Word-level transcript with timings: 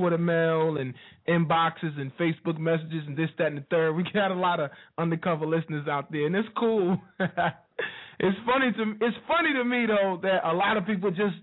Twitter 0.00 0.18
mail 0.18 0.78
and 0.78 0.94
inboxes 1.28 1.98
and 2.00 2.10
Facebook 2.16 2.58
messages 2.58 3.04
and 3.06 3.16
this, 3.16 3.28
that, 3.38 3.48
and 3.48 3.58
the 3.58 3.64
third. 3.70 3.92
We 3.92 4.04
got 4.14 4.30
a 4.30 4.34
lot 4.34 4.60
of 4.60 4.70
undercover 4.96 5.46
listeners 5.46 5.86
out 5.88 6.10
there, 6.10 6.26
and 6.26 6.34
it's 6.34 6.48
cool. 6.56 6.96
it's 7.20 8.38
funny 8.46 8.72
to 8.72 9.04
it's 9.04 9.16
funny 9.28 9.52
to 9.52 9.64
me 9.64 9.86
though 9.86 10.18
that 10.22 10.40
a 10.44 10.52
lot 10.52 10.76
of 10.76 10.86
people 10.86 11.10
just 11.10 11.36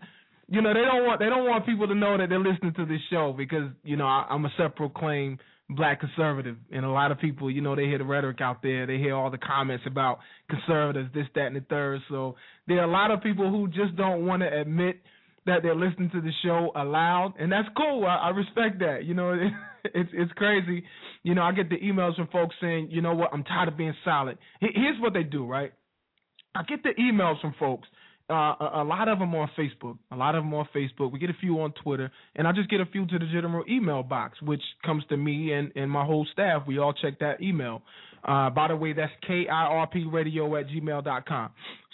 you 0.50 0.62
know 0.62 0.74
they 0.74 0.81
don't 0.81 1.06
want 1.06 1.19
they 1.19 1.27
don't 1.27 1.45
want 1.45 1.65
people 1.65 1.88
to 1.88 1.95
know 1.95 2.18
that 2.18 2.30
they're 2.30 2.39
listening 2.39 2.74
to 2.74 2.86
this 2.86 3.01
show 3.12 3.33
because 3.38 3.69
you 3.83 3.95
know 3.95 4.06
I, 4.06 4.25
I'm 4.30 4.45
a 4.45 4.50
self-proclaimed 4.57 5.39
black 5.69 6.00
conservative, 6.00 6.56
and 6.71 6.86
a 6.86 6.89
lot 6.89 7.12
of 7.12 7.19
people 7.19 7.51
you 7.51 7.62
know 7.62 7.75
they 7.75 7.86
hear 7.86 8.00
the 8.00 8.06
rhetoric 8.06 8.42
out 8.42 8.63
there, 8.63 8.88
they 8.88 8.98
hear 8.98 9.15
all 9.15 9.30
the 9.30 9.38
comments 9.38 9.83
about 9.86 10.19
conservatives, 10.50 11.09
this, 11.13 11.27
that, 11.36 11.48
and 11.48 11.56
the 11.57 11.65
third. 11.69 12.01
So 12.09 12.36
there 12.68 12.80
are 12.80 12.86
a 12.86 12.92
lot 12.92 13.12
of 13.12 13.21
people 13.21 13.51
who 13.51 13.68
just 13.68 13.95
don't 13.95 14.25
want 14.25 14.42
to 14.42 14.62
admit 14.62 15.01
that 15.48 15.64
they're 15.64 15.76
listening 15.76 16.10
to 16.12 16.22
the 16.22 16.32
show 16.44 16.72
aloud, 16.76 17.34
and 17.40 17.52
that's 17.52 17.68
cool. 17.76 18.06
I, 18.06 18.28
I 18.28 18.30
respect 18.30 18.80
that. 18.80 19.04
You 19.04 19.14
know, 19.16 19.34
it's 19.86 20.10
it's 20.14 20.32
crazy. 20.34 20.84
You 21.24 21.36
know, 21.36 21.42
I 21.42 21.52
get 21.52 21.70
the 21.70 21.78
emails 21.78 22.16
from 22.16 22.28
folks 22.28 22.56
saying, 22.62 22.90
you 22.92 23.02
know 23.02 23.16
what, 23.16 23.32
I'm 23.34 23.44
tired 23.44 23.68
of 23.68 23.78
being 23.78 23.96
silent. 24.06 24.38
Here's 24.60 25.00
what 25.02 25.14
they 25.14 25.24
do, 25.24 25.46
right? 25.46 25.74
I 26.56 26.64
get 26.64 26.84
the 26.84 26.92
emails 27.00 27.40
from 27.42 27.54
folks, 27.60 27.88
uh, 28.30 28.34
a, 28.34 28.72
a 28.76 28.84
lot 28.84 29.08
of 29.08 29.20
them 29.20 29.34
on 29.36 29.50
Facebook. 29.58 29.98
A 30.12 30.16
lot 30.16 30.36
of 30.36 30.44
them 30.44 30.54
on 30.54 30.68
Facebook. 30.76 31.12
We 31.12 31.20
get 31.20 31.30
a 31.30 31.38
few 31.40 31.60
on 31.62 31.74
Twitter, 31.84 32.12
and 32.36 32.48
I 32.48 32.52
just 32.52 32.70
get 32.70 32.82
a 32.82 32.86
few 32.86 33.06
to 33.06 33.20
the 33.20 33.26
general 33.26 33.64
email 33.70 34.04
box, 34.04 34.42
which 34.42 34.62
comes 34.86 35.04
to 35.10 35.18
me 35.18 35.54
and, 35.54 35.72
and 35.76 35.90
my 35.90 36.06
whole 36.06 36.28
staff. 36.34 36.64
We 36.68 36.78
all 36.78 36.94
check 36.94 37.20
that 37.20 37.42
email. 37.42 37.84
Uh, 38.28 38.50
by 38.50 38.68
the 38.68 38.76
way, 38.76 38.94
that's 38.94 39.12
KIRP 39.30 40.12
radio 40.12 40.56
at 40.58 40.68
gmail 40.68 41.04
dot 41.04 41.28
com. 41.28 41.52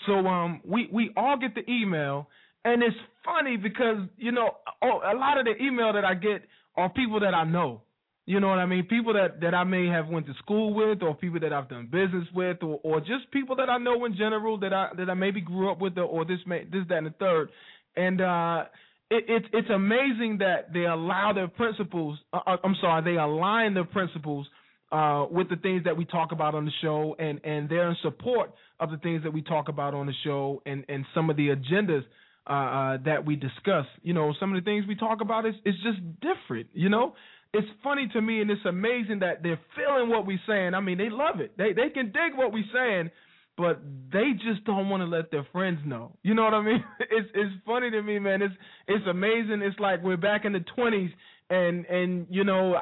So 0.08 0.14
um, 0.26 0.62
we, 0.66 0.90
we 0.92 1.12
all 1.16 1.38
get 1.38 1.54
the 1.54 1.70
email, 1.70 2.28
and 2.66 2.82
it's 2.82 2.96
funny 3.24 3.58
because, 3.58 3.98
you 4.18 4.32
know, 4.32 4.52
oh, 4.82 5.00
a 5.06 5.16
lot 5.16 5.38
of 5.38 5.46
the 5.46 5.62
email 5.64 5.94
that 5.94 6.06
I 6.06 6.14
get 6.14 6.44
are 6.76 6.90
people 6.90 7.20
that 7.22 7.34
I 7.34 7.44
know. 7.44 7.82
You 8.26 8.40
know 8.40 8.48
what 8.48 8.60
I 8.60 8.66
mean? 8.66 8.86
People 8.86 9.14
that, 9.14 9.42
that 9.42 9.54
I 9.54 9.66
may 9.66 9.88
have 9.88 10.08
went 10.08 10.28
to 10.28 10.34
school 10.36 10.74
with, 10.74 11.04
or 11.04 11.14
people 11.14 11.42
that 11.42 11.52
I've 11.52 11.68
done 11.68 11.90
business 11.92 12.26
with, 12.34 12.64
or, 12.64 12.80
or 12.84 13.00
just 13.02 13.30
people 13.32 13.58
that 13.58 13.70
I 13.70 13.78
know 13.78 14.06
in 14.06 14.16
general 14.16 14.58
that 14.60 14.72
I 14.72 14.92
that 14.96 15.10
I 15.10 15.14
maybe 15.14 15.42
grew 15.42 15.70
up 15.70 15.82
with, 15.82 15.98
or, 15.98 16.04
or 16.04 16.24
this 16.24 16.40
may, 16.48 16.64
this 16.64 16.84
that 16.88 17.00
and 17.00 17.08
the 17.08 17.16
third. 17.20 17.50
And 17.98 18.22
uh, 18.22 18.64
it, 19.12 19.26
it's 19.28 19.46
it's 19.52 19.70
amazing 19.70 20.38
that 20.40 20.72
they 20.72 20.86
allow 20.86 21.34
their 21.34 21.50
principles. 21.50 22.18
Uh, 22.32 22.40
uh, 22.48 22.58
I'm 22.64 22.76
sorry, 22.80 23.04
they 23.04 23.20
align 23.20 23.74
their 23.74 23.84
principles 23.84 24.48
uh, 24.94 25.26
with 25.30 25.50
the 25.50 25.58
things 25.58 25.84
that 25.84 25.98
we 25.98 26.06
talk 26.06 26.32
about 26.32 26.56
on 26.56 26.64
the 26.64 26.72
show, 26.82 27.18
and 27.20 27.42
and 27.44 27.68
they're 27.68 27.90
in 27.90 27.98
support 28.04 28.54
of 28.80 28.90
the 28.90 28.98
things 28.98 29.24
that 29.24 29.34
we 29.34 29.42
talk 29.42 29.68
about 29.68 29.94
on 29.94 30.06
the 30.06 30.14
show, 30.24 30.62
and 30.66 30.86
and 30.88 31.06
some 31.14 31.30
of 31.30 31.36
the 31.36 31.50
agendas 31.50 32.04
uh, 32.48 32.54
uh, 32.54 32.98
that 33.06 33.26
we 33.26 33.36
discuss. 33.36 33.86
You 34.02 34.14
know, 34.14 34.34
some 34.40 34.54
of 34.54 34.62
the 34.62 34.70
things 34.70 34.86
we 34.88 34.96
talk 34.96 35.22
about 35.22 35.46
is 35.46 35.56
is 35.66 35.76
just 35.84 36.00
different. 36.22 36.68
You 36.74 36.90
know, 36.90 37.16
it's 37.54 37.68
funny 37.84 38.10
to 38.14 38.22
me, 38.22 38.42
and 38.42 38.50
it's 38.52 38.66
amazing 38.66 39.20
that 39.20 39.44
they're 39.44 39.60
feeling 39.76 40.10
what 40.10 40.26
we're 40.26 40.42
saying. 40.48 40.74
I 40.74 40.82
mean, 40.82 40.98
they 40.98 41.10
love 41.10 41.40
it. 41.40 41.58
They 41.58 41.74
they 41.74 41.90
can 41.94 42.08
dig 42.08 42.36
what 42.36 42.52
we're 42.52 42.64
saying, 42.74 43.12
but 43.58 43.82
they 44.12 44.32
just 44.34 44.66
don't 44.66 44.90
want 44.90 45.02
to 45.02 45.08
let 45.08 45.32
their 45.32 45.48
friends 45.52 45.80
know. 45.86 46.18
You 46.24 46.34
know 46.34 46.44
what 46.44 46.54
I 46.54 46.62
mean? 46.62 46.84
It's 47.00 47.30
it's 47.34 47.54
funny 47.66 47.92
to 47.92 48.02
me, 48.02 48.20
man. 48.20 48.42
It's 48.42 48.56
it's 48.88 49.06
amazing. 49.08 49.62
It's 49.62 49.80
like 49.80 50.04
we're 50.04 50.18
back 50.18 50.46
in 50.46 50.54
the 50.54 50.66
twenties, 50.76 51.12
and 51.50 51.86
and 51.86 52.28
you 52.30 52.44
know. 52.44 52.76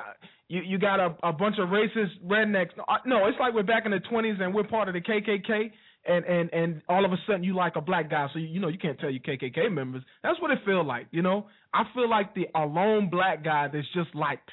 You 0.48 0.62
you 0.66 0.78
got 0.80 1.00
a, 1.00 1.16
a 1.24 1.32
bunch 1.32 1.56
of 1.60 1.70
racist 1.70 2.20
rednecks. 2.26 2.72
No, 3.06 3.26
it's 3.28 3.38
like 3.40 3.54
we're 3.54 3.64
back 3.64 3.86
in 3.86 3.92
the 3.92 4.02
twenties 4.02 4.36
and 4.42 4.54
we're 4.54 4.66
part 4.66 4.90
of 4.90 4.94
the 4.94 5.00
KKK, 5.00 5.72
and 6.06 6.26
and 6.26 6.54
and 6.54 6.82
all 6.90 7.06
of 7.06 7.12
a 7.12 7.18
sudden 7.28 7.44
you 7.44 7.56
like 7.56 7.76
a 7.76 7.82
black 7.82 8.10
guy, 8.10 8.28
so 8.34 8.40
you, 8.40 8.48
you 8.48 8.60
know 8.60 8.68
you 8.68 8.78
can't 8.78 9.00
tell 9.00 9.10
your 9.10 9.22
KKK 9.22 9.72
members. 9.72 10.04
That's 10.24 10.40
what 10.42 10.52
it 10.52 10.60
feel 10.66 10.86
like, 10.86 11.08
you 11.12 11.22
know. 11.22 11.48
I 11.74 11.84
feel 11.94 12.10
like 12.10 12.34
the 12.36 12.48
alone 12.56 13.10
black 13.10 13.44
guy 13.44 13.68
that's 13.72 13.88
just 13.94 14.14
liked, 14.16 14.50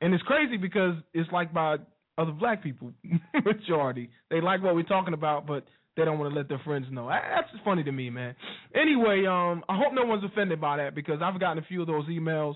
and 0.00 0.14
it's 0.14 0.22
crazy 0.24 0.56
because 0.56 0.94
it's 1.12 1.30
like 1.32 1.52
by 1.52 1.76
other 2.16 2.32
black 2.32 2.62
people 2.62 2.92
majority. 3.44 4.10
They 4.30 4.40
like 4.40 4.62
what 4.62 4.74
we're 4.74 4.82
talking 4.82 5.14
about, 5.14 5.46
but 5.46 5.64
they 5.96 6.04
don't 6.04 6.18
want 6.18 6.32
to 6.32 6.36
let 6.36 6.48
their 6.48 6.60
friends 6.64 6.86
know. 6.90 7.08
That's 7.08 7.48
funny 7.64 7.82
to 7.84 7.92
me, 7.92 8.08
man. 8.08 8.34
Anyway, 8.74 9.26
um, 9.26 9.64
I 9.68 9.76
hope 9.76 9.92
no 9.92 10.04
one's 10.04 10.24
offended 10.24 10.60
by 10.60 10.78
that 10.78 10.94
because 10.94 11.20
I've 11.22 11.38
gotten 11.40 11.58
a 11.58 11.66
few 11.66 11.80
of 11.80 11.86
those 11.86 12.06
emails, 12.06 12.54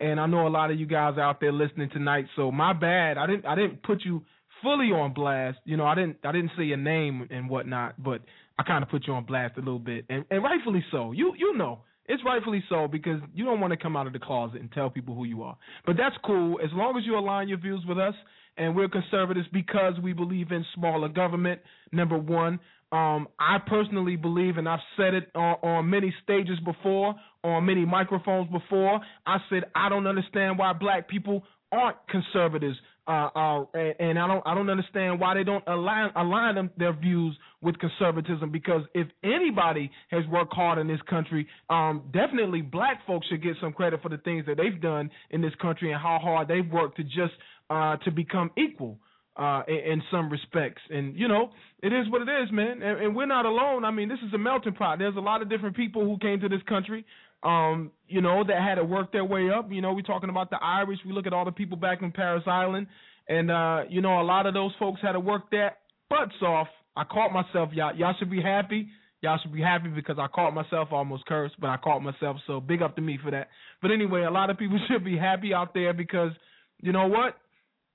and 0.00 0.18
I 0.18 0.26
know 0.26 0.46
a 0.46 0.48
lot 0.48 0.70
of 0.70 0.78
you 0.78 0.86
guys 0.86 1.18
out 1.18 1.40
there 1.40 1.52
listening 1.52 1.90
tonight. 1.90 2.26
So 2.36 2.50
my 2.50 2.72
bad. 2.72 3.18
I 3.18 3.26
didn't 3.26 3.46
I 3.46 3.54
didn't 3.54 3.82
put 3.82 4.04
you 4.04 4.22
fully 4.64 4.86
on 4.86 5.14
blast. 5.14 5.58
You 5.64 5.76
know, 5.76 5.86
I 5.86 5.94
didn't 5.94 6.16
I 6.24 6.32
didn't 6.32 6.50
say 6.58 6.64
your 6.64 6.78
name 6.78 7.28
and 7.30 7.48
whatnot, 7.48 8.02
but 8.02 8.22
I 8.58 8.64
kind 8.64 8.82
of 8.82 8.90
put 8.90 9.06
you 9.06 9.12
on 9.12 9.24
blast 9.24 9.56
a 9.56 9.60
little 9.60 9.78
bit, 9.78 10.06
and, 10.08 10.24
and 10.30 10.42
rightfully 10.42 10.84
so. 10.90 11.12
You 11.12 11.34
you 11.38 11.56
know. 11.56 11.80
It's 12.06 12.22
rightfully 12.22 12.62
so 12.68 12.86
because 12.86 13.18
you 13.34 13.46
don't 13.46 13.60
want 13.60 13.70
to 13.70 13.78
come 13.78 13.96
out 13.96 14.06
of 14.06 14.12
the 14.12 14.18
closet 14.18 14.60
and 14.60 14.70
tell 14.72 14.90
people 14.90 15.14
who 15.14 15.24
you 15.24 15.42
are. 15.42 15.56
But 15.86 15.96
that's 15.96 16.14
cool 16.22 16.60
as 16.62 16.68
long 16.74 16.98
as 16.98 17.06
you 17.06 17.16
align 17.16 17.48
your 17.48 17.56
views 17.56 17.82
with 17.88 17.98
us 17.98 18.12
and 18.58 18.76
we're 18.76 18.88
conservatives 18.88 19.46
because 19.54 19.94
we 20.02 20.12
believe 20.12 20.52
in 20.52 20.64
smaller 20.74 21.08
government. 21.08 21.60
Number 21.92 22.18
one, 22.18 22.60
um, 22.92 23.26
I 23.40 23.56
personally 23.66 24.16
believe, 24.16 24.56
and 24.56 24.68
I've 24.68 24.80
said 24.96 25.14
it 25.14 25.30
on, 25.34 25.56
on 25.62 25.90
many 25.90 26.14
stages 26.22 26.58
before, 26.64 27.14
on 27.42 27.66
many 27.66 27.84
microphones 27.84 28.48
before. 28.50 29.00
I 29.26 29.38
said 29.50 29.64
I 29.74 29.88
don't 29.88 30.06
understand 30.06 30.58
why 30.58 30.72
black 30.74 31.08
people 31.08 31.42
aren't 31.72 31.96
conservatives, 32.08 32.76
uh, 33.06 33.28
uh, 33.34 33.64
and 33.74 34.18
I 34.18 34.26
don't 34.26 34.42
I 34.46 34.54
don't 34.54 34.70
understand 34.70 35.20
why 35.20 35.34
they 35.34 35.44
don't 35.44 35.64
align 35.66 36.10
align 36.16 36.54
them, 36.54 36.70
their 36.78 36.92
views 36.92 37.36
with 37.60 37.78
conservatism. 37.78 38.50
Because 38.50 38.82
if 38.94 39.08
anybody 39.22 39.90
has 40.10 40.24
worked 40.26 40.54
hard 40.54 40.78
in 40.78 40.88
this 40.88 41.00
country, 41.08 41.46
um, 41.68 42.04
definitely 42.12 42.62
black 42.62 43.06
folks 43.06 43.26
should 43.28 43.42
get 43.42 43.56
some 43.60 43.72
credit 43.72 44.00
for 44.02 44.08
the 44.08 44.18
things 44.18 44.46
that 44.46 44.56
they've 44.56 44.80
done 44.80 45.10
in 45.30 45.42
this 45.42 45.54
country 45.60 45.92
and 45.92 46.00
how 46.00 46.18
hard 46.18 46.48
they've 46.48 46.70
worked 46.70 46.96
to 46.96 47.04
just 47.04 47.34
uh, 47.68 47.96
to 47.98 48.10
become 48.10 48.50
equal 48.56 48.98
uh, 49.36 49.62
in, 49.68 49.92
in, 49.92 50.02
some 50.10 50.30
respects. 50.30 50.80
And 50.90 51.18
you 51.18 51.28
know, 51.28 51.50
it 51.82 51.92
is 51.92 52.08
what 52.10 52.22
it 52.22 52.30
is, 52.42 52.52
man. 52.52 52.82
And, 52.82 53.00
and, 53.00 53.16
we're 53.16 53.26
not 53.26 53.46
alone. 53.46 53.84
I 53.84 53.90
mean, 53.90 54.08
this 54.08 54.20
is 54.26 54.32
a 54.32 54.38
melting 54.38 54.74
pot. 54.74 54.98
There's 54.98 55.16
a 55.16 55.20
lot 55.20 55.42
of 55.42 55.50
different 55.50 55.76
people 55.76 56.04
who 56.04 56.18
came 56.18 56.40
to 56.40 56.48
this 56.48 56.62
country, 56.68 57.04
um, 57.44 57.90
you 58.08 58.20
know, 58.20 58.42
that 58.46 58.60
had 58.60 58.76
to 58.76 58.84
work 58.84 59.12
their 59.12 59.24
way 59.24 59.50
up. 59.50 59.70
You 59.70 59.80
know, 59.80 59.92
we're 59.92 60.02
talking 60.02 60.30
about 60.30 60.50
the 60.50 60.58
Irish. 60.62 60.98
We 61.06 61.12
look 61.12 61.26
at 61.26 61.32
all 61.32 61.44
the 61.44 61.52
people 61.52 61.76
back 61.76 62.02
in 62.02 62.10
Parris 62.10 62.44
Island, 62.46 62.86
and 63.28 63.50
uh, 63.50 63.82
you 63.88 64.00
know, 64.00 64.20
a 64.20 64.24
lot 64.24 64.46
of 64.46 64.54
those 64.54 64.72
folks 64.78 65.00
had 65.02 65.12
to 65.12 65.20
work 65.20 65.50
their 65.50 65.76
butts 66.08 66.34
off. 66.42 66.68
I 66.96 67.04
caught 67.04 67.32
myself, 67.32 67.70
y'all. 67.72 67.94
Y'all 67.94 68.14
should 68.18 68.30
be 68.30 68.40
happy. 68.40 68.88
Y'all 69.20 69.38
should 69.42 69.52
be 69.52 69.62
happy 69.62 69.88
because 69.88 70.16
I 70.18 70.26
caught 70.26 70.52
myself 70.54 70.88
almost 70.92 71.24
cursed, 71.26 71.54
but 71.58 71.70
I 71.70 71.76
caught 71.78 72.00
myself. 72.00 72.36
So 72.46 72.60
big 72.60 72.82
up 72.82 72.94
to 72.96 73.02
me 73.02 73.18
for 73.22 73.30
that. 73.30 73.48
But 73.80 73.90
anyway, 73.90 74.22
a 74.22 74.30
lot 74.30 74.50
of 74.50 74.58
people 74.58 74.78
should 74.88 75.04
be 75.04 75.16
happy 75.16 75.54
out 75.54 75.74
there 75.74 75.92
because 75.92 76.32
you 76.80 76.92
know 76.92 77.06
what? 77.06 77.36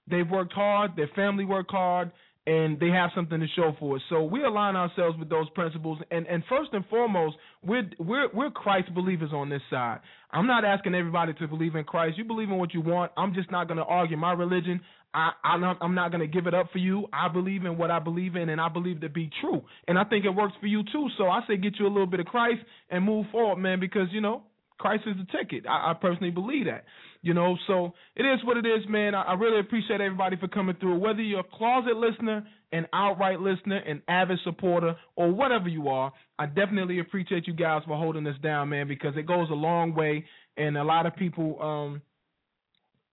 They've 0.10 0.30
worked 0.30 0.54
hard, 0.54 0.96
their 0.96 1.10
family 1.16 1.46
worked 1.46 1.72
hard, 1.72 2.12
and 2.50 2.80
they 2.80 2.90
have 2.90 3.12
something 3.14 3.40
to 3.40 3.46
show 3.56 3.76
for 3.80 3.98
it. 3.98 4.02
So 4.10 4.24
we 4.24 4.44
align 4.44 4.76
ourselves 4.76 5.16
with 5.20 5.30
those 5.30 5.48
principles, 5.52 6.00
and 6.10 6.26
and 6.26 6.44
first 6.50 6.72
and 6.74 6.84
foremost, 6.88 7.36
we're 7.64 7.88
we're 8.00 8.28
we're 8.34 8.50
Christ 8.50 8.92
believers 8.96 9.30
on 9.32 9.50
this 9.50 9.62
side. 9.70 10.00
I'm 10.32 10.48
not 10.48 10.66
asking 10.66 10.96
everybody 10.96 11.34
to 11.34 11.48
believe 11.48 11.76
in 11.76 11.84
Christ. 11.84 12.18
You 12.18 12.24
believe 12.24 12.50
in 12.50 12.58
what 12.58 12.74
you 12.74 12.82
want. 12.82 13.12
I'm 13.16 13.36
just 13.36 13.52
not 13.52 13.68
going 13.68 13.78
to 13.78 13.84
argue 13.84 14.18
my 14.18 14.34
religion. 14.34 14.82
I, 15.14 15.32
I'm 15.44 15.62
not, 15.62 15.78
I'm 15.82 15.96
not 15.96 16.12
going 16.12 16.22
to 16.22 16.28
give 16.28 16.46
it 16.46 16.54
up 16.54 16.68
for 16.72 16.78
you. 16.78 17.08
I 17.12 17.30
believe 17.30 17.66
in 17.66 17.78
what 17.78 17.90
I 17.90 17.98
believe 17.98 18.36
in, 18.36 18.50
and 18.50 18.62
I 18.62 18.70
believe 18.70 19.02
to 19.02 19.10
be 19.10 19.30
true. 19.42 19.62
And 19.88 19.98
I 19.98 20.04
think 20.04 20.26
it 20.26 20.30
works 20.30 20.54
for 20.60 20.68
you 20.68 20.84
too. 20.92 21.08
So 21.18 21.26
I 21.26 21.42
say 21.48 21.58
get 21.58 21.80
you 21.80 21.88
a 21.88 21.90
little 21.90 22.08
bit 22.08 22.20
of 22.20 22.28
Christ 22.28 22.62
and 22.92 23.04
move 23.04 23.26
forward, 23.32 23.58
man, 23.58 23.80
because 23.80 24.08
you 24.12 24.22
know 24.22 24.44
Christ 24.78 25.04
is 25.08 25.16
the 25.18 25.38
ticket. 25.38 25.66
I, 25.68 25.92
I 25.92 25.94
personally 26.00 26.32
believe 26.32 26.66
that. 26.66 26.86
You 27.22 27.34
know, 27.34 27.58
so 27.68 27.94
it 28.16 28.24
is 28.24 28.40
what 28.46 28.56
it 28.56 28.66
is, 28.66 28.88
man. 28.88 29.14
I, 29.14 29.24
I 29.24 29.34
really 29.34 29.60
appreciate 29.60 30.00
everybody 30.00 30.38
for 30.38 30.48
coming 30.48 30.76
through. 30.80 31.00
Whether 31.00 31.22
you're 31.22 31.42
a 31.42 31.58
closet 31.58 31.98
listener, 31.98 32.48
an 32.72 32.88
outright 32.94 33.42
listener, 33.42 33.78
an 33.78 34.02
avid 34.08 34.40
supporter, 34.46 34.96
or 35.18 35.30
whatever 35.30 35.68
you 35.68 35.90
are, 35.90 36.14
I 36.38 36.46
definitely 36.46 37.00
appreciate 37.00 37.46
you 37.46 37.54
guys 37.54 37.82
for 37.86 37.98
holding 37.98 38.24
this 38.24 38.38
down, 38.42 38.70
man, 38.70 38.88
because 38.88 39.16
it 39.18 39.28
goes 39.28 39.50
a 39.50 39.56
long 39.56 39.96
way. 39.96 40.26
And 40.56 40.78
a 40.78 40.84
lot 40.84 41.06
of 41.06 41.16
people, 41.18 41.62
um, 41.62 42.02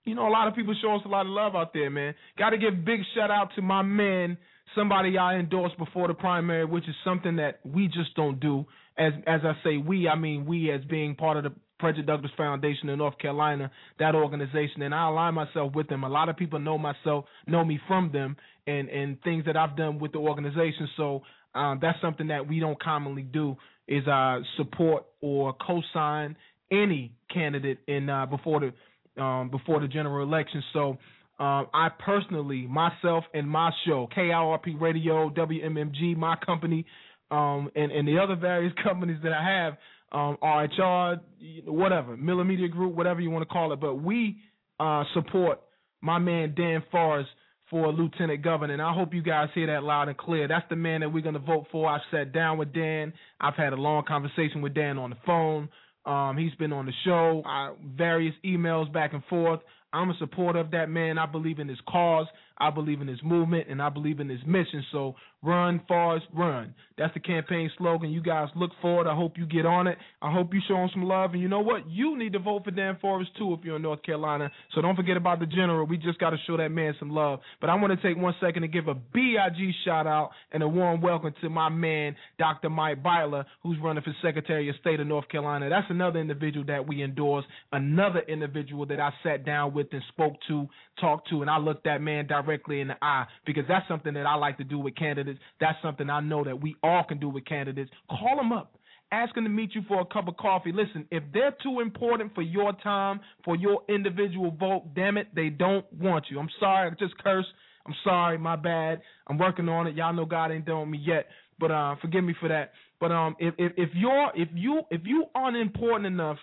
you 0.05 0.15
know, 0.15 0.29
a 0.29 0.31
lot 0.31 0.47
of 0.47 0.55
people 0.55 0.75
show 0.81 0.95
us 0.95 1.03
a 1.05 1.09
lot 1.09 1.27
of 1.27 1.33
love 1.33 1.57
out 1.57 1.75
there, 1.75 1.91
man. 1.91 2.15
Got 2.39 2.51
to 2.51 2.59
give 2.59 2.85
big 2.85 3.01
shout 3.17 3.33
out 3.33 3.51
to 3.57 3.63
my 3.63 3.83
man, 3.83 4.39
somebody 4.77 5.19
I 5.19 5.35
endorsed 5.35 5.79
before 5.79 6.07
the 6.07 6.15
primary, 6.15 6.65
which 6.65 6.89
is 6.89 6.95
something 7.05 7.37
that 7.37 7.59
we 7.65 7.89
just 7.89 8.15
don't 8.15 8.39
do. 8.39 8.67
As 8.97 9.13
as 9.27 9.41
I 9.45 9.53
say 9.65 9.77
we, 9.77 10.09
I 10.09 10.15
mean 10.15 10.47
we 10.47 10.71
as 10.71 10.83
being 10.85 11.17
part 11.17 11.37
of 11.37 11.43
the 11.43 11.53
Frederick 11.79 12.07
Douglass 12.07 12.33
Foundation 12.37 12.89
in 12.89 12.99
North 12.99 13.19
Carolina, 13.19 13.71
that 13.99 14.15
organization, 14.15 14.83
and 14.83 14.95
I 14.95 15.09
align 15.09 15.35
myself 15.35 15.75
with 15.75 15.89
them. 15.89 16.05
A 16.05 16.09
lot 16.09 16.29
of 16.29 16.37
people 16.37 16.59
know 16.59 16.79
myself, 16.79 17.27
know 17.47 17.65
me 17.65 17.79
from 17.87 18.11
them, 18.13 18.37
and 18.67 18.89
and 18.89 19.23
things 19.23 19.45
that 19.47 19.57
I've 19.57 19.77
done 19.77 19.99
with 19.99 20.13
the 20.13 20.19
organization. 20.19 20.89
So 20.97 21.23
um, 21.55 21.79
that's 21.81 22.01
something 22.01 22.29
that 22.29 22.47
we 22.49 22.61
don't 22.61 22.81
commonly 22.83 23.23
do 23.23 23.57
is 23.89 24.07
uh, 24.07 24.41
support 24.57 25.05
or 25.21 25.55
co-sign 25.55 26.37
any 26.71 27.13
candidate 27.33 27.79
in 27.87 28.09
uh, 28.09 28.27
before 28.27 28.61
the 28.61 29.23
um, 29.23 29.51
before 29.51 29.81
the 29.81 29.89
general 29.89 30.27
election. 30.27 30.63
So. 30.73 30.99
Um, 31.39 31.67
I 31.75 31.91
personally, 31.91 32.67
myself 32.67 33.25
and 33.35 33.47
my 33.47 33.71
show, 33.85 34.09
KIRP 34.17 34.81
Radio, 34.81 35.29
WMMG, 35.29 36.17
my 36.17 36.35
company, 36.37 36.87
um, 37.31 37.71
and, 37.75 37.93
and 37.93 38.09
the 38.09 38.19
other 38.19 38.37
various 38.37 38.73
companies 38.83 39.19
that 39.23 39.33
I 39.35 39.45
have, 39.45 39.75
um, 40.17 40.39
RHR, 40.43 41.21
whatever, 41.67 42.17
Millimedia 42.17 42.69
Group, 42.69 42.95
whatever 42.95 43.21
you 43.21 43.31
want 43.31 43.43
to 43.47 43.53
call 43.53 43.73
it. 43.73 43.81
But 43.81 43.97
we 43.97 44.39
uh, 44.81 45.05
support 45.13 45.61
my 46.01 46.19
man 46.19 46.55
Dan 46.57 46.83
Forest 46.91 47.29
for 47.69 47.93
lieutenant 47.93 48.43
governor. 48.43 48.73
And 48.73 48.81
I 48.81 48.95
hope 48.95 49.13
you 49.13 49.23
guys 49.23 49.49
hear 49.55 49.67
that 49.67 49.83
loud 49.83 50.09
and 50.09 50.17
clear. 50.17 50.49
That's 50.49 50.65
the 50.71 50.77
man 50.77 51.01
that 51.01 51.13
we're 51.13 51.23
going 51.23 51.35
to 51.35 51.41
vote 51.41 51.67
for. 51.71 51.89
I've 51.89 52.01
sat 52.11 52.33
down 52.33 52.57
with 52.57 52.73
Dan. 52.73 53.13
I've 53.41 53.57
had 53.57 53.75
a 53.75 53.77
long 53.77 54.05
conversation 54.09 54.63
with 54.63 54.73
Dan 54.73 54.97
on 54.97 55.11
the 55.11 55.17
phone. 55.27 55.69
Um, 56.07 56.39
he's 56.39 56.55
been 56.55 56.73
on 56.73 56.87
the 56.87 56.93
show, 57.05 57.43
uh, 57.45 57.75
various 57.97 58.35
emails 58.45 58.91
back 58.93 59.13
and 59.13 59.25
forth. 59.25 59.61
I'm 59.93 60.11
a 60.11 60.17
supporter 60.19 60.61
of 60.61 60.71
that 60.71 60.89
man. 60.89 61.19
I 61.19 61.27
believe 61.27 61.59
in 61.59 61.69
his 61.69 61.79
cause. 61.89 62.27
I 62.59 62.71
believe 62.71 63.01
in 63.01 63.09
his 63.09 63.23
movement 63.23 63.67
and 63.69 63.83
I 63.83 63.91
believe 63.91 64.21
in 64.21 64.29
his 64.29 64.41
mission. 64.47 64.85
So 64.93 65.15
run, 65.47 65.81
Forrest, 65.87 66.27
run. 66.35 66.75
That's 66.99 67.13
the 67.13 67.21
campaign 67.21 67.71
slogan. 67.77 68.11
You 68.11 68.23
guys 68.23 68.49
look 68.57 68.71
forward. 68.81 69.07
I 69.07 69.15
hope 69.15 69.37
you 69.37 69.47
get 69.47 69.67
on 69.67 69.87
it. 69.87 69.99
I 70.23 70.33
hope 70.33 70.55
you 70.55 70.61
show 70.67 70.75
them 70.75 70.89
some 70.93 71.05
love. 71.05 71.33
And 71.35 71.43
you 71.43 71.49
know 71.49 71.61
what? 71.61 71.89
You 71.89 72.19
need 72.19 72.33
to 72.33 72.39
vote 72.39 72.65
for 72.65 72.71
Dan 72.71 72.97
Forest 73.01 73.33
too 73.39 73.53
if 73.53 73.65
you're 73.65 73.77
in 73.77 73.83
North 73.83 74.03
Carolina. 74.03 74.51
So 74.75 74.81
don't 74.81 74.97
forget 74.97 75.17
about 75.17 75.39
the 75.39 75.47
general. 75.47 75.87
We 75.87 75.99
just 75.99 76.19
got 76.19 76.31
to 76.31 76.39
show 76.47 76.57
that 76.57 76.71
man 76.71 76.95
some 76.99 77.11
love. 77.11 77.41
But 77.61 77.69
I 77.69 77.75
want 77.75 77.99
to 77.99 78.09
take 78.09 78.21
one 78.21 78.35
second 78.41 78.63
to 78.63 78.69
give 78.69 78.89
a 78.89 78.95
BIG 78.95 79.75
shout 79.85 80.07
out 80.07 80.31
and 80.53 80.63
a 80.63 80.69
warm 80.69 81.03
welcome 81.03 81.35
to 81.43 81.51
my 81.51 81.69
man, 81.69 82.17
Dr. 82.39 82.71
Mike 82.71 83.03
Beitler, 83.03 83.45
who's 83.63 83.77
running 83.83 84.03
for 84.03 84.15
Secretary 84.23 84.69
of 84.71 84.77
State 84.81 84.99
of 84.99 85.07
North 85.07 85.29
Carolina. 85.29 85.69
That's 85.69 85.87
another 85.91 86.19
individual 86.19 86.65
that 86.67 86.89
we 86.89 87.03
endorse, 87.03 87.45
another 87.73 88.21
individual 88.27 88.87
that 88.87 89.01
I 89.01 89.11
sat 89.23 89.45
down 89.45 89.75
with 89.75 89.89
and 89.93 90.03
spoke 90.09 90.35
to, 90.49 90.67
talked 90.99 91.29
to, 91.29 91.43
and 91.43 91.51
I 91.51 91.59
looked 91.59 91.85
that 91.85 92.01
man 92.01 92.27
directly 92.27 92.81
in 92.81 92.89
the 92.89 92.97
eye 93.03 93.27
because 93.45 93.65
that's 93.69 93.87
something 93.87 94.15
that 94.15 94.25
I 94.25 94.37
like 94.37 94.57
to 94.59 94.65
do 94.65 94.79
with 94.79 94.97
candidates. 94.97 95.36
That's 95.61 95.77
something 95.83 96.11
I 96.11 96.21
know 96.21 96.45
that 96.45 96.61
we 96.61 96.77
all 96.83 97.05
can 97.05 97.19
do 97.19 97.29
with 97.29 97.45
candidates. 97.45 97.91
Call 98.09 98.37
them 98.37 98.53
up. 98.53 98.77
Ask 99.13 99.35
them 99.35 99.45
to 99.45 99.51
meet 99.51 99.75
you 99.75 99.83
for 99.87 100.01
a 100.01 100.05
cup 100.05 100.27
of 100.27 100.37
coffee. 100.37 100.73
Listen, 100.73 101.07
if 101.13 101.23
they're 101.33 101.55
too 101.63 101.81
important 101.81 102.35
for 102.35 102.43
your 102.43 102.73
time, 102.73 103.21
for 103.45 103.55
your 103.55 103.83
individual 103.89 104.51
vote, 104.51 104.95
damn 104.97 105.17
it, 105.17 105.29
they 105.35 105.49
don't 105.49 105.91
want 105.93 106.27
you. 106.29 106.41
I'm 106.41 106.49
sorry, 106.59 106.91
I 106.91 106.95
just 106.99 107.17
cursed. 107.19 107.49
I'm 107.87 107.95
sorry, 108.03 108.37
my 108.37 108.57
bad. 108.57 109.01
I'm 109.29 109.39
working 109.39 109.69
on 109.69 109.87
it. 109.87 109.95
Y'all 109.95 110.13
know 110.13 110.25
God 110.25 110.51
ain't 110.51 110.65
done 110.65 110.81
with 110.81 110.89
me 110.89 110.99
yet, 111.07 111.27
but 111.61 111.71
uh, 111.71 111.95
forgive 112.03 112.25
me 112.25 112.35
for 112.41 112.49
that. 112.49 112.73
But 112.99 113.13
um, 113.13 113.37
if 113.39 113.55
if 113.59 113.73
if 113.77 113.91
you're 113.95 114.33
if 114.35 114.49
you 114.55 114.83
if 114.91 115.03
you 115.05 115.27
aren't 115.37 115.57
important 115.57 116.07
enough, 116.07 116.39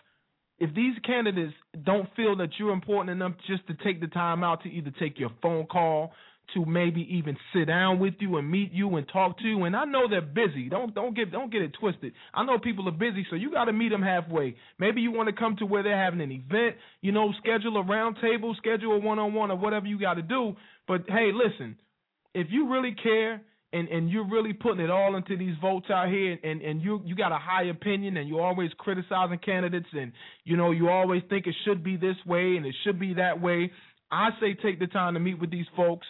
if 0.59 0.73
these 0.73 0.93
candidates 1.05 1.53
don't 1.83 2.07
feel 2.15 2.37
that 2.37 2.49
you're 2.57 2.71
important 2.71 3.09
enough 3.09 3.33
just 3.47 3.67
to 3.67 3.73
take 3.83 3.99
the 3.99 4.07
time 4.07 4.43
out 4.43 4.63
to 4.63 4.69
either 4.69 4.93
take 4.99 5.19
your 5.19 5.31
phone 5.41 5.65
call, 5.65 6.13
to 6.53 6.65
maybe 6.65 7.07
even 7.09 7.37
sit 7.53 7.65
down 7.65 7.99
with 7.99 8.15
you 8.19 8.37
and 8.37 8.49
meet 8.49 8.71
you 8.71 8.95
and 8.95 9.07
talk 9.11 9.37
to 9.39 9.45
you. 9.45 9.63
And 9.63 9.75
I 9.75 9.85
know 9.85 10.07
they're 10.09 10.21
busy. 10.21 10.69
Don't 10.69 10.93
don't 10.93 11.15
get 11.15 11.31
don't 11.31 11.51
get 11.51 11.61
it 11.61 11.73
twisted. 11.79 12.13
I 12.33 12.43
know 12.43 12.59
people 12.59 12.87
are 12.87 12.91
busy, 12.91 13.25
so 13.29 13.35
you 13.35 13.51
got 13.51 13.65
to 13.65 13.73
meet 13.73 13.89
them 13.89 14.01
halfway. 14.01 14.55
Maybe 14.79 15.01
you 15.01 15.11
want 15.11 15.29
to 15.29 15.35
come 15.35 15.55
to 15.57 15.65
where 15.65 15.83
they're 15.83 15.97
having 15.97 16.21
an 16.21 16.31
event. 16.31 16.75
You 17.01 17.11
know, 17.11 17.33
schedule 17.39 17.77
a 17.79 17.83
roundtable, 17.83 18.55
schedule 18.57 18.93
a 18.93 18.99
one 18.99 19.19
on 19.19 19.33
one, 19.33 19.51
or 19.51 19.57
whatever 19.57 19.87
you 19.87 19.99
got 19.99 20.15
to 20.15 20.21
do. 20.21 20.55
But 20.87 21.05
hey, 21.07 21.31
listen, 21.33 21.77
if 22.33 22.47
you 22.49 22.71
really 22.71 22.95
care 23.01 23.41
and 23.73 23.87
and 23.89 24.09
you're 24.09 24.29
really 24.29 24.53
putting 24.53 24.79
it 24.79 24.89
all 24.89 25.15
into 25.15 25.35
these 25.35 25.55
votes 25.59 25.87
out 25.89 26.07
here 26.07 26.37
and 26.43 26.61
and 26.61 26.81
you 26.81 27.01
you 27.03 27.15
got 27.15 27.31
a 27.31 27.37
high 27.37 27.63
opinion 27.63 28.15
and 28.17 28.29
you're 28.29 28.41
always 28.41 28.69
criticizing 28.77 29.39
candidates 29.39 29.87
and 29.93 30.13
you 30.45 30.55
know 30.55 30.71
you 30.71 30.89
always 30.89 31.23
think 31.29 31.47
it 31.47 31.55
should 31.65 31.83
be 31.83 31.97
this 31.97 32.15
way 32.25 32.55
and 32.55 32.65
it 32.65 32.75
should 32.83 32.99
be 32.99 33.15
that 33.15 33.41
way 33.41 33.71
i 34.11 34.29
say 34.39 34.53
take 34.53 34.79
the 34.79 34.87
time 34.87 35.15
to 35.15 35.19
meet 35.19 35.39
with 35.39 35.51
these 35.51 35.65
folks 35.75 36.05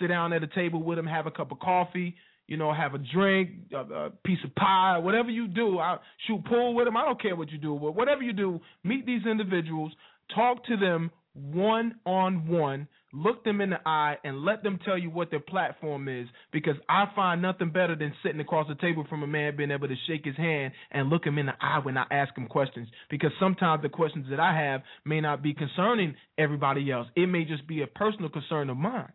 sit 0.00 0.08
down 0.08 0.32
at 0.32 0.42
a 0.42 0.46
table 0.48 0.82
with 0.82 0.96
them 0.96 1.06
have 1.06 1.26
a 1.26 1.30
cup 1.30 1.52
of 1.52 1.58
coffee 1.58 2.14
you 2.46 2.56
know 2.56 2.72
have 2.72 2.94
a 2.94 2.98
drink 2.98 3.50
a, 3.72 3.76
a 3.78 4.10
piece 4.24 4.38
of 4.44 4.54
pie 4.54 4.98
whatever 4.98 5.30
you 5.30 5.46
do 5.48 5.78
i 5.78 5.96
shoot 6.26 6.44
pool 6.44 6.74
with 6.74 6.86
them 6.86 6.96
i 6.96 7.04
don't 7.04 7.20
care 7.20 7.36
what 7.36 7.50
you 7.50 7.58
do 7.58 7.78
but 7.80 7.94
whatever 7.94 8.22
you 8.22 8.32
do 8.32 8.60
meet 8.84 9.06
these 9.06 9.24
individuals 9.26 9.92
talk 10.34 10.64
to 10.64 10.76
them 10.76 11.10
one 11.34 11.94
on 12.04 12.48
one 12.48 12.88
look 13.12 13.44
them 13.44 13.60
in 13.60 13.70
the 13.70 13.78
eye 13.86 14.16
and 14.24 14.44
let 14.44 14.62
them 14.62 14.78
tell 14.84 14.98
you 14.98 15.10
what 15.10 15.30
their 15.30 15.40
platform 15.40 16.08
is 16.08 16.26
because 16.52 16.74
I 16.88 17.06
find 17.14 17.40
nothing 17.40 17.70
better 17.70 17.96
than 17.96 18.12
sitting 18.22 18.40
across 18.40 18.68
the 18.68 18.74
table 18.74 19.06
from 19.08 19.22
a 19.22 19.26
man 19.26 19.56
being 19.56 19.70
able 19.70 19.88
to 19.88 19.94
shake 20.06 20.24
his 20.24 20.36
hand 20.36 20.72
and 20.90 21.08
look 21.08 21.24
him 21.24 21.38
in 21.38 21.46
the 21.46 21.54
eye 21.60 21.80
when 21.82 21.96
I 21.96 22.04
ask 22.10 22.36
him 22.36 22.46
questions 22.46 22.88
because 23.10 23.30
sometimes 23.40 23.82
the 23.82 23.88
questions 23.88 24.26
that 24.30 24.40
I 24.40 24.54
have 24.54 24.82
may 25.04 25.20
not 25.20 25.42
be 25.42 25.54
concerning 25.54 26.14
everybody 26.36 26.90
else. 26.90 27.06
It 27.16 27.26
may 27.26 27.44
just 27.44 27.66
be 27.66 27.82
a 27.82 27.86
personal 27.86 28.28
concern 28.28 28.68
of 28.70 28.76
mine. 28.76 29.12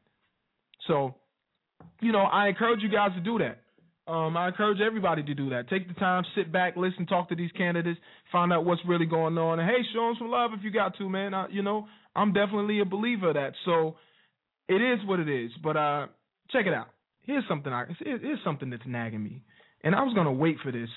So, 0.88 1.16
you 2.02 2.12
know, 2.12 2.24
I 2.24 2.48
encourage 2.48 2.82
you 2.82 2.90
guys 2.90 3.12
to 3.16 3.22
do 3.22 3.40
that. 3.40 3.60
Um, 4.12 4.36
I 4.36 4.50
encourage 4.50 4.82
everybody 4.82 5.24
to 5.24 5.34
do 5.34 5.50
that. 5.52 5.70
Take 5.70 5.88
the 5.88 5.94
time, 5.94 6.26
sit 6.36 6.52
back, 6.52 6.76
listen, 6.76 7.06
talk 7.06 7.30
to 7.30 7.36
these 7.36 7.52
candidates, 7.54 8.00
find 8.32 8.52
out 8.52 8.66
what's 8.66 8.82
really 8.86 9.06
going 9.06 9.38
on, 9.38 9.60
and 9.60 9.70
hey, 9.70 9.78
show 9.94 10.08
them 10.08 10.16
some 10.20 10.30
love 10.30 10.52
if 10.54 10.62
you 10.62 10.72
got 10.72 10.98
to, 10.98 11.10
man. 11.10 11.34
I, 11.34 11.48
you 11.50 11.62
know, 11.62 11.88
I'm 12.16 12.34
definitely 12.34 12.82
a 12.82 12.86
believer 12.86 13.30
of 13.30 13.36
that. 13.36 13.54
So 13.64 13.96
it 14.68 14.82
is 14.82 15.00
what 15.06 15.20
it 15.20 15.30
is. 15.30 15.52
But 15.64 15.78
uh, 15.78 16.08
check 16.52 16.66
it 16.66 16.74
out. 16.74 16.90
Here's 17.22 17.46
something 17.48 17.72
I 17.72 17.86
here's 18.00 18.40
something 18.44 18.70
that's 18.70 18.84
nagging 18.86 19.24
me, 19.24 19.42
and 19.82 19.96
I 19.96 20.04
was 20.04 20.14
gonna 20.14 20.34
wait 20.34 20.58
for 20.62 20.74
this. 20.74 20.90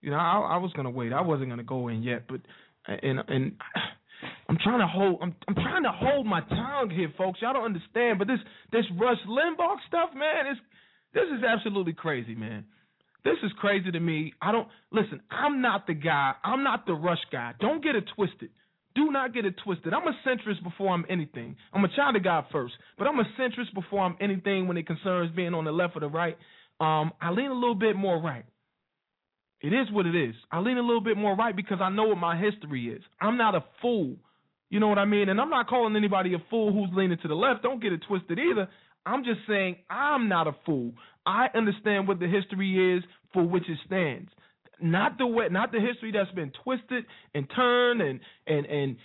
You 0.00 0.10
know, 0.10 0.16
I, 0.16 0.54
I 0.54 0.56
was 0.56 0.72
gonna 0.72 0.90
wait. 0.90 1.12
I 1.12 1.20
wasn't 1.20 1.50
gonna 1.50 1.62
go 1.62 1.86
in 1.86 2.02
yet, 2.02 2.24
but 2.28 2.40
and 2.86 3.20
and 3.28 3.52
I'm 4.48 4.58
trying 4.62 4.80
to 4.80 4.86
hold. 4.86 5.18
I'm 5.22 5.34
I'm 5.46 5.54
trying 5.54 5.82
to 5.84 5.92
hold 5.92 6.26
my 6.26 6.40
tongue 6.40 6.90
here, 6.94 7.12
folks. 7.16 7.40
Y'all 7.42 7.52
don't 7.52 7.64
understand, 7.64 8.18
but 8.18 8.28
this 8.28 8.40
this 8.72 8.84
Rush 8.98 9.18
Limbaugh 9.28 9.76
stuff, 9.86 10.10
man, 10.14 10.52
is 10.52 10.58
this 11.14 11.24
is 11.36 11.44
absolutely 11.44 11.92
crazy, 11.92 12.34
man. 12.34 12.64
This 13.24 13.36
is 13.42 13.52
crazy 13.58 13.90
to 13.90 14.00
me. 14.00 14.32
I 14.40 14.52
don't 14.52 14.68
listen. 14.92 15.20
I'm 15.30 15.60
not 15.60 15.86
the 15.86 15.94
guy. 15.94 16.32
I'm 16.44 16.62
not 16.62 16.86
the 16.86 16.94
Rush 16.94 17.22
guy. 17.30 17.52
Don't 17.60 17.82
get 17.82 17.94
it 17.94 18.04
twisted. 18.16 18.50
Do 18.94 19.12
not 19.12 19.32
get 19.32 19.44
it 19.44 19.54
twisted. 19.64 19.92
I'm 19.92 20.08
a 20.08 20.16
centrist 20.26 20.62
before 20.64 20.92
I'm 20.92 21.04
anything. 21.08 21.56
I'm 21.72 21.84
a 21.84 21.94
child 21.94 22.16
of 22.16 22.24
God 22.24 22.46
first, 22.50 22.74
but 22.98 23.06
I'm 23.06 23.18
a 23.20 23.24
centrist 23.38 23.72
before 23.74 24.00
I'm 24.00 24.16
anything 24.20 24.66
when 24.66 24.76
it 24.76 24.86
concerns 24.86 25.30
being 25.36 25.54
on 25.54 25.64
the 25.64 25.70
left 25.72 25.96
or 25.96 26.00
the 26.00 26.08
right. 26.08 26.36
Um, 26.80 27.12
I 27.20 27.30
lean 27.30 27.50
a 27.50 27.54
little 27.54 27.74
bit 27.74 27.96
more 27.96 28.20
right. 28.20 28.44
It 29.60 29.72
is 29.72 29.90
what 29.90 30.06
it 30.06 30.14
is. 30.14 30.34
I 30.52 30.60
lean 30.60 30.78
a 30.78 30.82
little 30.82 31.00
bit 31.00 31.16
more 31.16 31.34
right 31.34 31.54
because 31.54 31.78
I 31.80 31.90
know 31.90 32.04
what 32.04 32.18
my 32.18 32.38
history 32.38 32.88
is. 32.88 33.02
I'm 33.20 33.36
not 33.36 33.54
a 33.54 33.64
fool. 33.82 34.16
You 34.70 34.80
know 34.80 34.88
what 34.88 34.98
I 34.98 35.04
mean? 35.04 35.28
And 35.28 35.40
I'm 35.40 35.50
not 35.50 35.68
calling 35.68 35.96
anybody 35.96 36.34
a 36.34 36.38
fool 36.50 36.72
who's 36.72 36.90
leaning 36.96 37.18
to 37.22 37.28
the 37.28 37.34
left. 37.34 37.62
Don't 37.62 37.82
get 37.82 37.92
it 37.92 38.02
twisted 38.06 38.38
either. 38.38 38.68
I'm 39.06 39.24
just 39.24 39.40
saying 39.48 39.76
I'm 39.88 40.28
not 40.28 40.46
a 40.46 40.52
fool. 40.66 40.92
I 41.26 41.46
understand 41.54 42.06
what 42.06 42.20
the 42.20 42.28
history 42.28 42.96
is 42.96 43.04
for 43.32 43.42
which 43.42 43.68
it 43.68 43.78
stands 43.86 44.30
not 44.80 45.18
the 45.18 45.26
way, 45.26 45.46
not 45.50 45.72
the 45.72 45.80
history 45.80 46.12
that's 46.12 46.30
been 46.32 46.52
twisted 46.62 47.04
and 47.34 47.48
turned 47.54 48.00
and 48.00 48.20
and 48.46 48.66
and 48.66 48.96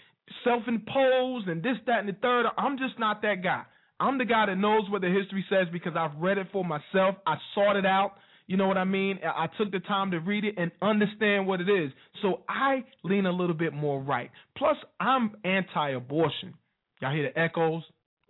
self-imposed 0.44 1.48
and 1.48 1.62
this, 1.62 1.76
that, 1.86 2.00
and 2.00 2.10
the 2.10 2.14
third. 2.22 2.46
I'm 2.58 2.78
just 2.78 2.98
not 2.98 3.22
that 3.24 3.44
guy. 3.44 3.64
I'm 4.00 4.18
the 4.18 4.26
guy 4.26 4.48
that 4.48 4.56
knows 4.56 4.90
what 4.90 5.02
the 5.02 5.10
history 5.10 5.46
says 5.50 5.68
because 5.72 5.94
I've 5.98 6.16
read 6.18 6.38
it 6.38 6.48
for 6.52 6.64
myself. 6.64 7.16
I 7.28 7.36
sought 7.54 7.76
it 7.76 7.86
out. 7.86 8.14
You 8.48 8.58
know 8.58 8.68
what 8.68 8.78
I 8.78 8.84
mean? 8.84 9.20
I 9.24 9.48
took 9.58 9.72
the 9.72 9.80
time 9.80 10.12
to 10.12 10.20
read 10.20 10.44
it 10.44 10.56
and 10.58 10.72
understand 10.82 11.48
what 11.48 11.62
it 11.62 11.70
is. 11.70 11.92
So 12.22 12.42
I 12.50 12.84
lean 13.04 13.26
a 13.26 13.32
little 13.32 13.56
bit 13.56 13.74
more 13.74 14.02
right. 14.02 14.30
Plus, 14.58 14.76
I'm 15.00 15.32
anti-abortion. 15.44 16.54
Y'all 17.02 17.14
hear 17.14 17.32
the 17.32 17.40
echoes? 17.40 17.84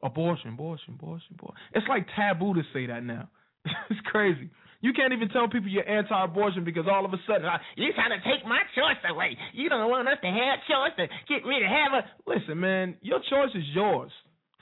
Abortion, 0.04 0.50
abortion, 0.50 0.96
abortion, 1.00 1.36
abortion. 1.40 1.58
It's 1.74 1.88
like 1.88 2.08
taboo 2.16 2.54
to 2.54 2.62
say 2.74 2.88
that 2.88 3.04
now. 3.04 3.30
it's 3.90 4.00
crazy. 4.06 4.50
You 4.82 4.92
can't 4.92 5.14
even 5.14 5.30
tell 5.30 5.48
people 5.48 5.70
you're 5.70 5.88
anti-abortion 5.88 6.66
because 6.66 6.86
all 6.92 7.06
of 7.06 7.14
a 7.14 7.18
sudden 7.26 7.48
you're 7.78 7.94
trying 7.94 8.12
to 8.12 8.20
take 8.20 8.46
my 8.46 8.60
choice 8.76 9.00
away. 9.10 9.38
You 9.54 9.70
don't 9.70 9.90
want 9.90 10.10
us 10.10 10.18
to 10.22 10.28
have 10.28 10.60
choice 10.68 10.92
to 10.98 11.08
get 11.34 11.48
me 11.48 11.60
to 11.62 11.68
have 11.68 12.04
a. 12.04 12.30
Listen, 12.30 12.60
man, 12.60 12.98
your 13.02 13.20
choice 13.20 13.56
is 13.56 13.64
yours. 13.74 14.12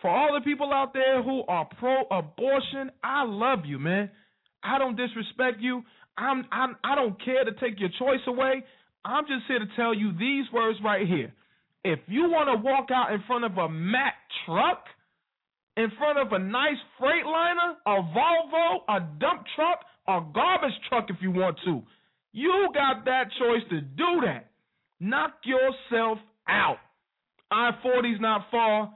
For 0.02 0.10
all 0.10 0.34
the 0.34 0.42
people 0.42 0.72
out 0.72 0.94
there 0.94 1.24
who 1.24 1.44
are 1.48 1.68
pro-abortion, 1.80 2.92
I 3.04 3.24
love 3.26 3.66
you, 3.66 3.80
man. 3.80 4.12
I 4.64 4.78
don't 4.78 4.96
disrespect 4.96 5.60
you. 5.60 5.84
I'm, 6.18 6.46
I'm 6.52 6.76
I 6.84 6.96
don't 6.96 7.24
care 7.24 7.44
to 7.44 7.52
take 7.54 7.80
your 7.80 7.90
choice 7.98 8.22
away. 8.28 8.64
I'm 9.04 9.26
just 9.26 9.44
here 9.48 9.60
to 9.60 9.66
tell 9.76 9.94
you 9.94 10.12
these 10.18 10.46
words 10.54 10.78
right 10.84 11.08
here. 11.08 11.34
If 11.84 12.00
you 12.08 12.30
want 12.30 12.50
to 12.50 12.64
walk 12.64 12.90
out 12.94 13.12
in 13.12 13.24
front 13.26 13.44
of 13.44 13.58
a 13.58 13.68
Mack 13.68 14.14
truck, 14.46 14.84
in 15.78 15.92
front 15.98 16.20
of 16.20 16.32
a 16.32 16.40
nice 16.40 16.78
Freightliner, 17.00 17.76
a 17.86 17.90
Volvo, 17.90 18.78
a 18.88 19.00
dump 19.20 19.44
truck, 19.56 19.80
a 20.08 20.20
garbage 20.34 20.74
truck 20.90 21.06
if 21.10 21.16
you 21.22 21.32
want 21.32 21.58
to. 21.66 21.82
You 22.34 22.70
got 22.74 23.06
that 23.06 23.26
choice 23.40 23.64
to 23.70 23.82
do 23.82 24.22
that. 24.26 24.52
Knock 25.00 25.34
yourself 25.44 26.20
out. 26.48 26.78
I 27.50 27.72
40's 27.84 28.22
not 28.22 28.46
far. 28.52 28.94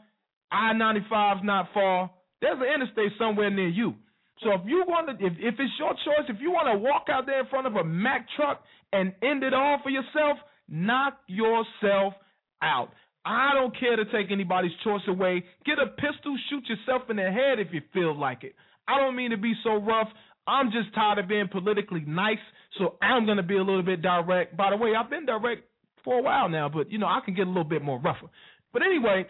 I 0.52 0.74
95's 0.74 1.44
not 1.44 1.68
far. 1.74 2.12
There's 2.42 2.58
an 2.60 2.74
interstate 2.74 3.18
somewhere 3.18 3.50
near 3.50 3.68
you. 3.68 3.96
So 4.44 4.52
if 4.52 4.62
you 4.66 4.84
want 4.88 5.08
to, 5.08 5.26
if, 5.26 5.34
if 5.40 5.56
it's 5.60 5.74
your 5.80 5.94
choice, 5.94 6.28
if 6.28 6.38
you 6.42 6.52
want 6.52 6.68
to 6.72 6.78
walk 6.78 7.06
out 7.10 7.26
there 7.26 7.40
in 7.40 7.48
front 7.48 7.68
of 7.68 7.76
a 7.76 7.84
Mack 7.84 8.28
truck 8.36 8.62
and 8.92 9.14
end 9.24 9.44
it 9.44 9.54
all 9.54 9.80
for 9.82 9.90
yourself, 9.90 10.38
knock 10.68 11.18
yourself 11.28 12.14
out. 12.62 12.90
I 13.26 13.52
don't 13.54 13.78
care 13.80 13.96
to 13.96 14.06
take 14.06 14.32
anybody's 14.32 14.76
choice 14.84 15.02
away. 15.08 15.44
Get 15.66 15.80
a 15.80 15.88
pistol, 15.88 16.38
shoot 16.50 16.64
yourself 16.68 17.10
in 17.10 17.16
the 17.16 17.24
head 17.24 17.60
if 17.60 17.70
you 17.72 17.82
feel 17.94 18.18
like 18.18 18.44
it. 18.44 18.56
I 18.88 19.00
don't 19.00 19.16
mean 19.16 19.32
to 19.32 19.38
be 19.38 19.54
so 19.64 19.78
rough. 19.78 20.10
I'm 20.48 20.72
just 20.72 20.94
tired 20.94 21.18
of 21.18 21.28
being 21.28 21.48
politically 21.48 22.04
nice, 22.06 22.38
so 22.78 22.96
I'm 23.02 23.26
going 23.26 23.38
to 23.38 23.44
be 23.44 23.56
a 23.58 23.64
little 23.64 23.82
bit 23.82 24.04
direct. 24.04 24.56
By 24.56 24.70
the 24.70 24.78
way, 24.78 24.94
I've 24.96 25.10
been 25.10 25.26
direct 25.26 25.64
for 26.04 26.20
a 26.20 26.22
while 26.22 26.50
now, 26.50 26.70
but 26.70 26.92
you 26.92 27.00
know 27.00 27.08
I 27.08 27.20
can 27.26 27.34
get 27.34 27.48
a 27.48 27.50
little 27.50 27.64
bit 27.64 27.82
more 27.82 28.00
rougher. 28.00 28.28
But 28.72 28.84
anyway, 28.84 29.26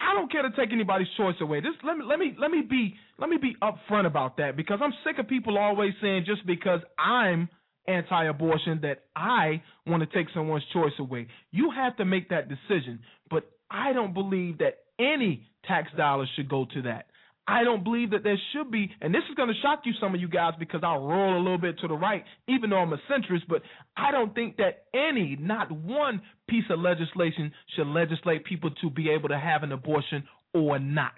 I 0.00 0.14
don't 0.14 0.32
care 0.32 0.42
to 0.42 0.50
take 0.56 0.72
anybody's 0.72 1.08
choice 1.18 1.34
away. 1.40 1.60
Just 1.60 1.84
let 1.84 1.98
me 1.98 2.04
let 2.08 2.18
me 2.18 2.34
let 2.40 2.50
me 2.50 2.62
be 2.62 2.94
let 3.18 3.28
me 3.28 3.36
be 3.36 3.56
upfront 3.62 4.06
about 4.06 4.36
that 4.36 4.56
because 4.56 4.78
I'm 4.82 4.92
sick 5.04 5.18
of 5.18 5.28
people 5.28 5.58
always 5.58 5.92
saying 6.00 6.24
just 6.26 6.46
because 6.46 6.80
I'm 6.98 7.48
anti-abortion 7.88 8.80
that 8.82 9.04
I 9.16 9.62
want 9.86 10.08
to 10.08 10.16
take 10.16 10.32
someone's 10.34 10.64
choice 10.72 10.92
away. 10.98 11.26
You 11.50 11.70
have 11.74 11.96
to 11.96 12.04
make 12.04 12.28
that 12.28 12.48
decision, 12.48 13.00
but 13.30 13.44
I 13.70 13.92
don't 13.92 14.14
believe 14.14 14.58
that 14.58 14.78
any 15.00 15.48
tax 15.66 15.90
dollars 15.96 16.28
should 16.36 16.48
go 16.48 16.66
to 16.74 16.82
that. 16.82 17.06
I 17.48 17.64
don't 17.64 17.82
believe 17.82 18.10
that 18.10 18.24
there 18.24 18.38
should 18.52 18.70
be, 18.70 18.90
and 19.00 19.14
this 19.14 19.22
is 19.30 19.34
going 19.34 19.48
to 19.48 19.54
shock 19.62 19.80
you, 19.86 19.94
some 19.98 20.14
of 20.14 20.20
you 20.20 20.28
guys, 20.28 20.52
because 20.58 20.80
I'll 20.84 21.06
roll 21.06 21.34
a 21.34 21.42
little 21.42 21.56
bit 21.56 21.78
to 21.78 21.88
the 21.88 21.94
right, 21.94 22.22
even 22.46 22.68
though 22.68 22.76
I'm 22.76 22.92
a 22.92 23.00
centrist, 23.10 23.48
but 23.48 23.62
I 23.96 24.12
don't 24.12 24.34
think 24.34 24.58
that 24.58 24.84
any, 24.92 25.34
not 25.40 25.72
one 25.72 26.20
piece 26.46 26.64
of 26.68 26.78
legislation 26.78 27.50
should 27.74 27.86
legislate 27.86 28.44
people 28.44 28.70
to 28.82 28.90
be 28.90 29.08
able 29.08 29.30
to 29.30 29.38
have 29.38 29.62
an 29.62 29.72
abortion 29.72 30.24
or 30.52 30.78
not. 30.78 31.14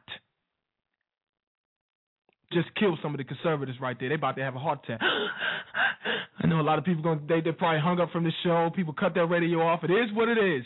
Just 2.53 2.69
kill 2.79 2.99
some 3.03 3.15
of 3.15 3.19
the 3.19 3.25
conservatives 3.25 3.79
right 3.81 3.97
there. 3.99 4.09
They 4.09 4.17
about 4.17 4.37
to 4.37 4.43
have 4.43 4.57
a 4.57 4.59
heart 4.59 4.81
attack. 4.85 5.01
I 6.43 6.47
know 6.47 6.61
a 6.61 6.63
lot 6.63 6.79
of 6.79 6.85
people 6.85 7.03
going 7.03 7.21
they 7.29 7.41
they 7.41 7.53
probably 7.53 7.81
hung 7.81 8.01
up 8.01 8.11
from 8.11 8.25
the 8.25 8.33
show. 8.43 8.71
People 8.75 8.93
cut 8.93 9.15
their 9.15 9.27
radio 9.27 9.61
off. 9.61 9.85
It 9.85 9.93
is 9.93 10.13
what 10.15 10.29
it 10.29 10.39
is. 10.39 10.65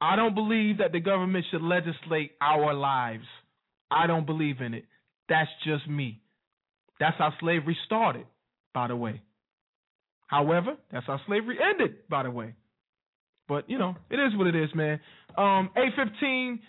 I 0.00 0.16
don't 0.16 0.34
believe 0.34 0.78
that 0.78 0.92
the 0.92 1.00
government 1.00 1.46
should 1.50 1.62
legislate 1.62 2.32
our 2.40 2.74
lives. 2.74 3.24
I 3.90 4.06
don't 4.06 4.26
believe 4.26 4.60
in 4.60 4.74
it. 4.74 4.84
That's 5.28 5.48
just 5.64 5.88
me. 5.88 6.20
That's 7.00 7.16
how 7.16 7.32
slavery 7.40 7.76
started, 7.86 8.26
by 8.74 8.88
the 8.88 8.96
way. 8.96 9.22
However, 10.26 10.76
that's 10.92 11.06
how 11.06 11.20
slavery 11.26 11.58
ended, 11.62 12.08
by 12.08 12.24
the 12.24 12.30
way. 12.30 12.54
But, 13.48 13.68
you 13.68 13.78
know, 13.78 13.94
it 14.10 14.16
is 14.16 14.36
what 14.36 14.46
it 14.46 14.56
is, 14.56 14.70
man. 14.74 15.00
Um, 15.36 15.70
815 15.76 16.60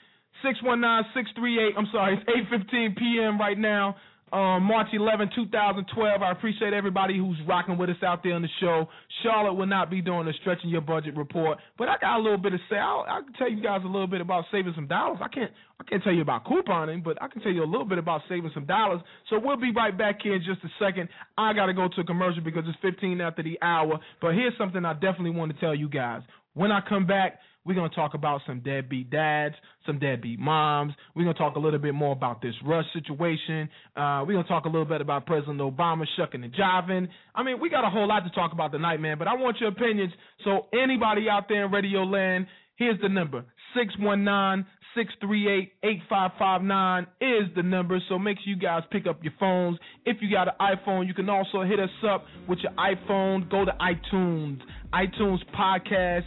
619 0.44 1.12
638. 1.14 1.74
I'm 1.78 1.88
sorry, 1.92 2.14
it's 2.16 2.24
815 2.30 2.96
p.m. 2.98 3.40
right 3.40 3.58
now 3.58 3.96
um, 4.36 4.64
March 4.64 4.88
11, 4.92 5.30
2012. 5.34 6.22
I 6.22 6.32
appreciate 6.32 6.74
everybody 6.74 7.18
who's 7.18 7.38
rocking 7.48 7.78
with 7.78 7.90
us 7.90 7.96
out 8.04 8.22
there 8.22 8.34
on 8.34 8.42
the 8.42 8.50
show. 8.60 8.90
Charlotte 9.24 9.54
will 9.54 9.66
not 9.66 9.90
be 9.90 10.02
doing 10.02 10.28
a 10.28 10.34
stretching 10.42 10.70
your 10.70 10.82
budget 10.82 11.16
report, 11.16 11.58
but 11.78 11.88
I 11.88 11.96
got 12.02 12.20
a 12.20 12.22
little 12.22 12.38
bit 12.38 12.50
to 12.50 12.58
say. 12.70 12.76
I'll, 12.76 13.06
I 13.08 13.22
can 13.22 13.32
tell 13.34 13.50
you 13.50 13.64
guys 13.64 13.80
a 13.86 13.88
little 13.88 14.08
bit 14.08 14.20
about 14.20 14.44
saving 14.52 14.74
some 14.76 14.88
dollars. 14.88 15.20
I 15.22 15.30
can't 15.30 15.52
I 15.80 15.84
can't 15.86 16.04
tell 16.04 16.12
you 16.12 16.22
about 16.22 16.44
couponing, 16.44 17.02
but 17.02 17.22
I 17.22 17.30
can 17.30 17.42
tell 17.42 17.52
you 17.52 17.64
a 17.64 17.66
little 17.66 17.86
bit 17.86 17.98
about 17.98 18.22
saving 18.28 18.52
some 18.54 18.66
dollars. 18.66 19.00
So 19.30 19.40
we'll 19.40 19.56
be 19.56 19.72
right 19.72 19.98
back 19.98 20.20
here 20.22 20.36
in 20.36 20.44
just 20.44 20.62
a 20.66 20.70
second. 20.84 21.08
I 21.38 21.54
got 21.54 21.68
to 21.68 21.74
go 21.74 21.88
to 21.88 22.02
a 22.02 22.04
commercial 22.04 22.44
because 22.44 22.64
it's 22.68 22.78
15 22.82 23.22
after 23.22 23.42
the 23.42 23.58
hour. 23.62 24.00
But 24.22 24.34
here's 24.34 24.58
something 24.58 24.84
I 24.84 24.94
definitely 24.94 25.32
want 25.32 25.54
to 25.54 25.60
tell 25.62 25.76
you 25.76 25.88
guys. 25.88 26.24
When 26.56 26.72
I 26.72 26.80
come 26.88 27.06
back, 27.06 27.40
we're 27.66 27.74
going 27.74 27.90
to 27.90 27.96
talk 27.96 28.14
about 28.14 28.42
some 28.46 28.62
deadbeat 28.62 29.10
dads, 29.10 29.56
some 29.86 30.00
deadbeat 30.00 30.40
moms. 30.40 30.94
We're 31.16 31.24
going 31.24 31.36
to 31.36 31.40
talk 31.40 31.56
a 31.56 31.60
little 31.60 31.80
bit 31.80 31.94
more 31.94 32.14
about 32.14 32.42
this 32.42 32.54
rush 32.64 32.86
situation. 32.94 33.70
Uh, 33.96 34.24
we're 34.26 34.34
going 34.34 34.44
to 34.44 34.50
talk 34.50 34.66
a 34.66 34.70
little 34.70 34.86
bit 34.86 35.02
about 35.02 35.26
President 35.26 35.60
Obama 35.60 36.06
shucking 36.16 36.44
and 36.44 36.54
jiving. 36.54 37.08
I 37.34 37.44
mean, 37.44 37.60
we 37.60 37.70
got 37.70 37.86
a 37.86 37.90
whole 37.90 38.08
lot 38.08 38.22
to 38.22 38.30
talk 38.30 38.54
about 38.54 38.72
tonight, 38.72 39.02
man, 39.02 39.18
but 39.18 39.28
I 39.28 39.34
want 39.34 39.58
your 39.60 39.70
opinions. 39.70 40.14
So, 40.44 40.68
anybody 40.74 41.28
out 41.30 41.46
there 41.50 41.66
in 41.66 41.72
radio 41.72 42.04
land, 42.04 42.48
here's 42.76 43.02
the 43.02 43.10
number 43.10 43.44
619 43.76 44.66
638 44.96 45.74
8559 45.84 47.08
is 47.20 47.54
the 47.56 47.64
number. 47.64 48.00
So 48.08 48.18
make 48.18 48.38
sure 48.38 48.54
you 48.54 48.58
guys 48.58 48.84
pick 48.92 49.08
up 49.08 49.22
your 49.24 49.34
phones. 49.38 49.78
If 50.06 50.18
you 50.22 50.32
got 50.32 50.48
an 50.48 50.54
iPhone, 50.62 51.06
you 51.06 51.14
can 51.14 51.30
also 51.30 51.64
hit 51.64 51.82
us 51.82 51.90
up 52.08 52.24
with 52.48 52.60
your 52.60 52.72
iPhone. 52.74 53.50
Go 53.52 53.66
to 53.66 53.74
iTunes, 53.74 54.62
iTunes 54.94 55.40
Podcast 55.54 56.24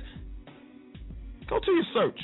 go 1.48 1.58
to 1.58 1.70
your 1.72 1.88
search. 1.94 2.20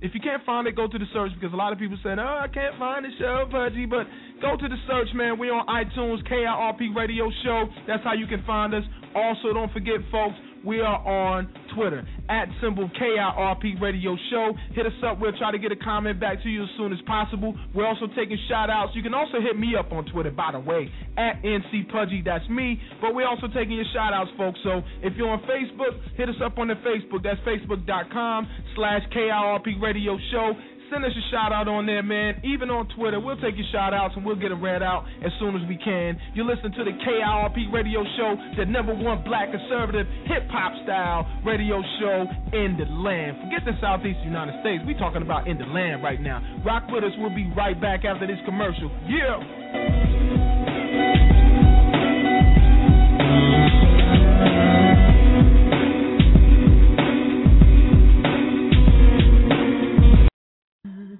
If 0.00 0.14
you 0.14 0.20
can't 0.20 0.44
find 0.46 0.68
it, 0.68 0.76
go 0.76 0.86
to 0.86 0.98
the 0.98 1.06
search 1.12 1.32
because 1.34 1.52
a 1.52 1.56
lot 1.56 1.72
of 1.72 1.78
people 1.78 1.98
saying, 2.04 2.20
"Oh, 2.20 2.38
I 2.38 2.46
can't 2.46 2.78
find 2.78 3.04
the 3.04 3.10
show, 3.18 3.48
Pudgy." 3.50 3.86
But 3.86 4.06
go 4.40 4.56
to 4.56 4.68
the 4.68 4.78
search, 4.86 5.12
man. 5.14 5.38
We're 5.38 5.52
on 5.52 5.66
iTunes, 5.66 6.22
KIRP 6.28 6.94
Radio 6.94 7.30
Show. 7.42 7.68
That's 7.86 8.04
how 8.04 8.12
you 8.14 8.26
can 8.26 8.42
find 8.44 8.74
us. 8.74 8.84
Also, 9.14 9.52
don't 9.52 9.72
forget, 9.72 9.98
folks, 10.12 10.36
we 10.64 10.80
are 10.80 10.98
on 11.06 11.48
Twitter 11.74 12.06
at 12.28 12.48
symbol 12.60 12.90
KIRP 13.00 13.80
Radio 13.80 14.16
Show. 14.30 14.52
Hit 14.74 14.86
us 14.86 14.92
up. 15.04 15.20
We'll 15.20 15.36
try 15.38 15.52
to 15.52 15.58
get 15.58 15.72
a 15.72 15.76
comment 15.76 16.20
back 16.20 16.42
to 16.42 16.48
you 16.48 16.64
as 16.64 16.68
soon 16.76 16.92
as 16.92 16.98
possible. 17.06 17.56
We're 17.74 17.86
also 17.86 18.06
taking 18.16 18.38
shout 18.48 18.70
outs. 18.70 18.92
You 18.94 19.02
can 19.02 19.14
also 19.14 19.40
hit 19.40 19.58
me 19.58 19.74
up 19.78 19.92
on 19.92 20.04
Twitter, 20.06 20.30
by 20.30 20.52
the 20.52 20.60
way, 20.60 20.90
at 21.16 21.42
NC 21.42 21.90
Pudgy. 21.90 22.22
That's 22.24 22.48
me. 22.48 22.80
But 23.00 23.14
we're 23.14 23.28
also 23.28 23.46
taking 23.48 23.72
your 23.72 23.88
shout 23.92 24.12
outs, 24.12 24.30
folks. 24.36 24.58
So 24.64 24.82
if 25.02 25.14
you're 25.16 25.30
on 25.30 25.40
Facebook, 25.40 25.98
hit 26.16 26.28
us 26.28 26.36
up 26.44 26.58
on 26.58 26.68
the 26.68 26.74
Facebook. 26.74 27.22
That's 27.22 27.40
facebook.com 27.40 28.48
slash 28.76 29.02
KIRP 29.14 29.80
Radio 29.80 30.18
Show. 30.32 30.52
Send 30.90 31.04
us 31.04 31.12
a 31.12 31.24
shout 31.30 31.52
out 31.52 31.68
on 31.68 31.84
there, 31.84 32.02
man. 32.02 32.40
Even 32.44 32.70
on 32.70 32.88
Twitter, 32.96 33.20
we'll 33.20 33.36
take 33.36 33.56
your 33.56 33.66
shout 33.72 33.92
outs 33.92 34.14
and 34.16 34.24
we'll 34.24 34.40
get 34.40 34.48
them 34.48 34.64
read 34.64 34.82
out 34.82 35.04
as 35.20 35.30
soon 35.38 35.54
as 35.54 35.60
we 35.68 35.76
can. 35.76 36.16
You 36.32 36.48
listen 36.48 36.72
to 36.72 36.84
the 36.84 36.96
KIRP 37.04 37.72
radio 37.72 38.02
show, 38.16 38.36
the 38.56 38.64
number 38.64 38.94
one 38.94 39.22
black 39.22 39.52
conservative 39.52 40.06
hip 40.24 40.48
hop 40.48 40.72
style 40.84 41.28
radio 41.44 41.82
show 42.00 42.24
in 42.56 42.80
the 42.80 42.88
land. 42.88 43.36
Forget 43.44 43.68
the 43.68 43.76
Southeast 43.80 44.20
United 44.24 44.56
States. 44.64 44.82
We're 44.86 44.98
talking 44.98 45.20
about 45.20 45.46
in 45.46 45.58
the 45.58 45.66
land 45.66 46.02
right 46.02 46.20
now. 46.20 46.40
Rock 46.64 46.84
with 46.88 47.04
us. 47.04 47.12
We'll 47.18 47.36
be 47.36 47.52
right 47.54 47.78
back 47.78 48.04
after 48.04 48.26
this 48.26 48.40
commercial. 48.46 48.88
Yeah. 49.04 49.44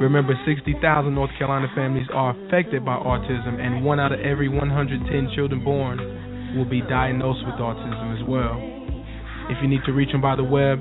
Remember, 0.00 0.32
60,000 0.46 1.12
North 1.12 1.32
Carolina 1.38 1.66
families 1.74 2.06
are 2.14 2.30
affected 2.30 2.84
by 2.84 2.96
autism, 2.96 3.58
and 3.60 3.84
one 3.84 3.98
out 3.98 4.12
of 4.12 4.20
every 4.20 4.48
110 4.48 5.30
children 5.34 5.64
born 5.64 5.98
will 6.56 6.64
be 6.64 6.80
diagnosed 6.82 7.44
with 7.44 7.56
autism 7.56 8.14
as 8.14 8.22
well. 8.28 8.56
If 9.50 9.60
you 9.60 9.66
need 9.68 9.82
to 9.86 9.92
reach 9.92 10.12
them 10.12 10.20
by 10.20 10.36
the 10.36 10.44
web, 10.44 10.78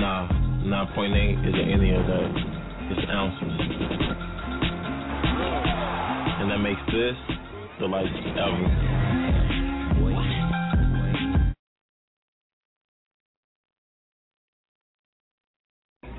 Nah, 0.00 0.28
9.8 0.94 1.48
isn't 1.48 1.70
any 1.70 1.94
of 1.94 2.06
that. 2.06 2.30
It's 2.90 3.10
ounces. 3.10 3.60
And 6.40 6.50
that 6.50 6.58
makes 6.58 6.80
this 6.90 7.16
the 7.80 7.86
lightest 7.86 8.14
ever. 8.38 9.01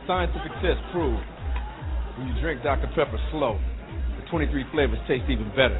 Scientific 0.06 0.52
tests 0.62 0.84
prove 0.92 1.18
when 2.18 2.28
you 2.28 2.42
drink 2.42 2.62
Dr. 2.62 2.88
Pepper 2.88 3.18
slow, 3.32 3.58
the 4.20 4.30
23 4.30 4.66
flavors 4.74 5.00
taste 5.08 5.24
even 5.30 5.48
better. 5.56 5.80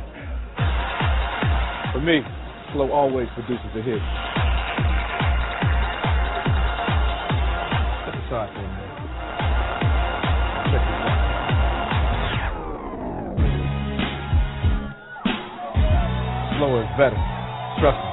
For 1.92 2.00
me, 2.00 2.22
slow 2.72 2.90
always 2.94 3.28
produces 3.36 3.68
a 3.76 3.82
hit. 3.84 4.00
Step 8.00 8.16
aside 8.24 8.48
for 8.56 8.64
a 8.64 8.72
minute. 8.72 8.94
Slower 16.58 16.82
is 16.82 16.90
better. 16.98 17.20
Trust 17.82 18.00
me. 18.08 18.13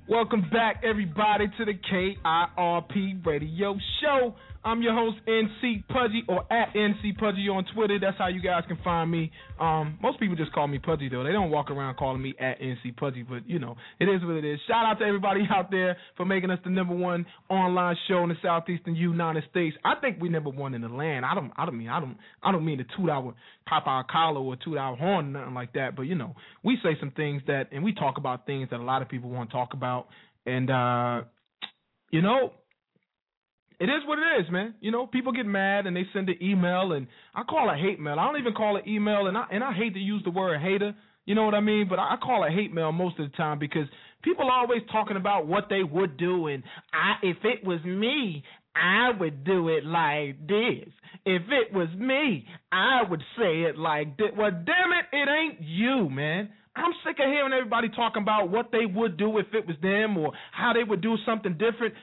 Welcome 0.09 0.49
back, 0.51 0.81
everybody, 0.83 1.45
to 1.59 1.65
the 1.65 1.73
KIRP 1.75 3.23
Radio 3.27 3.77
Show. 4.01 4.33
I'm 4.63 4.81
your 4.81 4.93
host, 4.93 5.17
NC 5.25 5.87
Pudgy, 5.87 6.23
or 6.27 6.41
at 6.51 6.73
NC 6.73 7.17
Pudgy 7.17 7.47
on 7.47 7.65
Twitter. 7.73 7.97
That's 7.99 8.17
how 8.17 8.27
you 8.27 8.41
guys 8.41 8.63
can 8.67 8.77
find 8.83 9.09
me. 9.09 9.31
Um, 9.59 9.97
most 10.01 10.19
people 10.19 10.35
just 10.35 10.51
call 10.51 10.67
me 10.67 10.79
Pudgy, 10.79 11.07
though. 11.07 11.23
They 11.23 11.31
don't 11.31 11.49
walk 11.49 11.71
around 11.71 11.95
calling 11.95 12.21
me 12.21 12.35
at 12.39 12.59
NC 12.59 12.97
Pudgy, 12.97 13.23
but 13.23 13.47
you 13.47 13.57
know, 13.57 13.75
it 13.99 14.05
is 14.05 14.21
what 14.21 14.35
it 14.35 14.43
is. 14.43 14.59
Shout 14.67 14.85
out 14.85 14.99
to 14.99 15.05
everybody 15.05 15.47
out 15.49 15.71
there 15.71 15.95
for 16.17 16.25
making 16.25 16.49
us 16.51 16.59
the 16.65 16.69
number 16.69 16.93
one 16.93 17.25
online 17.49 17.95
show 18.09 18.23
in 18.23 18.29
the 18.29 18.35
southeastern 18.41 18.95
United 18.95 19.43
States. 19.49 19.77
I 19.85 19.95
think 20.01 20.17
we 20.19 20.27
number 20.27 20.49
one 20.49 20.73
in 20.73 20.81
the 20.81 20.89
land. 20.89 21.25
I 21.25 21.35
don't, 21.35 21.51
I 21.55 21.65
don't 21.65 21.77
mean, 21.77 21.89
I 21.89 22.01
don't, 22.01 22.17
I 22.43 22.51
don't 22.51 22.65
mean 22.65 22.79
to 22.79 22.85
toot 22.97 23.09
our 23.09 23.33
pop 23.65 23.87
our 23.87 24.03
collar 24.03 24.41
or 24.41 24.57
toot 24.57 24.77
our 24.77 24.95
horn, 24.97 25.35
or 25.35 25.39
nothing 25.39 25.53
like 25.53 25.73
that. 25.73 25.95
But 25.95 26.03
you 26.03 26.15
know, 26.15 26.35
we 26.63 26.77
say 26.83 26.97
some 26.99 27.11
things 27.11 27.41
that, 27.47 27.69
and 27.71 27.83
we 27.83 27.93
talk 27.93 28.17
about 28.17 28.45
things 28.45 28.69
that 28.71 28.79
a 28.79 28.83
lot 28.83 29.01
of 29.01 29.07
people 29.07 29.29
want 29.29 29.51
to 29.51 29.53
talk 29.53 29.73
about, 29.73 30.07
and 30.45 30.69
uh, 30.69 31.21
you 32.11 32.21
know, 32.21 32.51
it 33.79 33.85
is 33.85 34.05
what 34.05 34.19
it 34.19 34.41
is, 34.41 34.51
man. 34.51 34.75
You 34.81 34.91
know, 34.91 35.07
people 35.07 35.31
get 35.31 35.45
mad 35.45 35.87
and 35.87 35.95
they 35.95 36.03
send 36.13 36.29
an 36.29 36.37
email, 36.41 36.91
and 36.91 37.07
I 37.33 37.43
call 37.43 37.69
it 37.71 37.79
hate 37.79 37.99
mail. 37.99 38.19
I 38.19 38.25
don't 38.25 38.39
even 38.39 38.53
call 38.53 38.77
it 38.77 38.85
email, 38.87 39.27
and 39.27 39.37
I 39.37 39.45
and 39.51 39.63
I 39.63 39.73
hate 39.73 39.93
to 39.93 39.99
use 39.99 40.21
the 40.25 40.31
word 40.31 40.59
hater. 40.61 40.93
You 41.25 41.35
know 41.35 41.45
what 41.45 41.53
I 41.53 41.61
mean? 41.61 41.87
But 41.89 41.99
I 41.99 42.15
call 42.21 42.43
it 42.43 42.51
hate 42.51 42.73
mail 42.73 42.91
most 42.91 43.19
of 43.19 43.29
the 43.31 43.37
time 43.37 43.59
because 43.59 43.87
people 44.23 44.45
are 44.45 44.59
always 44.59 44.81
talking 44.91 45.15
about 45.15 45.47
what 45.47 45.67
they 45.69 45.83
would 45.83 46.17
do, 46.17 46.47
and 46.47 46.63
I 46.93 47.25
if 47.25 47.37
it 47.43 47.63
was 47.63 47.83
me, 47.85 48.43
I 48.75 49.11
would 49.17 49.43
do 49.45 49.69
it 49.69 49.85
like 49.85 50.45
this. 50.45 50.89
If 51.25 51.43
it 51.49 51.73
was 51.73 51.89
me, 51.97 52.45
I 52.71 53.03
would 53.09 53.21
say 53.37 53.61
it 53.61 53.77
like 53.77 54.17
this. 54.17 54.29
Well, 54.37 54.51
damn 54.51 54.91
it, 54.91 55.05
it 55.13 55.29
ain't 55.29 55.61
you, 55.61 56.09
man. 56.09 56.49
I'm 56.75 56.93
sick 57.05 57.17
of 57.19 57.25
hearing 57.25 57.51
everybody 57.51 57.89
talking 57.89 58.21
about 58.21 58.49
what 58.49 58.71
they 58.71 58.85
would 58.85 59.17
do 59.17 59.37
if 59.37 59.47
it 59.53 59.67
was 59.67 59.75
them 59.81 60.17
or 60.17 60.31
how 60.51 60.73
they 60.73 60.83
would 60.83 61.01
do 61.01 61.15
something 61.25 61.53
different 61.53 61.93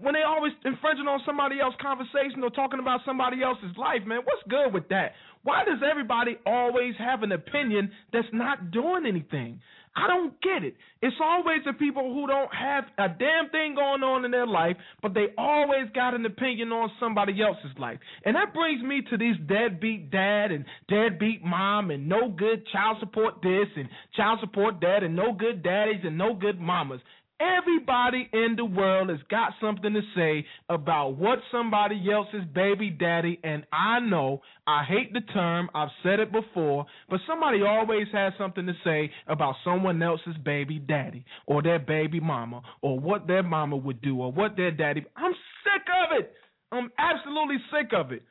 when 0.00 0.14
they 0.14 0.22
always 0.22 0.52
infringing 0.64 1.06
on 1.06 1.20
somebody 1.26 1.60
else's 1.60 1.80
conversation 1.80 2.42
or 2.42 2.50
talking 2.50 2.80
about 2.80 3.00
somebody 3.04 3.42
else's 3.42 3.76
life, 3.76 4.02
man, 4.06 4.20
what's 4.24 4.42
good 4.48 4.72
with 4.72 4.88
that? 4.88 5.12
Why 5.42 5.64
does 5.64 5.78
everybody 5.88 6.38
always 6.46 6.94
have 6.98 7.22
an 7.22 7.32
opinion 7.32 7.90
that's 8.12 8.28
not 8.32 8.70
doing 8.70 9.04
anything? 9.06 9.60
I 9.94 10.06
don't 10.06 10.40
get 10.40 10.64
it. 10.64 10.74
It's 11.02 11.16
always 11.22 11.60
the 11.66 11.74
people 11.74 12.14
who 12.14 12.26
don't 12.26 12.48
have 12.54 12.84
a 12.96 13.08
damn 13.08 13.50
thing 13.50 13.74
going 13.74 14.02
on 14.02 14.24
in 14.24 14.30
their 14.30 14.46
life, 14.46 14.76
but 15.02 15.12
they 15.12 15.26
always 15.36 15.90
got 15.94 16.14
an 16.14 16.24
opinion 16.24 16.72
on 16.72 16.90
somebody 16.98 17.42
else's 17.42 17.76
life. 17.78 17.98
And 18.24 18.34
that 18.34 18.54
brings 18.54 18.82
me 18.82 19.02
to 19.10 19.18
these 19.18 19.36
deadbeat 19.46 20.10
dad 20.10 20.50
and 20.50 20.64
deadbeat 20.88 21.44
mom 21.44 21.90
and 21.90 22.08
no 22.08 22.30
good 22.30 22.66
child 22.72 22.96
support 23.00 23.42
this 23.42 23.68
and 23.76 23.88
child 24.16 24.40
support 24.40 24.76
that 24.80 25.02
and 25.02 25.14
no 25.14 25.32
good 25.34 25.62
daddies 25.62 26.00
and 26.04 26.16
no 26.16 26.32
good 26.32 26.58
mamas. 26.58 27.00
Everybody 27.42 28.28
in 28.32 28.54
the 28.56 28.64
world 28.64 29.08
has 29.08 29.18
got 29.28 29.52
something 29.60 29.92
to 29.92 30.00
say 30.14 30.46
about 30.68 31.16
what 31.16 31.40
somebody 31.50 32.00
else's 32.12 32.44
baby 32.54 32.88
daddy, 32.88 33.40
and 33.42 33.66
I 33.72 33.98
know 33.98 34.42
I 34.64 34.84
hate 34.84 35.12
the 35.12 35.22
term, 35.32 35.68
I've 35.74 35.88
said 36.04 36.20
it 36.20 36.30
before, 36.30 36.86
but 37.10 37.18
somebody 37.26 37.62
always 37.62 38.06
has 38.12 38.32
something 38.38 38.64
to 38.66 38.74
say 38.84 39.10
about 39.26 39.56
someone 39.64 40.00
else's 40.00 40.36
baby 40.44 40.78
daddy 40.78 41.24
or 41.46 41.62
their 41.62 41.80
baby 41.80 42.20
mama 42.20 42.62
or 42.80 43.00
what 43.00 43.26
their 43.26 43.42
mama 43.42 43.76
would 43.76 44.00
do 44.02 44.20
or 44.20 44.30
what 44.30 44.56
their 44.56 44.70
daddy. 44.70 45.04
I'm 45.16 45.32
sick 45.32 45.82
of 46.04 46.20
it. 46.20 46.32
I'm 46.70 46.90
absolutely 46.96 47.56
sick 47.72 47.90
of 47.92 48.12
it. 48.12 48.22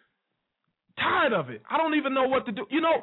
Tired 0.98 1.34
of 1.34 1.50
it. 1.50 1.62
I 1.70 1.78
don't 1.78 1.96
even 1.96 2.14
know 2.14 2.28
what 2.28 2.46
to 2.46 2.54
do. 2.54 2.66
You 2.70 2.80
know, 2.80 3.02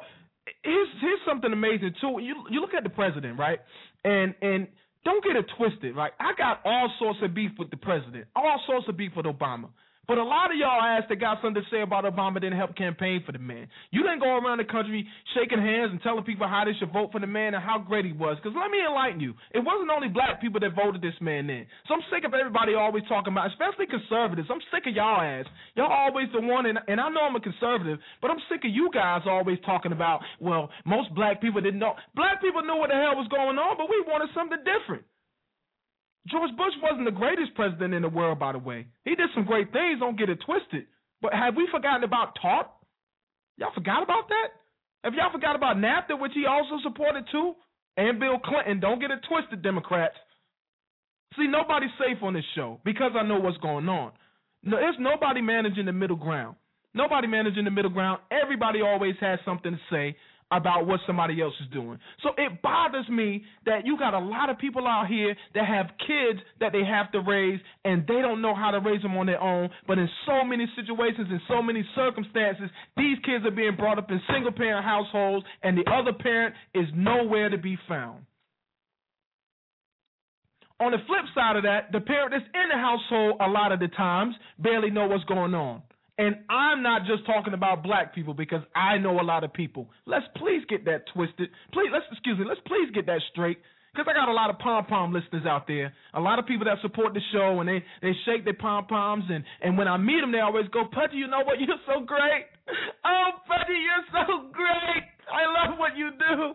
here's 0.63 0.87
here's 1.01 1.19
something 1.27 1.53
amazing 1.53 1.93
too. 2.01 2.17
You 2.21 2.35
you 2.49 2.61
look 2.61 2.73
at 2.73 2.83
the 2.83 2.89
president, 2.89 3.37
right? 3.37 3.59
And 4.03 4.33
and 4.41 4.67
don't 5.05 5.23
get 5.23 5.35
it 5.35 5.45
twisted. 5.57 5.95
right? 5.95 6.11
I 6.19 6.33
got 6.37 6.61
all 6.65 6.91
sorts 6.99 7.19
of 7.21 7.33
beef 7.33 7.51
with 7.57 7.69
the 7.69 7.77
president, 7.77 8.25
all 8.35 8.61
sorts 8.67 8.87
of 8.87 8.97
beef 8.97 9.11
with 9.15 9.25
Obama. 9.25 9.69
But 10.09 10.17
a 10.17 10.25
lot 10.25 10.49
of 10.49 10.57
y'all 10.57 10.81
ass 10.81 11.05
that 11.05 11.21
got 11.21 11.37
something 11.37 11.61
to 11.61 11.69
say 11.69 11.85
about 11.85 12.01
Obama 12.01 12.41
didn't 12.41 12.57
help 12.57 12.73
campaign 12.73 13.21
for 13.21 13.31
the 13.31 13.37
man. 13.37 13.69
You 13.93 14.01
didn't 14.01 14.25
go 14.25 14.41
around 14.41 14.57
the 14.57 14.65
country 14.65 15.05
shaking 15.37 15.61
hands 15.61 15.93
and 15.93 16.01
telling 16.01 16.25
people 16.25 16.49
how 16.49 16.65
they 16.65 16.73
should 16.81 16.89
vote 16.89 17.13
for 17.13 17.21
the 17.21 17.29
man 17.29 17.53
and 17.53 17.61
how 17.61 17.77
great 17.77 18.09
he 18.09 18.11
was. 18.11 18.33
Because 18.41 18.57
let 18.57 18.73
me 18.73 18.81
enlighten 18.81 19.21
you, 19.21 19.37
it 19.53 19.61
wasn't 19.61 19.93
only 19.93 20.09
black 20.09 20.41
people 20.41 20.59
that 20.65 20.73
voted 20.73 21.05
this 21.05 21.13
man 21.21 21.45
in. 21.53 21.69
So 21.85 21.93
I'm 21.93 22.01
sick 22.09 22.25
of 22.25 22.33
everybody 22.33 22.73
always 22.73 23.05
talking 23.05 23.37
about, 23.37 23.53
especially 23.53 23.85
conservatives. 23.85 24.49
I'm 24.49 24.65
sick 24.73 24.89
of 24.89 24.97
y'all 24.97 25.21
ass. 25.21 25.45
Y'all 25.77 25.93
always 25.93 26.25
the 26.33 26.41
one, 26.41 26.65
and, 26.65 26.81
and 26.89 26.97
I 26.97 27.13
know 27.13 27.29
I'm 27.29 27.37
a 27.37 27.45
conservative, 27.45 28.01
but 28.17 28.33
I'm 28.33 28.41
sick 28.49 28.65
of 28.65 28.73
you 28.73 28.89
guys 28.89 29.29
always 29.29 29.61
talking 29.61 29.93
about, 29.93 30.25
well, 30.41 30.73
most 30.89 31.13
black 31.13 31.37
people 31.37 31.61
didn't 31.61 31.77
know. 31.77 31.93
Black 32.17 32.41
people 32.41 32.65
knew 32.65 32.81
what 32.81 32.89
the 32.89 32.97
hell 32.97 33.13
was 33.13 33.29
going 33.29 33.61
on, 33.61 33.77
but 33.77 33.85
we 33.85 34.01
wanted 34.09 34.33
something 34.33 34.57
different. 34.65 35.05
George 36.27 36.51
Bush 36.57 36.73
wasn't 36.81 37.05
the 37.05 37.15
greatest 37.15 37.55
president 37.55 37.93
in 37.93 38.01
the 38.01 38.09
world, 38.09 38.39
by 38.39 38.51
the 38.51 38.59
way. 38.59 38.87
He 39.05 39.15
did 39.15 39.29
some 39.33 39.45
great 39.45 39.71
things, 39.71 39.99
don't 39.99 40.17
get 40.17 40.29
it 40.29 40.39
twisted. 40.45 40.85
But 41.21 41.33
have 41.33 41.55
we 41.55 41.67
forgotten 41.71 42.03
about 42.03 42.37
TARP? 42.41 42.67
Y'all 43.57 43.73
forgot 43.73 44.03
about 44.03 44.27
that? 44.29 44.47
Have 45.03 45.13
y'all 45.13 45.31
forgot 45.31 45.55
about 45.55 45.77
NAFTA, 45.77 46.19
which 46.19 46.31
he 46.33 46.45
also 46.45 46.81
supported 46.83 47.25
too? 47.31 47.55
And 47.97 48.19
Bill 48.19 48.39
Clinton. 48.39 48.79
Don't 48.79 48.99
get 48.99 49.11
it 49.11 49.19
twisted, 49.27 49.61
Democrats. 49.61 50.15
See, 51.37 51.47
nobody's 51.47 51.89
safe 51.99 52.21
on 52.23 52.33
this 52.33 52.45
show 52.55 52.79
because 52.83 53.11
I 53.15 53.23
know 53.23 53.39
what's 53.39 53.57
going 53.57 53.87
on. 53.87 54.11
No, 54.63 54.77
there's 54.77 54.95
nobody 54.99 55.41
managing 55.41 55.85
the 55.85 55.93
middle 55.93 56.15
ground. 56.15 56.55
Nobody 56.93 57.27
managing 57.27 57.65
the 57.65 57.71
middle 57.71 57.91
ground. 57.91 58.21
Everybody 58.31 58.81
always 58.81 59.15
has 59.21 59.39
something 59.45 59.71
to 59.71 59.79
say 59.91 60.17
about 60.51 60.87
what 60.87 60.99
somebody 61.05 61.41
else 61.41 61.53
is 61.61 61.71
doing. 61.71 61.99
So 62.23 62.29
it 62.37 62.61
bothers 62.61 63.07
me 63.09 63.43
that 63.65 63.85
you 63.85 63.97
got 63.97 64.13
a 64.13 64.19
lot 64.19 64.49
of 64.49 64.57
people 64.57 64.87
out 64.87 65.07
here 65.07 65.35
that 65.53 65.65
have 65.65 65.87
kids 66.07 66.39
that 66.59 66.71
they 66.71 66.83
have 66.83 67.11
to 67.11 67.19
raise 67.19 67.59
and 67.85 68.05
they 68.07 68.21
don't 68.21 68.41
know 68.41 68.55
how 68.55 68.71
to 68.71 68.79
raise 68.79 69.01
them 69.01 69.15
on 69.17 69.27
their 69.27 69.41
own. 69.41 69.69
But 69.87 69.99
in 69.99 70.09
so 70.25 70.43
many 70.43 70.65
situations, 70.75 71.27
in 71.29 71.41
so 71.47 71.61
many 71.61 71.85
circumstances, 71.95 72.69
these 72.97 73.17
kids 73.25 73.45
are 73.45 73.51
being 73.51 73.75
brought 73.75 73.99
up 73.99 74.09
in 74.09 74.19
single 74.31 74.51
parent 74.51 74.83
households 74.83 75.45
and 75.63 75.77
the 75.77 75.89
other 75.91 76.13
parent 76.13 76.55
is 76.73 76.85
nowhere 76.95 77.49
to 77.49 77.57
be 77.57 77.77
found. 77.87 78.25
On 80.81 80.91
the 80.91 80.97
flip 81.07 81.25
side 81.35 81.57
of 81.57 81.63
that, 81.63 81.91
the 81.91 81.99
parent 81.99 82.31
that's 82.31 82.45
in 82.55 82.69
the 82.69 82.77
household 82.77 83.35
a 83.41 83.47
lot 83.47 83.73
of 83.73 83.79
the 83.79 83.89
times 83.89 84.33
barely 84.59 84.89
know 84.89 85.07
what's 85.07 85.25
going 85.25 85.53
on. 85.53 85.81
And 86.19 86.43
I'm 86.51 86.83
not 86.83 87.07
just 87.07 87.25
talking 87.25 87.55
about 87.55 87.79
black 87.81 88.13
people 88.13 88.35
because 88.35 88.59
I 88.75 88.97
know 88.99 89.21
a 89.21 89.23
lot 89.23 89.45
of 89.47 89.55
people. 89.55 89.87
Let's 90.05 90.27
please 90.35 90.67
get 90.67 90.83
that 90.83 91.07
twisted. 91.15 91.47
Please, 91.71 91.87
let's 91.95 92.03
excuse 92.11 92.37
me. 92.37 92.43
Let's 92.43 92.59
please 92.67 92.91
get 92.93 93.07
that 93.07 93.23
straight. 93.31 93.55
Because 93.95 94.05
I 94.11 94.13
got 94.19 94.27
a 94.27 94.35
lot 94.35 94.51
of 94.51 94.59
pom 94.59 94.85
pom 94.85 95.15
listeners 95.15 95.47
out 95.47 95.65
there, 95.65 95.95
a 96.13 96.19
lot 96.19 96.37
of 96.37 96.45
people 96.45 96.67
that 96.67 96.77
support 96.83 97.15
the 97.15 97.23
show, 97.31 97.63
and 97.63 97.67
they 97.71 97.79
they 98.03 98.11
shake 98.27 98.43
their 98.43 98.53
pom 98.53 98.85
poms, 98.85 99.23
and 99.31 99.47
and 99.63 99.79
when 99.79 99.87
I 99.87 99.95
meet 99.95 100.19
them, 100.19 100.35
they 100.35 100.43
always 100.43 100.67
go, 100.75 100.91
"Pudgy, 100.91 101.23
you 101.23 101.27
know 101.31 101.41
what? 101.41 101.55
You're 101.57 101.81
so 101.87 102.03
great. 102.03 102.51
Oh, 103.01 103.31
Pudgy, 103.47 103.79
you're 103.79 104.07
so 104.11 104.51
great. 104.51 105.03
I 105.31 105.41
love 105.47 105.79
what 105.79 105.97
you 105.97 106.11
do. 106.11 106.53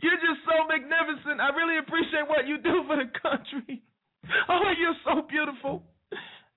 You're 0.00 0.18
just 0.18 0.42
so 0.48 0.66
magnificent. 0.66 1.38
I 1.44 1.54
really 1.54 1.78
appreciate 1.78 2.26
what 2.26 2.48
you 2.48 2.56
do 2.58 2.82
for 2.88 2.96
the 2.96 3.06
country. 3.20 3.84
Oh, 4.48 4.72
you're 4.80 4.96
so 5.04 5.28
beautiful." 5.28 5.84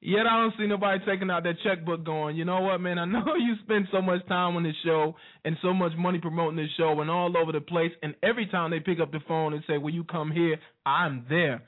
Yet 0.04 0.26
I 0.26 0.42
don't 0.42 0.54
see 0.58 0.66
nobody 0.66 0.98
taking 1.06 1.30
out 1.30 1.44
that 1.44 1.62
checkbook 1.64 2.04
going, 2.04 2.36
you 2.36 2.44
know 2.44 2.60
what, 2.62 2.80
man, 2.80 2.98
I 2.98 3.06
know 3.06 3.36
you 3.38 3.54
spend 3.64 3.88
so 3.92 4.02
much 4.02 4.26
time 4.28 4.56
on 4.56 4.64
this 4.64 4.76
show 4.84 5.16
and 5.46 5.56
so 5.62 5.74
much 5.74 5.92
money 5.96 6.20
promoting 6.20 6.58
this 6.58 6.72
show 6.76 7.00
and 7.02 7.10
all 7.10 7.38
over 7.38 7.52
the 7.52 7.62
place, 7.62 7.92
and 8.02 8.16
every 8.24 8.48
time 8.48 8.72
they 8.72 8.80
pick 8.80 9.00
up 9.00 9.12
the 9.12 9.20
phone 9.28 9.54
and 9.54 9.64
say, 9.68 9.78
Will 9.78 9.94
you 9.94 10.04
come 10.04 10.32
here? 10.32 10.58
I'm 10.86 11.26
there. 11.30 11.64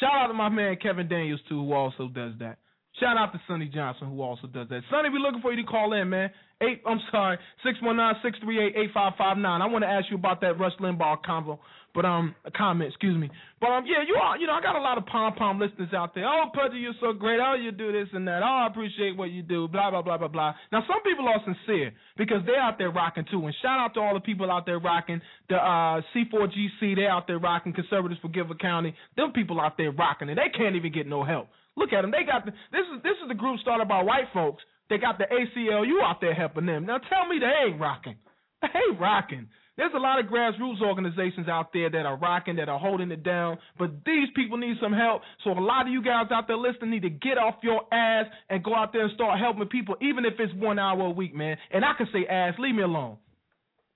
Shout 0.00 0.10
out 0.12 0.26
to 0.28 0.34
my 0.34 0.48
man 0.48 0.76
Kevin 0.82 1.08
Daniels 1.08 1.40
too, 1.48 1.64
who 1.64 1.72
also 1.72 2.08
does 2.08 2.32
that. 2.40 2.58
Shout 2.98 3.16
out 3.16 3.32
to 3.32 3.40
Sonnie 3.46 3.70
Johnson, 3.72 4.08
who 4.08 4.20
also 4.20 4.46
does 4.46 4.68
that. 4.68 4.82
Sonnie, 4.90 5.10
we're 5.10 5.20
looking 5.20 5.40
for 5.40 5.52
you 5.52 5.62
to 5.62 5.68
call 5.68 5.92
in, 5.92 6.10
man. 6.10 6.30
Eight, 6.60 6.82
I'm 6.86 7.00
sorry, 7.10 7.38
six 7.64 7.80
one 7.80 7.96
nine 7.96 8.16
six 8.22 8.38
three 8.42 8.60
eight 8.60 8.74
eight 8.76 8.90
five 8.92 9.12
five 9.16 9.38
nine. 9.38 9.62
I 9.62 9.66
want 9.66 9.82
to 9.84 9.88
ask 9.88 10.06
you 10.10 10.16
about 10.16 10.40
that 10.42 10.58
Rush 10.58 10.74
Limbaugh 10.80 11.24
convo 11.24 11.58
but 11.94 12.04
um, 12.04 12.34
a 12.44 12.50
comment, 12.50 12.88
excuse 12.88 13.18
me. 13.18 13.30
But 13.60 13.68
um, 13.68 13.84
yeah, 13.86 14.02
you 14.06 14.14
are, 14.14 14.38
you 14.38 14.46
know, 14.46 14.52
I 14.52 14.60
got 14.60 14.76
a 14.76 14.80
lot 14.80 14.98
of 14.98 15.06
pom 15.06 15.34
pom 15.34 15.58
listeners 15.58 15.90
out 15.94 16.14
there. 16.14 16.24
Oh, 16.26 16.46
Pudgy, 16.54 16.78
you're 16.78 16.94
so 17.00 17.12
great. 17.12 17.40
Oh, 17.40 17.54
you 17.54 17.72
do 17.72 17.92
this 17.92 18.08
and 18.12 18.26
that. 18.28 18.42
Oh, 18.42 18.64
I 18.64 18.66
appreciate 18.68 19.16
what 19.16 19.30
you 19.30 19.42
do. 19.42 19.68
Blah 19.68 19.90
blah 19.90 20.02
blah 20.02 20.18
blah 20.18 20.28
blah. 20.28 20.54
Now, 20.72 20.82
some 20.86 21.02
people 21.02 21.26
are 21.28 21.40
sincere 21.44 21.92
because 22.16 22.38
they're 22.46 22.60
out 22.60 22.78
there 22.78 22.90
rocking 22.90 23.24
too. 23.30 23.44
And 23.44 23.54
shout 23.60 23.78
out 23.78 23.94
to 23.94 24.00
all 24.00 24.14
the 24.14 24.20
people 24.20 24.50
out 24.50 24.66
there 24.66 24.78
rocking 24.78 25.20
the 25.48 25.56
uh 25.56 26.00
C4GC. 26.14 26.96
They're 26.96 27.10
out 27.10 27.26
there 27.26 27.38
rocking 27.38 27.72
Conservatives 27.72 28.20
for 28.20 28.28
Guilford 28.28 28.60
County. 28.60 28.94
Them 29.16 29.32
people 29.32 29.60
out 29.60 29.76
there 29.76 29.90
rocking, 29.90 30.28
and 30.28 30.38
they 30.38 30.56
can't 30.56 30.76
even 30.76 30.92
get 30.92 31.06
no 31.06 31.24
help. 31.24 31.48
Look 31.76 31.92
at 31.92 32.02
them. 32.02 32.10
They 32.10 32.24
got 32.24 32.44
the, 32.44 32.52
this 32.72 32.86
is 32.94 33.02
this 33.02 33.16
is 33.22 33.28
the 33.28 33.34
group 33.34 33.60
started 33.60 33.88
by 33.88 34.02
white 34.02 34.28
folks. 34.34 34.62
They 34.88 34.98
got 34.98 35.18
the 35.18 35.24
ACLU 35.24 36.02
out 36.02 36.20
there 36.20 36.34
helping 36.34 36.66
them. 36.66 36.86
Now 36.86 36.98
tell 36.98 37.26
me 37.28 37.38
they 37.38 37.70
ain't 37.70 37.80
rocking. 37.80 38.16
They 38.62 38.68
ain't 38.68 39.00
rocking. 39.00 39.48
There's 39.80 39.92
a 39.94 39.98
lot 39.98 40.20
of 40.20 40.26
grassroots 40.26 40.82
organizations 40.82 41.48
out 41.48 41.72
there 41.72 41.88
that 41.88 42.04
are 42.04 42.18
rocking, 42.18 42.56
that 42.56 42.68
are 42.68 42.78
holding 42.78 43.10
it 43.10 43.22
down, 43.22 43.56
but 43.78 44.04
these 44.04 44.28
people 44.36 44.58
need 44.58 44.76
some 44.82 44.92
help. 44.92 45.22
So 45.42 45.52
a 45.52 45.58
lot 45.58 45.86
of 45.86 45.92
you 45.92 46.02
guys 46.02 46.26
out 46.30 46.46
there 46.46 46.58
listening 46.58 46.90
need 46.90 47.02
to 47.02 47.08
get 47.08 47.38
off 47.38 47.54
your 47.62 47.82
ass 47.90 48.26
and 48.50 48.62
go 48.62 48.74
out 48.74 48.92
there 48.92 49.04
and 49.04 49.12
start 49.14 49.40
helping 49.40 49.66
people, 49.68 49.96
even 50.02 50.26
if 50.26 50.34
it's 50.38 50.52
one 50.52 50.78
hour 50.78 51.06
a 51.06 51.10
week, 51.10 51.34
man. 51.34 51.56
And 51.70 51.82
I 51.82 51.92
can 51.96 52.08
say 52.12 52.26
ass, 52.26 52.52
leave 52.58 52.74
me 52.74 52.82
alone. 52.82 53.16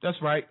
That's 0.03 0.17
right. 0.23 0.47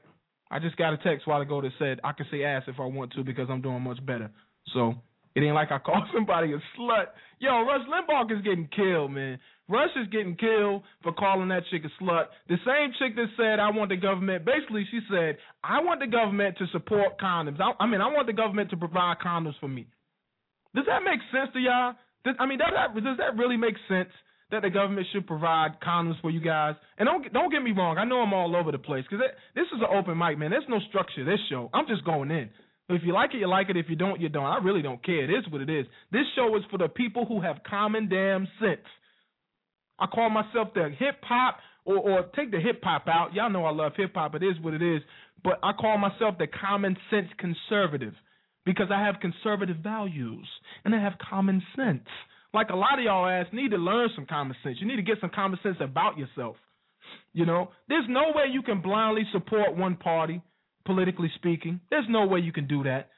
I 0.52 0.60
just 0.60 0.78
got 0.78 0.94
a 0.94 0.98
text 0.98 1.26
while 1.26 1.42
ago 1.42 1.62
that 1.62 1.72
said 1.80 2.00
I 2.04 2.12
can 2.12 2.28
say 2.30 2.44
ass 2.44 2.64
if 2.68 2.80
I 2.80 2.86
want 2.86 3.14
to 3.14 3.24
because 3.24 3.48
I'm 3.50 3.64
doing 3.64 3.82
much 3.82 4.06
better. 4.06 4.30
So 4.76 4.94
it 5.36 5.42
ain't 5.42 5.56
like 5.56 5.72
I 5.72 5.80
call 5.80 6.06
somebody 6.14 6.54
a 6.54 6.60
slut. 6.78 7.06
Yo, 7.40 7.64
Rush 7.66 7.86
Limbaugh 7.88 8.32
is 8.32 8.44
getting 8.44 8.70
killed, 8.76 9.12
man. 9.12 9.40
Rush 9.70 9.90
is 9.96 10.08
getting 10.12 10.36
killed 10.36 10.84
for 11.02 11.14
calling 11.14 11.48
that 11.50 11.64
chick 11.72 11.84
a 11.86 12.04
slut. 12.04 12.26
The 12.50 12.58
same 12.66 12.92
chick 13.00 13.16
that 13.16 13.28
said, 13.38 13.60
I 13.60 13.72
want 13.72 13.90
the 13.90 13.98
government, 13.98 14.46
basically, 14.46 14.86
she 14.92 15.00
said, 15.10 15.38
I 15.64 15.82
want 15.82 16.02
the 16.02 16.08
government 16.08 16.58
to 16.58 16.68
support 16.72 17.20
condoms. 17.20 17.60
I, 17.62 17.72
I 17.84 17.88
mean, 17.88 18.02
I 18.02 18.08
want 18.08 18.28
the 18.28 18.34
government 18.34 18.70
to 18.72 18.78
provide 18.78 19.18
condoms 19.26 19.58
for 19.60 19.70
me. 19.70 19.88
Does 20.76 20.86
that 20.88 21.00
make 21.04 21.20
sense 21.32 21.50
to 21.54 21.60
y'all? 21.60 21.94
Does, 22.26 22.36
I 22.40 22.46
mean, 22.46 22.60
does 22.60 22.72
that, 22.76 22.94
does 22.94 23.18
that 23.18 23.38
really 23.38 23.58
make 23.58 23.76
sense 23.88 24.10
that 24.52 24.62
the 24.62 24.70
government 24.70 25.08
should 25.14 25.26
provide 25.28 25.80
condoms 25.82 26.20
for 26.22 26.30
you 26.30 26.42
guys? 26.42 26.76
And 26.98 27.08
don't 27.08 27.32
don't 27.32 27.52
get 27.52 27.64
me 27.64 27.72
wrong, 27.72 27.98
I 27.98 28.06
know 28.06 28.20
I'm 28.20 28.34
all 28.34 28.56
over 28.56 28.72
the 28.72 28.78
place 28.78 29.06
because 29.10 29.26
this 29.56 29.66
is 29.74 29.80
an 29.80 29.96
open 29.96 30.18
mic, 30.18 30.38
man. 30.38 30.52
There's 30.52 30.68
no 30.68 30.80
structure. 30.90 31.24
This 31.24 31.40
show, 31.50 31.70
I'm 31.74 31.88
just 31.88 32.04
going 32.06 32.32
in. 32.32 32.50
If 32.90 33.02
you 33.04 33.14
like 33.14 33.34
it, 33.34 33.38
you 33.38 33.48
like 33.48 33.70
it. 33.70 33.78
If 33.78 33.86
you 33.90 33.96
don't, 33.96 34.20
you 34.20 34.30
don't. 34.30 34.46
I 34.46 34.58
really 34.58 34.82
don't 34.82 35.04
care. 35.04 35.24
It 35.24 35.30
is 35.30 35.50
what 35.52 35.62
it 35.62 35.70
is. 35.70 35.86
This 36.12 36.26
show 36.36 36.56
is 36.58 36.64
for 36.70 36.78
the 36.78 36.90
people 36.90 37.26
who 37.26 37.42
have 37.42 37.58
common 37.68 38.10
damn 38.10 38.48
sense. 38.60 38.86
I 40.00 40.08
call 40.08 40.30
myself 40.30 40.70
the 40.74 40.90
hip 40.98 41.20
hop, 41.24 41.58
or, 41.86 41.98
or 41.98 42.24
take 42.36 42.52
the 42.52 42.60
hip 42.60 42.82
hop 42.84 43.08
out. 43.08 43.34
Y'all 43.34 43.50
know 43.50 43.66
I 43.66 43.72
love 43.72 43.94
hip 43.96 44.12
hop. 44.16 44.36
It 44.36 44.44
is 44.44 44.60
what 44.62 44.74
it 44.74 44.82
is. 44.82 45.02
But 45.44 45.60
I 45.64 45.72
call 45.74 45.98
myself 45.98 46.38
the 46.38 46.48
common 46.48 46.98
sense 47.10 47.28
conservative 47.38 48.14
because 48.66 48.88
I 48.94 49.06
have 49.06 49.16
conservative 49.22 49.78
values 49.78 50.48
and 50.86 50.96
I 50.96 51.02
have 51.02 51.14
common 51.30 51.62
sense. 51.76 52.08
Like 52.54 52.70
a 52.70 52.76
lot 52.76 53.00
of 53.00 53.06
y'all 53.06 53.28
ass 53.28 53.48
need 53.52 53.72
to 53.72 53.78
learn 53.78 54.10
some 54.16 54.26
common 54.26 54.56
sense. 54.64 54.78
You 54.80 54.88
need 54.88 54.98
to 54.98 55.02
get 55.02 55.18
some 55.20 55.32
common 55.34 55.60
sense 55.64 55.78
about 55.80 56.18
yourself. 56.18 56.56
You 57.34 57.46
know, 57.46 57.72
there's 57.90 58.06
no 58.08 58.32
way 58.34 58.46
you 58.52 58.62
can 58.62 58.82
blindly 58.82 59.24
support 59.32 59.76
one 59.76 59.96
party, 59.98 60.42
politically 60.86 61.32
speaking. 61.36 61.80
There's 61.90 62.06
no 62.10 62.26
way 62.26 62.40
you 62.40 62.52
can 62.52 62.68
do 62.68 62.84
that. 62.84 63.10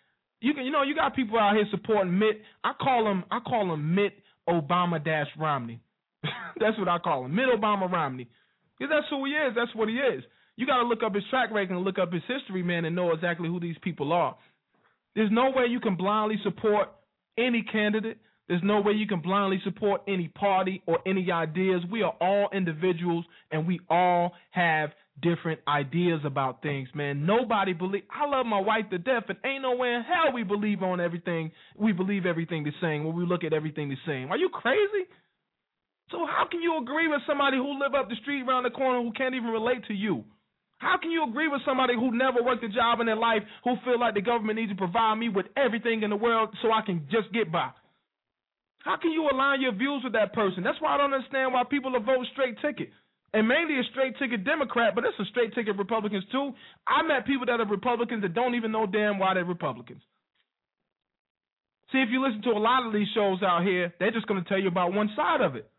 You 0.41 0.54
can, 0.54 0.65
you 0.65 0.71
know, 0.71 0.84
you 0.84 0.95
got 0.95 1.15
people 1.15 1.39
out 1.39 1.56
here 1.56 1.65
supporting 1.71 2.17
Mitt. 2.17 2.41
I 2.63 2.73
call 2.80 3.10
him, 3.10 3.23
I 3.32 3.39
call 3.39 3.73
him 3.73 3.95
Mitt 3.95 4.13
Obama 4.47 5.04
dash 5.04 5.28
Romney. 5.39 5.80
that's 6.60 6.78
what 6.78 6.88
I 6.88 6.99
call 6.99 7.25
him, 7.25 7.36
Mitt 7.36 7.47
Obama 7.47 7.91
Romney. 7.91 8.28
Because 8.78 8.93
that's 8.95 9.10
who 9.10 9.25
he 9.25 9.32
is. 9.32 9.54
That's 9.56 9.73
what 9.75 9.88
he 9.88 9.95
is. 9.95 10.23
You 10.58 10.65
got 10.65 10.78
to 10.78 10.84
look 10.84 11.04
up 11.04 11.15
his 11.15 11.23
track 11.30 11.51
record 11.51 11.75
and 11.75 11.84
look 11.84 11.99
up 11.99 12.13
his 12.13 12.23
history, 12.28 12.63
man, 12.63 12.86
and 12.86 12.95
know 12.95 13.12
exactly 13.12 13.47
who 13.47 13.60
these 13.60 13.75
people 13.82 14.13
are. 14.13 14.36
There's 15.15 15.32
no 15.32 15.49
way 15.49 15.65
you 15.69 15.80
can 15.80 15.95
blindly 15.95 16.38
support 16.43 16.89
any 17.38 17.63
candidate. 17.63 18.17
There's 18.47 18.62
no 18.63 18.82
way 18.82 18.93
you 18.93 19.08
can 19.08 19.21
blindly 19.21 19.60
support 19.63 20.01
any 20.08 20.28
party 20.28 20.84
or 20.86 20.99
any 21.06 21.32
ideas. 21.32 21.82
We 21.91 22.04
are 22.04 22.13
all 22.21 22.49
individuals 22.54 23.25
and 23.51 23.65
we 23.65 23.80
all 23.89 24.34
have 24.51 24.91
different 25.21 25.62
ideas 25.67 26.19
about 26.25 26.62
things, 26.62 26.89
man. 26.93 27.25
Nobody 27.25 27.73
believe 27.73 28.04
I 28.12 28.28
love 28.28 28.45
my 28.45 28.60
wife 28.60 28.89
to 28.91 28.97
death 28.97 29.23
and 29.30 29.38
ain't 29.45 29.62
no 29.62 29.75
way 29.75 29.93
in 29.93 30.04
hell 30.04 30.34
we 30.34 30.43
believe 30.43 30.84
on 30.84 30.99
everything 30.99 31.51
we 31.78 31.93
believe 31.93 32.25
everything 32.25 32.63
the 32.63 32.73
same 32.82 33.06
when 33.06 33.15
we 33.15 33.25
look 33.25 33.43
at 33.43 33.54
everything 33.54 33.89
the 33.89 33.97
same. 34.06 34.32
Are 34.32 34.38
you 34.38 34.49
crazy? 34.49 35.08
So 36.12 36.25
how 36.28 36.45
can 36.49 36.62
you 36.62 36.78
agree 36.82 37.08
with 37.08 37.21
somebody 37.25 37.58
who 37.58 37.80
live 37.80 37.95
up 37.95 38.10
the 38.10 38.15
street 38.21 38.43
around 38.43 38.63
the 38.63 38.69
corner 38.69 39.01
who 39.01 39.12
can't 39.13 39.34
even 39.34 39.49
relate 39.49 39.86
to 39.88 39.93
you? 39.93 40.23
How 40.78 40.97
can 41.01 41.10
you 41.10 41.23
agree 41.23 41.47
with 41.47 41.62
somebody 41.65 41.95
who 41.95 42.12
never 42.12 42.43
worked 42.43 42.63
a 42.63 42.69
job 42.69 42.99
in 42.99 43.06
their 43.06 43.15
life 43.15 43.41
who 43.63 43.75
feel 43.86 43.99
like 43.99 44.13
the 44.13 44.21
government 44.21 44.60
needs 44.60 44.71
to 44.71 44.78
provide 44.78 45.15
me 45.15 45.30
with 45.30 45.47
everything 45.56 46.04
in 46.04 46.10
the 46.10 46.15
world 46.15 46.49
so 46.62 46.71
I 46.71 46.82
can 46.86 47.08
just 47.10 47.32
get 47.34 47.51
by? 47.51 47.69
How 48.84 48.97
can 48.97 49.12
you 49.12 49.28
align 49.32 49.62
your 49.62 49.73
views 49.73 50.01
with 50.04 50.13
that 50.13 50.34
person? 50.34 50.62
That's 50.63 50.80
why 50.80 50.93
I 50.93 50.97
don't 50.97 51.13
understand 51.13 51.54
why 51.54 51.63
people 51.63 51.91
voting 51.99 52.28
straight 52.34 52.56
ticket. 52.62 52.89
And 53.36 53.50
mainly 53.50 53.78
a 53.78 53.84
straight 53.91 54.17
ticket 54.17 54.45
Democrat, 54.45 54.95
but 54.95 55.04
it's 55.04 55.19
a 55.19 55.26
straight 55.26 55.54
ticket 55.54 55.76
Republicans 55.78 56.24
too. 56.32 56.54
I 56.88 57.04
met 57.06 57.28
people 57.28 57.45
that 57.48 57.60
are 57.60 57.67
Republicans 57.67 58.21
that 58.21 58.34
don't 58.34 58.56
even 58.56 58.71
know 58.71 58.88
damn 58.88 59.19
why 59.19 59.34
they're 59.34 59.43
Republicans. 59.43 60.02
See, 61.91 61.98
if 61.98 62.08
you 62.12 62.26
listen 62.26 62.41
to 62.43 62.52
a 62.52 62.63
lot 62.63 62.88
of 62.88 62.93
these 62.93 63.10
shows 63.13 63.43
out 63.43 63.63
here, 63.63 63.93
they're 64.00 64.12
just 64.12 64.26
going 64.28 64.41
to 64.41 64.48
tell 64.48 64.58
you 64.58 64.69
about 64.69 64.93
one 64.93 65.10
side 65.17 65.41
of 65.41 65.58
it. 65.58 65.69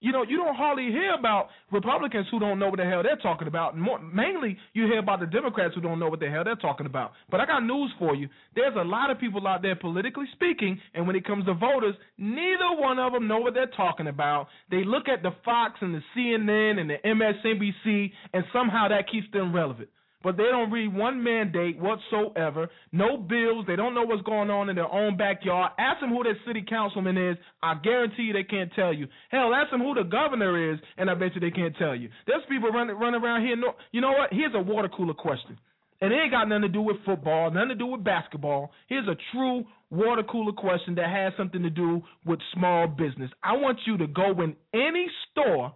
You 0.00 0.12
know, 0.12 0.24
you 0.24 0.36
don't 0.36 0.54
hardly 0.54 0.86
hear 0.90 1.14
about 1.14 1.48
Republicans 1.72 2.26
who 2.30 2.38
don't 2.38 2.58
know 2.58 2.68
what 2.68 2.78
the 2.78 2.84
hell 2.84 3.02
they're 3.02 3.16
talking 3.16 3.48
about. 3.48 3.78
More, 3.78 3.98
mainly, 3.98 4.58
you 4.74 4.84
hear 4.84 4.98
about 4.98 5.20
the 5.20 5.26
Democrats 5.26 5.74
who 5.74 5.80
don't 5.80 5.98
know 5.98 6.08
what 6.08 6.20
the 6.20 6.28
hell 6.28 6.44
they're 6.44 6.54
talking 6.54 6.86
about. 6.86 7.12
But 7.30 7.40
I 7.40 7.46
got 7.46 7.60
news 7.60 7.90
for 7.98 8.14
you. 8.14 8.28
There's 8.54 8.76
a 8.76 8.84
lot 8.84 9.10
of 9.10 9.18
people 9.18 9.46
out 9.48 9.62
there, 9.62 9.74
politically 9.74 10.26
speaking, 10.32 10.78
and 10.94 11.06
when 11.06 11.16
it 11.16 11.24
comes 11.24 11.46
to 11.46 11.54
voters, 11.54 11.94
neither 12.18 12.76
one 12.76 12.98
of 12.98 13.12
them 13.14 13.26
know 13.26 13.38
what 13.38 13.54
they're 13.54 13.70
talking 13.74 14.08
about. 14.08 14.48
They 14.70 14.84
look 14.84 15.08
at 15.08 15.22
the 15.22 15.30
Fox 15.44 15.74
and 15.80 15.94
the 15.94 16.02
CNN 16.14 16.78
and 16.78 16.90
the 16.90 16.96
MSNBC, 17.02 18.12
and 18.34 18.44
somehow 18.52 18.88
that 18.88 19.10
keeps 19.10 19.26
them 19.32 19.54
relevant 19.54 19.88
but 20.26 20.36
they 20.36 20.50
don't 20.50 20.72
read 20.72 20.92
one 20.92 21.22
mandate 21.22 21.78
whatsoever, 21.78 22.68
no 22.90 23.16
bills. 23.16 23.64
They 23.68 23.76
don't 23.76 23.94
know 23.94 24.02
what's 24.02 24.22
going 24.22 24.50
on 24.50 24.68
in 24.68 24.74
their 24.74 24.92
own 24.92 25.16
backyard. 25.16 25.70
Ask 25.78 26.00
them 26.00 26.10
who 26.10 26.24
their 26.24 26.36
city 26.44 26.64
councilman 26.68 27.16
is. 27.16 27.36
I 27.62 27.74
guarantee 27.80 28.24
you 28.24 28.32
they 28.32 28.42
can't 28.42 28.72
tell 28.74 28.92
you. 28.92 29.06
Hell, 29.30 29.54
ask 29.54 29.70
them 29.70 29.82
who 29.82 29.94
the 29.94 30.02
governor 30.02 30.72
is, 30.72 30.80
and 30.98 31.08
I 31.08 31.14
bet 31.14 31.36
you 31.36 31.40
they 31.40 31.52
can't 31.52 31.76
tell 31.76 31.94
you. 31.94 32.08
There's 32.26 32.42
people 32.48 32.70
running 32.70 32.96
running 32.96 33.22
around 33.22 33.42
here. 33.46 33.54
You 33.92 34.00
know 34.00 34.10
what? 34.10 34.32
Here's 34.32 34.52
a 34.56 34.60
water 34.60 34.88
cooler 34.88 35.14
question. 35.14 35.60
And 36.00 36.12
it 36.12 36.16
ain't 36.16 36.32
got 36.32 36.48
nothing 36.48 36.62
to 36.62 36.68
do 36.70 36.82
with 36.82 36.96
football, 37.06 37.52
nothing 37.52 37.68
to 37.68 37.74
do 37.76 37.86
with 37.86 38.02
basketball. 38.02 38.72
Here's 38.88 39.06
a 39.06 39.14
true 39.32 39.62
water 39.90 40.24
cooler 40.24 40.52
question 40.54 40.96
that 40.96 41.08
has 41.08 41.34
something 41.36 41.62
to 41.62 41.70
do 41.70 42.02
with 42.24 42.40
small 42.52 42.88
business. 42.88 43.30
I 43.44 43.52
want 43.52 43.78
you 43.86 43.96
to 43.98 44.08
go 44.08 44.32
in 44.42 44.56
any 44.74 45.06
store 45.30 45.72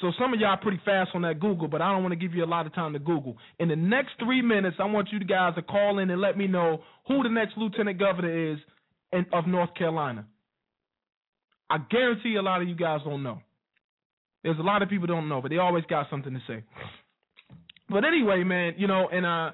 So 0.01 0.13
some 0.19 0.35
of 0.35 0.41
y'all 0.41 0.51
are 0.51 0.61
pretty 0.61 0.81
fast 0.85 1.11
on 1.15 1.23
that 1.23 1.41
Google, 1.41 1.69
but 1.69 1.81
I 1.81 1.91
don't 1.91 2.03
want 2.03 2.13
to 2.13 2.19
give 2.19 2.35
you 2.35 2.45
a 2.45 2.47
lot 2.47 2.67
of 2.67 2.75
time 2.75 2.93
to 2.93 2.99
Google. 2.99 3.37
In 3.59 3.69
the 3.69 3.77
next 3.77 4.11
three 4.23 4.43
minutes, 4.43 4.77
I 4.79 4.85
want 4.85 5.09
you 5.11 5.19
guys 5.21 5.55
to 5.55 5.63
call 5.63 5.99
in 5.99 6.11
and 6.11 6.21
let 6.21 6.37
me 6.37 6.47
know 6.47 6.83
who 7.09 7.23
the 7.23 7.31
next 7.31 7.57
lieutenant 7.57 7.99
governor 7.99 8.53
is 8.53 8.59
in, 9.13 9.25
of 9.33 9.47
North 9.47 9.75
Carolina. 9.75 10.27
I 11.71 11.79
guarantee 11.79 12.37
a 12.37 12.43
lot 12.43 12.61
of 12.61 12.69
you 12.69 12.77
guys 12.77 13.01
don't 13.05 13.23
know. 13.23 13.41
There's 14.45 14.59
a 14.59 14.63
lot 14.63 14.83
of 14.83 14.89
people 14.89 15.07
don't 15.07 15.29
know, 15.29 15.41
but 15.41 15.51
they 15.51 15.59
always 15.59 15.85
got 15.87 16.09
something 16.11 16.33
to 16.33 16.41
say. 16.47 16.63
But 17.89 18.05
anyway, 18.05 18.45
man, 18.45 18.75
you 18.77 18.87
know, 18.87 19.09
and 19.11 19.25
uh, 19.25 19.51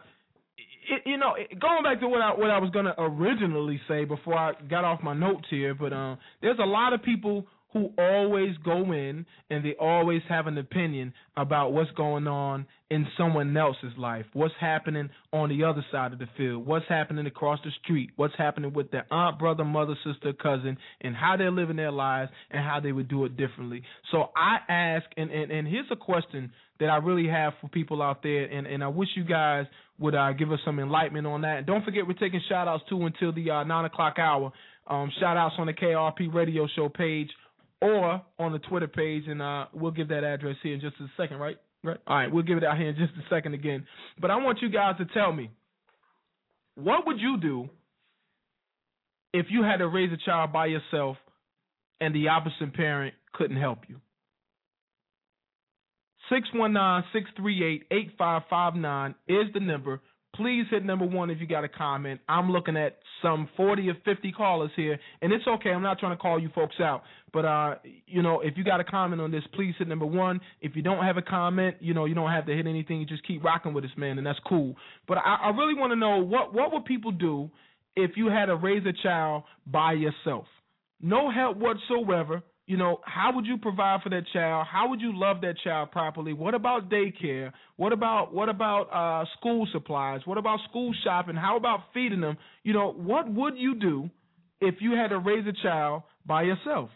it, 0.90 1.02
you 1.06 1.16
know, 1.16 1.34
going 1.60 1.82
back 1.82 2.00
to 2.00 2.08
what 2.08 2.20
I 2.20 2.32
what 2.32 2.50
I 2.50 2.58
was 2.58 2.70
gonna 2.70 2.94
originally 2.98 3.80
say 3.88 4.04
before 4.04 4.36
I 4.36 4.52
got 4.68 4.84
off 4.84 5.02
my 5.02 5.14
notes 5.14 5.46
here, 5.50 5.74
but 5.74 5.92
um, 5.92 6.18
there's 6.40 6.58
a 6.58 6.66
lot 6.66 6.92
of 6.92 7.02
people 7.02 7.46
who 7.72 7.90
always 7.98 8.56
go 8.64 8.92
in 8.92 9.24
and 9.50 9.64
they 9.64 9.74
always 9.80 10.22
have 10.28 10.46
an 10.46 10.58
opinion 10.58 11.12
about 11.36 11.72
what's 11.72 11.90
going 11.92 12.26
on 12.26 12.66
in 12.90 13.06
someone 13.16 13.56
else's 13.56 13.92
life, 13.96 14.26
what's 14.34 14.54
happening 14.60 15.08
on 15.32 15.48
the 15.48 15.64
other 15.64 15.84
side 15.90 16.12
of 16.12 16.18
the 16.18 16.28
field, 16.36 16.66
what's 16.66 16.84
happening 16.88 17.26
across 17.26 17.58
the 17.64 17.70
street, 17.82 18.10
what's 18.16 18.34
happening 18.36 18.72
with 18.74 18.90
their 18.90 19.06
aunt, 19.10 19.38
brother, 19.38 19.64
mother, 19.64 19.94
sister, 20.04 20.34
cousin, 20.34 20.76
and 21.00 21.16
how 21.16 21.36
they're 21.38 21.50
living 21.50 21.76
their 21.76 21.90
lives 21.90 22.30
and 22.50 22.62
how 22.62 22.78
they 22.80 22.92
would 22.92 23.08
do 23.08 23.24
it 23.24 23.36
differently. 23.36 23.82
So 24.10 24.30
I 24.36 24.58
ask, 24.70 25.06
and, 25.16 25.30
and, 25.30 25.50
and 25.50 25.66
here's 25.66 25.86
a 25.90 25.96
question 25.96 26.52
that 26.80 26.90
I 26.90 26.96
really 26.96 27.28
have 27.28 27.54
for 27.60 27.68
people 27.68 28.02
out 28.02 28.22
there, 28.22 28.44
and, 28.44 28.66
and 28.66 28.84
I 28.84 28.88
wish 28.88 29.08
you 29.16 29.24
guys 29.24 29.64
would 29.98 30.14
uh, 30.14 30.32
give 30.32 30.52
us 30.52 30.58
some 30.64 30.78
enlightenment 30.78 31.26
on 31.26 31.42
that. 31.42 31.58
And 31.58 31.66
don't 31.66 31.84
forget, 31.84 32.06
we're 32.06 32.14
taking 32.14 32.42
shout 32.48 32.68
outs 32.68 32.84
too 32.90 33.06
until 33.06 33.32
the 33.32 33.50
uh, 33.50 33.64
9 33.64 33.84
o'clock 33.86 34.18
hour. 34.18 34.52
Um, 34.86 35.10
shout 35.20 35.36
outs 35.36 35.54
on 35.58 35.66
the 35.66 35.72
KIRP 35.72 36.34
radio 36.34 36.66
show 36.74 36.88
page 36.88 37.30
or 37.82 38.22
on 38.38 38.52
the 38.52 38.60
Twitter 38.60 38.86
page, 38.86 39.24
and 39.26 39.42
uh, 39.42 39.66
we'll 39.74 39.90
give 39.90 40.08
that 40.08 40.22
address 40.22 40.54
here 40.62 40.72
in 40.72 40.80
just 40.80 40.94
a 41.00 41.06
second, 41.16 41.38
right? 41.38 41.56
Right. 41.82 41.98
All 42.06 42.16
right, 42.16 42.32
we'll 42.32 42.44
give 42.44 42.58
it 42.58 42.64
out 42.64 42.78
here 42.78 42.90
in 42.90 42.96
just 42.96 43.12
a 43.14 43.28
second 43.28 43.54
again. 43.54 43.84
But 44.20 44.30
I 44.30 44.36
want 44.36 44.62
you 44.62 44.70
guys 44.70 44.94
to 44.98 45.04
tell 45.06 45.32
me, 45.32 45.50
what 46.76 47.04
would 47.06 47.18
you 47.18 47.38
do 47.40 47.68
if 49.34 49.46
you 49.50 49.64
had 49.64 49.78
to 49.78 49.88
raise 49.88 50.12
a 50.12 50.16
child 50.24 50.52
by 50.52 50.66
yourself 50.66 51.16
and 52.00 52.14
the 52.14 52.28
opposite 52.28 52.72
parent 52.72 53.14
couldn't 53.32 53.56
help 53.56 53.80
you? 53.88 53.96
619-638-8559 56.30 59.14
is 59.26 59.46
the 59.52 59.60
number. 59.60 60.00
Please 60.34 60.64
hit 60.70 60.84
number 60.84 61.04
one 61.04 61.28
if 61.28 61.40
you 61.40 61.46
got 61.46 61.62
a 61.62 61.68
comment. 61.68 62.20
I'm 62.26 62.50
looking 62.50 62.76
at 62.76 62.98
some 63.20 63.50
40 63.56 63.90
or 63.90 63.96
50 64.04 64.32
callers 64.32 64.70
here, 64.76 64.98
and 65.20 65.32
it's 65.32 65.46
okay. 65.46 65.70
I'm 65.70 65.82
not 65.82 65.98
trying 65.98 66.16
to 66.16 66.20
call 66.20 66.40
you 66.40 66.48
folks 66.54 66.76
out, 66.80 67.02
but 67.32 67.44
uh, 67.44 67.74
you 68.06 68.22
know, 68.22 68.40
if 68.40 68.56
you 68.56 68.64
got 68.64 68.80
a 68.80 68.84
comment 68.84 69.20
on 69.20 69.30
this, 69.30 69.42
please 69.52 69.74
hit 69.78 69.88
number 69.88 70.06
one. 70.06 70.40
If 70.62 70.74
you 70.74 70.82
don't 70.82 71.04
have 71.04 71.18
a 71.18 71.22
comment, 71.22 71.76
you 71.80 71.92
know, 71.92 72.06
you 72.06 72.14
don't 72.14 72.30
have 72.30 72.46
to 72.46 72.54
hit 72.54 72.66
anything. 72.66 72.98
You 72.98 73.06
just 73.06 73.26
keep 73.26 73.44
rocking 73.44 73.74
with 73.74 73.84
us, 73.84 73.90
man, 73.96 74.16
and 74.16 74.26
that's 74.26 74.38
cool. 74.46 74.74
But 75.06 75.18
I, 75.18 75.36
I 75.42 75.50
really 75.50 75.74
want 75.74 75.92
to 75.92 75.96
know 75.96 76.18
what 76.18 76.54
what 76.54 76.72
would 76.72 76.86
people 76.86 77.12
do 77.12 77.50
if 77.94 78.12
you 78.16 78.28
had 78.28 78.46
to 78.46 78.56
raise 78.56 78.84
a 78.86 78.92
child 79.02 79.44
by 79.66 79.92
yourself, 79.92 80.46
no 81.00 81.30
help 81.30 81.58
whatsoever. 81.58 82.42
You 82.66 82.76
know, 82.76 83.00
how 83.04 83.32
would 83.34 83.44
you 83.44 83.58
provide 83.58 84.02
for 84.02 84.08
that 84.10 84.22
child? 84.32 84.66
How 84.70 84.88
would 84.88 85.00
you 85.00 85.12
love 85.14 85.40
that 85.40 85.56
child 85.64 85.90
properly? 85.90 86.32
What 86.32 86.54
about 86.54 86.88
daycare? 86.88 87.52
What 87.76 87.92
about 87.92 88.32
what 88.32 88.48
about 88.48 88.82
uh 88.92 89.26
school 89.38 89.66
supplies? 89.72 90.20
What 90.24 90.38
about 90.38 90.60
school 90.68 90.94
shopping? 91.02 91.34
How 91.34 91.56
about 91.56 91.80
feeding 91.92 92.20
them? 92.20 92.36
You 92.62 92.72
know, 92.72 92.92
what 92.92 93.30
would 93.32 93.56
you 93.56 93.74
do 93.74 94.10
if 94.60 94.76
you 94.80 94.92
had 94.92 95.08
to 95.08 95.18
raise 95.18 95.46
a 95.46 95.62
child 95.62 96.04
by 96.24 96.42
yourself? 96.42 96.90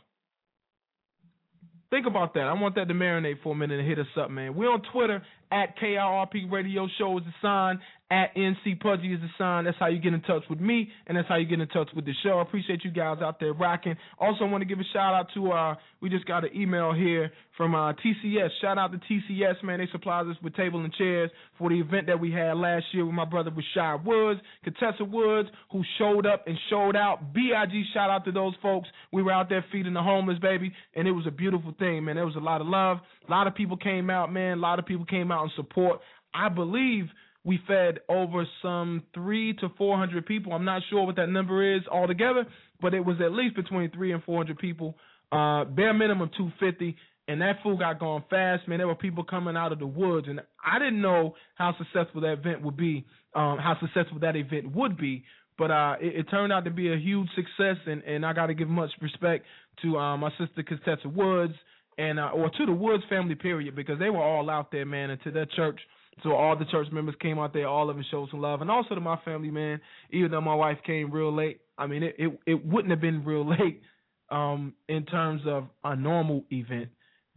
Think 1.91 2.07
about 2.07 2.35
that. 2.35 2.43
I 2.43 2.53
want 2.53 2.75
that 2.77 2.89
to 2.89 2.95
marinate 2.95 3.43
for 3.43 3.53
a 3.53 3.57
minute 3.57 3.79
and 3.79 3.89
hit 3.89 3.99
us 3.99 4.07
up, 4.21 4.31
man. 4.31 4.57
We're 4.57 4.71
on 4.71 4.83
Twitter 4.93 5.23
at 5.53 5.79
KIRP 5.79 6.51
Radio 6.51 6.89
Show 6.99 7.19
is 7.19 7.25
the 7.25 7.33
sign, 7.41 7.79
at 8.11 8.35
NC 8.37 8.81
Pudgy 8.81 9.15
is 9.15 9.21
the 9.21 9.29
sign. 9.37 9.65
That's 9.65 9.77
how 9.79 9.89
you 9.89 9.99
get 9.99 10.15
in 10.15 10.21
touch 10.23 10.45
with 10.49 10.61
me, 10.61 10.89
and 11.07 11.17
that's 11.17 11.29
how 11.29 11.37
you 11.37 11.47
get 11.47 11.61
in 11.61 11.67
touch 11.69 11.89
with 11.95 12.05
the 12.05 12.13
show. 12.23 12.39
I 12.39 12.43
appreciate 12.43 12.85
you 12.85 12.91
guys 12.93 13.19
out 13.21 13.41
there 13.41 13.53
rocking. 13.53 13.97
Also, 14.19 14.47
want 14.47 14.63
to 14.63 14.65
give 14.65 14.79
a 14.79 14.85
shout 14.93 15.13
out 15.13 15.27
to 15.35 15.51
uh, 15.51 15.75
we 16.01 16.09
just 16.09 16.25
got 16.27 16.45
an 16.45 16.51
email 16.55 16.93
here 16.93 17.33
from 17.57 17.75
uh, 17.75 17.93
TCS. 17.95 18.51
Shout 18.61 18.79
out 18.79 18.93
to 18.93 18.99
TCS, 18.99 19.65
man. 19.65 19.81
They 19.81 19.89
supplied 19.91 20.27
us 20.27 20.37
with 20.43 20.55
table 20.55 20.85
and 20.85 20.93
chairs 20.95 21.31
for 21.59 21.69
the 21.69 21.81
event 21.81 22.07
that 22.07 22.21
we 22.21 22.31
had 22.31 22.57
last 22.57 22.85
year 22.93 23.05
with 23.05 23.15
my 23.15 23.25
brother 23.25 23.51
Rashad 23.51 24.05
Woods, 24.05 24.41
Contessa 24.63 25.05
Woods, 25.05 25.49
who 25.73 25.83
showed 25.99 26.27
up 26.27 26.47
and 26.47 26.57
showed 26.71 26.95
out. 26.95 27.33
BIG, 27.33 27.73
shout 27.93 28.11
out 28.11 28.25
to 28.27 28.33
those 28.33 28.55
folks. 28.63 28.89
We 29.13 29.23
were 29.23 29.33
out 29.33 29.49
there 29.49 29.65
feeding 29.73 29.95
the 29.95 30.03
homeless, 30.03 30.39
baby, 30.39 30.73
and 30.95 31.09
it 31.09 31.13
was 31.13 31.27
a 31.27 31.33
beautiful 31.33 31.75
thing, 31.79 32.05
man. 32.05 32.15
There 32.15 32.27
was 32.27 32.37
a 32.37 32.41
lot 32.41 32.61
of 32.61 32.69
love. 32.69 32.99
A 33.27 33.31
lot 33.31 33.49
of 33.49 33.55
people 33.57 33.77
came 33.77 34.11
out, 34.11 34.33
man. 34.33 34.59
A 34.59 34.61
lot 34.61 34.79
of 34.79 34.87
people 34.87 35.07
came 35.07 35.33
out 35.33 35.45
in 35.45 35.51
support. 35.57 36.01
I 36.33 36.49
believe 36.49 37.07
we 37.47 37.61
fed 37.67 38.01
over 38.09 38.45
some 38.61 39.05
three 39.15 39.55
to 39.61 39.69
four 39.79 39.97
hundred 39.97 40.27
people. 40.27 40.53
I'm 40.53 40.65
not 40.65 40.83
sure 40.91 41.07
what 41.07 41.17
that 41.17 41.29
number 41.29 41.77
is 41.77 41.83
altogether, 41.91 42.45
but 42.83 42.93
it 42.93 43.05
was 43.05 43.17
at 43.25 43.33
least 43.33 43.55
between 43.57 43.91
three 43.93 44.13
and 44.13 44.23
four 44.25 44.37
hundred 44.37 44.59
people. 44.59 44.99
Uh, 45.31 45.65
bare 45.65 45.95
minimum 45.95 46.29
two 46.37 46.51
fifty, 46.59 46.97
and 47.29 47.41
that 47.41 47.63
food 47.63 47.79
got 47.79 48.01
gone 48.01 48.25
fast. 48.29 48.67
Man, 48.69 48.79
there 48.79 48.89
were 48.89 48.97
people 48.97 49.25
coming 49.25 49.57
out 49.57 49.71
of 49.73 49.79
the 49.79 49.87
woods, 49.87 50.27
and 50.29 50.41
I 50.65 50.79
didn't 50.81 51.01
know 51.01 51.37
how 51.55 51.75
successful 51.79 52.21
that 52.23 52.33
event 52.33 52.63
would 52.63 52.77
be. 52.77 53.07
Um, 53.35 53.59
how 53.59 53.77
successful 53.81 54.19
that 54.21 54.35
event 54.35 54.75
would 54.75 54.97
be. 54.97 55.25
But 55.59 55.71
uh, 55.71 55.97
it, 56.01 56.21
it 56.21 56.31
turned 56.31 56.53
out 56.53 56.65
to 56.65 56.71
be 56.71 56.93
a 56.93 56.97
huge 56.97 57.29
success, 57.35 57.77
and, 57.87 58.03
and 58.03 58.27
I 58.27 58.33
got 58.33 58.47
to 58.47 58.55
give 58.55 58.69
much 58.69 58.91
respect 59.01 59.45
to 59.83 59.99
uh, 59.99 60.17
my 60.17 60.31
sister 60.39 60.63
Contessa 60.63 61.09
Woods, 61.09 61.55
and 61.97 62.19
uh, 62.19 62.31
or 62.35 62.51
to 62.51 62.67
the 62.67 62.73
Woods 62.73 63.05
family, 63.09 63.35
period, 63.35 63.77
because 63.77 63.99
they 63.99 64.11
were 64.11 64.23
all 64.23 64.51
out 64.51 64.73
there, 64.73 64.85
man, 64.85 65.11
and 65.11 65.23
to 65.23 65.31
their 65.31 65.47
church. 65.47 65.81
So 66.23 66.33
all 66.33 66.57
the 66.57 66.65
church 66.67 66.89
members 66.93 67.15
came 67.21 67.39
out 67.39 67.53
there, 67.53 67.69
all 67.69 67.91
of 67.91 67.97
them 67.97 68.05
showed 68.11 68.31
some 68.31 68.41
love, 68.41 68.63
and 68.63 68.71
also 68.71 68.95
to 68.95 69.01
my 69.01 69.19
family, 69.25 69.51
man. 69.51 69.81
Even 70.11 70.31
though 70.31 70.41
my 70.41 70.55
wife 70.55 70.79
came 70.87 71.11
real 71.11 71.35
late, 71.35 71.61
I 71.77 71.87
mean, 71.87 72.03
it 72.03 72.17
it, 72.19 72.41
it 72.47 72.67
wouldn't 72.67 72.91
have 72.91 73.01
been 73.01 73.25
real 73.25 73.47
late 73.59 73.83
um, 74.31 74.75
in 74.89 75.05
terms 75.05 75.43
of 75.47 75.65
a 75.85 75.95
normal 75.95 76.45
event, 76.51 76.89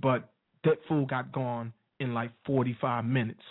but 0.01 0.29
that 0.63 0.77
fool 0.87 1.05
got 1.05 1.31
gone 1.31 1.73
in 1.99 2.13
like 2.13 2.31
45 2.45 3.05
minutes. 3.05 3.41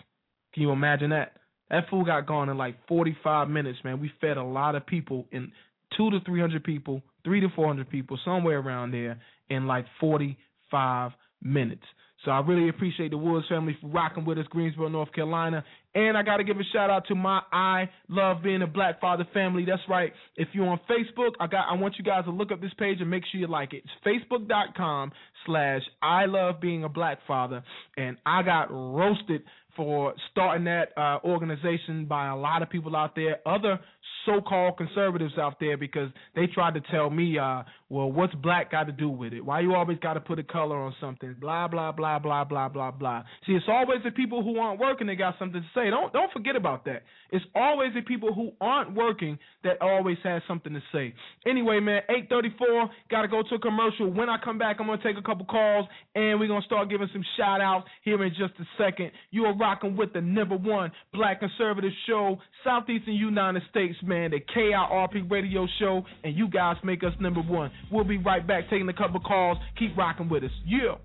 Can 0.55 0.63
you 0.63 0.71
imagine 0.71 1.11
that? 1.11 1.35
That 1.71 1.85
fool 1.91 2.05
got 2.05 2.27
gone 2.27 2.49
in 2.49 2.57
like 2.57 2.77
45 2.89 3.49
minutes, 3.49 3.79
man. 3.85 4.01
We 4.01 4.11
fed 4.21 4.39
a 4.39 4.43
lot 4.43 4.75
of 4.75 4.87
people 4.87 5.27
in 5.33 5.53
two 5.97 6.11
to 6.11 6.21
300 6.21 6.65
people, 6.65 7.03
three 7.25 7.41
to 7.41 7.49
400 7.55 7.89
people, 7.91 8.19
somewhere 8.25 8.59
around 8.59 8.93
there 8.93 9.21
in 9.51 9.67
like 9.67 9.85
45 10.01 11.13
minutes. 11.43 11.85
So 12.25 12.33
I 12.33 12.41
really 12.41 12.69
appreciate 12.69 13.13
the 13.13 13.19
Woods 13.19 13.47
family 13.49 13.77
for 13.81 13.87
rocking 13.89 14.25
with 14.25 14.39
us, 14.39 14.47
Greensboro, 14.51 14.89
North 14.89 15.13
Carolina. 15.13 15.65
And 15.95 16.17
I 16.17 16.23
got 16.23 16.39
to 16.39 16.45
give 16.45 16.59
a 16.59 16.65
shout 16.73 16.91
out 16.91 17.07
to 17.09 17.15
my 17.15 17.41
I 17.53 17.89
Love 18.09 18.43
Being 18.43 18.63
a 18.63 18.67
Black 18.67 19.01
Father 19.01 19.27
family. 19.33 19.65
That's 19.65 19.83
right. 19.89 20.13
If 20.37 20.49
you're 20.53 20.69
on 20.69 20.81
Facebook, 20.91 21.33
I 21.41 21.47
got 21.47 21.67
I 21.71 21.75
want 21.75 21.95
you 21.97 22.05
guys 22.05 22.25
to 22.25 22.31
look 22.31 22.51
up 22.51 22.61
this 22.61 22.73
page 22.79 23.01
and 23.01 23.09
make 23.09 23.23
sure 23.31 23.41
you 23.41 23.47
like 23.47 23.73
it. 23.73 23.85
It's 23.85 24.25
facebook.com 24.31 25.13
slash 25.47 25.83
I 26.03 26.27
Love 26.27 26.61
Being 26.61 26.85
a 26.85 26.89
Black 26.89 27.19
Father. 27.27 27.63
And 27.97 28.17
I 28.27 28.43
got 28.43 28.69
roasted 28.71 29.43
for 29.77 30.13
starting 30.33 30.65
that 30.65 30.89
uh, 30.97 31.21
organization 31.25 32.05
by 32.05 32.29
a 32.29 32.37
lot 32.37 32.63
of 32.63 32.69
people 32.69 32.97
out 32.97 33.15
there, 33.15 33.39
other 33.47 33.79
so-called 34.27 34.77
conservatives 34.77 35.39
out 35.39 35.61
there, 35.61 35.77
because 35.77 36.11
they 36.35 36.49
tried 36.49 36.75
to 36.75 36.81
tell 36.91 37.09
me 37.11 37.39
uh, 37.39 37.63
Well, 37.91 38.13
what's 38.13 38.35
black 38.35 38.71
got 38.71 38.85
to 38.85 38.93
do 38.93 39.09
with 39.09 39.33
it? 39.33 39.43
Why 39.43 39.61
you 39.61 39.75
always 39.75 39.99
got 39.99 40.15
to 40.15 40.21
put 40.21 40.39
a 40.39 40.43
color 40.43 40.77
on 40.77 40.95
something? 41.01 41.37
Blah 41.41 41.69
blah 41.69 41.91
blah 41.91 42.19
blah 42.19 42.45
blah 42.45 42.69
blah 42.69 42.91
blah. 42.91 43.23
See, 43.47 43.53
it's 43.53 43.65
always 43.67 44.01
the 44.05 44.11
people 44.11 44.43
who 44.43 44.59
aren't 44.59 44.79
working 44.79 45.07
that 45.07 45.17
got 45.17 45.37
something 45.39 45.63
to 45.63 45.69
say. 45.75 45.89
Don't 45.89 46.13
don't 46.13 46.31
forget 46.33 46.55
about 46.55 46.85
that. 46.85 47.05
It's 47.31 47.45
always 47.55 47.95
the 47.95 48.03
people 48.03 48.35
who 48.35 48.53
aren't 48.61 48.95
working 48.95 49.39
that 49.65 49.81
always 49.81 50.19
has 50.23 50.43
something 50.47 50.75
to 50.75 50.83
say. 50.93 51.15
Anyway, 51.47 51.81
man, 51.81 52.03
8:34. 52.11 52.91
Got 53.11 53.23
to 53.23 53.29
go 53.29 53.43
to 53.43 53.55
a 53.55 53.59
commercial. 53.59 54.11
When 54.13 54.29
I 54.29 54.37
come 54.45 54.59
back, 54.59 54.77
I'm 54.81 54.87
gonna 54.87 55.03
take 55.03 55.17
a 55.17 55.23
couple 55.23 55.47
calls 55.47 55.87
and 56.15 56.39
we're 56.39 56.49
gonna 56.49 56.67
start 56.67 56.91
giving 56.91 57.09
some 57.11 57.25
shout 57.39 57.63
outs 57.63 57.89
here 58.03 58.23
in 58.23 58.31
just 58.31 58.53
a 58.61 58.65
second. 58.77 59.13
You 59.31 59.47
are 59.47 59.57
rocking 59.57 59.97
with 59.97 60.13
the 60.13 60.21
number 60.21 60.59
one 60.59 60.93
black 61.15 61.41
conservative 61.41 61.93
show, 62.07 62.37
Southeastern 62.65 63.15
United 63.15 63.63
States, 63.71 63.97
man, 64.03 64.33
the 64.33 64.41
KIRP 64.41 65.31
radio 65.31 65.67
show, 65.79 66.05
and 66.23 66.37
you 66.37 66.49
guys 66.49 66.77
make 66.85 67.03
us 67.03 67.15
number 67.19 67.41
one. 67.41 67.71
We'll 67.91 68.05
be 68.05 68.19
right 68.19 68.47
back 68.47 68.65
taking 68.71 68.89
a 68.89 68.93
couple 68.93 69.21
calls. 69.21 69.59
Keep 69.79 69.97
rocking 69.97 70.29
with 70.29 70.45
us. 70.45 70.51
Yeah. 70.67 70.97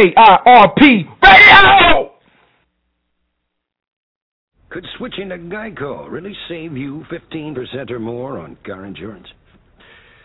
KIRP 0.00 0.80
Radio! 1.22 2.10
Could 4.70 4.86
switching 4.96 5.28
to 5.28 5.36
Geico 5.36 6.10
really 6.10 6.34
save 6.48 6.74
you 6.74 7.04
15% 7.12 7.90
or 7.90 7.98
more 7.98 8.38
on 8.38 8.56
car 8.64 8.86
insurance? 8.86 9.26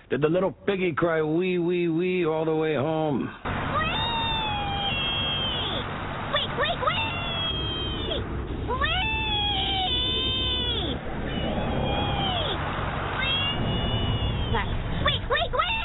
Did 0.09 0.21
the 0.21 0.29
little 0.29 0.51
piggy 0.51 0.93
cry 0.93 1.21
wee, 1.21 1.57
wee, 1.57 1.89
wee 1.89 2.25
all 2.25 2.45
the 2.45 2.55
way 2.55 2.75
home? 2.75 3.29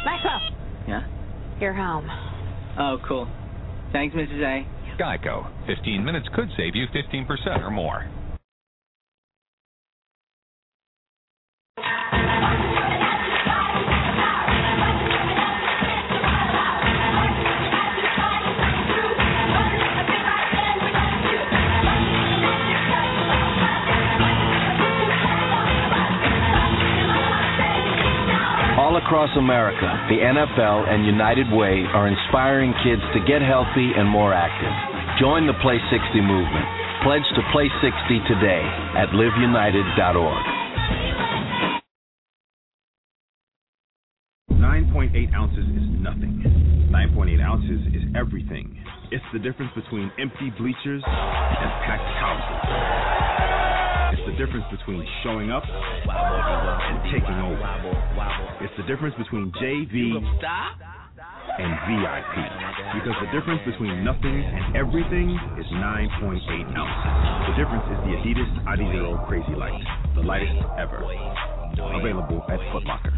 Maxwell, 0.04 0.40
Yeah? 0.88 1.02
you're 1.60 1.74
home. 1.74 2.08
Oh, 2.78 2.98
cool. 3.06 3.28
Thanks, 3.92 4.14
Mrs. 4.14 4.42
A. 4.42 4.66
Geico. 5.00 5.50
15 5.66 6.04
minutes 6.04 6.28
could 6.34 6.48
save 6.56 6.76
you 6.76 6.86
15% 6.88 7.62
or 7.62 7.70
more. 7.70 8.06
Across 29.10 29.36
America, 29.36 29.90
the 30.06 30.22
NFL 30.22 30.86
and 30.86 31.04
United 31.04 31.50
Way 31.50 31.82
are 31.82 32.06
inspiring 32.06 32.70
kids 32.86 33.02
to 33.10 33.18
get 33.26 33.42
healthy 33.42 33.90
and 33.98 34.06
more 34.06 34.32
active. 34.32 34.70
Join 35.18 35.48
the 35.50 35.52
Play 35.66 35.82
60 35.90 36.20
movement. 36.22 36.62
Pledge 37.02 37.26
to 37.34 37.42
Play 37.50 37.66
60 37.82 37.90
today 38.30 38.62
at 38.94 39.10
liveunited.org. 39.10 40.46
9.8 44.62 45.34
ounces 45.34 45.58
is 45.58 45.90
nothing. 45.98 46.86
9.8 46.94 47.42
ounces 47.42 47.82
is 47.90 48.06
everything. 48.14 48.78
It's 49.10 49.26
the 49.32 49.40
difference 49.40 49.72
between 49.74 50.12
empty 50.20 50.54
bleachers 50.56 51.02
and 51.02 51.70
packed 51.82 52.06
houses. 52.14 53.59
It's 54.20 54.36
the 54.36 54.44
difference 54.44 54.66
between 54.70 55.00
showing 55.24 55.50
up 55.50 55.64
and 55.64 57.00
taking 57.08 57.40
over. 57.40 57.56
It's 58.60 58.76
the 58.76 58.84
difference 58.84 59.14
between 59.16 59.50
JV 59.56 60.12
and 61.56 61.72
VIP. 61.88 62.36
Because 63.00 63.16
the 63.16 63.32
difference 63.32 63.64
between 63.64 64.04
nothing 64.04 64.44
and 64.44 64.76
everything 64.76 65.40
is 65.56 65.64
9.8 65.72 66.36
ounces. 66.76 67.16
The 67.48 67.56
difference 67.56 67.88
is 67.88 67.96
the 68.04 68.12
Adidas 68.20 68.52
Adizero 68.68 69.26
Crazy 69.26 69.56
Light, 69.56 69.80
the 70.14 70.20
lightest 70.20 70.52
ever. 70.76 71.00
Available 71.96 72.44
at 72.50 72.60
Foot 72.72 72.84
Locker. 72.84 73.16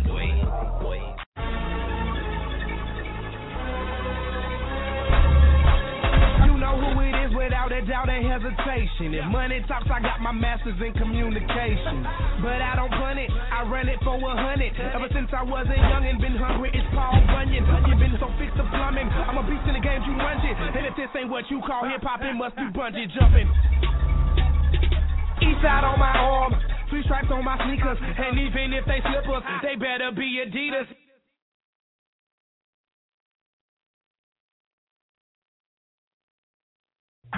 Who 6.82 6.98
it 7.06 7.14
is 7.22 7.30
without 7.38 7.70
a 7.70 7.80
doubt 7.86 8.10
and 8.10 8.26
hesitation. 8.26 9.14
If 9.14 9.26
money 9.30 9.62
talks, 9.70 9.86
I 9.86 10.02
got 10.02 10.18
my 10.18 10.34
masters 10.34 10.74
in 10.82 10.90
communication. 10.98 12.02
But 12.42 12.58
I 12.58 12.74
don't 12.74 12.90
punt 12.90 13.22
it, 13.22 13.30
I 13.30 13.62
run 13.70 13.86
it 13.86 14.02
for 14.02 14.18
a 14.18 14.34
hundred. 14.34 14.74
Ever 14.74 15.06
since 15.14 15.30
I 15.30 15.46
was 15.46 15.66
a 15.70 15.78
young 15.78 16.02
and 16.02 16.18
been 16.18 16.34
hungry, 16.34 16.74
it's 16.74 16.86
Paul 16.90 17.22
Bunyan. 17.30 17.62
You've 17.86 18.02
been 18.02 18.18
so 18.18 18.26
fixed 18.38 18.58
to 18.58 18.66
plumbing. 18.74 19.06
I'm 19.06 19.38
a 19.38 19.44
beast 19.46 19.62
in 19.70 19.78
the 19.78 19.84
game, 19.84 20.02
you 20.02 20.18
run 20.18 20.42
it. 20.42 20.56
And 20.58 20.82
if 20.82 20.98
this 20.98 21.10
ain't 21.14 21.30
what 21.30 21.46
you 21.46 21.62
call 21.62 21.86
hip 21.86 22.02
hop, 22.02 22.20
it 22.26 22.34
must 22.34 22.58
be 22.58 22.66
bungee 22.74 23.06
jumping. 23.14 23.46
East 25.42 25.58
side 25.62 25.86
on 25.86 25.98
my 25.98 26.14
arm, 26.14 26.54
three 26.90 27.02
stripes 27.06 27.30
on 27.30 27.44
my 27.46 27.58
sneakers. 27.66 27.98
And 27.98 28.38
even 28.38 28.74
if 28.74 28.86
they 28.86 28.98
slippers, 29.06 29.42
they 29.62 29.78
better 29.78 30.10
be 30.10 30.42
Adidas. 30.42 31.01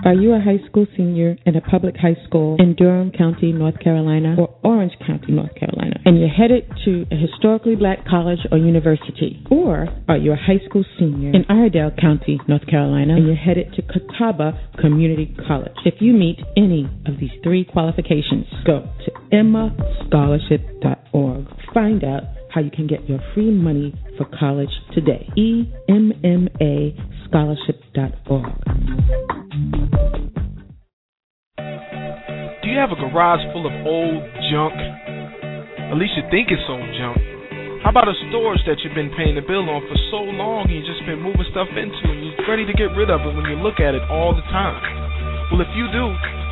Are 0.03 0.13
you 0.13 0.35
a 0.35 0.41
high 0.41 0.59
school 0.69 0.87
senior 0.97 1.37
in 1.47 1.55
a 1.55 1.61
public 1.61 1.97
high 1.97 2.17
school 2.27 2.57
in 2.59 2.75
Durham 2.75 3.13
County, 3.13 3.53
North 3.53 3.79
Carolina, 3.79 4.35
or 4.37 4.53
Orange 4.65 4.95
County, 5.07 5.31
North 5.33 5.55
Carolina, 5.55 6.01
and 6.05 6.19
you're 6.19 6.29
headed 6.29 6.69
to 6.85 7.07
a 7.13 7.17
historically 7.17 7.77
black 7.77 8.05
college 8.05 8.41
or 8.51 8.59
university? 8.59 9.47
Or 9.51 9.87
are 10.09 10.17
you 10.17 10.33
a 10.33 10.37
high 10.37 10.59
school 10.69 10.85
senior 10.99 11.31
in 11.31 11.45
Iredell 11.49 11.93
County, 12.01 12.41
North 12.49 12.67
Carolina, 12.67 13.15
and 13.15 13.25
you're 13.27 13.37
headed 13.37 13.73
to 13.75 13.83
Catawba 13.83 14.59
Community 14.81 15.33
College? 15.47 15.77
If 15.85 16.01
you 16.01 16.13
meet 16.13 16.41
any 16.57 16.89
of 17.07 17.21
these 17.21 17.31
three 17.45 17.65
qualifications, 17.65 18.47
go 18.67 18.89
to 19.05 19.13
emmascholarship.org. 19.33 21.47
Find 21.73 22.03
out 22.05 22.25
how 22.55 22.61
you 22.61 22.71
can 22.71 22.87
get 22.87 23.09
your 23.09 23.19
free 23.35 23.51
money 23.51 23.93
for 24.17 24.27
college 24.39 24.71
today. 24.95 25.27
E 25.37 25.67
EMMA 25.91 26.95
scholarship.org. 27.27 28.55
Do 32.63 32.71
you 32.71 32.79
have 32.79 32.95
a 32.95 33.01
garage 33.11 33.43
full 33.51 33.67
of 33.67 33.75
old 33.85 34.23
junk? 34.55 34.79
At 35.91 35.99
least 35.99 36.15
you 36.15 36.23
think 36.31 36.55
it's 36.55 36.63
old 36.71 36.87
junk. 36.95 37.19
How 37.83 37.91
about 37.91 38.07
a 38.07 38.15
storage 38.31 38.63
that 38.71 38.79
you've 38.87 38.95
been 38.95 39.11
paying 39.19 39.35
the 39.35 39.43
bill 39.43 39.69
on 39.69 39.83
for 39.91 39.99
so 40.15 40.23
long 40.23 40.71
and 40.71 40.79
you've 40.79 40.87
just 40.87 41.05
been 41.05 41.21
moving 41.21 41.45
stuff 41.51 41.69
into 41.75 42.07
and 42.07 42.23
you're 42.23 42.49
ready 42.49 42.65
to 42.65 42.73
get 42.73 42.95
rid 42.95 43.11
of 43.11 43.21
it 43.27 43.35
when 43.35 43.45
you 43.51 43.59
look 43.59 43.83
at 43.83 43.99
it 43.99 44.07
all 44.07 44.31
the 44.31 44.47
time? 44.55 44.79
Well, 45.51 45.61
if 45.61 45.69
you 45.75 45.91
do, 45.91 46.07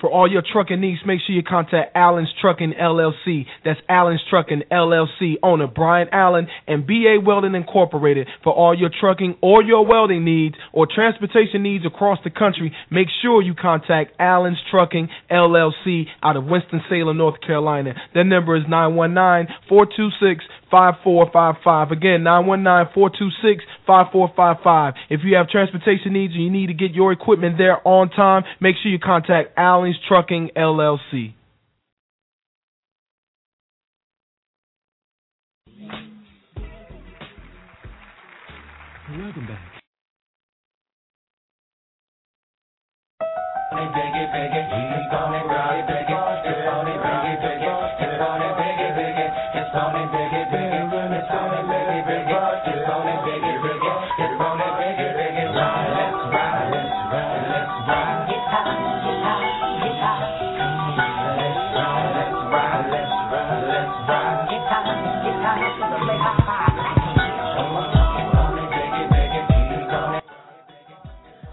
For 0.00 0.10
all 0.10 0.30
your 0.30 0.42
trucking 0.42 0.80
needs, 0.80 1.00
make 1.04 1.20
sure 1.26 1.36
you 1.36 1.42
contact 1.42 1.94
Allen's 1.94 2.32
Trucking 2.40 2.72
LLC. 2.80 3.44
That's 3.64 3.80
Allen's 3.88 4.22
Trucking 4.30 4.62
LLC, 4.72 5.34
owner 5.42 5.66
Brian 5.66 6.08
Allen 6.10 6.48
and 6.66 6.86
BA 6.86 7.18
Welding 7.22 7.54
Incorporated. 7.54 8.26
For 8.42 8.52
all 8.52 8.76
your 8.76 8.90
trucking 8.98 9.36
or 9.42 9.62
your 9.62 9.84
welding 9.84 10.24
needs 10.24 10.54
or 10.72 10.86
transportation 10.92 11.62
needs 11.62 11.84
across 11.84 12.18
the 12.24 12.30
country, 12.30 12.74
make 12.90 13.08
sure 13.20 13.42
you 13.42 13.54
contact 13.54 14.14
Allen's 14.18 14.58
Trucking 14.70 15.10
LLC 15.30 16.04
out 16.22 16.36
of 16.36 16.46
Winston-Salem, 16.46 17.18
North 17.18 17.40
Carolina. 17.46 17.94
Their 18.14 18.24
number 18.24 18.56
is 18.56 18.64
919 18.68 19.54
426 19.68 20.44
5455. 20.70 21.90
Again, 21.90 22.22
919 22.22 22.94
426 22.94 23.64
5455. 23.86 24.94
If 25.10 25.20
you 25.24 25.36
have 25.36 25.48
transportation 25.48 26.12
needs 26.12 26.34
and 26.34 26.42
you 26.44 26.50
need 26.50 26.68
to 26.68 26.74
get 26.74 26.92
your 26.92 27.12
equipment 27.12 27.58
there 27.58 27.86
on 27.86 28.10
time, 28.10 28.44
make 28.60 28.76
sure 28.82 28.90
you 28.90 28.98
contact 28.98 29.52
Allen's 29.56 29.96
Trucking 30.08 30.50
LLC. 30.56 31.34
Welcome 39.10 39.46
back. 39.46 39.70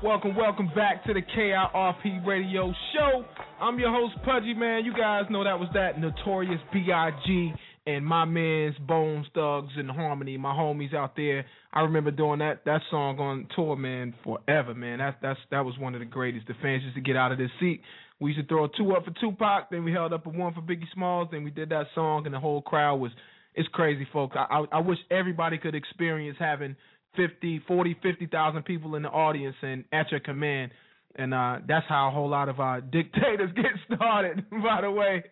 Welcome, 0.07 0.37
welcome 0.37 0.71
back 0.73 1.03
to 1.03 1.13
the 1.13 1.21
KIRP 1.21 2.25
Radio 2.25 2.73
Show. 2.93 3.25
I'm 3.59 3.77
your 3.77 3.91
host, 3.91 4.15
Pudgy 4.23 4.53
Man. 4.53 4.85
You 4.85 4.93
guys 4.93 5.25
know 5.29 5.43
that 5.43 5.59
was 5.59 5.67
that 5.73 5.99
notorious 5.99 6.61
B.I.G. 6.71 7.53
and 7.87 8.05
my 8.05 8.23
man's 8.23 8.77
Bones 8.87 9.25
Thugs 9.35 9.73
and 9.75 9.91
Harmony, 9.91 10.37
my 10.37 10.53
homies 10.53 10.95
out 10.95 11.17
there. 11.17 11.45
I 11.73 11.81
remember 11.81 12.11
doing 12.11 12.39
that 12.39 12.63
that 12.63 12.83
song 12.89 13.19
on 13.19 13.49
tour, 13.53 13.75
man, 13.75 14.13
forever, 14.23 14.73
man. 14.73 14.99
That 14.99 15.17
that's 15.21 15.41
that 15.51 15.65
was 15.65 15.77
one 15.77 15.93
of 15.93 15.99
the 15.99 16.05
greatest. 16.05 16.47
The 16.47 16.53
fans 16.61 16.83
used 16.83 16.95
to 16.95 17.01
get 17.01 17.17
out 17.17 17.33
of 17.33 17.37
their 17.37 17.51
seat. 17.59 17.81
We 18.21 18.31
used 18.31 18.39
to 18.39 18.47
throw 18.47 18.67
two 18.67 18.93
up 18.93 19.03
for 19.03 19.11
Tupac, 19.19 19.69
then 19.71 19.83
we 19.83 19.91
held 19.91 20.13
up 20.13 20.25
a 20.25 20.29
one 20.29 20.53
for 20.53 20.61
Biggie 20.61 20.87
Smalls, 20.93 21.27
then 21.33 21.43
we 21.43 21.51
did 21.51 21.67
that 21.71 21.87
song, 21.93 22.25
and 22.25 22.33
the 22.33 22.39
whole 22.39 22.61
crowd 22.61 22.95
was. 23.01 23.11
It's 23.55 23.67
crazy, 23.69 24.07
folks. 24.13 24.37
I 24.39 24.45
I, 24.49 24.65
I 24.77 24.79
wish 24.79 24.99
everybody 25.11 25.57
could 25.57 25.75
experience 25.75 26.37
having 26.39 26.77
50, 27.17 27.63
40, 27.67 27.97
50,000 28.01 28.63
people 28.63 28.95
in 28.95 29.01
the 29.03 29.09
audience 29.09 29.55
and 29.61 29.83
at 29.91 30.09
your 30.11 30.21
command. 30.21 30.71
And 31.15 31.33
uh, 31.33 31.57
that's 31.67 31.85
how 31.89 32.07
a 32.07 32.11
whole 32.11 32.29
lot 32.29 32.47
of 32.47 32.59
our 32.59 32.79
dictators 32.93 33.51
get 33.55 33.65
started, 33.93 34.45
by 34.51 34.81
the 34.81 34.91
way. 34.91 35.23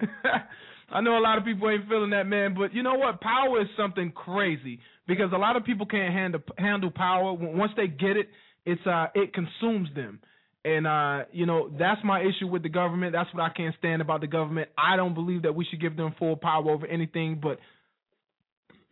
I 0.92 1.00
know 1.00 1.18
a 1.18 1.20
lot 1.20 1.38
of 1.38 1.44
people 1.44 1.68
ain't 1.70 1.88
feeling 1.88 2.10
that, 2.10 2.26
man, 2.26 2.54
but 2.54 2.74
you 2.74 2.82
know 2.82 2.94
what? 2.94 3.20
Power 3.20 3.60
is 3.60 3.68
something 3.76 4.12
crazy 4.12 4.78
because 5.08 5.32
a 5.34 5.38
lot 5.38 5.56
of 5.56 5.64
people 5.64 5.86
can't 5.86 6.12
handle 6.14 6.40
handle 6.58 6.90
power. 6.90 7.32
Once 7.32 7.72
they 7.76 7.88
get 7.88 8.16
it, 8.16 8.28
it's 8.66 8.86
uh 8.86 9.06
it 9.14 9.32
consumes 9.32 9.88
them. 9.94 10.20
And 10.64 10.86
uh, 10.86 11.24
you 11.32 11.46
know, 11.46 11.70
that's 11.78 12.00
my 12.04 12.22
issue 12.22 12.46
with 12.46 12.62
the 12.62 12.68
government. 12.68 13.12
That's 13.12 13.32
what 13.34 13.42
I 13.42 13.50
can't 13.50 13.74
stand 13.78 14.02
about 14.02 14.20
the 14.20 14.26
government. 14.26 14.70
I 14.78 14.96
don't 14.96 15.14
believe 15.14 15.42
that 15.42 15.54
we 15.54 15.66
should 15.68 15.80
give 15.80 15.96
them 15.96 16.14
full 16.18 16.36
power 16.36 16.70
over 16.70 16.86
anything, 16.86 17.38
but 17.42 17.58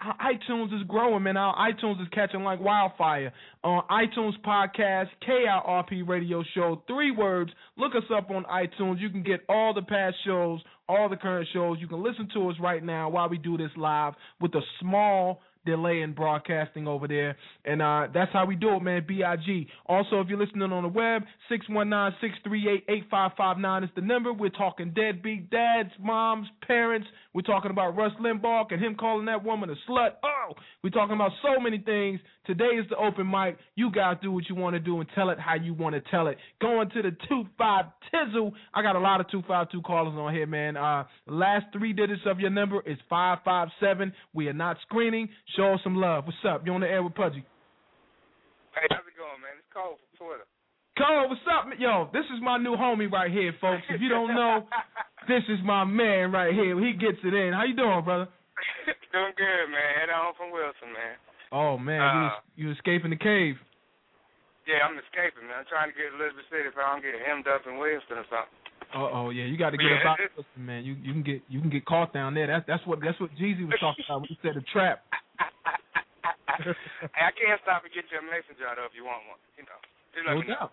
iTunes 0.00 0.74
is 0.74 0.86
growing, 0.86 1.24
man. 1.24 1.36
Our 1.36 1.54
iTunes 1.70 2.00
is 2.00 2.08
catching 2.12 2.42
like 2.42 2.60
wildfire. 2.60 3.32
On 3.64 3.82
iTunes 3.90 4.34
podcast, 4.46 5.08
KIRP 5.26 6.06
Radio 6.06 6.44
Show, 6.54 6.82
three 6.86 7.10
words. 7.10 7.50
Look 7.76 7.94
us 7.96 8.04
up 8.14 8.30
on 8.30 8.44
iTunes. 8.44 9.00
You 9.00 9.10
can 9.10 9.22
get 9.22 9.40
all 9.48 9.74
the 9.74 9.82
past 9.82 10.16
shows, 10.24 10.60
all 10.88 11.08
the 11.08 11.16
current 11.16 11.48
shows. 11.52 11.78
You 11.80 11.88
can 11.88 12.02
listen 12.02 12.28
to 12.34 12.48
us 12.48 12.56
right 12.60 12.82
now 12.82 13.08
while 13.08 13.28
we 13.28 13.38
do 13.38 13.56
this 13.56 13.70
live 13.76 14.14
with 14.40 14.54
a 14.54 14.62
small 14.80 15.40
delay 15.68 16.00
in 16.00 16.14
broadcasting 16.14 16.88
over 16.88 17.06
there. 17.06 17.36
And 17.64 17.80
uh, 17.82 18.08
that's 18.12 18.32
how 18.32 18.44
we 18.46 18.56
do 18.56 18.74
it, 18.76 18.82
man. 18.82 19.04
B-I-G. 19.06 19.68
Also, 19.86 20.20
if 20.20 20.28
you're 20.28 20.38
listening 20.38 20.72
on 20.72 20.82
the 20.82 20.88
web, 20.88 21.22
619-638-8559 21.50 23.84
is 23.84 23.90
the 23.94 24.00
number. 24.00 24.32
We're 24.32 24.48
talking 24.48 24.92
deadbeat 24.94 25.50
dads, 25.50 25.90
moms, 26.00 26.48
parents. 26.66 27.06
We're 27.34 27.42
talking 27.42 27.70
about 27.70 27.94
Rush 27.96 28.12
Limbaugh 28.20 28.72
and 28.72 28.82
him 28.82 28.94
calling 28.94 29.26
that 29.26 29.44
woman 29.44 29.68
a 29.70 29.74
slut. 29.90 30.12
Oh, 30.24 30.54
we're 30.82 30.88
talking 30.90 31.14
about 31.14 31.32
so 31.42 31.60
many 31.60 31.78
things. 31.78 32.20
Today 32.46 32.76
is 32.80 32.86
the 32.88 32.96
open 32.96 33.30
mic. 33.30 33.58
You 33.74 33.92
guys 33.92 34.16
do 34.22 34.32
what 34.32 34.48
you 34.48 34.54
want 34.54 34.72
to 34.74 34.80
do 34.80 35.00
and 35.00 35.08
tell 35.14 35.28
it 35.28 35.38
how 35.38 35.54
you 35.54 35.74
want 35.74 35.94
to 35.94 36.00
tell 36.10 36.28
it. 36.28 36.38
Going 36.62 36.88
to 36.90 37.02
the 37.02 37.14
2-5 37.30 37.92
Tizzle. 38.10 38.52
I 38.72 38.80
got 38.80 38.96
a 38.96 39.00
lot 39.00 39.20
of 39.20 39.30
252 39.30 39.82
callers 39.82 40.14
on 40.16 40.32
here, 40.32 40.46
man. 40.46 40.78
Uh, 40.78 41.04
last 41.26 41.66
three 41.74 41.92
digits 41.92 42.22
of 42.24 42.40
your 42.40 42.48
number 42.48 42.80
is 42.86 42.96
557. 43.10 44.14
We 44.32 44.48
are 44.48 44.54
not 44.54 44.78
screening. 44.82 45.28
Show 45.58 45.74
us 45.74 45.82
some 45.82 45.98
love. 45.98 46.22
What's 46.22 46.38
up? 46.46 46.62
You 46.62 46.70
on 46.78 46.86
the 46.86 46.86
air 46.86 47.02
with 47.02 47.18
Pudgy? 47.18 47.42
Hey, 48.78 48.86
how's 48.94 49.02
it 49.02 49.18
going, 49.18 49.42
man? 49.42 49.58
It's 49.58 49.66
Cole 49.74 49.98
from 49.98 50.12
Twitter. 50.14 50.46
Cole, 50.94 51.26
what's 51.26 51.42
up? 51.50 51.66
Yo, 51.82 52.06
this 52.14 52.22
is 52.30 52.38
my 52.38 52.62
new 52.62 52.78
homie 52.78 53.10
right 53.10 53.26
here, 53.26 53.50
folks. 53.58 53.82
If 53.90 53.98
you 53.98 54.06
don't 54.06 54.30
know, 54.38 54.70
this 55.26 55.42
is 55.50 55.58
my 55.66 55.82
man 55.82 56.30
right 56.30 56.54
here. 56.54 56.78
He 56.78 56.94
gets 56.94 57.18
it 57.26 57.34
in. 57.34 57.50
How 57.50 57.66
you 57.66 57.74
doing, 57.74 58.06
brother? 58.06 58.30
Doing 59.10 59.34
good, 59.34 59.66
man. 59.66 59.88
Head 59.98 60.14
on 60.14 60.38
from 60.38 60.54
Wilson, 60.54 60.94
man. 60.94 61.18
Oh 61.50 61.74
man, 61.74 61.98
Uh, 61.98 62.06
you 62.06 62.22
was, 62.22 62.38
you 62.54 62.66
escaping 62.78 63.10
the 63.10 63.18
cave. 63.18 63.58
Yeah, 64.62 64.86
I'm 64.86 64.94
escaping, 64.94 65.48
man. 65.48 65.64
I'm 65.64 65.70
trying 65.70 65.90
to 65.90 65.96
get 65.96 66.12
to 66.12 66.22
Elizabeth 66.22 66.46
City 66.52 66.70
if 66.70 66.76
I 66.78 66.92
don't 66.92 67.02
get 67.02 67.18
hemmed 67.18 67.48
up 67.50 67.66
in 67.66 67.82
Wilson 67.82 68.20
or 68.20 68.26
something. 68.30 68.54
Uh 68.94 69.10
oh, 69.10 69.34
yeah, 69.34 69.48
you 69.48 69.58
got 69.58 69.74
to 69.74 69.80
get 69.80 69.90
yeah, 69.90 70.06
about 70.06 70.22
it, 70.22 70.30
man. 70.54 70.86
You 70.86 70.94
you 71.02 71.10
can 71.10 71.24
get 71.26 71.42
you 71.50 71.58
can 71.58 71.72
get 71.72 71.82
caught 71.82 72.14
down 72.14 72.38
there. 72.38 72.46
That's 72.46 72.66
that's 72.68 72.84
what 72.86 73.02
that's 73.02 73.18
what 73.18 73.34
Jeezy 73.34 73.66
was 73.66 73.74
talking 73.82 74.06
about 74.06 74.22
when 74.22 74.30
he 74.30 74.38
said 74.38 74.54
a 74.54 74.62
trap. 74.70 75.02
Hey, 77.14 77.24
I 77.24 77.32
can't 77.34 77.60
stop 77.62 77.84
and 77.86 77.92
get 77.94 78.08
you 78.10 78.18
a 78.18 78.24
mason 78.24 78.58
jar 78.58 78.74
though 78.74 78.88
if 78.88 78.94
you 78.96 79.06
want 79.06 79.24
one. 79.30 79.40
You 79.56 79.64
know, 79.68 79.80
just 80.14 80.24
let 80.26 80.34
No 80.34 80.42
me 80.42 80.48
know. 80.50 80.68
doubt. 80.68 80.72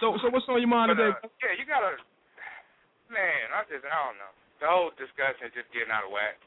So 0.00 0.16
so 0.22 0.30
what's 0.32 0.46
on 0.48 0.60
your 0.62 0.70
mind 0.70 0.94
But, 0.94 1.02
today? 1.02 1.12
uh, 1.12 1.28
yeah, 1.44 1.54
you 1.58 1.64
gotta. 1.68 1.98
Man, 3.10 3.50
I 3.50 3.66
just 3.66 3.82
I 3.84 3.98
don't 4.06 4.18
know. 4.22 4.32
The 4.62 4.68
whole 4.70 4.90
discussion 4.94 5.50
is 5.50 5.54
just 5.56 5.68
getting 5.74 5.90
out 5.90 6.06
of 6.06 6.12
whack. 6.14 6.38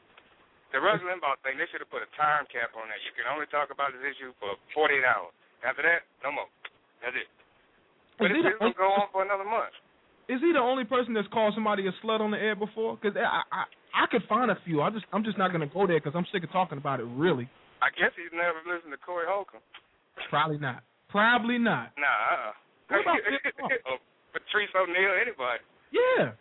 The 0.72 0.82
Rush 0.82 0.98
Limbaugh 1.06 1.38
thing, 1.46 1.54
they 1.54 1.70
should 1.70 1.78
have 1.84 1.92
put 1.92 2.02
a 2.02 2.10
time 2.18 2.50
cap 2.50 2.74
on 2.74 2.90
that. 2.90 2.98
You 3.06 3.14
can 3.14 3.30
only 3.30 3.46
talk 3.46 3.70
about 3.70 3.94
this 3.94 4.02
issue 4.02 4.34
for 4.42 4.58
48 4.74 5.06
hours. 5.06 5.30
After 5.62 5.86
that, 5.86 6.02
no 6.26 6.34
more. 6.34 6.50
That's 6.98 7.14
it. 7.14 7.30
But 8.18 8.34
Is 8.34 8.42
it's 8.42 8.58
the 8.58 8.58
going 8.58 8.74
to 8.74 8.78
go 8.78 8.90
on 8.90 9.06
for 9.14 9.22
another 9.22 9.46
month. 9.46 9.70
Is 10.28 10.40
he 10.40 10.52
the 10.52 10.60
only 10.62 10.84
person 10.84 11.12
that's 11.12 11.28
called 11.28 11.52
somebody 11.54 11.86
a 11.86 11.92
slut 12.04 12.20
on 12.20 12.30
the 12.30 12.40
air 12.40 12.56
before? 12.56 12.96
Because 12.96 13.16
I, 13.16 13.44
I 13.52 13.64
I 13.92 14.04
could 14.10 14.24
find 14.28 14.50
a 14.50 14.58
few. 14.64 14.80
I 14.80 14.90
just 14.90 15.04
I'm 15.12 15.24
just 15.24 15.36
not 15.36 15.52
gonna 15.52 15.68
go 15.68 15.86
there 15.86 16.00
because 16.00 16.16
I'm 16.16 16.26
sick 16.32 16.42
of 16.44 16.50
talking 16.50 16.78
about 16.78 17.00
it. 17.00 17.06
Really, 17.12 17.48
I 17.84 17.92
guess 17.92 18.10
he's 18.16 18.32
never 18.32 18.58
listened 18.64 18.92
to 18.92 19.00
Corey 19.04 19.28
Holcomb. 19.28 19.60
probably 20.30 20.58
not. 20.58 20.82
Probably 21.12 21.58
not. 21.62 21.94
Nah, 21.94 22.10
uh-uh. 22.10 22.52
What 22.90 23.00
about 23.06 23.20
Patrice 24.34 24.74
O'Neal, 24.74 25.14
anybody. 25.14 25.62
Yeah. 25.94 26.34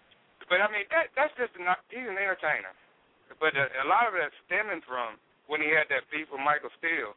But 0.50 0.66
I 0.66 0.68
mean, 0.74 0.90
that 0.90 1.14
that's 1.14 1.34
just 1.38 1.54
not. 1.62 1.86
He's 1.94 2.08
an 2.08 2.18
entertainer. 2.18 2.74
But 3.38 3.54
a, 3.54 3.70
a 3.84 3.86
lot 3.86 4.10
of 4.10 4.18
that's 4.18 4.34
stemming 4.50 4.82
from 4.88 5.22
when 5.46 5.62
he 5.62 5.70
had 5.70 5.86
that 5.94 6.10
beef 6.10 6.26
with 6.34 6.42
Michael 6.42 6.74
Steele 6.82 7.14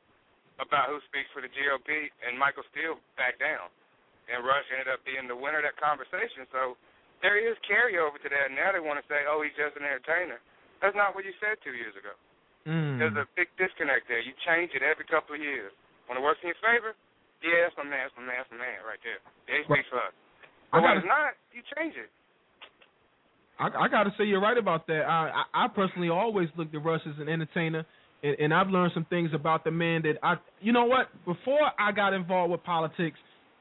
about 0.61 0.89
who 0.89 1.01
speaks 1.09 1.29
for 1.33 1.45
the 1.45 1.53
GOP, 1.53 2.09
and 2.25 2.37
Michael 2.37 2.65
Steele 2.73 2.97
backed 3.21 3.41
down, 3.45 3.69
and 4.31 4.43
Rush 4.43 4.67
ended 4.75 4.91
up 4.91 5.03
being 5.07 5.27
the 5.31 5.39
winner 5.39 5.63
of 5.63 5.67
that 5.67 5.79
conversation. 5.79 6.47
So 6.51 6.79
there 7.25 7.39
is 7.39 7.57
carryover 7.65 8.19
to 8.21 8.29
that. 8.29 8.53
Now 8.53 8.75
they 8.75 8.83
want 8.83 8.99
to 8.99 9.07
say, 9.07 9.25
oh, 9.27 9.41
he's 9.43 9.55
just 9.55 9.79
an 9.79 9.87
entertainer. 9.87 10.43
That's 10.83 10.97
not 10.99 11.17
what 11.17 11.25
you 11.25 11.33
said 11.41 11.57
two 11.65 11.73
years 11.73 11.95
ago. 11.97 12.13
Mm. 12.67 12.99
There's 12.99 13.17
a 13.17 13.27
big 13.39 13.49
disconnect 13.57 14.11
there. 14.11 14.21
You 14.21 14.35
change 14.43 14.75
it 14.75 14.83
every 14.83 15.07
couple 15.07 15.39
of 15.39 15.41
years. 15.41 15.71
When 16.11 16.19
it 16.19 16.23
works 16.23 16.43
in 16.43 16.51
your 16.51 16.61
favor, 16.61 16.95
yeah, 17.43 17.67
that's 17.67 17.79
my 17.79 17.87
man, 17.87 18.07
that's 18.07 18.17
my 18.19 18.27
man, 18.27 18.37
that's 18.43 18.53
my 18.53 18.61
man 18.61 18.79
right 18.83 19.01
there. 19.07 19.23
Yeah, 19.47 19.63
he 19.63 19.65
speaks 19.71 19.89
for 19.91 20.03
us. 20.03 20.15
But 20.75 20.83
when 20.83 20.99
it's 20.99 21.07
not, 21.07 21.39
you 21.55 21.63
change 21.79 21.95
it. 21.95 22.11
I, 23.59 23.87
I 23.87 23.89
got 23.89 24.05
to 24.05 24.13
say 24.19 24.25
you're 24.25 24.43
right 24.43 24.59
about 24.59 24.87
that. 24.89 25.03
I, 25.09 25.45
I 25.55 25.65
I 25.65 25.69
personally 25.69 26.11
always 26.11 26.49
looked 26.57 26.75
at 26.75 26.85
Rush 26.85 27.01
as 27.07 27.15
an 27.19 27.29
entertainer, 27.29 27.87
and, 28.23 28.37
and 28.39 28.51
I've 28.53 28.69
learned 28.69 28.93
some 28.93 29.07
things 29.09 29.31
about 29.33 29.65
the 29.65 29.71
man 29.71 30.03
that 30.03 30.19
I. 30.23 30.37
You 30.61 30.73
know 30.73 30.85
what? 30.85 31.09
Before 31.25 31.71
I 31.79 31.93
got 31.93 32.13
involved 32.13 32.53
with 32.53 32.63
politics, 32.65 33.17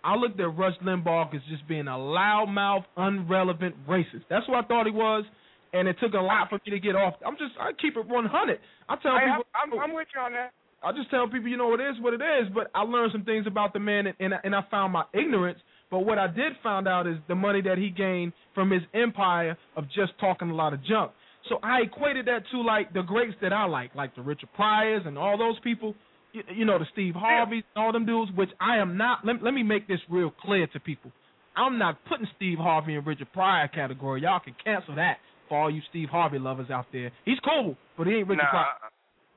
I 0.05 0.15
looked 0.15 0.39
at 0.39 0.55
Rush 0.55 0.75
Limbaugh 0.85 1.33
as 1.35 1.41
just 1.49 1.67
being 1.67 1.87
a 1.87 1.97
loudmouth, 1.97 2.85
unrelevant 2.95 3.75
racist. 3.89 4.23
That's 4.29 4.47
what 4.47 4.63
I 4.63 4.67
thought 4.67 4.85
he 4.85 4.91
was, 4.91 5.25
and 5.73 5.87
it 5.87 5.97
took 5.99 6.13
a 6.13 6.19
lot 6.21 6.49
for 6.49 6.59
me 6.65 6.71
to 6.71 6.79
get 6.79 6.95
off. 6.95 7.15
I'm 7.25 7.33
just 7.37 7.53
I 7.59 7.71
keep 7.81 7.97
it 7.97 8.07
100. 8.07 8.59
I 8.87 8.95
tell 9.01 9.13
Hey, 9.17 9.25
people. 9.25 9.43
I'm, 9.55 9.73
I'm, 9.73 9.79
I'm 9.89 9.95
with 9.95 10.07
you 10.13 10.21
on 10.21 10.33
that. 10.33 10.53
I 10.83 10.91
just 10.91 11.09
tell 11.09 11.27
people, 11.27 11.49
you 11.49 11.57
know, 11.57 11.73
it 11.73 11.81
is 11.81 11.95
what 12.01 12.13
it 12.13 12.21
is. 12.21 12.47
But 12.53 12.69
I 12.75 12.83
learned 12.83 13.13
some 13.13 13.25
things 13.25 13.47
about 13.47 13.73
the 13.73 13.79
man, 13.79 14.05
and 14.07 14.15
and 14.19 14.33
I, 14.35 14.37
and 14.43 14.55
I 14.55 14.61
found 14.69 14.93
my 14.93 15.05
ignorance. 15.13 15.59
But 15.89 15.99
what 15.99 16.19
I 16.19 16.27
did 16.27 16.53
find 16.61 16.87
out 16.87 17.07
is 17.07 17.15
the 17.27 17.35
money 17.35 17.61
that 17.63 17.77
he 17.77 17.89
gained 17.89 18.33
from 18.53 18.69
his 18.71 18.81
empire 18.93 19.57
of 19.75 19.85
just 19.87 20.11
talking 20.19 20.49
a 20.51 20.55
lot 20.55 20.73
of 20.73 20.83
junk. 20.85 21.11
So 21.49 21.59
I 21.63 21.81
equated 21.81 22.25
that 22.27 22.43
to 22.51 22.61
like 22.61 22.93
the 22.93 23.01
greats 23.01 23.35
that 23.41 23.53
I 23.53 23.65
like, 23.65 23.93
like 23.95 24.15
the 24.15 24.21
Richard 24.21 24.49
Pryors 24.55 25.03
and 25.05 25.17
all 25.17 25.37
those 25.37 25.59
people. 25.63 25.95
You, 26.35 26.43
you 26.55 26.65
know, 26.65 26.77
the 26.77 26.85
Steve 26.93 27.15
Harveys 27.15 27.63
and 27.75 27.83
all 27.83 27.91
them 27.91 28.05
dudes. 28.05 28.31
Which 28.35 28.49
I 28.59 28.77
am 28.77 28.97
not. 28.97 29.25
Let, 29.25 29.41
let 29.41 29.53
me 29.53 29.63
make 29.63 29.87
this 29.87 29.99
real 30.09 30.31
clear 30.41 30.67
to 30.67 30.79
people. 30.79 31.11
I'm 31.55 31.77
not 31.79 31.97
putting 32.09 32.27
Steve 32.35 32.57
Harvey 32.57 32.95
in 32.95 33.03
Richard 33.05 33.31
Pryor 33.33 33.67
category. 33.69 34.21
Y'all 34.21 34.41
can 34.41 34.55
cancel 34.63 34.95
that 34.95 35.17
for 35.47 35.57
all 35.61 35.71
you 35.71 35.81
Steve 35.89 36.09
Harvey 36.09 36.37
lovers 36.39 36.69
out 36.69 36.85
there. 36.91 37.11
He's 37.23 37.37
cool, 37.39 37.77
but 37.97 38.07
he 38.07 38.13
ain't 38.15 38.27
Richard 38.27 38.43
Nah, 38.43 38.49
Pryor. 38.51 38.65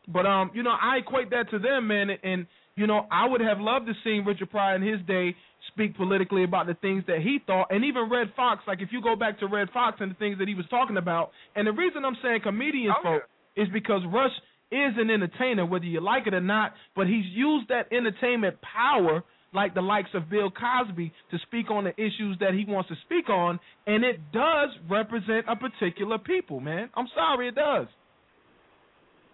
But 0.09 0.27
um, 0.27 0.51
you 0.55 0.63
know, 0.63 0.71
I 0.81 0.97
equate 0.99 1.31
that 1.31 1.51
to 1.51 1.59
them, 1.59 1.87
man, 1.87 2.11
and, 2.11 2.19
and 2.25 2.47
you 2.77 2.87
know, 2.87 3.07
I 3.11 3.29
would 3.29 3.41
have 3.41 3.59
loved 3.61 3.87
to 3.87 3.93
see 4.05 4.21
Richard 4.25 4.51
Pryor 4.51 4.77
in 4.77 4.83
his 4.83 5.01
day 5.07 5.37
speak 5.73 5.97
politically 5.97 6.45
about 6.45 6.67
the 6.67 6.75
things 6.75 7.05
that 7.07 7.21
he 7.21 7.39
thought, 7.47 7.67
and 7.71 7.85
even 7.85 8.09
Redd 8.11 8.33
Foxx. 8.35 8.63
Like 8.67 8.81
if 8.81 8.89
you 8.91 9.03
go 9.03 9.15
back 9.17 9.39
to 9.41 9.47
Redd 9.47 9.69
Foxx 9.73 9.99
and 10.01 10.11
the 10.11 10.15
things 10.17 10.39
that 10.39 10.49
he 10.49 10.55
was 10.55 10.65
talking 10.71 10.97
about, 10.97 11.31
and 11.55 11.67
the 11.67 11.73
reason 11.73 12.05
I'm 12.05 12.17
saying 12.23 12.41
comedians, 12.43 12.95
Oh, 12.99 13.03
yeah. 13.05 13.19
folk, 13.19 13.23
is 13.57 13.69
because 13.73 14.01
Rush 14.13 14.33
is 14.71 14.95
an 14.97 15.11
entertainer, 15.11 15.65
whether 15.65 15.85
you 15.85 16.01
like 16.01 16.27
it 16.27 16.35
or 16.35 16.41
not. 16.41 16.75
But 16.95 17.07
he's 17.07 17.25
used 17.27 17.69
that 17.69 17.93
entertainment 17.93 18.57
power, 18.63 19.25
like 19.53 19.75
the 19.75 19.83
likes 19.83 20.11
of 20.15 20.29
Bill 20.29 20.51
Cosby, 20.51 21.13
to 21.31 21.39
speak 21.47 21.71
on 21.71 21.85
the 21.85 21.95
issues 21.97 22.37
that 22.41 22.53
he 22.53 22.65
wants 22.69 22.89
to 22.91 22.97
speak 23.05 23.29
on, 23.29 23.59
and 23.87 24.05
it 24.05 24.21
does 24.33 24.71
represent 24.91 25.47
a 25.49 25.57
particular 25.57 26.19
people, 26.19 26.61
man. 26.61 26.91
I'm 26.95 27.09
sorry, 27.15 27.49
it 27.49 27.55
does. 27.55 27.87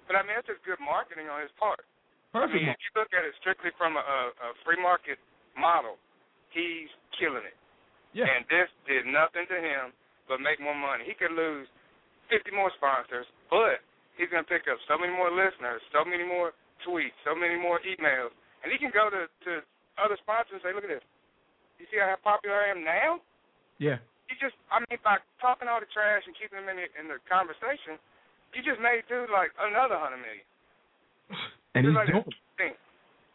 But 0.06 0.16
I 0.16 0.22
mean, 0.22 0.36
that's 0.36 0.46
just 0.46 0.62
good 0.68 0.80
marketing 0.84 1.32
on 1.32 1.40
his 1.40 1.50
part. 1.58 1.80
I 2.34 2.44
Perfect. 2.44 2.60
mean, 2.60 2.68
if 2.68 2.82
you 2.82 2.92
look 2.98 3.10
at 3.14 3.24
it 3.24 3.32
strictly 3.40 3.70
from 3.78 3.96
a, 3.96 4.02
a, 4.02 4.18
a 4.30 4.48
free 4.66 4.78
market 4.78 5.18
model, 5.54 5.96
he's 6.50 6.90
killing 7.16 7.46
it. 7.46 7.56
Yeah. 8.12 8.30
And 8.30 8.46
this 8.46 8.70
did 8.86 9.06
nothing 9.06 9.46
to 9.50 9.58
him 9.58 9.94
but 10.28 10.40
make 10.40 10.60
more 10.60 10.76
money. 10.76 11.04
He 11.06 11.14
could 11.14 11.34
lose 11.34 11.66
50 12.30 12.50
more 12.54 12.72
sponsors, 12.78 13.26
but 13.50 13.82
he's 14.16 14.30
going 14.30 14.42
to 14.44 14.50
pick 14.50 14.66
up 14.70 14.78
so 14.86 14.96
many 14.98 15.12
more 15.12 15.30
listeners, 15.30 15.82
so 15.90 16.04
many 16.04 16.22
more 16.24 16.52
tweets, 16.86 17.16
so 17.26 17.34
many 17.34 17.56
more 17.58 17.78
emails, 17.86 18.30
and 18.62 18.70
he 18.70 18.78
can 18.78 18.90
go 18.94 19.08
to 19.10 19.26
to 19.46 19.62
other 20.00 20.18
sponsors 20.22 20.58
and 20.58 20.62
say, 20.64 20.72
"Look 20.74 20.84
at 20.86 20.92
this. 20.92 21.04
You 21.78 21.86
see 21.90 21.98
how 21.98 22.14
popular 22.22 22.64
I 22.64 22.70
am 22.74 22.82
now?" 22.82 23.22
Yeah. 23.78 23.98
He 24.30 24.38
just, 24.40 24.56
I 24.72 24.80
mean, 24.88 24.96
by 25.04 25.20
talking 25.36 25.68
all 25.68 25.84
the 25.84 25.90
trash 25.92 26.24
and 26.24 26.32
keeping 26.32 26.56
him 26.56 26.70
in 26.72 26.80
the, 26.80 26.88
in 26.96 27.06
the 27.12 27.20
conversation, 27.28 28.00
you 28.56 28.64
just 28.64 28.80
made 28.80 29.04
dude 29.04 29.28
like 29.28 29.52
another 29.60 30.00
hundred 30.00 30.24
million. 30.24 30.46
And 31.74 31.84
Just 31.84 31.92
he's 31.92 31.96
like 31.98 32.08
doing. 32.08 32.74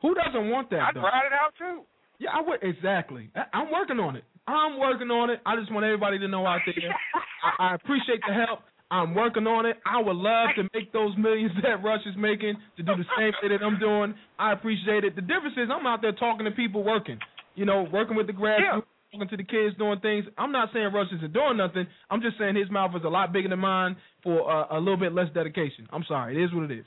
Who 0.01 0.15
doesn't 0.15 0.47
want 0.49 0.69
that? 0.71 0.79
I'd 0.79 0.95
though? 0.95 1.03
ride 1.03 1.27
it 1.27 1.35
out 1.35 1.51
too. 1.59 1.83
Yeah, 2.19 2.31
I 2.33 2.41
would 2.41 2.63
exactly. 2.63 3.29
I, 3.35 3.45
I'm 3.51 3.71
working 3.71 3.99
on 3.99 4.15
it. 4.15 4.23
I'm 4.47 4.79
working 4.79 5.11
on 5.11 5.29
it. 5.29 5.41
I 5.45 5.55
just 5.59 5.71
want 5.71 5.85
everybody 5.85 6.17
to 6.19 6.27
know 6.27 6.47
out 6.47 6.61
there. 6.65 6.73
I, 7.59 7.71
I 7.71 7.75
appreciate 7.75 8.21
the 8.25 8.33
help. 8.33 8.63
I'm 8.91 9.13
working 9.13 9.45
on 9.45 9.65
it. 9.65 9.77
I 9.85 10.01
would 10.01 10.15
love 10.15 10.49
to 10.57 10.63
make 10.73 10.91
those 10.91 11.15
millions 11.17 11.51
that 11.63 11.83
Rush 11.83 12.01
is 12.05 12.15
making 12.17 12.55
to 12.77 12.83
do 12.83 12.93
the 12.95 13.05
same 13.17 13.33
thing 13.41 13.51
that 13.53 13.63
I'm 13.63 13.79
doing. 13.79 14.15
I 14.37 14.53
appreciate 14.53 15.03
it. 15.03 15.15
The 15.15 15.21
difference 15.21 15.55
is 15.57 15.69
I'm 15.69 15.85
out 15.85 16.01
there 16.01 16.13
talking 16.13 16.45
to 16.45 16.51
people 16.51 16.83
working. 16.83 17.19
You 17.55 17.65
know, 17.65 17.85
working 17.91 18.15
with 18.15 18.27
the 18.27 18.33
grassroots, 18.33 18.87
talking 19.11 19.29
to 19.29 19.37
the 19.37 19.43
kids, 19.43 19.75
doing 19.77 19.99
things. 19.99 20.25
I'm 20.37 20.51
not 20.51 20.69
saying 20.73 20.89
Rush 20.93 21.11
isn't 21.17 21.33
doing 21.33 21.57
nothing. 21.57 21.85
I'm 22.09 22.21
just 22.21 22.37
saying 22.39 22.55
his 22.55 22.69
mouth 22.71 22.95
is 22.95 23.03
a 23.03 23.09
lot 23.11 23.33
bigger 23.33 23.49
than 23.49 23.59
mine 23.59 23.97
for 24.23 24.49
uh, 24.49 24.77
a 24.77 24.79
little 24.79 24.97
bit 24.97 25.13
less 25.13 25.27
dedication. 25.33 25.85
I'm 25.91 26.05
sorry. 26.07 26.37
It 26.37 26.43
is 26.45 26.53
what 26.53 26.69
it 26.71 26.73
is. 26.79 26.85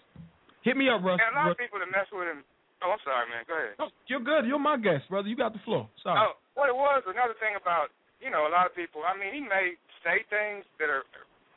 Hit 0.63 0.77
me 0.77 0.89
up, 0.89 1.03
Rush. 1.03 1.21
And 1.23 1.35
a 1.35 1.39
lot 1.39 1.47
Rush. 1.51 1.59
of 1.59 1.63
people 1.63 1.79
that 1.79 1.91
mess 1.91 2.07
with 2.11 2.27
him. 2.27 2.43
Oh, 2.83 2.91
I'm 2.91 3.03
sorry, 3.07 3.31
man. 3.31 3.47
Go 3.47 3.55
ahead. 3.55 3.79
No, 3.79 3.87
you're 4.11 4.25
good. 4.27 4.43
You're 4.43 4.59
my 4.59 4.75
guest, 4.75 5.07
brother. 5.07 5.31
You 5.31 5.39
got 5.39 5.55
the 5.55 5.63
floor. 5.63 5.87
Sorry. 6.03 6.19
Oh, 6.19 6.35
what 6.59 6.67
it 6.67 6.75
was 6.75 7.03
another 7.07 7.39
thing 7.39 7.55
about 7.55 7.95
you 8.19 8.31
know 8.31 8.47
a 8.47 8.53
lot 8.53 8.67
of 8.67 8.75
people. 8.75 9.03
I 9.03 9.15
mean, 9.19 9.35
he 9.35 9.43
may 9.43 9.75
say 10.03 10.23
things 10.31 10.67
that 10.79 10.91
are, 10.91 11.07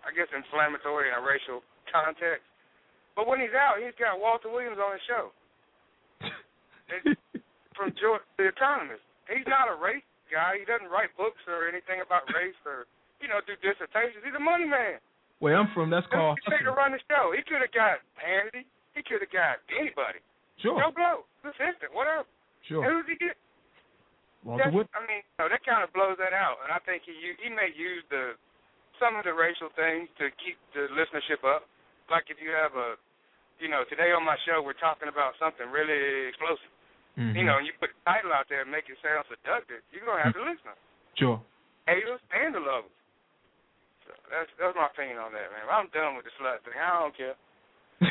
I 0.06 0.14
guess, 0.14 0.30
inflammatory 0.30 1.10
in 1.10 1.18
a 1.18 1.24
racial 1.26 1.66
context, 1.89 2.45
but 3.18 3.26
when 3.26 3.39
he's 3.39 3.56
out, 3.56 3.80
he's 3.82 3.95
got 3.97 4.20
Walter 4.20 4.51
Williams 4.51 4.78
on 4.78 4.91
his 4.93 5.03
show. 5.10 5.26
From 7.76 7.91
George, 7.99 8.24
The 8.38 8.47
Economist. 8.51 9.03
He's 9.28 9.47
not 9.49 9.68
a 9.72 9.76
race 9.76 10.06
guy. 10.30 10.60
He 10.60 10.66
doesn't 10.68 10.91
write 10.91 11.12
books 11.18 11.41
or 11.47 11.68
anything 11.68 11.99
about 12.03 12.28
race 12.32 12.56
or 12.64 12.86
you 13.20 13.28
know 13.28 13.41
do 13.43 13.58
dissertations. 13.60 14.22
He's 14.22 14.36
a 14.38 14.43
money 14.43 14.68
man. 14.68 15.01
Where 15.43 15.60
I'm 15.60 15.68
from, 15.76 15.91
that's 15.91 16.08
called 16.08 16.39
He's 16.39 16.64
to 16.64 16.72
run 16.72 16.95
the 16.95 17.01
show. 17.12 17.36
He 17.36 17.43
could 17.43 17.60
have 17.60 17.76
got 17.76 17.99
Hannity. 18.16 18.64
He 18.95 19.03
could 19.03 19.20
have 19.20 19.34
got 19.34 19.60
anybody. 19.76 20.24
Sure. 20.64 20.80
Joe 20.80 20.95
Blow, 20.95 21.28
assistant, 21.43 21.91
whatever. 21.91 22.24
Sure. 22.64 22.80
And 22.88 22.95
who's 22.95 23.08
he 23.12 23.20
get? 23.20 23.36
Walter 24.47 24.72
Wood. 24.72 24.88
I 24.95 25.03
mean, 25.03 25.26
you 25.26 25.36
know, 25.41 25.51
that 25.51 25.66
kind 25.68 25.84
of 25.84 25.91
blows 25.91 26.16
that 26.22 26.32
out, 26.32 26.64
and 26.64 26.72
I 26.72 26.80
think 26.86 27.03
he 27.03 27.12
he 27.18 27.49
may 27.51 27.74
use 27.76 28.06
the 28.08 28.39
some 29.01 29.15
of 29.15 29.23
the 29.27 29.33
racial 29.35 29.69
things 29.75 30.07
to 30.21 30.29
keep 30.41 30.57
the 30.75 30.87
listenership 30.95 31.43
up. 31.43 31.67
Like 32.07 32.29
if 32.29 32.37
you 32.37 32.53
have 32.53 32.73
a, 32.77 32.95
you 33.57 33.71
know, 33.71 33.83
today 33.89 34.13
on 34.13 34.21
my 34.23 34.37
show 34.45 34.61
we're 34.61 34.77
talking 34.77 35.09
about 35.09 35.33
something 35.41 35.67
really 35.69 36.29
explosive. 36.29 36.71
Mm-hmm. 37.15 37.35
You 37.39 37.43
know, 37.47 37.55
and 37.59 37.65
you 37.65 37.71
put 37.79 37.95
the 37.95 38.01
title 38.03 38.35
out 38.35 38.51
there 38.51 38.67
and 38.67 38.69
make 38.69 38.91
it 38.91 38.99
sound 38.99 39.23
seductive, 39.31 39.79
you're 39.95 40.03
gonna 40.03 40.19
have 40.27 40.35
the 40.35 40.43
listener, 40.43 40.75
Sure. 41.15 41.39
haters 41.87 42.19
and 42.35 42.51
the 42.51 42.59
lovers. 42.59 42.91
So 44.03 44.11
that's 44.27 44.51
that's 44.59 44.75
my 44.75 44.91
opinion 44.91 45.23
on 45.23 45.31
that, 45.31 45.47
man. 45.47 45.63
I'm 45.71 45.87
done 45.95 46.19
with 46.19 46.27
the 46.27 46.33
slut 46.35 46.59
thing. 46.67 46.75
I 46.75 46.91
don't 46.99 47.15
care. 47.15 47.39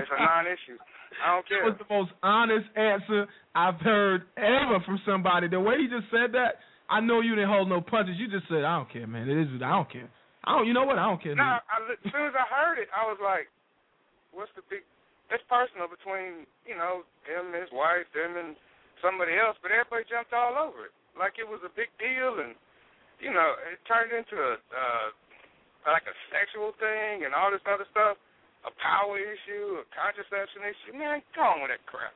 it's 0.00 0.10
a 0.10 0.18
non-issue. 0.18 0.80
I 1.20 1.36
don't 1.36 1.46
care. 1.46 1.62
That 1.62 1.76
was 1.76 1.80
the 1.84 1.92
most 1.92 2.12
honest 2.24 2.66
answer 2.72 3.28
I've 3.54 3.78
heard 3.84 4.24
ever 4.40 4.80
from 4.86 4.96
somebody. 5.04 5.48
The 5.48 5.60
way 5.60 5.76
he 5.78 5.86
just 5.86 6.08
said 6.10 6.32
that, 6.32 6.62
I 6.90 6.98
know 6.98 7.22
you 7.22 7.38
didn't 7.38 7.48
hold 7.48 7.70
no 7.70 7.80
punches. 7.80 8.18
You 8.18 8.26
just 8.26 8.50
said, 8.50 8.66
"I 8.66 8.82
don't 8.82 8.90
care, 8.90 9.06
man. 9.06 9.30
It 9.30 9.38
is. 9.38 9.48
I 9.62 9.70
don't 9.78 9.86
care. 9.86 10.10
I 10.42 10.58
don't. 10.58 10.66
You 10.66 10.74
know 10.74 10.82
what? 10.82 10.98
I 10.98 11.06
don't 11.06 11.22
care." 11.22 11.38
No. 11.38 11.62
I, 11.62 11.62
as 11.86 12.02
soon 12.10 12.26
as 12.26 12.34
I 12.34 12.46
heard 12.50 12.82
it, 12.82 12.90
I 12.90 13.06
was 13.06 13.22
like, 13.22 13.46
"What's 14.34 14.50
the 14.58 14.66
big? 14.66 14.82
That's 15.30 15.42
personal 15.46 15.86
between 15.86 16.50
you 16.66 16.74
know 16.74 17.06
him 17.22 17.54
and 17.54 17.62
his 17.62 17.70
wife, 17.70 18.10
them 18.10 18.34
and 18.34 18.58
somebody 18.98 19.38
else." 19.38 19.54
But 19.62 19.70
everybody 19.70 20.02
jumped 20.10 20.34
all 20.34 20.58
over 20.58 20.90
it, 20.90 20.94
like 21.14 21.38
it 21.38 21.46
was 21.46 21.62
a 21.62 21.70
big 21.70 21.94
deal. 22.02 22.42
And 22.42 22.58
you 23.22 23.30
know, 23.30 23.54
it 23.70 23.78
turned 23.86 24.10
into 24.10 24.34
a 24.34 24.58
uh, 24.58 25.06
like 25.86 26.04
a 26.10 26.16
sexual 26.34 26.74
thing 26.82 27.22
and 27.22 27.32
all 27.32 27.54
this 27.54 27.62
other 27.70 27.86
stuff, 27.94 28.18
a 28.66 28.72
power 28.82 29.14
issue, 29.14 29.78
a 29.78 29.86
contraception 29.94 30.66
issue. 30.66 30.98
Man, 30.98 31.22
go 31.38 31.46
on 31.46 31.62
with 31.62 31.70
that 31.70 31.86
crap. 31.86 32.12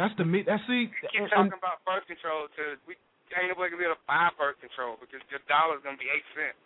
That's 0.00 0.16
the 0.16 0.24
me. 0.24 0.42
That's 0.42 0.64
see. 0.64 0.90
Keep 1.12 1.28
and- 1.28 1.52
talking 1.52 1.58
about 1.60 1.84
birth 1.84 2.08
control 2.08 2.48
to 2.56 2.80
we 2.88 2.96
ain't 3.32 3.48
nobody 3.48 3.72
gonna 3.72 3.82
be 3.82 3.88
able 3.88 3.98
to 3.98 4.06
buy 4.08 4.28
birth 4.36 4.60
control 4.60 5.00
because 5.00 5.24
your 5.32 5.42
dollar's 5.48 5.80
gonna 5.82 6.00
be 6.00 6.10
eight 6.12 6.26
cents. 6.36 6.58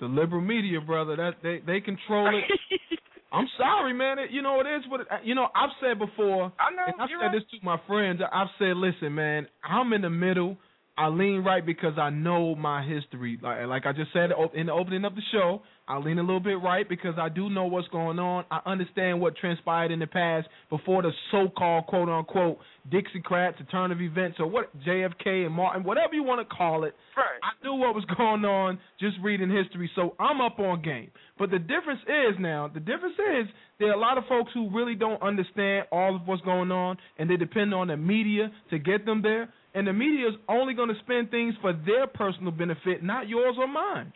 the 0.00 0.06
liberal 0.06 0.40
media, 0.40 0.80
brother. 0.80 1.16
That 1.16 1.42
they 1.42 1.60
they 1.66 1.80
control 1.80 2.30
it. 2.30 2.46
I'm 3.32 3.48
sorry, 3.58 3.92
man. 3.92 4.18
It, 4.18 4.30
you 4.30 4.40
know 4.40 4.60
it 4.60 4.66
is 4.66 4.84
what 4.88 5.00
it, 5.02 5.08
you 5.24 5.34
know. 5.34 5.48
I've 5.54 5.74
said 5.82 5.98
before, 5.98 6.52
I 6.56 6.72
know, 6.72 6.86
and 6.86 6.96
I've 7.00 7.08
said 7.12 7.26
right. 7.26 7.32
this 7.32 7.44
to 7.52 7.64
my 7.64 7.76
friends. 7.86 8.20
I've 8.24 8.48
said, 8.58 8.76
listen, 8.76 9.14
man. 9.14 9.46
I'm 9.62 9.92
in 9.92 10.02
the 10.02 10.10
middle. 10.10 10.56
I 10.98 11.06
lean 11.06 11.44
right 11.44 11.64
because 11.64 11.96
I 11.96 12.10
know 12.10 12.56
my 12.56 12.84
history. 12.84 13.38
Like 13.40 13.68
like 13.68 13.86
I 13.86 13.92
just 13.92 14.12
said 14.12 14.30
in 14.54 14.66
the 14.66 14.72
opening 14.72 15.04
of 15.04 15.14
the 15.14 15.22
show, 15.30 15.62
I 15.86 15.96
lean 15.98 16.18
a 16.18 16.22
little 16.22 16.40
bit 16.40 16.60
right 16.60 16.86
because 16.88 17.14
I 17.16 17.28
do 17.28 17.48
know 17.48 17.66
what's 17.66 17.86
going 17.88 18.18
on. 18.18 18.44
I 18.50 18.60
understand 18.66 19.20
what 19.20 19.36
transpired 19.36 19.92
in 19.92 20.00
the 20.00 20.08
past 20.08 20.48
before 20.70 21.02
the 21.02 21.12
so-called 21.30 21.86
quote 21.86 22.08
unquote 22.08 22.58
Dixiecrats, 22.90 23.60
a 23.60 23.64
turn 23.70 23.92
of 23.92 24.00
events, 24.00 24.38
or 24.40 24.48
what 24.48 24.76
JFK 24.80 25.46
and 25.46 25.54
Martin, 25.54 25.84
whatever 25.84 26.14
you 26.14 26.24
want 26.24 26.46
to 26.46 26.54
call 26.54 26.82
it. 26.82 26.94
Right. 27.16 27.26
I 27.42 27.64
knew 27.64 27.74
what 27.74 27.94
was 27.94 28.04
going 28.16 28.44
on 28.44 28.80
just 28.98 29.16
reading 29.22 29.50
history, 29.50 29.88
so 29.94 30.16
I'm 30.18 30.40
up 30.40 30.58
on 30.58 30.82
game. 30.82 31.12
But 31.38 31.50
the 31.50 31.60
difference 31.60 32.00
is 32.08 32.36
now, 32.40 32.68
the 32.72 32.80
difference 32.80 33.14
is 33.14 33.46
there 33.78 33.90
are 33.90 33.94
a 33.94 34.00
lot 34.00 34.18
of 34.18 34.24
folks 34.28 34.50
who 34.52 34.68
really 34.76 34.96
don't 34.96 35.22
understand 35.22 35.86
all 35.92 36.16
of 36.16 36.22
what's 36.26 36.42
going 36.42 36.72
on, 36.72 36.96
and 37.18 37.30
they 37.30 37.36
depend 37.36 37.72
on 37.72 37.86
the 37.86 37.96
media 37.96 38.50
to 38.70 38.78
get 38.78 39.06
them 39.06 39.22
there. 39.22 39.48
And 39.74 39.86
the 39.86 39.92
media 39.92 40.28
is 40.28 40.36
only 40.48 40.72
going 40.72 40.88
to 40.88 40.98
spin 41.04 41.28
things 41.30 41.54
for 41.60 41.72
their 41.72 42.06
personal 42.08 42.50
benefit, 42.52 43.04
not 43.04 43.28
yours 43.28 43.56
or 43.58 43.68
mine. 43.68 44.12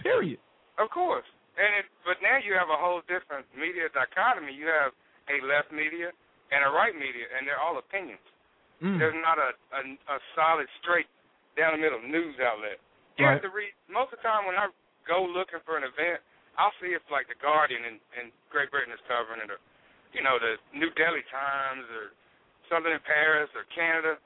Period. 0.00 0.40
Of 0.80 0.88
course. 0.90 1.26
And 1.54 1.70
it, 1.78 1.86
but 2.02 2.18
now 2.24 2.40
you 2.42 2.56
have 2.58 2.72
a 2.72 2.78
whole 2.80 3.04
different 3.06 3.46
media 3.54 3.86
dichotomy. 3.94 4.50
You 4.56 4.66
have 4.66 4.90
a 5.30 5.38
left 5.46 5.70
media 5.70 6.10
and 6.50 6.66
a 6.66 6.70
right 6.72 6.96
media, 6.96 7.30
and 7.36 7.46
they're 7.46 7.60
all 7.62 7.78
opinions. 7.78 8.24
Mm. 8.82 8.98
There's 8.98 9.14
not 9.22 9.38
a, 9.38 9.54
a 9.76 9.80
a 9.86 10.16
solid, 10.34 10.66
straight 10.82 11.06
down 11.54 11.78
the 11.78 11.82
middle 11.82 12.02
news 12.02 12.34
outlet. 12.42 12.82
You 13.14 13.30
Right. 13.30 13.38
have 13.38 13.46
to 13.46 13.54
read 13.54 13.70
most 13.86 14.10
of 14.10 14.18
the 14.18 14.26
time 14.26 14.50
when 14.50 14.58
I 14.58 14.66
go 15.06 15.22
looking 15.22 15.62
for 15.62 15.78
an 15.78 15.86
event, 15.86 16.18
I'll 16.58 16.74
see 16.82 16.90
if 16.90 17.04
like 17.06 17.30
the 17.30 17.38
Guardian 17.38 17.86
in, 17.86 17.96
in 18.18 18.34
Great 18.50 18.74
Britain 18.74 18.90
is 18.90 18.98
covering 19.06 19.38
it, 19.38 19.46
or 19.54 19.62
you 20.10 20.26
know 20.26 20.42
the 20.42 20.58
New 20.74 20.90
Delhi 20.98 21.22
Times, 21.30 21.86
or 21.94 22.10
something 22.66 22.90
in 22.90 22.98
Paris 23.06 23.46
or 23.54 23.62
Canada, 23.70 24.18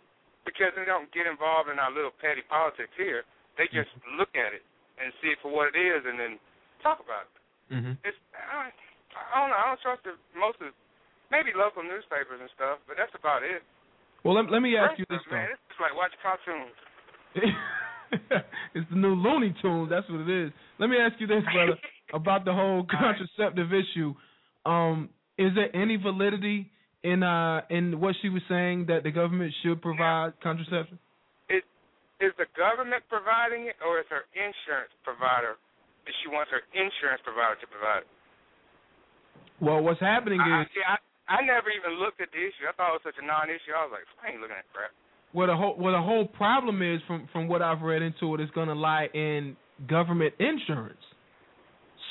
because 0.49 0.73
they 0.73 0.89
don't 0.89 1.13
get 1.13 1.29
involved 1.29 1.69
in 1.69 1.77
our 1.77 1.93
little 1.93 2.15
petty 2.17 2.41
politics 2.49 2.93
here. 2.97 3.29
They 3.61 3.69
just 3.69 3.93
look 4.17 4.33
at 4.33 4.57
it 4.57 4.65
and 4.97 5.13
see 5.21 5.37
it 5.37 5.39
for 5.45 5.53
what 5.53 5.69
it 5.69 5.77
is, 5.77 6.09
and 6.09 6.17
then 6.17 6.41
talk 6.81 7.05
about 7.05 7.29
it. 7.29 7.37
Mm-hmm. 7.69 7.95
It's 8.01 8.17
I, 8.33 8.73
I 9.13 9.37
don't 9.45 9.53
know. 9.53 9.61
I 9.61 9.65
don't 9.69 9.83
trust 9.85 10.09
the 10.09 10.17
most 10.33 10.57
of 10.65 10.73
maybe 11.29 11.53
local 11.53 11.85
newspapers 11.85 12.41
and 12.41 12.49
stuff, 12.57 12.81
but 12.89 12.97
that's 12.97 13.13
about 13.13 13.45
it. 13.45 13.61
Well, 14.25 14.41
let, 14.41 14.49
let 14.49 14.65
me 14.65 14.73
ask 14.81 14.97
you 14.97 15.05
this 15.13 15.21
Rest 15.29 15.29
though. 15.29 15.37
man, 15.37 15.53
it's 15.53 15.81
like 15.83 15.93
watching 15.93 16.23
cartoons. 16.25 16.77
it's 18.75 18.89
the 18.89 18.97
new 18.97 19.15
Looney 19.15 19.53
Tunes. 19.61 19.93
That's 19.93 20.09
what 20.09 20.25
it 20.25 20.31
is. 20.33 20.51
Let 20.81 20.89
me 20.89 20.97
ask 20.97 21.21
you 21.21 21.29
this, 21.29 21.45
brother, 21.53 21.77
about 22.17 22.49
the 22.49 22.57
whole 22.57 22.87
contraceptive 22.89 23.69
issue. 23.69 24.17
Um, 24.65 25.11
is 25.37 25.53
there 25.55 25.75
any 25.77 25.97
validity 25.97 26.73
in 27.03 27.23
uh 27.23 27.63
in 27.71 28.01
what 28.01 28.15
she 28.23 28.29
was 28.29 28.43
saying 28.49 28.87
that 28.87 29.03
the 29.03 29.11
government 29.11 29.55
should 29.63 29.81
provide 29.83 30.35
contraception? 30.43 30.99
Is 31.49 31.63
is 32.19 32.35
the 32.39 32.51
government 32.59 33.07
providing 33.07 33.71
it, 33.71 33.77
or 33.85 34.01
is 34.03 34.07
her 34.11 34.27
insurance 34.35 34.91
provider? 35.07 35.55
That 36.07 36.15
she 36.25 36.29
wants 36.33 36.51
her 36.51 36.65
insurance 36.75 37.23
provider 37.23 37.61
to 37.61 37.69
provide 37.69 38.03
it. 38.03 38.11
Well, 39.61 39.83
what's 39.83 40.01
happening 40.01 40.41
I, 40.41 40.63
is 40.63 40.71
see, 40.75 40.83
I, 40.83 40.97
I 41.29 41.45
never 41.45 41.69
even 41.71 41.99
looked 42.01 42.23
at 42.23 42.31
the 42.33 42.41
issue. 42.41 42.65
I 42.67 42.73
thought 42.75 42.95
it 42.95 43.03
was 43.03 43.07
such 43.07 43.21
a 43.21 43.27
non-issue. 43.27 43.75
I 43.75 43.85
was 43.87 43.93
like, 43.93 44.07
I 44.23 44.33
ain't 44.33 44.41
looking 44.41 44.57
at 44.57 44.65
crap. 44.73 44.91
what 45.33 45.47
the 45.47 45.57
whole 45.57 45.77
what 45.77 45.93
the 45.93 46.01
whole 46.01 46.27
problem 46.27 46.83
is 46.83 47.01
from 47.07 47.29
from 47.33 47.49
what 47.49 47.63
I've 47.63 47.83
read 47.83 48.03
into 48.03 48.35
it 48.35 48.41
is 48.41 48.51
going 48.51 48.69
to 48.69 48.75
lie 48.75 49.09
in 49.15 49.57
government 49.87 50.35
insurance. 50.39 51.03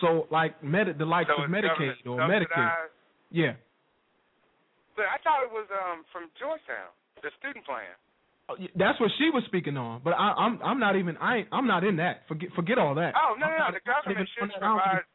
So 0.01 0.27
like 0.31 0.63
med 0.63 0.87
the 0.97 1.05
likes 1.05 1.29
so 1.35 1.43
of 1.43 1.49
Medicaid 1.49 2.05
or 2.05 2.19
Medicare. 2.19 2.93
Yeah. 3.31 3.53
But 4.97 5.07
I 5.13 5.21
thought 5.21 5.45
it 5.45 5.53
was 5.53 5.69
um 5.69 6.03
from 6.09 6.33
Georgetown, 6.41 6.89
the 7.21 7.29
student 7.37 7.63
plan. 7.63 7.93
Oh, 8.49 8.55
That's 8.79 8.97
what 8.97 9.11
she 9.19 9.29
was 9.29 9.43
speaking 9.45 9.77
on, 9.77 10.01
but 10.03 10.17
I, 10.17 10.33
I'm 10.33 10.57
I'm 10.65 10.81
not 10.81 10.97
even 10.97 11.15
I 11.21 11.45
I'm 11.53 11.69
not 11.69 11.85
in 11.85 12.01
that. 12.01 12.25
Forget 12.27 12.49
forget 12.57 12.81
all 12.81 12.97
that. 12.97 13.13
Oh 13.13 13.37
no, 13.37 13.45
I'm 13.45 13.71
no, 13.71 13.77
the 13.77 13.85
government 13.85 14.27
should 14.33 14.49
on 14.49 14.49
that. 14.49 14.57
I 14.57 14.65
don't 14.65 14.81
provide 14.81 15.05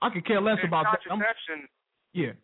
I 0.00 0.06
could 0.14 0.24
care 0.26 0.40
less 0.40 0.62
about 0.62 0.86
that. 0.94 1.02
Contraception. 1.02 1.66
yeah, 2.14 2.38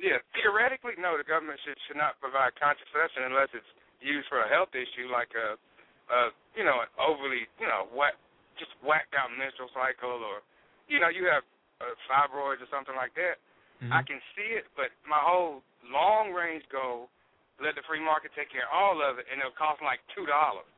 Yeah, 0.00 0.16
theoretically, 0.32 0.96
no, 0.96 1.20
the 1.20 1.28
government 1.28 1.60
should 1.60 1.76
should 1.86 2.00
not 2.00 2.16
provide 2.24 2.56
contraception 2.56 3.28
unless 3.28 3.52
it's 3.52 3.68
used 4.00 4.28
for 4.32 4.40
a 4.40 4.48
health 4.48 4.72
issue 4.72 5.12
like 5.12 5.28
a, 5.36 5.60
a 6.08 6.18
you 6.56 6.64
know, 6.64 6.80
an 6.80 6.88
overly, 6.96 7.44
you 7.60 7.68
know, 7.68 7.88
whack, 7.92 8.16
just 8.56 8.72
whacked 8.80 9.12
out 9.12 9.28
menstrual 9.36 9.68
cycle, 9.76 10.24
or 10.24 10.40
you 10.88 10.96
know, 11.00 11.12
you 11.12 11.28
have 11.28 11.44
uh, 11.84 11.92
fibroids 12.08 12.64
or 12.64 12.68
something 12.72 12.96
like 12.96 13.12
that. 13.20 13.36
Mm-hmm. 13.82 13.92
I 13.92 14.00
can 14.02 14.20
see 14.32 14.56
it, 14.56 14.64
but 14.72 14.88
my 15.04 15.20
whole 15.20 15.60
long 15.92 16.32
range 16.32 16.64
goal, 16.72 17.12
let 17.60 17.76
the 17.76 17.84
free 17.84 18.00
market 18.00 18.32
take 18.36 18.48
care 18.52 18.64
of 18.64 18.72
all 18.72 19.00
of 19.04 19.20
it, 19.20 19.28
and 19.28 19.40
it'll 19.40 19.56
cost 19.56 19.80
like 19.84 20.00
two 20.16 20.24
dollars 20.24 20.68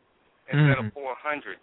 instead 0.50 0.78
Mhm. 0.78 0.86
of 0.88 0.92
four 0.94 1.14
hundred. 1.14 1.58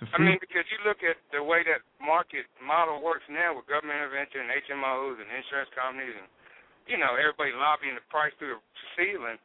I 0.00 0.18
mean, 0.18 0.40
because 0.40 0.64
you 0.72 0.80
look 0.88 1.04
at 1.04 1.20
the 1.30 1.44
way 1.44 1.62
that 1.64 1.84
market 2.00 2.48
model 2.58 3.04
works 3.04 3.28
now 3.28 3.52
with 3.52 3.68
government 3.68 4.00
intervention 4.00 4.40
and 4.40 4.50
HMOs 4.64 5.20
and 5.20 5.28
insurance 5.28 5.68
companies 5.76 6.16
and, 6.16 6.24
you 6.88 6.96
know, 6.96 7.20
everybody 7.20 7.52
lobbying 7.52 7.94
the 7.94 8.00
price 8.08 8.32
through 8.40 8.56
the 8.56 8.60
ceiling, 8.96 9.36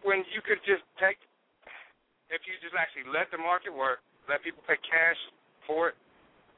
when 0.00 0.24
you 0.32 0.40
could 0.40 0.58
just 0.64 0.80
take, 0.96 1.20
if 2.32 2.40
you 2.48 2.56
just 2.64 2.72
actually 2.72 3.04
let 3.12 3.28
the 3.28 3.36
market 3.36 3.76
work, 3.76 4.00
let 4.24 4.40
people 4.40 4.64
pay 4.64 4.80
cash 4.80 5.20
for 5.68 5.92
it, 5.92 5.96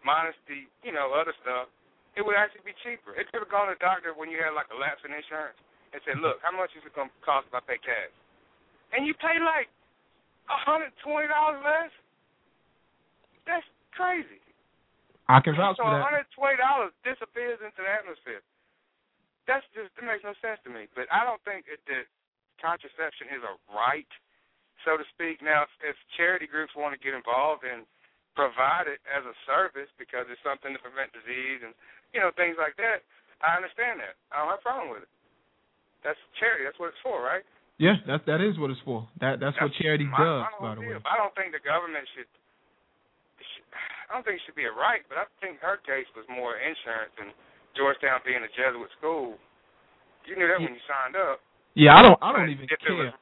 minus 0.07 0.39
the, 0.47 0.63
you 0.87 0.95
know, 0.95 1.11
other 1.13 1.35
stuff, 1.43 1.67
it 2.15 2.23
would 2.23 2.39
actually 2.39 2.63
be 2.63 2.77
cheaper. 2.87 3.15
It 3.19 3.27
could 3.31 3.43
have 3.43 3.51
gone 3.51 3.71
to 3.71 3.75
the 3.75 3.83
doctor 3.83 4.15
when 4.15 4.31
you 4.31 4.39
had 4.39 4.55
like 4.55 4.71
a 4.71 4.79
lapse 4.79 5.03
in 5.03 5.11
insurance 5.11 5.59
and 5.91 5.99
said, 6.07 6.19
look, 6.23 6.39
how 6.43 6.55
much 6.55 6.71
is 6.79 6.83
it 6.87 6.95
going 6.95 7.11
to 7.11 7.21
cost 7.23 7.51
if 7.51 7.55
I 7.55 7.63
pay 7.63 7.79
cash? 7.83 8.15
And 8.95 9.03
you 9.07 9.15
pay 9.19 9.39
like 9.43 9.67
a 10.51 10.57
$120 10.67 10.91
less? 11.63 11.93
That's 13.47 13.67
crazy. 13.95 14.43
I 15.27 15.41
can 15.41 15.57
vouch 15.57 15.81
so 15.81 15.87
for 15.87 15.91
that. 15.91 16.29
$120 16.31 16.59
disappears 17.03 17.59
into 17.65 17.81
the 17.83 17.91
atmosphere. 17.91 18.45
That's 19.49 19.65
just 19.77 19.93
that 19.97 20.05
makes 20.05 20.25
no 20.25 20.33
sense 20.41 20.61
to 20.65 20.71
me. 20.73 20.89
But 20.93 21.09
I 21.13 21.25
don't 21.25 21.41
think 21.45 21.69
that, 21.69 21.81
that 21.89 22.07
contraception 22.61 23.33
is 23.33 23.43
a 23.45 23.55
right, 23.73 24.09
so 24.85 24.97
to 24.97 25.05
speak. 25.13 25.45
Now, 25.45 25.69
if, 25.69 25.95
if 25.95 25.97
charity 26.17 26.49
groups 26.49 26.73
want 26.77 26.97
to 26.97 27.01
get 27.01 27.17
involved 27.17 27.65
and 27.65 27.85
provide 28.37 28.91
it 28.91 29.01
as 29.07 29.23
a 29.25 29.37
service 29.47 29.89
because 29.97 30.27
it's 30.29 30.43
something 30.43 30.75
to 30.75 30.81
prevent 30.83 31.15
disease 31.15 31.63
and 31.63 31.73
you 32.15 32.23
know 32.23 32.31
things 32.39 32.55
like 32.57 32.79
that, 32.79 33.03
I 33.43 33.59
understand 33.59 33.99
that. 34.01 34.15
I 34.31 34.41
don't 34.41 34.55
have 34.55 34.63
a 34.63 34.65
problem 34.65 34.95
with 34.95 35.03
it. 35.05 35.13
That's 36.07 36.21
charity. 36.39 36.65
That's 36.65 36.79
what 36.79 36.95
it's 36.95 37.03
for, 37.03 37.19
right? 37.21 37.43
Yeah, 37.83 37.99
that 38.07 38.23
that 38.31 38.39
is 38.39 38.55
what 38.57 38.71
it's 38.71 38.81
for. 38.87 39.05
That 39.19 39.43
that's, 39.43 39.59
what 39.59 39.75
charity 39.83 40.07
my, 40.07 40.17
does, 40.17 40.47
by 40.63 40.79
the 40.79 40.87
way. 40.87 40.95
I 41.03 41.19
don't 41.19 41.35
think 41.35 41.51
the 41.51 41.65
government 41.65 42.07
should, 42.15 42.31
should. 43.43 43.67
I 44.07 44.15
don't 44.15 44.23
think 44.23 44.39
it 44.39 44.45
should 44.47 44.55
be 44.55 44.71
a 44.71 44.75
right, 44.75 45.03
but 45.11 45.19
I 45.19 45.27
think 45.43 45.59
her 45.59 45.83
case 45.83 46.07
was 46.15 46.23
more 46.31 46.55
insurance 46.55 47.11
and 47.19 47.35
Georgetown 47.75 48.23
being 48.23 48.47
a 48.47 48.51
Jesuit 48.55 48.87
school. 48.95 49.35
You 50.31 50.39
knew 50.39 50.47
that 50.47 50.63
when 50.63 50.79
you 50.79 50.85
signed 50.87 51.19
up. 51.19 51.43
Yeah, 51.75 51.99
I 51.99 52.01
don't 52.07 52.19
I 52.23 52.31
don't 52.31 52.49
even 52.49 52.71
care. 52.71 52.95
was- 52.95 53.19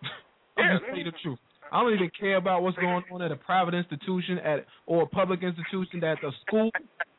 I'm 0.56 0.64
Yeah, 0.64 0.72
just 0.80 0.88
tell 0.88 0.96
you 0.96 1.04
the 1.04 1.18
truth. 1.20 1.42
I 1.68 1.80
don't 1.80 1.92
even 1.92 2.10
care 2.16 2.36
about 2.36 2.62
what's 2.62 2.76
going 2.76 3.04
on 3.12 3.22
at 3.22 3.32
a 3.32 3.36
private 3.36 3.74
institution 3.74 4.38
at 4.40 4.64
or 4.86 5.04
a 5.04 5.06
public 5.06 5.42
institution 5.42 6.02
at 6.04 6.16
the 6.20 6.32
school 6.46 6.70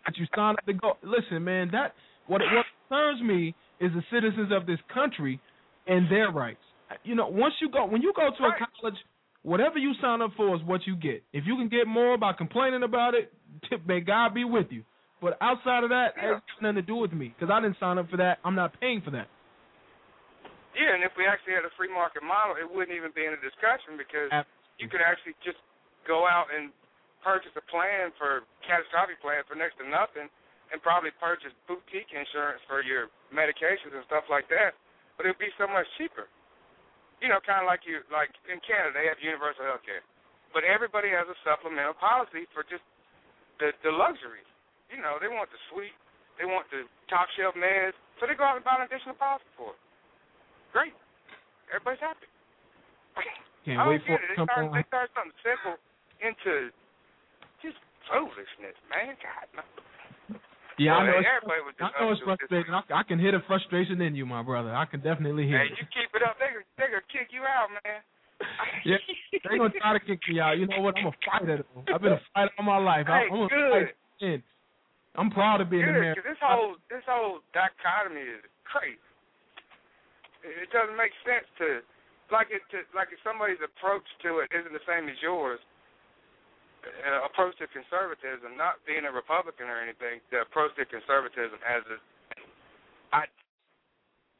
that 0.06 0.18
you 0.18 0.26
sign 0.36 0.56
up 0.56 0.66
to 0.66 0.74
go. 0.74 0.93
Listen, 1.04 1.43
man, 1.43 1.70
that 1.72 1.93
what 2.28 2.41
what 2.41 2.66
concerns 2.88 3.22
me 3.22 3.56
is 3.80 3.91
the 3.93 4.04
citizens 4.12 4.51
of 4.51 4.66
this 4.66 4.80
country 4.93 5.39
and 5.88 6.10
their 6.12 6.32
rights. 6.32 6.64
You 7.04 7.16
know, 7.16 7.28
once 7.28 7.54
you 7.62 7.70
go 7.70 7.86
when 7.86 8.01
you 8.01 8.14
go 8.16 8.30
to 8.30 8.43
a 8.43 8.51
college, 8.82 8.97
whatever 9.41 9.78
you 9.78 9.93
sign 10.01 10.22
up 10.22 10.32
for 10.36 10.56
is 10.56 10.62
what 10.64 10.82
you 10.86 10.95
get. 10.95 11.24
If 11.34 11.45
you 11.45 11.56
can 11.56 11.70
get 11.70 11.88
more 11.88 12.18
by 12.18 12.34
complaining 12.34 12.84
about 12.84 13.14
it, 13.14 13.32
may 13.88 13.99
God 13.99 14.34
be 14.34 14.43
with 14.43 14.68
you. 14.70 14.84
But 15.22 15.39
outside 15.39 15.88
of 15.88 15.89
that, 15.95 16.20
it 16.20 16.36
has 16.36 16.43
nothing 16.60 16.76
to 16.76 16.82
do 16.84 16.99
with 16.99 17.16
me 17.16 17.32
because 17.32 17.47
I 17.47 17.64
didn't 17.64 17.80
sign 17.80 17.95
up 17.95 18.12
for 18.12 18.18
that. 18.20 18.43
I'm 18.43 18.60
not 18.60 18.76
paying 18.84 18.99
for 18.99 19.12
that. 19.16 19.32
Yeah, 20.76 20.97
and 20.97 21.06
if 21.06 21.16
we 21.16 21.24
actually 21.24 21.56
had 21.56 21.64
a 21.64 21.72
free 21.80 21.88
market 21.88 22.26
model, 22.26 22.60
it 22.60 22.68
wouldn't 22.68 22.91
even 22.91 23.16
be 23.16 23.24
in 23.24 23.32
a 23.32 23.39
discussion 23.39 23.95
because 23.95 24.28
you 24.82 24.89
could 24.91 24.99
actually 24.99 25.38
just 25.45 25.62
go 26.04 26.28
out 26.28 26.51
and 26.51 26.76
purchase 27.24 27.56
a 27.56 27.66
plan 27.72 28.12
for 28.20 28.44
catastrophic 28.68 29.18
plan 29.24 29.42
for 29.48 29.56
next 29.56 29.80
to 29.80 29.88
nothing, 29.88 30.28
and 30.70 30.78
probably 30.84 31.10
purchase 31.18 31.56
boutique 31.66 32.12
insurance 32.12 32.60
for 32.68 32.84
your 32.84 33.08
medications 33.32 33.96
and 33.96 34.04
stuff 34.06 34.28
like 34.30 34.46
that. 34.52 34.76
But 35.16 35.26
it'd 35.26 35.40
be 35.42 35.50
so 35.58 35.66
much 35.72 35.88
cheaper. 35.98 36.28
You 37.24 37.32
know, 37.32 37.40
kind 37.46 37.64
of 37.64 37.68
like 37.72 37.88
you 37.88 38.04
like 38.12 38.30
in 38.52 38.60
Canada, 38.68 38.92
they 39.00 39.08
have 39.08 39.18
universal 39.24 39.64
health 39.64 39.86
care. 39.88 40.04
but 40.54 40.62
everybody 40.64 41.10
has 41.10 41.26
a 41.28 41.38
supplemental 41.42 41.98
policy 41.98 42.46
for 42.54 42.62
just 42.70 42.86
the 43.58 43.74
the 43.82 43.92
luxuries. 43.92 44.48
You 44.94 45.02
know, 45.02 45.18
they 45.18 45.28
want 45.32 45.50
the 45.50 45.58
suite, 45.74 45.98
they 46.38 46.46
want 46.46 46.70
the 46.70 46.86
top 47.10 47.26
shelf 47.34 47.58
meds, 47.58 47.98
so 48.22 48.30
they 48.30 48.38
go 48.38 48.46
out 48.46 48.62
and 48.62 48.66
buy 48.66 48.78
an 48.78 48.86
additional 48.86 49.18
policy 49.18 49.50
for 49.58 49.74
it. 49.74 49.82
Great, 50.74 50.94
everybody's 51.74 52.02
happy. 52.04 52.30
Can't 53.66 53.80
I 53.80 53.86
don't 53.88 53.98
wait 53.98 54.06
for 54.06 54.14
get 54.18 54.22
it 54.22 54.30
it. 54.30 54.38
They 54.38 54.46
start, 54.46 54.66
they 54.74 54.86
start 54.92 55.08
something 55.18 55.38
simple 55.42 55.76
into 56.22 56.70
just 57.64 57.80
foolishness, 58.11 58.76
man. 58.91 59.16
God, 59.18 59.47
no. 59.57 59.64
Yeah, 60.82 60.97
I 60.97 61.05
know. 61.05 61.18
It's, 61.22 61.30
everybody 61.30 61.61
was 61.64 61.76
I 61.78 61.89
know 62.01 62.09
it's 62.11 62.22
up 62.26 62.34
to 62.34 62.34
it 62.34 62.49
this 62.49 62.66
frustrating. 62.66 62.74
I, 62.74 62.82
I 62.99 63.03
can 63.05 63.18
hear 63.22 63.32
the 63.32 63.45
frustration 63.45 64.01
in 64.01 64.14
you, 64.18 64.26
my 64.26 64.41
brother. 64.41 64.74
I 64.74 64.86
can 64.89 65.01
definitely 65.05 65.45
hear 65.45 65.61
Hey, 65.61 65.70
it. 65.70 65.78
you 65.78 65.86
keep 65.93 66.09
it 66.18 66.26
up, 66.26 66.36
they 66.41 66.49
they 66.82 66.89
gonna 66.89 67.05
kick 67.14 67.30
you 67.32 67.45
out, 67.45 67.70
man. 67.82 68.01
Yeah, 68.84 68.97
they 69.47 69.55
gonna 69.55 69.72
try 69.80 69.93
to 69.95 70.03
kick 70.03 70.20
me 70.28 70.41
out. 70.41 70.57
You 70.59 70.68
know 70.68 70.82
what? 70.84 70.97
I'm 70.99 71.07
a 71.07 71.16
fighter. 71.24 71.64
Though. 71.64 71.86
I've 71.93 72.01
been 72.03 72.18
a 72.18 72.24
fighter 72.34 72.51
all 72.59 72.66
my 72.68 72.82
life. 72.82 73.07
Hey, 73.07 73.30
I'm 73.32 73.45
a 73.45 73.47
good. 73.47 73.93
Fighter. 74.20 74.43
I'm 75.16 75.30
proud 75.30 75.61
of 75.61 75.70
being 75.70 75.86
Good, 75.86 75.95
American. 75.95 76.24
this 76.26 76.41
whole 76.41 76.76
this 76.89 77.05
whole 77.05 77.39
dichotomy 77.53 78.26
is 78.26 78.41
crazy. 78.66 78.97
It 80.43 80.68
it 80.68 80.70
doesn't 80.74 80.97
make 80.97 81.14
sense 81.24 81.45
to 81.61 81.86
like 82.34 82.49
it 82.49 82.66
to 82.74 82.82
like 82.97 83.14
if 83.14 83.22
somebody's 83.22 83.61
approach 83.61 84.03
to 84.26 84.41
it 84.41 84.49
isn't 84.51 84.74
the 84.74 84.84
same 84.89 85.05
as 85.07 85.16
yours. 85.22 85.61
Uh, 86.84 87.24
approach 87.24 87.56
to 87.64 87.68
conservatism, 87.72 88.60
not 88.60 88.76
being 88.84 89.08
a 89.08 89.12
Republican 89.12 89.72
or 89.72 89.80
anything, 89.80 90.20
the 90.36 90.44
approach 90.44 90.76
to 90.76 90.84
conservatism 90.84 91.56
as 91.64 91.80
a 91.88 91.98
I 93.16 93.24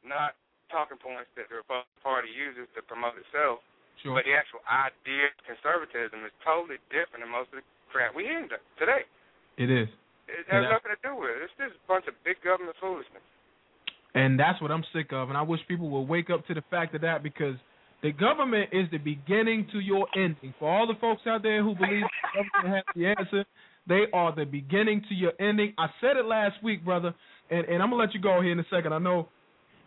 not 0.04 0.36
talking 0.68 1.00
points 1.00 1.32
that 1.40 1.48
the 1.48 1.56
Republican 1.56 1.96
Party 2.04 2.28
uses 2.28 2.68
to 2.76 2.84
promote 2.84 3.16
itself, 3.16 3.64
Sure. 4.04 4.12
but 4.20 4.28
the 4.28 4.36
actual 4.36 4.60
idea 4.68 5.32
of 5.32 5.40
conservatism 5.48 6.20
is 6.28 6.34
totally 6.44 6.76
different 6.92 7.24
than 7.24 7.32
most 7.32 7.48
of 7.56 7.64
the 7.64 7.66
crap 7.88 8.12
we 8.12 8.28
hear 8.28 8.44
today. 8.76 9.08
It 9.56 9.72
is. 9.72 9.88
It 10.28 10.44
has 10.52 10.68
nothing 10.68 10.92
to 10.92 11.00
do 11.00 11.16
with 11.16 11.32
it. 11.32 11.48
It's 11.48 11.56
just 11.56 11.80
a 11.80 11.84
bunch 11.88 12.04
of 12.08 12.14
big 12.28 12.36
government 12.44 12.76
foolishness. 12.76 13.24
And 14.12 14.36
that's 14.36 14.60
what 14.60 14.68
I'm 14.68 14.84
sick 14.92 15.12
of. 15.16 15.28
And 15.32 15.38
I 15.38 15.42
wish 15.42 15.60
people 15.66 15.88
would 15.96 16.08
wake 16.08 16.28
up 16.28 16.46
to 16.48 16.54
the 16.54 16.62
fact 16.68 16.94
of 16.94 17.00
that 17.02 17.22
because 17.22 17.56
the 18.04 18.12
government 18.12 18.68
is 18.70 18.86
the 18.92 18.98
beginning 18.98 19.66
to 19.72 19.80
your 19.80 20.06
ending. 20.14 20.52
For 20.58 20.68
all 20.70 20.86
the 20.86 20.92
folks 21.00 21.22
out 21.26 21.42
there 21.42 21.62
who 21.62 21.74
believe 21.74 22.02
the 22.02 22.42
government 22.44 22.84
has 22.86 22.94
the 22.94 23.06
answer, 23.06 23.44
they 23.88 24.02
are 24.12 24.34
the 24.36 24.44
beginning 24.44 25.02
to 25.08 25.14
your 25.14 25.32
ending. 25.40 25.72
I 25.78 25.86
said 26.02 26.18
it 26.18 26.26
last 26.26 26.62
week, 26.62 26.84
brother, 26.84 27.14
and, 27.50 27.66
and 27.66 27.82
I'm 27.82 27.88
gonna 27.88 28.02
let 28.02 28.12
you 28.12 28.20
go 28.20 28.42
here 28.42 28.52
in 28.52 28.60
a 28.60 28.66
second. 28.70 28.92
I 28.92 28.98
know 28.98 29.28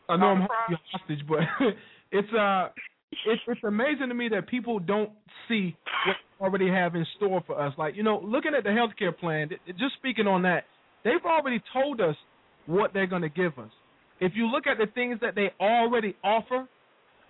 I 0.09 0.17
know 0.17 0.25
I'm 0.25 0.37
holding 0.39 0.49
you 0.69 0.77
hostage, 0.91 1.27
but 1.29 1.39
it's 2.11 2.33
uh 2.33 2.69
it's 3.27 3.41
it's 3.47 3.63
amazing 3.63 4.09
to 4.09 4.15
me 4.15 4.29
that 4.29 4.47
people 4.47 4.79
don't 4.79 5.11
see 5.47 5.77
what 6.07 6.15
they 6.15 6.45
already 6.45 6.69
have 6.69 6.95
in 6.95 7.05
store 7.17 7.43
for 7.45 7.61
us. 7.61 7.71
Like, 7.77 7.95
you 7.95 8.01
know, 8.01 8.19
looking 8.25 8.53
at 8.57 8.63
the 8.63 8.71
healthcare 8.71 9.15
plan, 9.15 9.49
just 9.67 9.93
speaking 9.99 10.25
on 10.25 10.41
that, 10.41 10.63
they've 11.03 11.23
already 11.23 11.61
told 11.71 12.01
us 12.01 12.15
what 12.65 12.93
they're 12.95 13.05
going 13.05 13.21
to 13.21 13.29
give 13.29 13.59
us. 13.59 13.69
If 14.19 14.31
you 14.35 14.47
look 14.47 14.65
at 14.65 14.79
the 14.79 14.91
things 14.93 15.19
that 15.21 15.35
they 15.35 15.51
already 15.59 16.15
offer, 16.23 16.67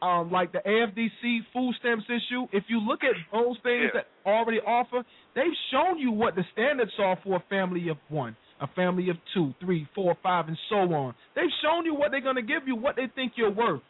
um, 0.02 0.32
like 0.32 0.52
the 0.52 0.60
AFDC 0.60 1.40
food 1.54 1.74
stamps 1.80 2.06
issue, 2.10 2.48
if 2.52 2.64
you 2.68 2.80
look 2.80 3.04
at 3.04 3.16
those 3.32 3.58
things 3.64 3.92
Yeah. 3.94 4.02
that 4.02 4.08
already 4.26 4.60
offer, 4.60 5.04
they've 5.36 5.56
shown 5.72 5.98
you 5.98 6.12
what 6.12 6.36
the 6.36 6.44
standards 6.54 6.92
are 7.00 7.18
for 7.24 7.38
a 7.38 7.44
family 7.50 7.90
of 7.90 7.98
one, 8.10 8.36
a 8.62 8.68
family 8.68 9.10
of 9.10 9.18
two, 9.34 9.54
three, 9.60 9.88
four, 9.96 10.16
five, 10.22 10.48
and 10.48 10.58
so 10.70 10.78
on. 10.94 11.16
They've 11.36 11.52
shown 11.64 11.86
you 11.86 11.94
what 11.96 12.12
they're 12.12 12.22
going 12.22 12.36
to 12.36 12.42
give 12.42 12.68
you, 12.68 12.76
what 12.76 12.96
they 12.96 13.08
think 13.16 13.34
you're 13.36 13.52
worth. 13.52 13.82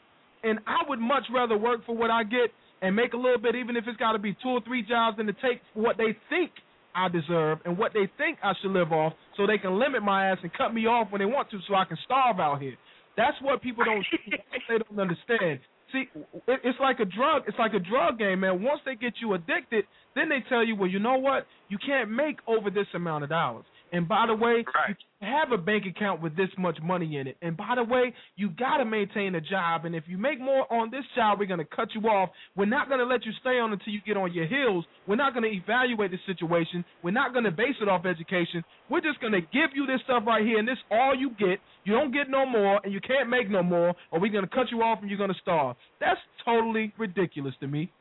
And 0.43 0.59
I 0.67 0.83
would 0.87 0.99
much 0.99 1.23
rather 1.33 1.57
work 1.57 1.85
for 1.85 1.95
what 1.95 2.11
I 2.11 2.23
get 2.23 2.51
and 2.81 2.95
make 2.95 3.13
a 3.13 3.17
little 3.17 3.39
bit, 3.39 3.55
even 3.55 3.75
if 3.75 3.85
it's 3.87 3.97
got 3.97 4.13
to 4.13 4.19
be 4.19 4.33
two 4.43 4.49
or 4.49 4.61
three 4.61 4.83
jobs, 4.83 5.17
than 5.17 5.25
to 5.25 5.33
take 5.33 5.61
what 5.73 5.97
they 5.97 6.15
think 6.29 6.51
I 6.95 7.09
deserve 7.09 7.59
and 7.65 7.77
what 7.77 7.91
they 7.93 8.07
think 8.17 8.37
I 8.43 8.53
should 8.61 8.71
live 8.71 8.91
off, 8.91 9.13
so 9.35 9.45
they 9.47 9.57
can 9.57 9.79
limit 9.79 10.03
my 10.03 10.29
ass 10.31 10.37
and 10.43 10.53
cut 10.53 10.73
me 10.73 10.85
off 10.85 11.11
when 11.11 11.19
they 11.19 11.25
want 11.25 11.49
to, 11.51 11.59
so 11.67 11.75
I 11.75 11.85
can 11.85 11.97
starve 12.05 12.39
out 12.39 12.61
here. 12.61 12.75
That's 13.17 13.35
what 13.41 13.61
people 13.63 13.83
don't 13.83 14.05
see. 14.11 14.31
they 14.69 14.77
don't 14.77 14.99
understand. 14.99 15.59
See, 15.91 16.05
it, 16.47 16.59
it's 16.63 16.79
like 16.79 16.99
a 16.99 17.05
drug. 17.05 17.43
It's 17.47 17.57
like 17.57 17.73
a 17.73 17.79
drug 17.79 18.19
game, 18.19 18.41
man. 18.41 18.61
Once 18.61 18.81
they 18.85 18.95
get 18.95 19.13
you 19.21 19.33
addicted, 19.33 19.85
then 20.15 20.29
they 20.29 20.39
tell 20.49 20.65
you, 20.65 20.75
well, 20.75 20.89
you 20.89 20.99
know 20.99 21.17
what? 21.17 21.45
You 21.69 21.77
can't 21.85 22.11
make 22.11 22.37
over 22.47 22.69
this 22.69 22.87
amount 22.93 23.23
of 23.23 23.29
dollars. 23.29 23.65
And 23.91 24.07
by 24.07 24.25
the 24.27 24.35
way, 24.35 24.65
you 24.87 24.95
have 25.21 25.51
a 25.51 25.57
bank 25.57 25.85
account 25.85 26.21
with 26.21 26.35
this 26.35 26.49
much 26.57 26.77
money 26.83 27.17
in 27.17 27.27
it. 27.27 27.37
And 27.41 27.55
by 27.55 27.73
the 27.75 27.83
way, 27.83 28.13
you 28.35 28.49
got 28.49 28.77
to 28.77 28.85
maintain 28.85 29.35
a 29.35 29.41
job. 29.41 29.85
And 29.85 29.95
if 29.95 30.03
you 30.07 30.17
make 30.17 30.39
more 30.39 30.71
on 30.71 30.91
this 30.91 31.05
job, 31.15 31.39
we're 31.39 31.45
going 31.47 31.59
to 31.59 31.75
cut 31.75 31.89
you 31.95 32.01
off. 32.01 32.29
We're 32.55 32.65
not 32.65 32.89
going 32.89 32.99
to 32.99 33.05
let 33.05 33.25
you 33.25 33.31
stay 33.39 33.59
on 33.59 33.71
until 33.71 33.93
you 33.93 34.01
get 34.05 34.17
on 34.17 34.33
your 34.33 34.45
heels. 34.45 34.85
We're 35.07 35.15
not 35.15 35.33
going 35.33 35.49
to 35.49 35.55
evaluate 35.55 36.11
the 36.11 36.19
situation. 36.25 36.83
We're 37.03 37.11
not 37.11 37.31
going 37.31 37.45
to 37.45 37.51
base 37.51 37.75
it 37.81 37.87
off 37.87 38.05
education. 38.05 38.63
We're 38.89 39.01
just 39.01 39.19
going 39.21 39.33
to 39.33 39.41
give 39.41 39.71
you 39.73 39.85
this 39.85 40.01
stuff 40.03 40.23
right 40.27 40.45
here, 40.45 40.59
and 40.59 40.67
this 40.67 40.77
all 40.91 41.15
you 41.15 41.31
get. 41.39 41.59
You 41.85 41.93
don't 41.93 42.11
get 42.11 42.29
no 42.29 42.45
more, 42.45 42.81
and 42.83 42.91
you 42.91 42.99
can't 42.99 43.29
make 43.29 43.49
no 43.49 43.63
more, 43.63 43.95
or 44.11 44.19
we're 44.19 44.31
going 44.31 44.43
to 44.43 44.53
cut 44.53 44.67
you 44.71 44.83
off 44.83 44.99
and 45.01 45.09
you're 45.09 45.17
going 45.17 45.33
to 45.33 45.39
starve. 45.41 45.77
That's 45.99 46.19
totally 46.43 46.93
ridiculous 46.97 47.53
to 47.61 47.67
me. 47.67 47.91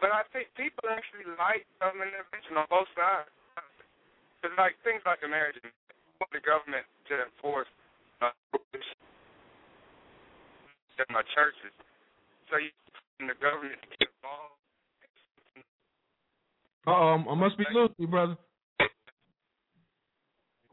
But 0.00 0.10
I 0.12 0.22
think 0.32 0.48
people 0.56 0.84
actually 0.86 1.26
like 1.34 1.66
government 1.80 2.12
intervention 2.14 2.56
on 2.56 2.66
both 2.70 2.86
sides. 2.94 3.30
Because 4.44 4.60
like 4.60 4.76
things 4.84 5.00
like 5.08 5.24
the 5.24 5.28
marriage, 5.32 5.56
and 5.56 5.72
the 6.28 6.44
government 6.44 6.84
to 7.08 7.16
enforce 7.16 7.64
uh, 8.20 8.28
in 11.00 11.08
my 11.08 11.24
churches. 11.32 11.72
So 12.52 12.60
you 12.60 12.68
in 13.24 13.32
the 13.32 13.40
government 13.40 13.80
to 13.80 13.88
get 13.96 14.12
involved. 14.12 14.60
Uh 16.84 16.92
oh, 16.92 17.24
I 17.32 17.34
must 17.40 17.56
be 17.56 17.64
losing 17.72 17.96
you, 17.96 18.06
brother. 18.06 18.36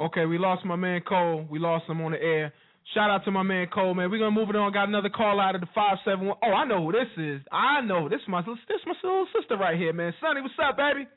Okay, 0.03 0.25
we 0.27 0.35
lost 0.37 0.65
my 0.65 0.75
man 0.75 0.99
Cole. 1.07 1.47
We 1.47 1.55
lost 1.57 1.87
him 1.87 2.01
on 2.01 2.11
the 2.11 2.19
air. 2.19 2.51
Shout 2.93 3.09
out 3.09 3.23
to 3.23 3.31
my 3.31 3.43
man 3.43 3.67
Cole, 3.71 3.93
man. 3.93 4.11
We're 4.11 4.19
gonna 4.19 4.35
move 4.35 4.49
it 4.49 4.57
on. 4.57 4.73
Got 4.73 4.89
another 4.89 5.07
call 5.07 5.39
out 5.39 5.55
of 5.55 5.61
the 5.61 5.71
five 5.73 5.95
seven 6.03 6.27
one. 6.27 6.35
Oh, 6.43 6.51
I 6.51 6.67
know 6.67 6.83
who 6.83 6.91
this 6.91 7.07
is. 7.15 7.39
I 7.53 7.79
know 7.79 8.09
this 8.09 8.19
is 8.19 8.27
my 8.27 8.41
this 8.41 8.83
my 8.83 8.99
little 9.01 9.27
sister 9.31 9.55
right 9.55 9.79
here, 9.79 9.93
man. 9.93 10.11
Sonnie, 10.19 10.41
what's 10.41 10.59
up, 10.59 10.75
baby? 10.75 11.07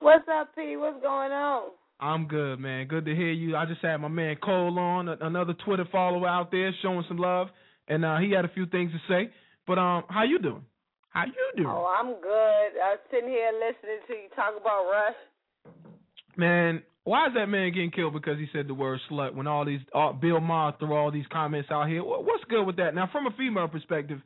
What's 0.00 0.26
up, 0.28 0.54
P? 0.54 0.76
What's 0.76 1.00
going 1.02 1.30
on? 1.32 1.70
I'm 2.00 2.26
good, 2.26 2.58
man. 2.58 2.86
Good 2.86 3.04
to 3.04 3.14
hear 3.14 3.30
you. 3.32 3.54
I 3.56 3.66
just 3.66 3.82
had 3.82 3.98
my 3.98 4.08
man 4.08 4.36
Cole 4.42 4.78
on, 4.78 5.08
a- 5.08 5.18
another 5.20 5.52
Twitter 5.64 5.84
follower 5.92 6.26
out 6.26 6.50
there 6.50 6.72
showing 6.82 7.04
some 7.06 7.18
love, 7.18 7.48
and 7.88 8.04
uh, 8.04 8.16
he 8.16 8.30
had 8.32 8.46
a 8.46 8.48
few 8.48 8.64
things 8.66 8.90
to 8.92 8.98
say. 9.12 9.30
But 9.66 9.78
um, 9.78 10.04
how 10.08 10.24
you 10.24 10.38
doing? 10.38 10.64
How 11.10 11.26
you 11.26 11.32
doing? 11.54 11.68
Oh, 11.68 11.94
I'm 11.98 12.14
good. 12.20 12.80
I'm 12.82 12.96
sitting 13.10 13.28
here 13.28 13.50
listening 13.52 14.00
to 14.08 14.12
you 14.14 14.28
talk 14.34 14.54
about 14.58 14.88
Rush. 14.90 15.14
Man, 16.36 16.82
why 17.04 17.26
is 17.26 17.34
that 17.34 17.46
man 17.46 17.72
getting 17.72 17.90
killed 17.90 18.14
because 18.14 18.38
he 18.38 18.46
said 18.54 18.68
the 18.68 18.74
word 18.74 19.00
slut 19.10 19.34
when 19.34 19.46
all 19.46 19.66
these 19.66 19.80
uh, 19.94 20.12
Bill 20.12 20.40
Maher 20.40 20.74
threw 20.78 20.94
all 20.94 21.10
these 21.10 21.26
comments 21.30 21.68
out 21.70 21.88
here? 21.88 22.02
What, 22.02 22.24
what's 22.24 22.44
good 22.48 22.64
with 22.64 22.76
that? 22.76 22.94
Now, 22.94 23.08
from 23.12 23.26
a 23.26 23.30
female 23.36 23.68
perspective, 23.68 24.20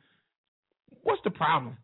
what's 1.03 1.21
the 1.25 1.31
problem? 1.31 1.75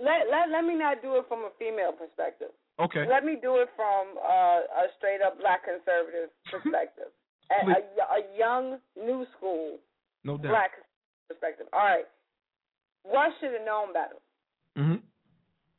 Let 0.00 0.30
let 0.30 0.48
let 0.50 0.64
me 0.64 0.74
not 0.76 1.02
do 1.02 1.16
it 1.16 1.24
from 1.28 1.40
a 1.40 1.50
female 1.58 1.92
perspective. 1.92 2.48
Okay. 2.80 3.04
Let 3.08 3.24
me 3.24 3.36
do 3.40 3.56
it 3.60 3.68
from 3.76 4.16
uh, 4.18 4.64
a 4.64 4.84
straight 4.98 5.20
up 5.20 5.38
black 5.38 5.64
conservative 5.64 6.30
perspective. 6.50 7.12
a, 7.52 7.68
a, 7.68 7.78
a 7.78 8.20
young, 8.38 8.78
new 8.96 9.26
school 9.36 9.76
No 10.24 10.36
doubt. 10.38 10.50
black 10.50 10.70
perspective. 11.28 11.66
All 11.72 11.84
right. 11.84 12.08
Rush 13.04 13.32
should 13.40 13.52
have 13.52 13.66
known 13.66 13.92
better. 13.92 14.16
Mm-hmm. 14.78 15.04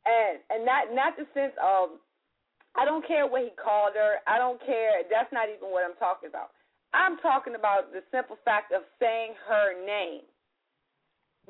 and 0.06 0.34
and 0.54 0.62
not 0.64 0.94
not 0.94 1.16
the 1.18 1.26
sense 1.34 1.52
of 1.58 1.98
I 2.76 2.84
don't 2.84 3.04
care 3.06 3.26
what 3.26 3.42
he 3.42 3.50
called 3.58 3.94
her. 3.98 4.22
I 4.28 4.38
don't 4.38 4.60
care. 4.64 5.02
That's 5.10 5.32
not 5.32 5.48
even 5.50 5.70
what 5.74 5.82
I'm 5.82 5.96
talking 5.98 6.28
about. 6.28 6.50
I'm 6.94 7.18
talking 7.18 7.56
about 7.56 7.90
the 7.92 8.02
simple 8.14 8.38
fact 8.44 8.70
of 8.72 8.82
saying 9.02 9.34
her 9.48 9.74
name. 9.84 10.22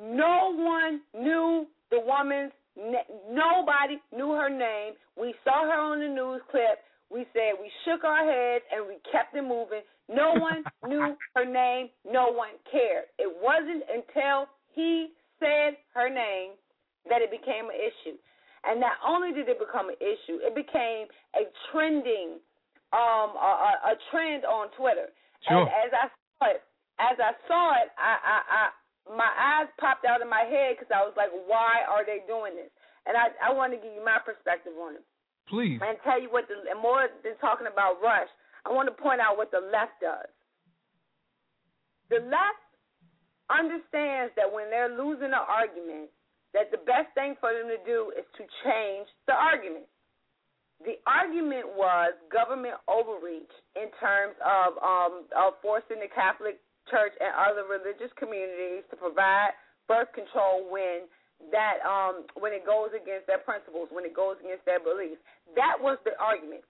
No 0.00 0.54
one 0.56 1.00
knew 1.12 1.66
the 1.90 2.00
woman's. 2.00 2.52
Nobody 2.76 4.02
knew 4.14 4.32
her 4.32 4.50
name. 4.50 4.94
We 5.18 5.34
saw 5.44 5.64
her 5.64 5.78
on 5.78 6.00
the 6.00 6.08
news 6.08 6.42
clip. 6.50 6.82
We 7.10 7.26
said 7.32 7.54
we 7.60 7.70
shook 7.84 8.02
our 8.02 8.24
heads 8.26 8.64
and 8.74 8.86
we 8.86 8.98
kept 9.12 9.34
it 9.36 9.42
moving. 9.42 9.86
No 10.08 10.34
one 10.38 10.64
knew 10.88 11.16
her 11.36 11.44
name. 11.44 11.88
No 12.04 12.32
one 12.32 12.58
cared. 12.70 13.06
It 13.18 13.30
wasn't 13.40 13.84
until 13.86 14.48
he 14.74 15.14
said 15.38 15.78
her 15.94 16.08
name 16.08 16.58
that 17.08 17.22
it 17.22 17.30
became 17.30 17.66
an 17.70 17.78
issue. 17.78 18.18
And 18.64 18.80
not 18.80 18.96
only 19.06 19.32
did 19.32 19.48
it 19.48 19.60
become 19.60 19.88
an 19.92 20.00
issue, 20.00 20.40
it 20.40 20.56
became 20.56 21.06
a 21.36 21.44
trending, 21.70 22.40
um, 22.96 23.36
a, 23.36 23.52
a, 23.60 23.92
a 23.92 23.94
trend 24.10 24.44
on 24.44 24.72
Twitter. 24.72 25.12
Sure. 25.46 25.60
And 25.60 25.68
as 25.68 25.92
I 25.92 26.06
saw 26.08 26.50
it, 26.50 26.62
as 26.98 27.16
I 27.20 27.32
saw 27.46 27.64
it, 27.84 27.92
I, 28.00 28.12
I, 28.24 28.36
I 28.48 28.62
my 29.08 29.28
eyes 29.36 29.68
popped 29.76 30.04
out 30.08 30.24
of 30.24 30.28
my 30.28 30.48
head 30.48 30.76
because 30.76 30.88
I 30.88 31.04
was 31.04 31.12
like, 31.16 31.28
why 31.46 31.84
are 31.84 32.04
they 32.04 32.24
doing 32.24 32.56
this? 32.56 32.72
And 33.04 33.16
I, 33.16 33.28
I 33.40 33.52
want 33.52 33.76
to 33.76 33.78
give 33.80 33.92
you 33.92 34.00
my 34.00 34.16
perspective 34.24 34.72
on 34.80 34.96
it 34.96 35.04
Please. 35.44 35.76
and 35.84 36.00
tell 36.00 36.16
you 36.16 36.32
what 36.32 36.48
the 36.48 36.56
and 36.64 36.80
more 36.80 37.04
than 37.20 37.36
talking 37.36 37.68
about 37.68 38.00
Rush, 38.00 38.32
I 38.64 38.72
want 38.72 38.88
to 38.88 38.96
point 38.96 39.20
out 39.20 39.36
what 39.36 39.52
the 39.52 39.60
left 39.60 40.00
does. 40.00 40.30
The 42.08 42.24
left 42.24 42.64
understands 43.52 44.32
that 44.40 44.48
when 44.48 44.72
they're 44.72 44.96
losing 44.96 45.36
an 45.36 45.44
argument, 45.44 46.08
that 46.56 46.72
the 46.72 46.80
best 46.88 47.12
thing 47.12 47.36
for 47.40 47.52
them 47.52 47.68
to 47.68 47.80
do 47.84 48.08
is 48.16 48.24
to 48.40 48.42
change 48.64 49.08
the 49.28 49.36
argument. 49.36 49.84
The 50.80 50.96
argument 51.04 51.76
was 51.76 52.16
government 52.32 52.80
overreach 52.88 53.52
in 53.76 53.92
terms 54.00 54.34
of 54.40 54.80
um, 54.80 55.28
of 55.36 55.60
forcing 55.60 56.00
the 56.00 56.08
Catholic 56.08 56.56
Church 56.90 57.12
and 57.20 57.32
other 57.32 57.64
religious 57.64 58.12
communities 58.20 58.84
to 58.90 58.96
provide 58.96 59.56
birth 59.88 60.12
control 60.12 60.68
when 60.68 61.08
that 61.52 61.82
um, 61.84 62.24
when 62.38 62.52
it 62.52 62.64
goes 62.64 62.94
against 62.94 63.26
their 63.26 63.42
principles, 63.42 63.88
when 63.90 64.04
it 64.04 64.14
goes 64.14 64.36
against 64.40 64.64
their 64.64 64.80
beliefs. 64.80 65.20
That 65.56 65.76
was 65.76 65.98
the 66.04 66.16
argument. 66.16 66.64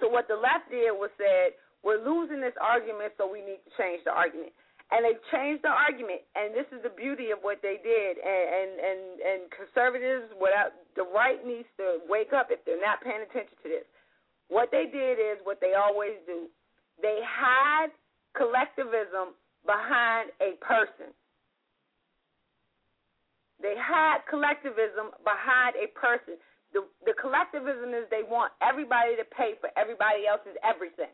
So 0.00 0.08
what 0.08 0.28
the 0.28 0.36
left 0.36 0.68
did 0.68 0.92
was 0.92 1.10
said, 1.16 1.56
we're 1.80 2.00
losing 2.00 2.40
this 2.40 2.56
argument, 2.60 3.16
so 3.16 3.24
we 3.24 3.40
need 3.40 3.64
to 3.64 3.72
change 3.76 4.04
the 4.04 4.12
argument 4.12 4.52
and 4.90 5.02
they 5.02 5.18
changed 5.34 5.66
the 5.66 5.72
argument. 5.72 6.22
And 6.38 6.54
this 6.54 6.66
is 6.70 6.82
the 6.86 6.94
beauty 6.94 7.34
of 7.34 7.42
what 7.42 7.58
they 7.62 7.82
did. 7.82 8.18
And 8.22 8.46
and 8.46 8.70
and, 8.78 9.00
and 9.18 9.40
conservatives, 9.50 10.30
without 10.38 10.78
the 10.94 11.06
right 11.10 11.42
needs 11.42 11.68
to 11.78 12.02
wake 12.06 12.30
up 12.30 12.54
if 12.54 12.62
they're 12.64 12.82
not 12.82 13.02
paying 13.02 13.22
attention 13.22 13.56
to 13.66 13.68
this. 13.68 13.86
What 14.46 14.70
they 14.70 14.86
did 14.86 15.18
is 15.18 15.42
what 15.42 15.58
they 15.58 15.74
always 15.74 16.22
do. 16.26 16.46
They 17.02 17.18
hide 17.26 17.90
collectivism 18.36 19.34
behind 19.66 20.30
a 20.38 20.54
person. 20.62 21.10
They 23.60 23.74
hide 23.74 24.20
collectivism 24.28 25.16
behind 25.24 25.74
a 25.80 25.88
person. 25.96 26.36
The 26.76 26.84
the 27.08 27.16
collectivism 27.16 27.96
is 27.96 28.04
they 28.12 28.26
want 28.26 28.52
everybody 28.60 29.16
to 29.16 29.24
pay 29.32 29.56
for 29.60 29.72
everybody 29.80 30.28
else's 30.28 30.60
everything. 30.60 31.10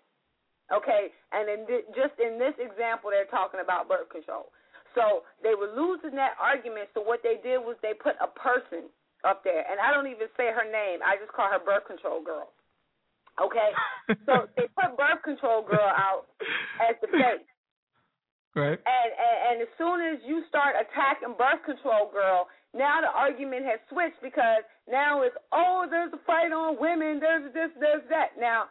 Okay, 0.74 1.12
and 1.30 1.46
in 1.46 1.66
th- 1.68 1.86
just 1.94 2.18
in 2.18 2.38
this 2.42 2.56
example, 2.58 3.14
they're 3.14 3.30
talking 3.30 3.60
about 3.62 3.86
birth 3.86 4.10
control. 4.10 4.50
So 4.98 5.22
they 5.44 5.54
were 5.54 5.70
losing 5.70 6.16
that 6.18 6.34
argument. 6.40 6.90
So 6.94 7.00
what 7.00 7.22
they 7.22 7.38
did 7.40 7.62
was 7.62 7.76
they 7.80 7.94
put 7.94 8.18
a 8.20 8.28
person 8.28 8.90
up 9.22 9.44
there, 9.44 9.62
and 9.68 9.78
I 9.78 9.94
don't 9.94 10.10
even 10.10 10.26
say 10.36 10.50
her 10.50 10.66
name. 10.66 10.98
I 11.04 11.16
just 11.20 11.30
call 11.30 11.46
her 11.46 11.62
birth 11.62 11.86
control 11.86 12.24
girl. 12.24 12.50
Okay, 13.40 13.70
so 14.26 14.48
they 14.56 14.68
put 14.76 14.96
birth 14.96 15.22
control 15.24 15.64
girl 15.64 15.88
out 15.88 16.28
as 16.84 16.96
the 17.00 17.08
face. 17.08 17.46
Right. 18.54 18.76
And, 18.76 19.10
and 19.16 19.36
and 19.48 19.56
as 19.64 19.70
soon 19.80 20.04
as 20.04 20.20
you 20.28 20.44
start 20.48 20.76
attacking 20.76 21.40
birth 21.40 21.64
control 21.64 22.12
girl, 22.12 22.52
now 22.76 23.00
the 23.00 23.08
argument 23.08 23.64
has 23.64 23.80
switched 23.88 24.20
because 24.20 24.60
now 24.84 25.22
it's 25.22 25.36
oh 25.52 25.88
there's 25.88 26.12
a 26.12 26.20
fight 26.28 26.52
on 26.52 26.76
women, 26.76 27.16
there's 27.20 27.48
this, 27.56 27.72
there's 27.80 28.04
that. 28.12 28.36
Now 28.36 28.68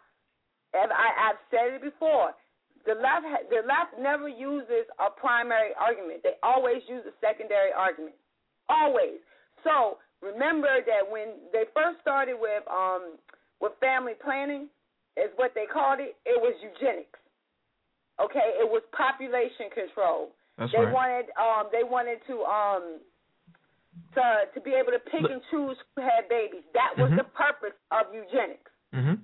I, 0.74 1.34
I've 1.34 1.41
said 1.49 1.74
it 1.74 1.82
before. 1.82 2.38
The 2.86 2.97
left, 2.97 3.26
the 3.49 3.62
left 3.66 3.97
never 3.97 4.30
uses 4.30 4.89
a 4.97 5.09
primary 5.09 5.74
argument. 5.78 6.22
They 6.24 6.38
always 6.41 6.82
use 6.89 7.05
a 7.05 7.14
secondary 7.22 7.74
argument. 7.74 8.16
Always. 8.70 9.22
So 9.64 9.97
remember 10.22 10.82
that 10.86 11.05
when 11.05 11.49
they 11.53 11.66
first 11.74 12.01
started 12.01 12.38
with 12.38 12.62
um 12.70 13.18
with 13.62 13.74
family 13.80 14.14
planning, 14.24 14.68
is 15.16 15.30
what 15.36 15.53
they 15.53 15.66
called 15.72 15.99
it. 15.99 16.16
It 16.26 16.39
was 16.41 16.53
eugenics. 16.62 17.20
Okay, 18.20 18.57
it 18.59 18.68
was 18.68 18.82
population 18.91 19.70
control. 19.74 20.32
That's 20.57 20.72
they 20.74 20.84
right. 20.84 20.93
wanted 20.93 21.26
um 21.39 21.70
they 21.72 21.84
wanted 21.84 22.20
to 22.28 22.43
um 22.45 22.99
to 24.14 24.24
to 24.53 24.59
be 24.62 24.72
able 24.74 24.91
to 24.91 24.99
pick 24.99 25.24
and 25.24 25.41
choose 25.49 25.78
who 25.95 26.01
had 26.01 26.28
babies. 26.30 26.64
That 26.74 26.97
was 26.97 27.12
Mhm. 27.12 27.18
the 27.18 27.28
purpose 27.36 27.76
of 27.91 28.14
eugenics. 28.14 28.72
Mm-hmm. 28.93 29.16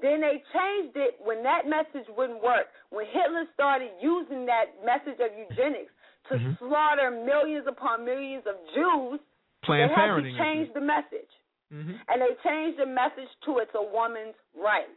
Then 0.00 0.20
they 0.20 0.42
changed 0.52 0.96
it 0.96 1.20
when 1.20 1.42
that 1.42 1.66
message 1.66 2.08
wouldn't 2.16 2.42
work. 2.42 2.68
When 2.88 3.06
Hitler 3.06 3.46
started 3.54 3.90
using 4.00 4.46
that 4.46 4.82
message 4.84 5.20
of 5.20 5.30
eugenics 5.36 5.92
to 6.28 6.34
Mhm. 6.38 6.58
slaughter 6.58 7.10
millions 7.10 7.66
upon 7.66 8.04
millions 8.04 8.46
of 8.46 8.56
Jews, 8.74 9.20
Planned 9.62 9.90
they 9.90 9.94
had 9.94 10.16
to 10.16 10.32
change 10.38 10.72
the 10.72 10.80
message. 10.80 11.30
Mm-hmm. 11.70 12.02
And 12.10 12.18
they 12.18 12.34
changed 12.42 12.82
the 12.82 12.86
message 12.86 13.30
to 13.46 13.62
it's 13.62 13.74
a 13.78 13.82
woman's 13.82 14.34
right. 14.58 14.90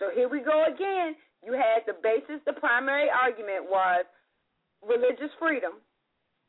So 0.00 0.08
here 0.10 0.28
we 0.28 0.40
go 0.40 0.64
again. 0.64 1.14
You 1.44 1.52
had 1.52 1.84
the 1.84 1.94
basis, 2.00 2.40
the 2.48 2.56
primary 2.56 3.12
argument 3.12 3.68
was 3.68 4.08
religious 4.80 5.28
freedom, 5.36 5.76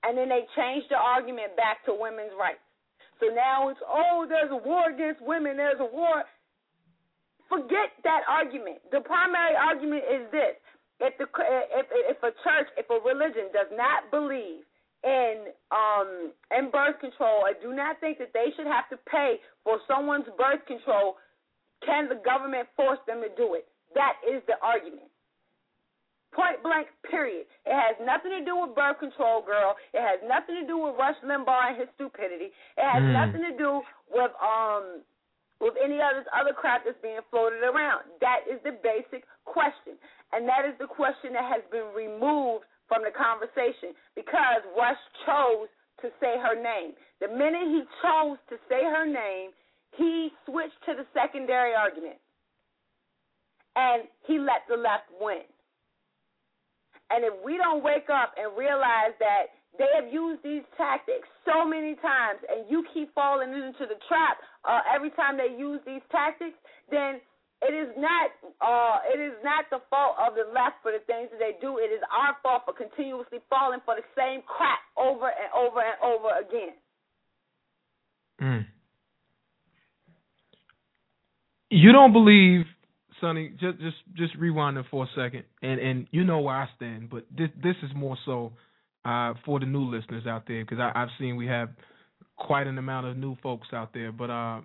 and 0.07 0.15
then 0.15 0.31
they 0.31 0.47
changed 0.55 0.87
the 0.87 0.95
argument 0.95 1.55
back 1.59 1.83
to 1.85 1.91
women's 1.91 2.31
rights. 2.39 2.63
So 3.19 3.27
now 3.31 3.69
it's 3.69 3.79
oh, 3.83 4.25
there's 4.27 4.51
a 4.51 4.59
war 4.59 4.87
against 4.91 5.19
women. 5.19 5.59
There's 5.59 5.79
a 5.79 5.87
war. 5.87 6.23
Forget 7.47 7.91
that 8.03 8.23
argument. 8.27 8.79
The 8.91 9.03
primary 9.03 9.55
argument 9.55 10.03
is 10.07 10.23
this: 10.31 10.55
if 10.99 11.15
the 11.19 11.27
if 11.75 11.87
if 11.91 12.19
a 12.23 12.31
church, 12.43 12.67
if 12.79 12.87
a 12.87 12.99
religion 13.03 13.51
does 13.51 13.71
not 13.75 14.11
believe 14.11 14.63
in 15.05 15.53
um 15.71 16.33
in 16.57 16.71
birth 16.71 16.99
control, 16.99 17.45
I 17.45 17.53
do 17.61 17.73
not 17.73 17.99
think 18.01 18.17
that 18.17 18.33
they 18.33 18.49
should 18.57 18.67
have 18.67 18.89
to 18.89 18.97
pay 19.09 19.37
for 19.63 19.79
someone's 19.87 20.25
birth 20.37 20.65
control. 20.65 21.17
Can 21.85 22.09
the 22.09 22.19
government 22.25 22.67
force 22.75 22.99
them 23.05 23.21
to 23.21 23.29
do 23.37 23.53
it? 23.53 23.67
That 23.93 24.17
is 24.25 24.41
the 24.47 24.57
argument. 24.61 25.07
Point 26.33 26.59
blank, 26.63 26.87
period. 27.09 27.45
It 27.65 27.71
has 27.71 27.95
nothing 28.03 28.31
to 28.31 28.43
do 28.43 28.59
with 28.59 28.75
birth 28.75 28.99
control, 28.99 29.41
girl. 29.45 29.77
It 29.93 30.01
has 30.01 30.19
nothing 30.27 30.55
to 30.59 30.67
do 30.67 30.77
with 30.77 30.95
Rush 30.99 31.15
Limbaugh 31.23 31.69
and 31.71 31.77
his 31.79 31.87
stupidity. 31.95 32.51
It 32.75 32.83
has 32.83 33.03
Mm. 33.05 33.13
nothing 33.13 33.41
to 33.43 33.53
do 33.57 33.81
with 34.09 34.31
um 34.41 35.03
with 35.61 35.75
any 35.81 36.01
other 36.01 36.25
other 36.33 36.51
crap 36.53 36.83
that's 36.83 36.99
being 37.01 37.21
floated 37.29 37.63
around. 37.63 38.03
That 38.19 38.47
is 38.49 38.59
the 38.63 38.73
basic 38.83 39.23
question, 39.45 39.97
and 40.33 40.47
that 40.49 40.65
is 40.65 40.77
the 40.79 40.87
question 40.87 41.33
that 41.33 41.45
has 41.45 41.63
been 41.71 41.93
removed 41.93 42.65
from 42.87 43.03
the 43.03 43.13
conversation 43.13 43.93
because 44.15 44.61
Rush 44.77 45.01
chose 45.25 45.69
to 46.01 46.09
say 46.19 46.37
her 46.37 46.55
name. 46.55 46.93
The 47.21 47.27
minute 47.27 47.67
he 47.71 47.81
chose 48.03 48.37
to 48.49 48.55
say 48.69 48.83
her 48.83 49.05
name, 49.05 49.51
he 49.97 50.29
switched 50.45 50.79
to 50.85 50.93
the 50.93 51.07
secondary 51.15 51.73
argument, 51.73 52.19
and 53.75 54.03
he 54.27 54.39
let 54.39 54.67
the 54.67 54.75
left 54.75 55.07
win. 55.19 55.47
And 57.09 57.23
if 57.23 57.33
we 57.45 57.57
don't 57.57 57.83
wake 57.83 58.09
up 58.09 58.33
and 58.35 58.57
realize 58.57 59.13
that 59.19 59.53
they 59.77 59.87
have 59.95 60.11
used 60.11 60.41
these 60.43 60.63
tactics 60.75 61.27
so 61.45 61.67
many 61.67 61.95
times, 62.01 62.39
and 62.49 62.65
you 62.69 62.83
keep 62.93 63.13
falling 63.13 63.53
into 63.53 63.85
the 63.87 63.99
trap 64.07 64.37
uh, 64.67 64.81
every 64.93 65.11
time 65.11 65.37
they 65.37 65.55
use 65.55 65.79
these 65.85 66.01
tactics, 66.11 66.57
then 66.89 67.21
it 67.61 67.73
is 67.73 67.89
not 67.97 68.31
uh, 68.61 68.97
it 69.13 69.19
is 69.19 69.33
not 69.43 69.65
the 69.71 69.79
fault 69.89 70.15
of 70.19 70.35
the 70.35 70.51
left 70.51 70.83
for 70.83 70.91
the 70.91 70.99
things 71.07 71.29
that 71.31 71.39
they 71.39 71.55
do. 71.61 71.77
It 71.77 71.91
is 71.93 72.01
our 72.11 72.35
fault 72.43 72.63
for 72.65 72.73
continuously 72.73 73.39
falling 73.49 73.79
for 73.85 73.95
the 73.95 74.03
same 74.15 74.41
crap 74.45 74.79
over 74.97 75.27
and 75.27 75.49
over 75.55 75.79
and 75.79 75.97
over 76.03 76.29
again. 76.39 76.75
Mm. 78.41 78.65
You 81.69 81.91
don't 81.91 82.13
believe, 82.13 82.65
Sonnie? 83.21 83.49
Just 83.59 83.79
just 83.79 83.97
just 84.13 84.35
rewind 84.35 84.77
it 84.77 84.85
for 84.91 85.05
a 85.05 85.07
second, 85.15 85.43
and 85.61 85.79
and 85.79 86.07
you 86.11 86.23
know 86.23 86.39
where 86.39 86.55
I 86.55 86.67
stand. 86.75 87.09
But 87.09 87.25
this 87.35 87.49
this 87.61 87.75
is 87.83 87.89
more 87.95 88.17
so 88.25 88.53
uh, 89.05 89.33
for 89.45 89.59
the 89.59 89.65
new 89.65 89.89
listeners 89.89 90.27
out 90.27 90.43
there 90.47 90.63
because 90.63 90.79
I've 90.93 91.09
seen 91.19 91.35
we 91.37 91.47
have 91.47 91.69
quite 92.37 92.67
an 92.67 92.77
amount 92.77 93.07
of 93.07 93.17
new 93.17 93.35
folks 93.41 93.69
out 93.73 93.93
there. 93.93 94.11
But 94.11 94.29
uh, 94.29 94.61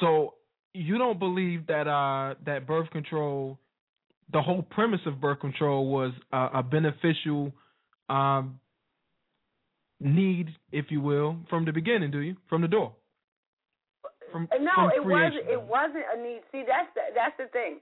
so 0.00 0.34
you 0.76 0.98
don't 0.98 1.18
believe 1.18 1.66
that 1.66 1.86
uh 1.86 2.34
that 2.44 2.66
birth 2.66 2.90
control, 2.90 3.58
the 4.32 4.42
whole 4.42 4.62
premise 4.62 5.00
of 5.06 5.20
birth 5.20 5.40
control 5.40 5.88
was 5.88 6.12
uh, 6.32 6.50
a 6.54 6.62
beneficial 6.62 7.52
um 8.08 8.60
need, 10.00 10.48
if 10.72 10.86
you 10.90 11.00
will, 11.00 11.36
from 11.48 11.64
the 11.64 11.72
beginning, 11.72 12.10
do 12.10 12.20
you? 12.20 12.36
From 12.48 12.60
the 12.60 12.68
door. 12.68 12.92
From, 14.30 14.48
no, 14.60 14.74
from 14.76 14.90
it 14.94 15.04
wasn't. 15.04 15.48
It 15.48 15.62
wasn't 15.62 16.04
a 16.14 16.20
need. 16.20 16.40
See, 16.52 16.64
that's 16.66 16.90
the 16.94 17.02
that's 17.14 17.36
the 17.38 17.46
thing. 17.52 17.78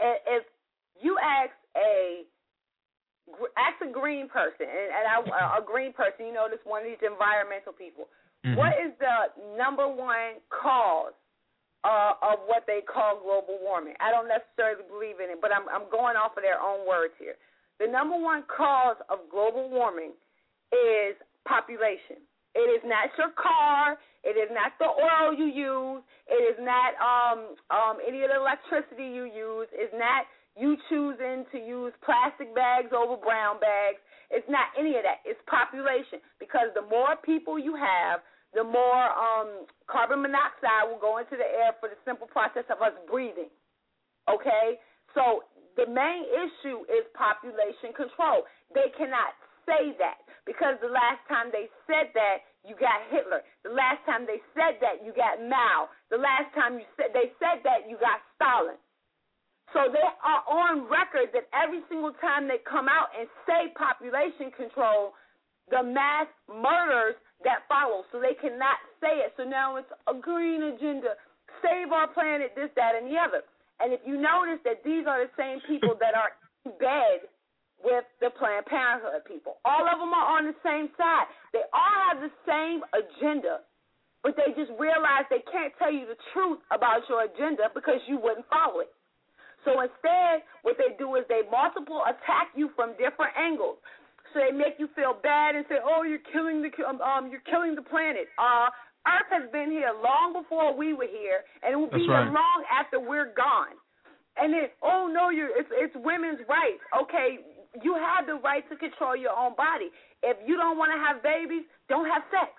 If 0.00 0.44
you 1.00 1.16
ask 1.22 1.52
a 1.76 2.24
ask 3.58 3.76
a 3.82 3.90
green 3.92 4.28
person, 4.28 4.66
and, 4.68 4.88
and 4.94 5.04
I, 5.32 5.58
a 5.58 5.62
green 5.64 5.92
person, 5.92 6.26
you 6.26 6.32
know, 6.32 6.46
this 6.48 6.60
one 6.64 6.82
of 6.82 6.88
these 6.88 7.02
environmental 7.02 7.72
people. 7.72 8.08
Mhm. 8.46 8.56
What 8.56 8.74
is 8.80 8.92
the 9.00 9.56
number 9.56 9.88
one 9.88 10.40
cause 10.50 11.12
uh, 11.84 12.16
of 12.24 12.42
what 12.48 12.64
they 12.66 12.80
call 12.80 13.20
global 13.20 13.60
warming? 13.60 13.94
I 14.00 14.10
don't 14.10 14.26
necessarily 14.26 14.82
believe 14.88 15.20
in 15.20 15.30
it, 15.30 15.38
but 15.40 15.52
I'm 15.52 15.68
I'm 15.68 15.86
going 15.92 16.16
off 16.16 16.36
of 16.36 16.42
their 16.42 16.58
own 16.58 16.88
words 16.88 17.14
here. 17.20 17.36
The 17.78 17.86
number 17.86 18.16
one 18.16 18.44
cause 18.48 18.96
of 19.10 19.28
global 19.30 19.68
warming 19.68 20.16
is 20.72 21.14
population. 21.44 22.24
It 22.54 22.70
is 22.70 22.82
not 22.86 23.10
your 23.18 23.34
car. 23.34 23.98
It 24.22 24.38
is 24.38 24.48
not 24.54 24.78
the 24.78 24.86
oil 24.86 25.34
you 25.34 25.50
use. 25.50 26.02
It 26.30 26.42
is 26.46 26.58
not 26.62 26.94
um, 27.02 27.58
um, 27.74 27.98
any 28.06 28.22
of 28.22 28.30
the 28.30 28.38
electricity 28.38 29.10
you 29.10 29.26
use. 29.26 29.66
It's 29.74 29.92
not 29.92 30.24
you 30.54 30.78
choosing 30.88 31.44
to 31.50 31.58
use 31.58 31.92
plastic 32.06 32.54
bags 32.54 32.94
over 32.94 33.18
brown 33.18 33.58
bags. 33.58 33.98
It's 34.30 34.46
not 34.48 34.70
any 34.78 34.94
of 34.94 35.02
that. 35.02 35.26
It's 35.26 35.40
population. 35.50 36.22
Because 36.38 36.70
the 36.78 36.86
more 36.86 37.18
people 37.26 37.58
you 37.58 37.74
have, 37.74 38.22
the 38.54 38.62
more 38.62 39.04
um, 39.12 39.66
carbon 39.90 40.22
monoxide 40.22 40.86
will 40.86 41.02
go 41.02 41.18
into 41.18 41.34
the 41.34 41.46
air 41.46 41.74
for 41.82 41.90
the 41.90 41.98
simple 42.06 42.30
process 42.30 42.64
of 42.70 42.78
us 42.80 42.94
breathing. 43.10 43.50
Okay? 44.30 44.78
So 45.14 45.44
the 45.76 45.90
main 45.90 46.24
issue 46.30 46.86
is 46.86 47.02
population 47.18 47.90
control. 47.98 48.46
They 48.70 48.94
cannot 48.94 49.34
say 49.66 49.98
that 49.98 50.22
because 50.46 50.78
the 50.78 50.92
last 50.92 51.20
time 51.26 51.50
they 51.50 51.66
said 51.90 52.14
that, 52.14 52.46
you 52.64 52.78
got 52.78 53.04
Hitler. 53.10 53.44
The 53.66 53.74
last 53.74 54.00
time 54.06 54.24
they 54.24 54.40
said 54.56 54.80
that, 54.80 55.04
you 55.04 55.12
got 55.12 55.42
Mao. 55.42 55.92
The 56.08 56.16
last 56.20 56.48
time 56.54 56.80
you 56.80 56.86
said 56.96 57.12
they 57.12 57.34
said 57.42 57.60
that, 57.66 57.90
you 57.90 57.98
got 58.00 58.22
Stalin. 58.38 58.78
So 59.72 59.90
they 59.90 60.04
are 60.22 60.42
on 60.46 60.86
record 60.86 61.34
that 61.34 61.50
every 61.50 61.82
single 61.90 62.14
time 62.22 62.46
they 62.46 62.62
come 62.62 62.86
out 62.86 63.10
and 63.18 63.26
say 63.44 63.74
population 63.74 64.54
control, 64.54 65.12
the 65.72 65.82
mass 65.82 66.30
murders 66.46 67.18
that 67.44 67.68
follow. 67.68 68.04
So 68.12 68.20
they 68.20 68.34
cannot 68.36 68.80
say 69.00 69.24
it. 69.24 69.32
So 69.36 69.44
now 69.44 69.76
it's 69.76 69.90
a 70.08 70.16
green 70.16 70.74
agenda, 70.74 71.16
save 71.62 71.92
our 71.92 72.08
planet, 72.10 72.52
this, 72.56 72.72
that, 72.76 72.96
and 72.96 73.08
the 73.08 73.16
other. 73.16 73.44
And 73.80 73.92
if 73.92 74.00
you 74.04 74.16
notice 74.16 74.60
that 74.64 74.82
these 74.84 75.06
are 75.06 75.22
the 75.22 75.32
same 75.36 75.60
people 75.68 75.96
that 76.02 76.16
are 76.16 76.32
in 76.64 76.72
bed 76.80 77.28
with 77.84 78.04
the 78.24 78.32
Planned 78.32 78.64
Parenthood 78.66 79.24
people, 79.28 79.60
all 79.64 79.84
of 79.84 80.00
them 80.00 80.12
are 80.12 80.40
on 80.40 80.48
the 80.48 80.56
same 80.64 80.88
side. 80.96 81.28
They 81.52 81.64
all 81.72 81.96
have 82.10 82.18
the 82.24 82.32
same 82.48 82.80
agenda, 82.96 83.60
but 84.24 84.34
they 84.40 84.56
just 84.56 84.72
realize 84.80 85.28
they 85.28 85.44
can't 85.52 85.72
tell 85.76 85.92
you 85.92 86.08
the 86.08 86.18
truth 86.32 86.64
about 86.72 87.04
your 87.12 87.28
agenda 87.28 87.68
because 87.76 88.00
you 88.08 88.16
wouldn't 88.16 88.48
follow 88.48 88.80
it. 88.80 88.90
So 89.64 89.80
instead, 89.80 90.44
what 90.62 90.76
they 90.76 90.92
do 91.00 91.16
is 91.16 91.24
they 91.28 91.40
multiple 91.48 92.04
attack 92.04 92.52
you 92.54 92.70
from 92.76 92.92
different 93.00 93.32
angles. 93.36 93.80
So 94.34 94.42
they 94.42 94.50
make 94.50 94.82
you 94.82 94.90
feel 94.98 95.14
bad 95.22 95.54
and 95.54 95.64
say, 95.70 95.78
"Oh, 95.78 96.02
you're 96.02 96.26
killing 96.34 96.60
the 96.60 96.70
um, 96.82 97.00
um 97.00 97.30
you're 97.30 97.46
killing 97.46 97.78
the 97.78 97.86
planet." 97.86 98.26
Uh, 98.36 98.68
Earth 99.06 99.30
has 99.30 99.46
been 99.54 99.70
here 99.70 99.94
long 100.02 100.34
before 100.34 100.74
we 100.74 100.92
were 100.92 101.06
here, 101.06 101.46
and 101.62 101.72
it 101.72 101.76
will 101.78 101.86
be 101.86 102.02
That's 102.02 102.26
here 102.26 102.34
long 102.34 102.60
after 102.66 102.98
we're 102.98 103.32
gone. 103.32 103.78
And 104.36 104.52
then, 104.52 104.66
oh 104.82 105.06
no, 105.06 105.30
you're 105.30 105.54
it's 105.54 105.70
it's 105.70 105.94
women's 106.02 106.42
rights. 106.50 106.82
Okay, 107.06 107.38
you 107.82 107.94
have 107.94 108.26
the 108.26 108.42
right 108.42 108.66
to 108.68 108.74
control 108.74 109.14
your 109.14 109.36
own 109.38 109.54
body. 109.54 109.94
If 110.26 110.36
you 110.42 110.58
don't 110.58 110.76
want 110.76 110.90
to 110.90 110.98
have 110.98 111.22
babies, 111.22 111.62
don't 111.88 112.10
have 112.10 112.26
sex. 112.34 112.50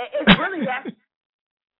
It's 0.00 0.38
really 0.40 0.64
that. 0.64 0.88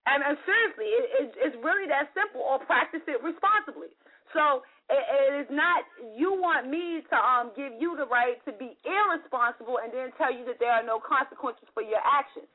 And, 0.02 0.18
and 0.20 0.36
seriously, 0.44 0.90
it, 0.92 1.04
it, 1.14 1.28
it's 1.38 1.56
really 1.62 1.88
that 1.88 2.12
simple. 2.12 2.44
Or 2.44 2.58
practice 2.58 3.00
it 3.08 3.22
responsibly. 3.22 3.88
So 4.34 4.66
it, 4.90 5.02
it 5.02 5.32
is 5.46 5.48
not. 5.50 5.84
You 6.16 6.34
want 6.34 6.66
me 6.66 7.02
to 7.06 7.16
um 7.18 7.52
give 7.54 7.74
you 7.78 7.94
the 7.94 8.06
right 8.06 8.38
to 8.46 8.52
be 8.56 8.74
irresponsible 8.82 9.78
and 9.82 9.92
then 9.92 10.10
tell 10.18 10.32
you 10.32 10.46
that 10.46 10.58
there 10.58 10.72
are 10.72 10.84
no 10.86 10.98
consequences 10.98 11.68
for 11.74 11.82
your 11.82 12.02
actions. 12.02 12.50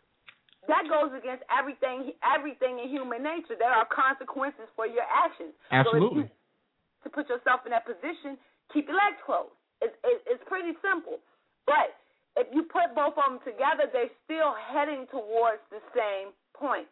That 0.68 0.84
goes 0.92 1.16
against 1.16 1.48
everything 1.48 2.12
everything 2.26 2.84
in 2.84 2.92
human 2.92 3.24
nature. 3.24 3.56
There 3.56 3.72
are 3.72 3.88
consequences 3.88 4.68
for 4.76 4.84
your 4.84 5.08
actions. 5.08 5.56
So 5.72 5.96
Absolutely. 5.96 6.28
you, 6.28 7.04
to 7.04 7.08
put 7.08 7.32
yourself 7.32 7.64
in 7.64 7.72
that 7.72 7.88
position, 7.88 8.36
keep 8.74 8.92
your 8.92 9.00
legs 9.00 9.22
closed. 9.24 9.56
It's, 9.80 9.96
it, 10.04 10.18
it's 10.28 10.44
pretty 10.50 10.76
simple. 10.84 11.24
But 11.64 11.96
if 12.36 12.48
you 12.52 12.68
put 12.68 12.94
both 12.94 13.16
of 13.16 13.26
them 13.26 13.40
together, 13.48 13.88
they're 13.90 14.14
still 14.28 14.54
heading 14.54 15.08
towards 15.10 15.64
the 15.72 15.80
same 15.96 16.36
point 16.54 16.90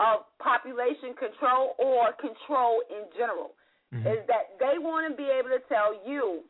of 0.00 0.24
population 0.40 1.14
control 1.14 1.76
or 1.78 2.12
control 2.18 2.82
in 2.90 3.06
general. 3.16 3.54
Is 3.92 4.24
that 4.26 4.56
they 4.58 4.80
want 4.80 5.10
to 5.10 5.16
be 5.16 5.28
able 5.28 5.50
to 5.50 5.60
tell 5.68 5.92
you 6.08 6.40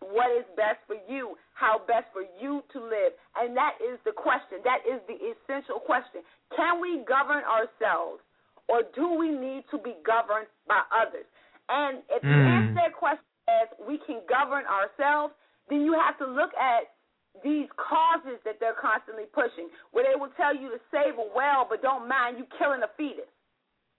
what 0.00 0.32
is 0.32 0.48
best 0.56 0.80
for 0.88 0.96
you, 1.06 1.36
how 1.52 1.84
best 1.84 2.08
for 2.12 2.24
you 2.40 2.64
to 2.72 2.78
live. 2.80 3.12
And 3.36 3.52
that 3.52 3.76
is 3.84 4.00
the 4.08 4.16
question. 4.16 4.64
That 4.64 4.80
is 4.88 4.96
the 5.04 5.20
essential 5.20 5.76
question. 5.76 6.24
Can 6.56 6.80
we 6.80 7.04
govern 7.04 7.44
ourselves 7.44 8.24
or 8.64 8.80
do 8.96 9.12
we 9.12 9.28
need 9.28 9.68
to 9.70 9.78
be 9.78 9.92
governed 10.08 10.48
by 10.64 10.80
others? 10.88 11.28
And 11.68 12.00
if 12.08 12.24
you 12.24 12.32
Mm. 12.32 12.48
answer 12.48 12.74
that 12.80 12.94
question 12.96 13.24
as 13.46 13.68
we 13.86 13.98
can 13.98 14.24
govern 14.26 14.64
ourselves, 14.66 15.34
then 15.68 15.82
you 15.84 15.92
have 15.92 16.16
to 16.18 16.26
look 16.26 16.54
at 16.56 16.96
these 17.44 17.68
causes 17.76 18.40
that 18.42 18.58
they're 18.58 18.74
constantly 18.74 19.26
pushing, 19.26 19.70
where 19.92 20.04
they 20.04 20.16
will 20.16 20.30
tell 20.30 20.54
you 20.54 20.70
to 20.70 20.80
save 20.90 21.18
a 21.18 21.22
whale 21.36 21.64
but 21.68 21.82
don't 21.82 22.08
mind 22.08 22.38
you 22.38 22.46
killing 22.58 22.82
a 22.82 22.88
fetus. 22.96 23.28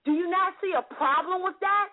Do 0.04 0.14
you 0.14 0.28
not 0.30 0.60
see 0.60 0.74
a 0.74 0.82
problem 0.82 1.44
with 1.44 1.60
that? 1.62 1.90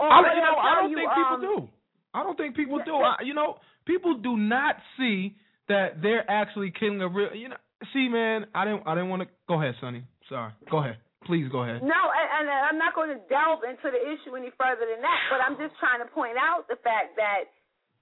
I, 0.00 0.34
you 0.34 0.42
know, 0.42 0.56
I 0.58 0.80
don't 0.80 0.90
you, 0.90 0.96
think 0.96 1.10
people 1.10 1.38
um, 1.38 1.40
do. 1.40 1.68
I 2.14 2.22
don't 2.22 2.36
think 2.36 2.56
people 2.56 2.78
do. 2.84 2.96
I, 2.96 3.22
you 3.24 3.34
know, 3.34 3.56
people 3.86 4.18
do 4.18 4.36
not 4.36 4.76
see 4.98 5.36
that 5.68 6.02
they're 6.02 6.28
actually 6.28 6.72
killing 6.72 7.00
a 7.00 7.08
real. 7.08 7.34
You 7.34 7.50
know, 7.50 7.60
see, 7.92 8.08
man, 8.08 8.46
I 8.54 8.64
didn't. 8.64 8.82
I 8.86 8.94
didn't 8.94 9.10
want 9.10 9.22
to. 9.22 9.28
Go 9.48 9.60
ahead, 9.60 9.74
Sonnie. 9.80 10.04
Sorry. 10.28 10.52
Go 10.70 10.78
ahead. 10.78 10.98
Please 11.24 11.46
go 11.54 11.62
ahead. 11.62 11.86
No, 11.86 12.02
and, 12.10 12.50
and 12.50 12.50
I'm 12.50 12.78
not 12.82 12.98
going 12.98 13.14
to 13.14 13.20
delve 13.30 13.62
into 13.62 13.94
the 13.94 14.02
issue 14.02 14.34
any 14.34 14.50
further 14.58 14.82
than 14.90 15.06
that. 15.06 15.20
But 15.30 15.38
I'm 15.38 15.54
just 15.54 15.78
trying 15.78 16.02
to 16.02 16.10
point 16.10 16.34
out 16.34 16.66
the 16.66 16.74
fact 16.82 17.14
that 17.14 17.46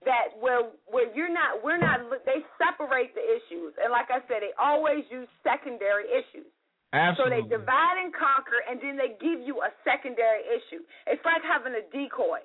that 0.08 0.32
where 0.40 0.72
where 0.88 1.12
you're 1.12 1.32
not, 1.32 1.60
we're 1.60 1.76
not. 1.76 2.00
They 2.24 2.40
separate 2.56 3.12
the 3.12 3.20
issues, 3.20 3.76
and 3.76 3.92
like 3.92 4.08
I 4.08 4.24
said, 4.24 4.40
they 4.40 4.56
always 4.56 5.04
use 5.12 5.28
secondary 5.44 6.08
issues. 6.08 6.48
So 6.92 7.30
they 7.30 7.46
divide 7.46 8.02
and 8.02 8.10
conquer, 8.10 8.66
and 8.66 8.82
then 8.82 8.98
they 8.98 9.14
give 9.22 9.38
you 9.46 9.62
a 9.62 9.70
secondary 9.86 10.42
issue. 10.50 10.82
It's 11.06 11.22
like 11.22 11.42
having 11.46 11.78
a 11.78 11.84
decoy. 11.94 12.42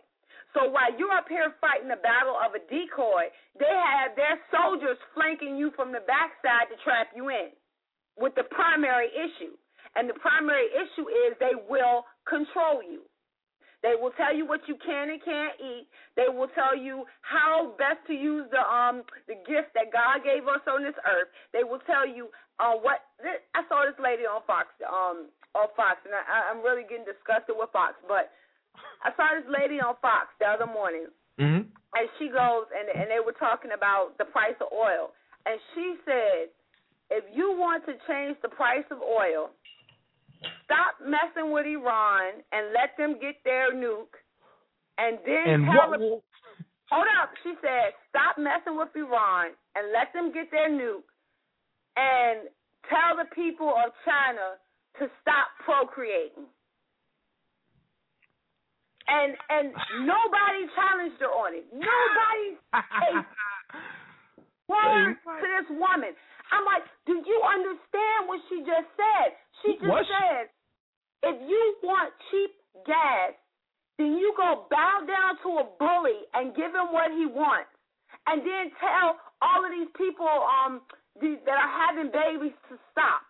So 0.54 0.70
while 0.70 0.94
you're 0.96 1.12
up 1.12 1.28
here 1.28 1.52
fighting 1.60 1.90
the 1.90 2.00
battle 2.00 2.38
of 2.40 2.56
a 2.56 2.62
decoy, 2.70 3.28
they 3.60 3.74
have 3.74 4.16
their 4.16 4.40
soldiers 4.54 5.02
flanking 5.18 5.58
you 5.58 5.74
from 5.76 5.92
the 5.92 6.06
backside 6.06 6.70
to 6.72 6.78
trap 6.86 7.12
you 7.12 7.28
in 7.28 7.52
with 8.16 8.36
the 8.40 8.48
primary 8.54 9.12
issue. 9.12 9.58
And 9.98 10.08
the 10.08 10.16
primary 10.16 10.70
issue 10.72 11.10
is 11.10 11.36
they 11.40 11.58
will 11.68 12.06
control 12.30 12.80
you. 12.86 13.04
They 13.86 13.94
will 13.94 14.10
tell 14.18 14.34
you 14.34 14.50
what 14.50 14.66
you 14.66 14.74
can 14.82 15.14
and 15.14 15.22
can't 15.22 15.54
eat. 15.62 15.86
They 16.18 16.26
will 16.34 16.50
tell 16.58 16.74
you 16.74 17.06
how 17.22 17.78
best 17.78 18.02
to 18.10 18.16
use 18.18 18.50
the 18.50 18.66
um 18.66 19.06
the 19.30 19.38
gift 19.46 19.78
that 19.78 19.94
God 19.94 20.26
gave 20.26 20.50
us 20.50 20.66
on 20.66 20.82
this 20.82 20.98
earth. 21.06 21.30
They 21.54 21.62
will 21.62 21.84
tell 21.86 22.02
you 22.10 22.34
uh 22.58 22.74
what 22.82 23.06
I 23.54 23.62
saw 23.70 23.86
this 23.86 24.00
lady 24.02 24.26
on 24.26 24.42
Fox 24.50 24.74
um 24.82 25.30
on 25.54 25.70
Fox 25.78 26.02
and 26.04 26.18
I, 26.18 26.50
I'm 26.50 26.66
really 26.66 26.84
getting 26.90 27.06
disgusted 27.06 27.54
with 27.54 27.70
Fox, 27.70 27.94
but 28.10 28.34
I 29.06 29.14
saw 29.14 29.38
this 29.38 29.48
lady 29.54 29.78
on 29.78 29.94
Fox 30.02 30.34
the 30.42 30.50
other 30.50 30.66
morning 30.68 31.14
Mm-hmm. 31.36 31.68
and 31.68 32.06
she 32.18 32.32
goes 32.32 32.66
and 32.72 32.88
and 32.88 33.12
they 33.12 33.20
were 33.20 33.36
talking 33.36 33.76
about 33.76 34.16
the 34.18 34.24
price 34.24 34.56
of 34.64 34.72
oil 34.72 35.12
and 35.46 35.60
she 35.76 36.00
said 36.08 36.48
if 37.12 37.28
you 37.36 37.52
want 37.60 37.84
to 37.92 37.94
change 38.08 38.40
the 38.42 38.48
price 38.48 38.88
of 38.90 39.04
oil 39.04 39.52
stop 40.66 41.00
messing 41.02 41.52
with 41.52 41.66
Iran 41.66 42.42
and 42.52 42.74
let 42.74 42.98
them 42.98 43.20
get 43.22 43.36
their 43.44 43.74
nuke 43.74 44.14
and 44.98 45.20
then 45.26 45.48
And 45.48 45.66
tell 45.66 45.92
them 45.92 46.00
will- 46.02 46.24
hold 46.90 47.08
up 47.22 47.32
she 47.44 47.54
said 47.62 47.94
stop 48.10 48.38
messing 48.38 48.78
with 48.78 48.90
Iran 48.96 49.52
and 49.76 49.92
let 49.92 50.14
them 50.14 50.32
get 50.32 50.52
their 50.52 50.70
nuke 50.70 51.08
and 51.98 52.50
tell 52.90 53.18
the 53.18 53.26
people 53.34 53.70
of 53.70 53.92
China 54.06 54.58
to 55.00 55.10
stop 55.22 55.48
procreating 55.66 56.46
and 59.08 59.38
and 59.50 59.74
nobody 60.06 60.62
challenged 60.76 61.20
her 61.22 61.30
on 61.32 61.54
it. 61.56 61.66
Nobody 61.74 62.46
said 62.74 63.26
word 64.70 65.16
to 65.42 65.46
this 65.46 65.70
woman. 65.78 66.14
I'm 66.52 66.66
like, 66.66 66.86
do 67.06 67.14
you 67.26 67.40
understand 67.46 68.30
what 68.30 68.40
she 68.50 68.62
just 68.62 68.90
said? 68.98 69.34
She 69.62 69.74
just 69.80 69.88
What? 69.88 70.06
said, 70.08 70.50
if 71.24 71.36
you 71.50 71.64
want 71.84 72.14
cheap 72.32 72.52
gas, 72.86 73.34
then 73.98 74.18
you 74.18 74.34
go 74.36 74.68
bow 74.70 75.02
down 75.08 75.38
to 75.44 75.50
a 75.64 75.66
bully 75.80 76.20
and 76.34 76.56
give 76.56 76.74
him 76.76 76.92
what 76.92 77.12
he 77.12 77.26
wants, 77.26 77.72
and 78.28 78.42
then 78.42 78.72
tell 78.80 79.20
all 79.42 79.64
of 79.64 79.72
these 79.72 79.92
people 79.96 80.28
um 80.28 80.82
that 81.22 81.56
are 81.56 81.74
having 81.88 82.12
babies 82.12 82.56
to 82.68 82.76
stop. 82.92 83.24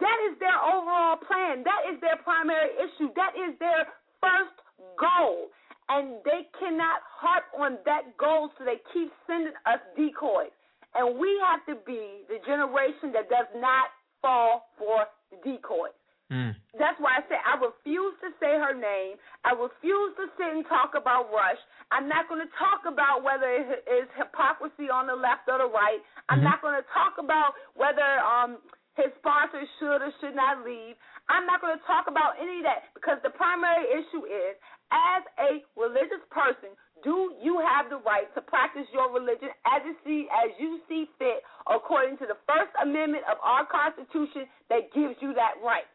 That 0.00 0.18
is 0.28 0.38
their 0.38 0.56
overall 0.56 1.16
plan. 1.16 1.64
That 1.64 1.88
is 1.92 2.00
their 2.00 2.16
primary 2.24 2.76
issue. 2.76 3.08
That 3.16 3.32
is 3.36 3.58
their 3.58 3.88
first 4.20 4.56
goal. 5.00 5.48
And 5.88 6.20
they 6.24 6.48
cannot 6.60 7.00
harp 7.08 7.44
on 7.58 7.78
that 7.84 8.16
goal, 8.16 8.50
so 8.56 8.64
they 8.64 8.80
keep 8.92 9.12
sending 9.26 9.52
us 9.64 9.80
decoys. 9.96 10.52
And 10.94 11.18
we 11.18 11.28
have 11.44 11.64
to 11.72 11.76
be 11.84 12.24
the 12.28 12.38
generation 12.44 13.12
that 13.12 13.28
does 13.28 13.48
not 13.56 13.88
fall 14.22 14.70
for 14.78 15.04
the 15.30 15.36
decoys. 15.44 15.92
Mm. 16.32 16.56
That's 16.80 16.96
why 16.96 17.20
I 17.20 17.22
say 17.28 17.36
I 17.36 17.60
refuse 17.60 18.16
to 18.24 18.32
say 18.40 18.56
her 18.56 18.72
name. 18.72 19.20
I 19.44 19.52
refuse 19.52 20.16
to 20.16 20.32
sit 20.40 20.48
and 20.56 20.64
talk 20.64 20.96
about 20.96 21.28
Rush. 21.28 21.60
I'm 21.92 22.08
not 22.08 22.24
going 22.32 22.40
to 22.40 22.48
talk 22.56 22.88
about 22.88 23.20
whether 23.20 23.52
it 23.52 23.84
is 23.84 24.08
hypocrisy 24.16 24.88
on 24.88 25.04
the 25.04 25.18
left 25.18 25.44
or 25.52 25.60
the 25.60 25.68
right. 25.68 26.00
I'm 26.32 26.40
Mhm. 26.40 26.48
not 26.48 26.62
going 26.64 26.80
to 26.80 26.86
talk 26.88 27.18
about 27.18 27.52
whether 27.76 28.20
um 28.24 28.56
his 28.96 29.12
sponsors 29.20 29.68
should 29.78 30.00
or 30.00 30.12
should 30.20 30.34
not 30.34 30.64
leave. 30.64 30.96
I'm 31.28 31.44
not 31.44 31.60
going 31.60 31.76
to 31.78 31.84
talk 31.84 32.08
about 32.08 32.36
any 32.38 32.58
of 32.58 32.64
that 32.64 32.92
because 32.94 33.20
the 33.22 33.30
primary 33.30 33.84
issue 33.92 34.24
is 34.24 34.56
as 34.92 35.22
a 35.38 35.64
religious 35.76 36.20
person, 36.30 36.76
do 37.02 37.34
you 37.42 37.58
have 37.58 37.90
the 37.90 37.98
right 38.06 38.30
to 38.34 38.40
practice 38.40 38.86
your 38.94 39.10
religion 39.10 39.50
as 39.66 39.82
you 39.82 39.94
see 40.06 40.20
as 40.30 40.54
you 40.58 40.78
see 40.88 41.10
fit 41.18 41.42
according 41.66 42.18
to 42.22 42.26
the 42.26 42.38
First 42.46 42.70
Amendment 42.78 43.26
of 43.26 43.38
our 43.42 43.66
Constitution 43.66 44.46
that 44.70 44.90
gives 44.94 45.18
you 45.18 45.34
that 45.34 45.58
right? 45.62 45.86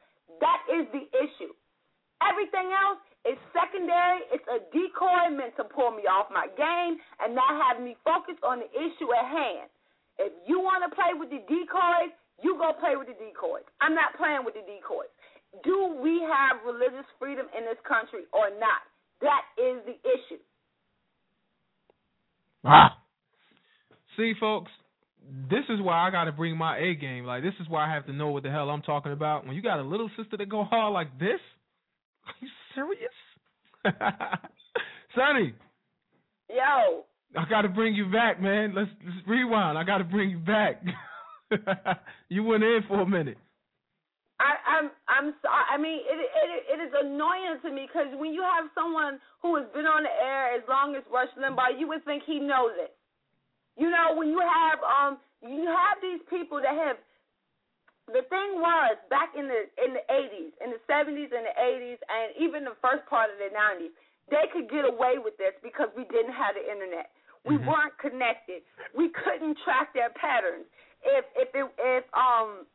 That 0.44 0.60
is 0.68 0.86
the 0.92 1.08
issue. 1.16 1.56
Everything 2.20 2.74
else 2.76 3.00
is 3.24 3.38
secondary. 3.56 4.28
It's 4.36 4.46
a 4.52 4.60
decoy. 4.72 5.32
meant 5.32 5.56
to 5.58 5.66
pull 5.68 5.92
me 5.92 6.08
off 6.10 6.28
my 6.32 6.48
game 6.60 7.00
and 7.24 7.36
not 7.36 7.56
have 7.56 7.80
me 7.84 7.96
focus 8.04 8.36
on 8.44 8.60
the 8.60 8.70
issue 8.72 9.10
at 9.16 9.28
hand. 9.28 9.68
If 10.18 10.34
you 10.50 10.60
want 10.60 10.82
to 10.84 10.92
play 10.92 11.14
with 11.14 11.30
the 11.30 11.44
decoys, 11.46 12.12
you 12.42 12.58
go 12.58 12.74
play 12.74 12.98
with 12.98 13.08
the 13.08 13.18
decoys. 13.18 13.66
I'm 13.82 13.94
not 13.94 14.18
playing 14.18 14.44
with 14.44 14.58
the 14.58 14.66
decoys. 14.66 15.12
Do 15.64 15.94
we 16.02 16.22
have 16.26 16.62
religious 16.66 17.06
freedom 17.18 17.48
in 17.56 17.66
this 17.66 17.80
country 17.88 18.26
or 18.34 18.50
not? 18.60 18.82
That 19.22 19.46
is 19.58 19.82
the 19.86 19.98
issue. 20.06 20.42
Ah. 22.68 22.98
See, 24.18 24.34
folks, 24.40 24.72
this 25.50 25.64
is 25.70 25.80
why 25.82 26.08
I 26.08 26.12
got 26.12 26.26
to 26.26 26.32
bring 26.32 26.58
my 26.58 26.78
A 26.78 26.96
game. 26.96 27.24
Like, 27.24 27.44
this 27.44 27.54
is 27.62 27.70
why 27.70 27.90
I 27.90 27.94
have 27.94 28.06
to 28.08 28.14
know 28.14 28.30
what 28.30 28.44
the 28.44 28.52
hell 28.52 28.70
I'm 28.70 28.82
talking 28.82 29.12
about. 29.12 29.46
When 29.46 29.56
you 29.56 29.62
got 29.62 29.80
a 29.80 29.84
little 29.84 30.10
sister 30.18 30.38
that 30.38 30.50
go 30.50 30.64
hard 30.64 30.94
like 30.94 31.18
this, 31.18 31.40
are 32.26 32.34
you 32.42 32.50
serious? 32.76 33.14
Sonnie, 35.16 35.54
Yo, 36.50 37.04
I 37.36 37.50
got 37.50 37.64
to 37.64 37.70
bring 37.70 37.94
you 37.94 38.06
back, 38.06 38.42
man. 38.42 38.74
Let's, 38.76 38.90
let's 39.04 39.28
rewind. 39.28 39.78
I 39.78 39.84
got 39.84 39.98
to 39.98 40.04
bring 40.06 40.30
you 40.30 40.40
back. 40.40 40.82
you 42.30 42.44
went 42.44 42.64
in 42.64 42.80
for 42.88 43.02
a 43.02 43.06
minute. 43.06 43.38
I, 44.38 44.54
I'm 44.70 44.88
I'm 45.10 45.34
sorry. 45.42 45.66
I 45.74 45.78
mean, 45.82 45.98
it 46.06 46.18
it 46.22 46.50
it 46.78 46.80
is 46.86 46.94
annoying 46.94 47.58
to 47.66 47.70
me 47.74 47.90
because 47.90 48.14
when 48.22 48.34
you 48.38 48.46
have 48.46 48.70
someone 48.78 49.18
who 49.42 49.58
has 49.58 49.66
been 49.74 49.90
on 49.90 50.06
the 50.06 50.14
air 50.14 50.54
as 50.54 50.62
long 50.70 50.94
as 50.94 51.02
Rush 51.10 51.34
Limbaugh, 51.34 51.74
you 51.74 51.90
would 51.90 52.06
think 52.06 52.22
he 52.22 52.38
knows 52.38 52.78
it. 52.78 52.94
You 53.78 53.90
know, 53.90 54.14
when 54.14 54.30
you 54.30 54.38
have 54.38 54.78
um 54.86 55.18
you 55.42 55.66
have 55.66 55.98
these 56.06 56.22
people 56.30 56.62
that 56.62 56.74
have 56.74 56.98
the 58.14 58.22
thing 58.30 58.62
was 58.62 58.96
back 59.10 59.34
in 59.34 59.50
the 59.50 59.66
in 59.82 59.98
the 59.98 60.06
eighties, 60.14 60.54
in 60.62 60.70
the 60.70 60.82
seventies 60.86 61.34
and 61.34 61.42
the 61.42 61.56
eighties 61.58 61.98
and 62.06 62.38
even 62.38 62.62
the 62.62 62.78
first 62.78 63.10
part 63.10 63.34
of 63.34 63.42
the 63.42 63.50
nineties, 63.50 63.92
they 64.30 64.46
could 64.54 64.70
get 64.70 64.86
away 64.86 65.18
with 65.18 65.34
this 65.42 65.58
because 65.66 65.90
we 65.98 66.06
didn't 66.14 66.38
have 66.38 66.54
the 66.54 66.62
internet. 66.62 67.10
We 67.42 67.58
weren't 67.58 67.96
connected. 67.98 68.62
We 68.94 69.10
couldn't 69.18 69.58
track 69.66 69.98
their 69.98 70.14
patterns. 70.14 70.70
If 71.02 71.26
if 71.34 71.50
it 71.58 71.66
if 71.82 72.06
um 72.14 72.70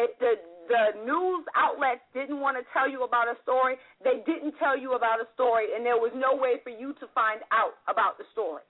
if 0.00 0.16
the 0.16 0.40
the 0.68 1.00
news 1.04 1.44
outlets 1.56 2.04
didn't 2.12 2.40
want 2.40 2.56
to 2.60 2.64
tell 2.76 2.88
you 2.88 3.02
about 3.04 3.26
a 3.26 3.36
story, 3.42 3.76
they 4.04 4.22
didn't 4.28 4.54
tell 4.60 4.76
you 4.76 4.94
about 4.94 5.20
a 5.20 5.26
story, 5.34 5.72
and 5.74 5.84
there 5.84 5.96
was 5.96 6.12
no 6.14 6.36
way 6.36 6.60
for 6.62 6.70
you 6.70 6.92
to 7.00 7.06
find 7.16 7.40
out 7.50 7.80
about 7.88 8.20
the 8.20 8.24
story. 8.32 8.62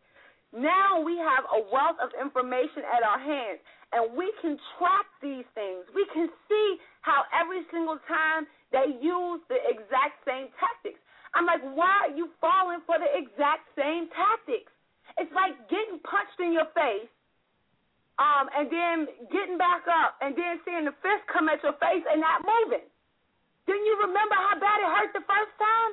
Now 0.55 1.03
we 1.05 1.19
have 1.21 1.45
a 1.53 1.61
wealth 1.69 2.01
of 2.01 2.15
information 2.17 2.87
at 2.89 3.05
our 3.05 3.21
hands, 3.21 3.61
and 3.93 4.17
we 4.17 4.33
can 4.41 4.57
track 4.79 5.07
these 5.21 5.45
things. 5.53 5.85
We 5.93 6.07
can 6.15 6.31
see 6.49 6.69
how 7.05 7.29
every 7.37 7.67
single 7.69 8.01
time 8.09 8.49
they 8.73 8.97
use 8.97 9.45
the 9.53 9.61
exact 9.69 10.25
same 10.25 10.49
tactics. 10.57 11.01
I'm 11.37 11.45
like, 11.45 11.61
why 11.77 12.09
are 12.09 12.15
you 12.17 12.33
falling 12.41 12.81
for 12.89 12.97
the 12.97 13.11
exact 13.13 13.69
same 13.77 14.09
tactics? 14.17 14.73
It's 15.21 15.33
like 15.37 15.53
getting 15.69 16.01
punched 16.01 16.41
in 16.41 16.57
your 16.57 16.69
face 16.73 17.13
um, 18.19 18.51
and 18.51 18.67
then 18.67 18.97
getting 19.31 19.59
back 19.59 19.87
up, 19.87 20.19
and 20.21 20.35
then 20.35 20.59
seeing 20.67 20.85
the 20.85 20.95
fist 21.03 21.23
come 21.31 21.47
at 21.47 21.63
your 21.63 21.79
face 21.79 22.03
and 22.11 22.19
not 22.19 22.43
moving. 22.43 22.87
Didn't 23.71 23.87
you 23.87 23.97
remember 24.03 24.35
how 24.35 24.59
bad 24.59 24.79
it 24.83 24.91
hurt 24.91 25.11
the 25.15 25.25
first 25.29 25.55
time? 25.55 25.93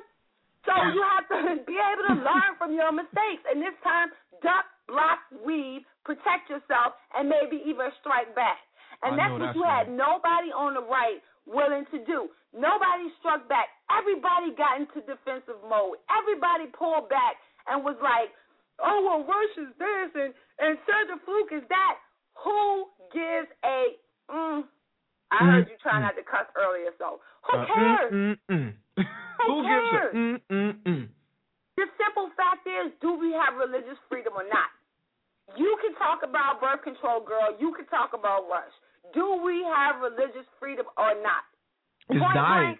So 0.66 0.72
you 0.90 1.02
have 1.06 1.26
to 1.30 1.38
be 1.70 1.78
able 1.78 2.04
to 2.10 2.16
learn 2.26 2.58
from 2.58 2.74
your 2.74 2.90
mistakes, 2.90 3.46
and 3.46 3.62
this 3.62 3.76
time, 3.86 4.10
duck, 4.42 4.66
block, 4.90 5.22
weave, 5.46 5.86
protect 6.02 6.50
yourself, 6.50 6.98
and 7.14 7.30
maybe 7.30 7.62
even 7.62 7.94
strike 8.02 8.34
back. 8.34 8.58
And 9.06 9.14
I 9.14 9.28
that's 9.28 9.32
what 9.38 9.42
that's 9.46 9.58
you 9.58 9.62
had 9.62 9.86
nobody 9.86 10.50
on 10.50 10.74
the 10.74 10.82
right 10.82 11.22
willing 11.46 11.86
to 11.94 12.02
do. 12.08 12.26
Nobody 12.50 13.12
struck 13.22 13.46
back. 13.46 13.70
Everybody 13.86 14.56
got 14.58 14.82
into 14.82 15.04
defensive 15.06 15.60
mode. 15.68 16.02
Everybody 16.10 16.72
pulled 16.74 17.06
back 17.06 17.38
and 17.70 17.84
was 17.86 17.98
like, 18.02 18.34
"Oh 18.82 18.98
well, 19.04 19.22
Rush 19.22 19.54
is 19.62 19.70
this 19.78 20.10
and 20.16 20.32
and 20.58 20.74
Sandra 20.88 21.20
Fluke 21.22 21.54
is 21.54 21.66
that." 21.70 22.02
Who 22.44 22.86
gives 23.12 23.48
a? 23.64 23.96
Mm, 24.30 24.64
I 25.30 25.38
heard 25.44 25.68
you 25.68 25.76
try 25.82 26.00
not 26.00 26.14
to 26.16 26.22
cuss 26.22 26.46
earlier, 26.56 26.90
so 26.98 27.20
who 27.50 27.58
Uh, 27.58 27.66
cares? 27.66 28.12
mm, 28.12 28.38
mm, 28.50 28.56
mm. 28.56 28.74
Who 28.96 29.46
Who 29.46 29.62
gives 29.62 29.90
cares? 29.90 30.14
a 30.14 30.16
mm, 30.16 30.40
mm, 30.50 30.82
mm? 30.82 31.08
The 31.76 31.86
simple 32.00 32.30
fact 32.36 32.66
is, 32.66 32.92
do 33.00 33.14
we 33.18 33.32
have 33.32 33.54
religious 33.56 33.98
freedom 34.08 34.32
or 34.34 34.44
not? 34.48 34.70
You 35.56 35.76
can 35.82 35.94
talk 35.96 36.22
about 36.22 36.60
birth 36.60 36.82
control, 36.82 37.20
girl. 37.20 37.54
You 37.60 37.72
can 37.74 37.86
talk 37.86 38.12
about 38.14 38.48
Rush. 38.50 38.72
Do 39.14 39.42
we 39.44 39.62
have 39.62 40.00
religious 40.00 40.46
freedom 40.58 40.86
or 40.96 41.14
not? 41.22 41.44
It's 42.08 42.18
Point 42.20 42.34
dying. 42.34 42.78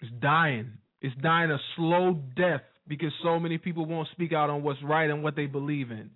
It's 0.00 0.12
dying. 0.20 0.72
It's 1.02 1.14
dying 1.22 1.50
a 1.50 1.58
slow 1.76 2.14
death 2.36 2.62
because 2.88 3.12
so 3.22 3.38
many 3.38 3.58
people 3.58 3.86
won't 3.86 4.08
speak 4.12 4.32
out 4.32 4.50
on 4.50 4.62
what's 4.62 4.82
right 4.82 5.08
and 5.10 5.22
what 5.22 5.36
they 5.36 5.46
believe 5.46 5.90
in. 5.90 6.10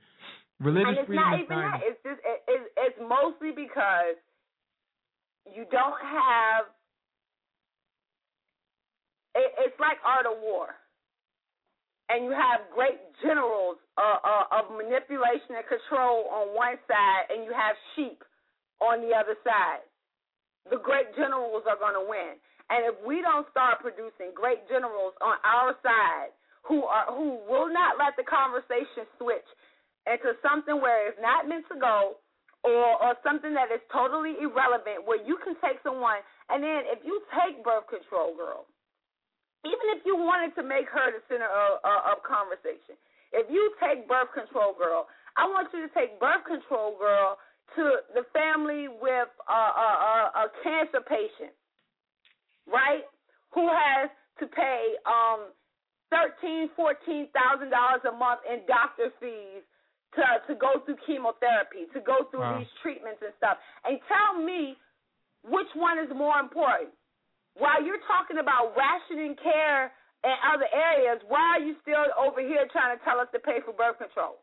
Religious 0.61 0.89
and 0.89 0.99
it's 0.99 1.09
freedom 1.09 1.31
not 1.31 1.41
even 1.41 1.59
that. 1.59 1.81
It's 1.83 2.01
just 2.07 2.21
it, 2.23 2.39
it's 2.47 2.69
it's 2.79 3.01
mostly 3.03 3.51
because 3.51 4.15
you 5.51 5.67
don't 5.71 5.99
have. 5.99 6.71
It, 9.35 9.51
it's 9.67 9.79
like 9.83 9.99
art 10.07 10.31
of 10.31 10.39
war, 10.39 10.79
and 12.07 12.23
you 12.23 12.31
have 12.31 12.71
great 12.71 13.03
generals 13.19 13.83
uh, 13.99 14.23
uh, 14.23 14.63
of 14.63 14.71
manipulation 14.79 15.59
and 15.59 15.67
control 15.67 16.31
on 16.31 16.55
one 16.55 16.79
side, 16.87 17.35
and 17.35 17.43
you 17.43 17.51
have 17.51 17.75
sheep 17.99 18.23
on 18.79 19.03
the 19.03 19.11
other 19.11 19.35
side. 19.43 19.83
The 20.71 20.79
great 20.79 21.11
generals 21.19 21.67
are 21.67 21.77
going 21.77 21.99
to 21.99 22.07
win, 22.07 22.39
and 22.71 22.87
if 22.87 22.95
we 23.03 23.27
don't 23.27 23.51
start 23.51 23.83
producing 23.83 24.31
great 24.39 24.63
generals 24.71 25.19
on 25.19 25.35
our 25.43 25.75
side 25.83 26.31
who 26.63 26.85
are 26.89 27.11
who 27.13 27.43
will 27.45 27.69
not 27.69 28.01
let 28.01 28.17
the 28.17 28.25
conversation 28.25 29.05
switch 29.19 29.45
into 30.09 30.35
something 30.43 30.81
where 30.81 31.09
it's 31.09 31.21
not 31.21 31.49
meant 31.49 31.65
to 31.73 31.79
go 31.79 32.19
or 32.65 32.87
or 33.03 33.15
something 33.25 33.55
that 33.55 33.71
is 33.73 33.81
totally 33.93 34.37
irrelevant 34.41 35.05
where 35.05 35.21
you 35.23 35.39
can 35.45 35.55
take 35.61 35.81
someone 35.83 36.21
and 36.51 36.63
then 36.63 36.85
if 36.93 37.01
you 37.05 37.23
take 37.37 37.63
birth 37.65 37.87
control 37.89 38.35
girl 38.37 38.67
even 39.65 39.87
if 39.97 40.05
you 40.05 40.17
wanted 40.17 40.53
to 40.55 40.63
make 40.63 40.89
her 40.93 41.09
the 41.13 41.23
center 41.29 41.49
of, 41.49 41.81
of, 41.85 41.99
of 42.13 42.17
conversation 42.25 42.97
if 43.33 43.49
you 43.51 43.73
take 43.81 44.09
birth 44.09 44.33
control 44.35 44.75
girl 44.77 45.07
i 45.37 45.45
want 45.47 45.69
you 45.73 45.81
to 45.85 45.93
take 45.95 46.19
birth 46.21 46.45
control 46.47 46.97
girl 46.99 47.39
to 47.77 48.05
the 48.15 48.25
family 48.37 48.89
with 48.89 49.31
a, 49.49 49.53
a, 49.53 49.89
a, 49.89 50.15
a 50.43 50.47
cancer 50.63 51.01
patient 51.01 51.53
right? 52.67 53.05
Who 53.55 53.69
has 53.69 54.11
to 54.41 54.47
pay 54.47 54.95
um 55.07 55.51
thirteen 56.11 56.71
fourteen 56.77 57.29
thousand 57.33 57.71
dollars 57.71 58.03
a 58.09 58.13
month 58.13 58.41
in 58.51 58.67
doctor 58.67 59.11
fees 59.21 59.63
to 60.17 60.25
to 60.47 60.55
go 60.55 60.81
through 60.85 60.97
chemotherapy, 61.07 61.87
to 61.93 62.01
go 62.01 62.25
through 62.31 62.41
Wow. 62.47 62.59
these 62.59 62.71
treatments 62.83 63.21
and 63.23 63.33
stuff. 63.39 63.59
And 63.85 63.99
tell 64.09 64.39
me 64.41 64.77
which 65.43 65.69
one 65.75 65.99
is 65.99 66.09
more 66.15 66.39
important. 66.41 66.91
While 67.55 67.83
you're 67.85 68.03
talking 68.09 68.39
about 68.39 68.75
rationing 68.77 69.37
care 69.37 69.93
in 70.25 70.35
other 70.43 70.67
areas, 70.73 71.23
why 71.29 71.59
are 71.59 71.63
you 71.63 71.77
still 71.83 72.03
over 72.19 72.41
here 72.41 72.67
trying 72.73 72.97
to 72.97 73.05
tell 73.05 73.21
us 73.21 73.29
to 73.33 73.39
pay 73.39 73.61
for 73.65 73.73
birth 73.73 73.99
control? 73.99 74.41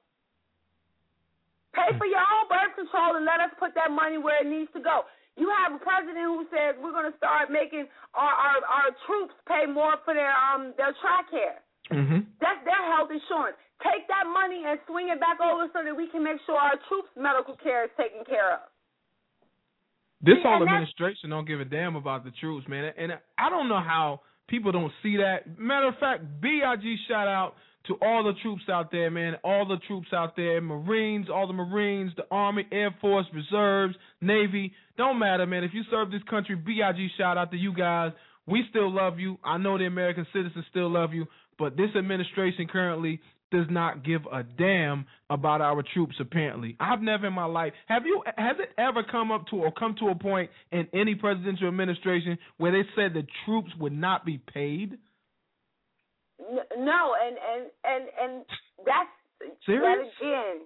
Pay 1.74 1.96
for 1.98 2.06
your 2.06 2.20
own 2.20 2.46
birth 2.52 2.76
control 2.76 3.16
and 3.16 3.24
let 3.24 3.40
us 3.40 3.52
put 3.58 3.72
that 3.76 3.92
money 3.92 4.18
where 4.20 4.44
it 4.44 4.48
needs 4.48 4.72
to 4.76 4.82
go. 4.84 5.08
You 5.40 5.48
have 5.64 5.72
a 5.72 5.80
president 5.80 6.28
who 6.28 6.44
says 6.52 6.76
we're 6.84 6.92
going 6.92 7.08
to 7.08 7.16
start 7.16 7.48
making 7.50 7.88
our, 8.14 8.36
our 8.36 8.58
our 8.68 8.90
troops 9.08 9.32
pay 9.48 9.64
more 9.66 9.96
for 10.04 10.14
their 10.14 10.36
um 10.36 10.76
their 10.76 10.92
TRICARE. 11.00 11.64
Mm-hmm. 11.96 12.20
That's 12.44 12.60
their 12.68 12.84
health 12.92 13.08
insurance. 13.12 13.56
Take 13.82 14.08
that 14.08 14.30
money 14.30 14.64
and 14.66 14.80
swing 14.86 15.10
it 15.10 15.20
back 15.20 15.42
over 15.42 15.66
so 15.74 15.82
that 15.84 15.96
we 15.96 16.08
can 16.10 16.24
make 16.24 16.38
sure 16.46 16.56
our 16.56 16.78
troops' 16.88 17.10
medical 17.18 17.58
care 17.58 17.86
is 17.86 17.92
taken 17.98 18.24
care 18.26 18.54
of. 18.54 18.60
This 20.22 20.36
See, 20.38 20.44
whole 20.46 20.62
administration 20.62 21.32
don't 21.32 21.48
give 21.48 21.60
a 21.60 21.66
damn 21.66 21.96
about 21.96 22.24
the 22.24 22.32
troops, 22.40 22.68
man. 22.68 22.94
And 22.98 23.14
I 23.40 23.50
don't 23.50 23.68
know 23.68 23.82
how 23.82 24.22
people 24.48 24.72
don't 24.72 24.92
see 25.02 25.18
that. 25.18 25.58
Matter 25.58 25.88
of 25.88 25.98
fact, 26.00 26.24
Big 26.42 26.62
shout 27.08 27.28
out 27.28 27.56
to 27.88 27.96
all 28.02 28.24
the 28.24 28.34
troops 28.44 28.64
out 28.70 28.92
there, 28.92 29.10
man. 29.10 29.36
All 29.44 29.66
the 29.68 29.78
troops 29.88 30.10
out 30.14 30.36
there, 30.36 30.62
Marines, 30.62 31.28
all 31.34 31.48
the 31.48 31.54
Marines, 31.54 32.12
the 32.18 32.26
Army, 32.30 32.68
Air 32.72 32.96
Force, 33.02 33.26
Reserves, 33.34 33.96
Navy. 34.22 34.74
Don't 34.98 35.18
matter, 35.18 35.48
man. 35.48 35.64
If 35.64 35.74
you 35.74 35.82
serve 35.90 36.12
this 36.12 36.22
country, 36.30 36.56
Big 36.56 36.78
shout 37.18 37.38
out 37.38 37.50
to 37.50 37.58
you 37.58 37.74
guys. 37.74 38.12
We 38.46 38.64
still 38.70 38.94
love 38.94 39.18
you. 39.18 39.38
I 39.44 39.58
know 39.58 39.78
the 39.78 39.86
American 39.86 40.28
citizens 40.34 40.66
still 40.70 40.92
love 40.92 41.14
you, 41.14 41.26
but 41.58 41.78
this 41.78 41.90
administration 41.98 42.68
currently 42.68 43.20
does 43.52 43.68
not 43.70 44.04
give 44.04 44.22
a 44.32 44.44
damn 44.44 45.06
about 45.30 45.62
our 45.62 45.84
troops 45.94 46.16
apparently. 46.20 46.76
I've 46.80 47.02
never 47.02 47.28
in 47.28 47.34
my 47.34 47.46
life 47.46 47.74
have 47.88 48.06
you 48.06 48.24
has 48.38 48.56
it 48.60 48.70
ever 48.78 49.04
come 49.04 49.32
up 49.32 49.48
to 49.48 49.58
or 49.58 49.72
come 49.72 49.96
to 50.00 50.08
a 50.08 50.16
point 50.16 50.50
in 50.72 50.88
any 50.94 51.16
presidential 51.16 51.68
administration 51.68 52.38
where 52.58 52.72
they 52.72 52.88
said 52.96 53.14
the 53.14 53.28
troops 53.46 53.70
would 53.80 53.94
not 53.94 54.26
be 54.26 54.42
paid? 54.54 54.98
No, 56.78 57.14
and 57.22 57.38
and 57.38 57.64
and 57.84 58.04
and 58.20 58.46
that's 58.86 59.10
Serious? 59.66 59.84
that 59.84 60.26
again. 60.26 60.58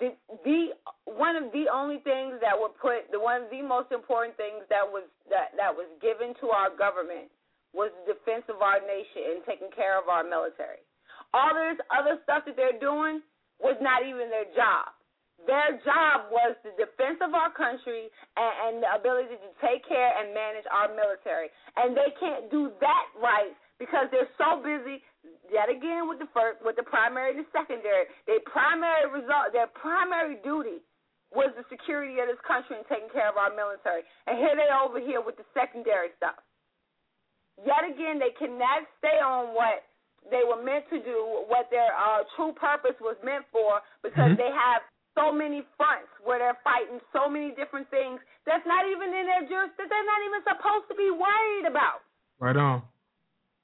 The 0.00 0.08
the 0.44 0.58
one 1.04 1.36
of 1.36 1.52
the 1.52 1.66
only 1.72 1.98
things 2.04 2.40
that 2.40 2.58
were 2.58 2.72
put 2.80 3.10
the 3.12 3.20
one 3.20 3.42
of 3.42 3.50
the 3.50 3.62
most 3.62 3.92
important 3.92 4.36
things 4.36 4.64
that 4.68 4.84
was 4.84 5.04
that 5.30 5.56
that 5.56 5.72
was 5.72 5.86
given 6.00 6.34
to 6.40 6.48
our 6.48 6.74
government 6.74 7.30
was 7.72 7.90
the 8.04 8.12
defense 8.12 8.44
of 8.48 8.60
our 8.60 8.80
nation 8.80 9.36
and 9.36 9.44
taking 9.48 9.72
care 9.72 9.96
of 10.00 10.08
our 10.08 10.24
military. 10.24 10.84
All 11.32 11.52
this 11.56 11.80
other 11.88 12.20
stuff 12.24 12.44
that 12.44 12.56
they're 12.56 12.80
doing 12.80 13.24
was 13.60 13.76
not 13.80 14.04
even 14.04 14.28
their 14.28 14.48
job. 14.52 14.92
Their 15.42 15.74
job 15.82 16.30
was 16.30 16.54
the 16.62 16.70
defense 16.78 17.18
of 17.18 17.34
our 17.34 17.50
country 17.50 18.06
and, 18.38 18.54
and 18.62 18.74
the 18.78 18.90
ability 18.94 19.34
to 19.42 19.50
take 19.58 19.82
care 19.88 20.14
and 20.14 20.30
manage 20.30 20.66
our 20.70 20.94
military. 20.94 21.50
And 21.74 21.98
they 21.98 22.14
can't 22.22 22.46
do 22.46 22.70
that 22.78 23.06
right 23.18 23.50
because 23.82 24.06
they're 24.14 24.30
so 24.38 24.62
busy 24.62 25.02
yet 25.50 25.66
again 25.66 26.06
with 26.06 26.22
the 26.22 26.30
first 26.30 26.62
with 26.62 26.78
the 26.78 26.86
primary 26.86 27.34
the 27.34 27.42
secondary. 27.50 28.06
Their 28.30 28.42
primary 28.46 29.10
result 29.10 29.50
their 29.50 29.66
primary 29.74 30.38
duty 30.46 30.78
was 31.34 31.50
the 31.58 31.66
security 31.66 32.22
of 32.22 32.30
this 32.30 32.38
country 32.46 32.78
and 32.78 32.86
taking 32.86 33.10
care 33.10 33.26
of 33.26 33.34
our 33.34 33.50
military. 33.50 34.06
And 34.30 34.38
here 34.38 34.54
they 34.54 34.70
are 34.70 34.86
over 34.86 35.02
here 35.02 35.18
with 35.18 35.34
the 35.40 35.48
secondary 35.56 36.14
stuff. 36.22 36.38
Yet 37.58 37.82
again 37.82 38.22
they 38.22 38.30
cannot 38.38 38.86
stay 39.02 39.18
on 39.18 39.58
what 39.58 39.82
they 40.30 40.42
were 40.46 40.62
meant 40.62 40.88
to 40.90 40.98
do, 41.02 41.44
what 41.48 41.70
their 41.70 41.90
uh, 41.96 42.22
true 42.36 42.52
purpose 42.52 42.94
was 43.00 43.16
meant 43.24 43.44
for, 43.50 43.82
because 44.02 44.32
Mhm. 44.32 44.36
they 44.38 44.50
have 44.52 44.82
so 45.14 45.30
many 45.32 45.62
fronts 45.76 46.08
where 46.24 46.38
they're 46.38 46.58
fighting 46.64 47.00
so 47.12 47.28
many 47.28 47.50
different 47.52 47.88
things 47.90 48.20
that's 48.46 48.64
not 48.64 48.86
even 48.86 49.12
in 49.12 49.26
their 49.26 49.44
jurisdiction, 49.44 49.76
that 49.76 49.88
they're 49.90 50.04
not 50.08 50.22
even 50.24 50.40
supposed 50.44 50.88
to 50.88 50.94
be 50.94 51.10
worried 51.10 51.66
about. 51.66 52.00
Right 52.38 52.56
on. 52.56 52.82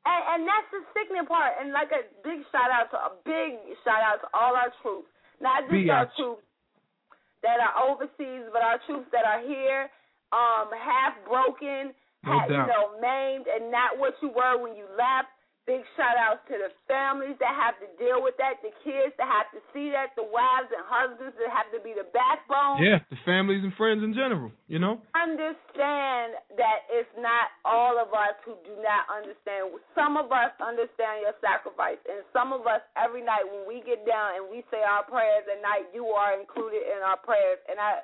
And, 0.04 0.22
and 0.28 0.40
that's 0.48 0.68
the 0.70 0.84
sickening 0.92 1.26
part. 1.26 1.54
And 1.60 1.72
like 1.72 1.92
a 1.92 2.04
big 2.22 2.44
shout 2.52 2.70
out 2.70 2.90
to 2.90 2.98
a 3.00 3.12
big 3.24 3.56
shout 3.84 4.02
out 4.02 4.20
to 4.20 4.28
all 4.36 4.56
our 4.56 4.70
troops, 4.82 5.08
not 5.40 5.68
just 5.68 5.88
our 5.90 6.06
troops 6.16 6.44
that 7.42 7.60
are 7.60 7.74
overseas, 7.88 8.44
but 8.52 8.62
our 8.62 8.78
troops 8.86 9.08
that 9.12 9.24
are 9.24 9.40
here, 9.40 9.90
um, 10.32 10.68
half 10.72 11.14
broken, 11.24 11.94
No 12.24 12.32
ha- 12.38 12.46
you 12.46 12.66
know, 12.66 12.98
maimed, 13.00 13.46
and 13.46 13.70
not 13.70 13.96
what 13.96 14.14
you 14.20 14.28
were 14.30 14.58
when 14.58 14.76
you 14.76 14.84
left. 14.96 15.28
Big 15.68 15.84
shout 16.00 16.16
outs 16.16 16.40
to 16.48 16.56
the 16.56 16.72
families 16.88 17.36
that 17.44 17.52
have 17.52 17.76
to 17.84 17.88
deal 18.00 18.24
with 18.24 18.32
that, 18.40 18.56
the 18.64 18.72
kids 18.80 19.12
that 19.20 19.28
have 19.28 19.52
to 19.52 19.60
see 19.76 19.92
that, 19.92 20.16
the 20.16 20.24
wives 20.24 20.72
and 20.72 20.80
husbands 20.88 21.36
that 21.36 21.52
have 21.52 21.68
to 21.76 21.80
be 21.84 21.92
the 21.92 22.08
backbone 22.16 22.80
Yeah, 22.80 23.04
the 23.12 23.20
families 23.28 23.60
and 23.60 23.76
friends 23.76 24.00
in 24.00 24.16
general. 24.16 24.48
You 24.64 24.80
know. 24.80 25.04
understand 25.12 26.40
that 26.56 26.88
it's 26.88 27.12
not 27.20 27.52
all 27.68 28.00
of 28.00 28.08
us 28.16 28.32
who 28.48 28.56
do 28.64 28.80
not 28.80 29.04
understand. 29.12 29.76
Some 29.92 30.16
of 30.16 30.32
us 30.32 30.56
understand 30.56 31.28
your 31.28 31.36
sacrifice, 31.44 32.00
and 32.08 32.24
some 32.32 32.56
of 32.56 32.64
us 32.64 32.80
every 32.96 33.20
night 33.20 33.44
when 33.44 33.68
we 33.68 33.84
get 33.84 34.08
down 34.08 34.40
and 34.40 34.48
we 34.48 34.64
say 34.72 34.80
our 34.80 35.04
prayers 35.04 35.44
at 35.52 35.60
night, 35.60 35.92
you 35.92 36.08
are 36.16 36.32
included 36.32 36.80
in 36.80 37.04
our 37.04 37.20
prayers. 37.20 37.60
And 37.68 37.76
I 37.76 38.00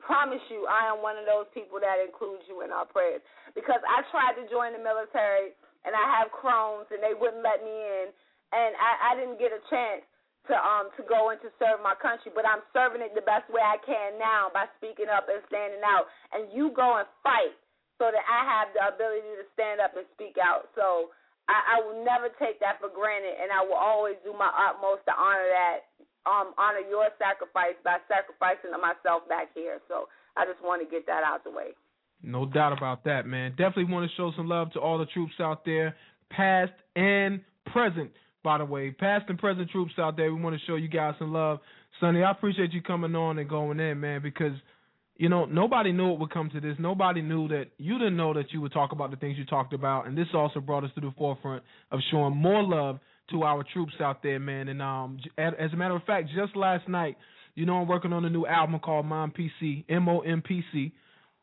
promise 0.00 0.42
you, 0.48 0.64
I 0.64 0.88
am 0.88 1.04
one 1.04 1.20
of 1.20 1.28
those 1.28 1.46
people 1.52 1.76
that 1.76 2.00
includes 2.00 2.42
you 2.48 2.64
in 2.64 2.72
our 2.72 2.88
prayers 2.88 3.20
because 3.54 3.84
I 3.84 4.00
tried 4.08 4.34
to 4.40 4.48
join 4.48 4.72
the 4.72 4.82
military 4.82 5.54
and 5.84 5.94
I 5.94 6.04
have 6.18 6.30
Crohn's 6.30 6.88
and 6.90 7.02
they 7.02 7.14
wouldn't 7.14 7.42
let 7.42 7.62
me 7.62 7.72
in, 7.72 8.14
and 8.52 8.72
I, 8.76 9.12
I 9.12 9.18
didn't 9.18 9.38
get 9.38 9.54
a 9.54 9.62
chance 9.70 10.06
to 10.50 10.54
um 10.58 10.90
to 10.98 11.06
go 11.06 11.30
in 11.30 11.38
to 11.42 11.50
serve 11.62 11.78
my 11.82 11.94
country, 11.98 12.34
but 12.34 12.42
I'm 12.42 12.66
serving 12.74 13.02
it 13.02 13.14
the 13.14 13.22
best 13.22 13.46
way 13.46 13.62
I 13.62 13.78
can 13.86 14.18
now 14.18 14.50
by 14.50 14.66
speaking 14.78 15.06
up 15.06 15.30
and 15.30 15.38
standing 15.46 15.82
out. 15.86 16.10
And 16.34 16.50
you 16.50 16.74
go 16.74 16.98
and 16.98 17.06
fight 17.22 17.54
so 18.02 18.10
that 18.10 18.26
I 18.26 18.40
have 18.42 18.74
the 18.74 18.82
ability 18.90 19.38
to 19.38 19.46
stand 19.54 19.78
up 19.78 19.94
and 19.94 20.02
speak 20.18 20.34
out. 20.42 20.66
So 20.74 21.14
I, 21.46 21.78
I 21.78 21.86
will 21.86 22.02
never 22.02 22.30
take 22.42 22.58
that 22.58 22.82
for 22.82 22.90
granted, 22.90 23.38
and 23.38 23.54
I 23.54 23.62
will 23.62 23.78
always 23.78 24.18
do 24.26 24.34
my 24.34 24.50
utmost 24.50 25.06
to 25.06 25.14
honor 25.14 25.46
that, 25.46 25.78
um, 26.26 26.54
honor 26.58 26.82
your 26.82 27.10
sacrifice 27.18 27.78
by 27.86 28.02
sacrificing 28.10 28.74
myself 28.78 29.26
back 29.30 29.54
here. 29.54 29.78
So 29.86 30.10
I 30.34 30.46
just 30.46 30.62
want 30.62 30.82
to 30.82 30.88
get 30.90 31.06
that 31.06 31.22
out 31.22 31.46
the 31.46 31.54
way. 31.54 31.78
No 32.22 32.46
doubt 32.46 32.76
about 32.76 33.04
that, 33.04 33.26
man. 33.26 33.50
Definitely 33.50 33.92
want 33.92 34.08
to 34.08 34.16
show 34.16 34.32
some 34.36 34.48
love 34.48 34.72
to 34.72 34.80
all 34.80 34.98
the 34.98 35.06
troops 35.06 35.34
out 35.40 35.64
there, 35.64 35.96
past 36.30 36.72
and 36.94 37.40
present. 37.66 38.10
By 38.44 38.58
the 38.58 38.64
way, 38.64 38.90
past 38.90 39.26
and 39.28 39.38
present 39.38 39.70
troops 39.70 39.92
out 39.98 40.16
there, 40.16 40.32
we 40.32 40.40
want 40.40 40.58
to 40.58 40.66
show 40.66 40.76
you 40.76 40.88
guys 40.88 41.14
some 41.18 41.32
love. 41.32 41.60
Sonnie, 42.00 42.22
I 42.22 42.30
appreciate 42.30 42.72
you 42.72 42.82
coming 42.82 43.14
on 43.14 43.38
and 43.38 43.48
going 43.48 43.78
in, 43.78 44.00
man, 44.00 44.22
because 44.22 44.52
you 45.16 45.28
know 45.28 45.44
nobody 45.44 45.92
knew 45.92 46.12
it 46.12 46.18
would 46.18 46.32
come 46.32 46.50
to 46.50 46.60
this. 46.60 46.76
Nobody 46.78 47.22
knew 47.22 47.46
that 47.48 47.66
you 47.78 47.98
didn't 47.98 48.16
know 48.16 48.34
that 48.34 48.52
you 48.52 48.60
would 48.60 48.72
talk 48.72 48.92
about 48.92 49.10
the 49.10 49.16
things 49.16 49.38
you 49.38 49.44
talked 49.44 49.72
about, 49.72 50.06
and 50.06 50.18
this 50.18 50.26
also 50.34 50.60
brought 50.60 50.84
us 50.84 50.90
to 50.96 51.00
the 51.00 51.12
forefront 51.16 51.62
of 51.92 52.00
showing 52.10 52.36
more 52.36 52.62
love 52.62 52.98
to 53.30 53.44
our 53.44 53.64
troops 53.72 53.94
out 54.00 54.22
there, 54.22 54.40
man. 54.40 54.68
And 54.68 54.82
um, 54.82 55.18
as 55.38 55.72
a 55.72 55.76
matter 55.76 55.94
of 55.94 56.02
fact, 56.04 56.28
just 56.34 56.56
last 56.56 56.88
night, 56.88 57.16
you 57.54 57.66
know, 57.66 57.76
I'm 57.76 57.88
working 57.88 58.12
on 58.12 58.24
a 58.24 58.30
new 58.30 58.46
album 58.46 58.80
called 58.80 59.06
Mom 59.06 59.32
PC, 59.32 59.84
M 59.88 60.08
O 60.08 60.20
M 60.20 60.42
P 60.42 60.62
C. 60.72 60.92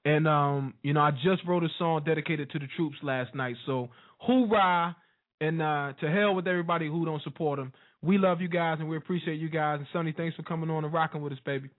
And 0.06 0.28
um, 0.28 0.74
you 0.82 0.94
know, 0.94 1.02
I 1.02 1.12
just 1.12 1.46
wrote 1.46 1.64
a 1.64 1.70
song 1.78 2.04
dedicated 2.06 2.50
to 2.52 2.60
the 2.60 2.68
troops 2.76 2.98
last 3.04 3.36
night. 3.36 3.56
So 3.66 3.90
hoorah 4.20 4.96
and 5.42 5.62
uh 5.62 5.94
to 6.00 6.10
hell 6.10 6.36
with 6.36 6.48
everybody 6.48 6.88
who 6.88 7.06
don't 7.06 7.22
support 7.24 7.60
them. 7.60 7.74
We 8.02 8.18
love 8.18 8.40
you 8.40 8.48
guys 8.48 8.78
and 8.80 8.88
we 8.90 8.96
appreciate 8.98 9.40
you 9.40 9.50
guys. 9.50 9.80
And 9.80 9.88
Sonnie, 9.92 10.14
thanks 10.16 10.36
for 10.36 10.44
coming 10.44 10.70
on 10.70 10.86
and 10.86 10.94
rocking 10.94 11.22
with 11.22 11.34
us, 11.34 11.40
baby. 11.46 11.70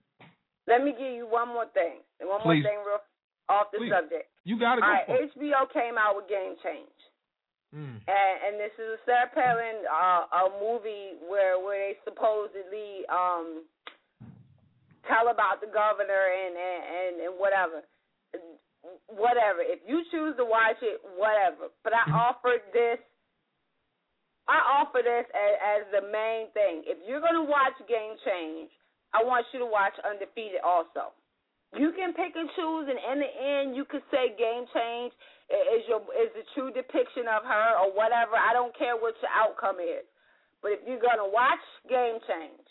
Let 0.67 0.83
me 0.83 0.91
give 0.91 1.13
you 1.13 1.25
one 1.27 1.47
more 1.49 1.65
thing, 1.73 2.05
and 2.19 2.29
one 2.29 2.41
Please. 2.41 2.61
more 2.61 2.71
thing 2.71 2.79
real 2.85 3.01
off 3.49 3.67
the 3.73 3.79
Please. 3.79 3.91
subject. 3.91 4.29
You 4.45 4.59
gotta 4.59 4.81
go 4.81 4.87
All 4.87 4.93
right, 4.93 5.09
it. 5.09 5.33
HBO 5.35 5.65
came 5.73 5.97
out 5.97 6.15
with 6.15 6.29
Game 6.29 6.55
Change. 6.63 6.97
Mm. 7.73 8.03
and, 8.03 8.35
and 8.43 8.53
this 8.59 8.75
is 8.75 8.99
a 8.99 8.99
Sarah 9.07 9.31
Palin 9.33 9.87
uh, 9.87 10.27
a 10.27 10.43
movie 10.59 11.15
where 11.23 11.55
where 11.57 11.79
they 11.79 11.95
supposedly 12.03 13.07
um 13.07 13.63
tell 15.07 15.31
about 15.31 15.63
the 15.63 15.71
governor 15.71 16.23
and 16.35 16.53
and 16.53 16.81
and, 16.83 17.13
and 17.25 17.33
whatever 17.39 17.81
whatever. 19.07 19.61
If 19.61 19.79
you 19.87 20.03
choose 20.11 20.35
to 20.37 20.45
watch 20.45 20.79
it 20.81 21.01
whatever. 21.17 21.69
But 21.83 21.93
I 21.93 22.03
offered 22.11 22.61
this 22.73 22.99
I 24.49 24.57
offer 24.81 24.99
this 25.05 25.29
as, 25.31 25.53
as 25.61 25.81
the 25.93 26.03
main 26.11 26.49
thing. 26.51 26.83
If 26.83 26.97
you're 27.07 27.21
going 27.21 27.37
to 27.37 27.45
watch 27.45 27.77
Game 27.87 28.17
Change 28.25 28.73
I 29.13 29.23
want 29.23 29.45
you 29.51 29.59
to 29.59 29.67
watch 29.67 29.95
Undefeated 30.07 30.63
also. 30.63 31.11
You 31.75 31.95
can 31.95 32.11
pick 32.11 32.35
and 32.35 32.51
choose, 32.55 32.87
and 32.91 32.99
in 32.99 33.17
the 33.23 33.31
end, 33.31 33.67
you 33.75 33.87
could 33.87 34.03
say 34.11 34.35
game 34.35 34.67
change 34.75 35.11
is 35.71 35.83
your 35.87 36.03
is 36.19 36.31
the 36.35 36.43
true 36.55 36.71
depiction 36.71 37.27
of 37.31 37.43
her 37.47 37.69
or 37.79 37.95
whatever. 37.95 38.35
I 38.35 38.51
don't 38.51 38.75
care 38.75 38.95
what 38.95 39.15
your 39.23 39.31
outcome 39.31 39.79
is, 39.79 40.03
but 40.59 40.75
if 40.75 40.83
you're 40.83 40.99
gonna 40.99 41.27
watch 41.27 41.63
game 41.87 42.19
change, 42.27 42.67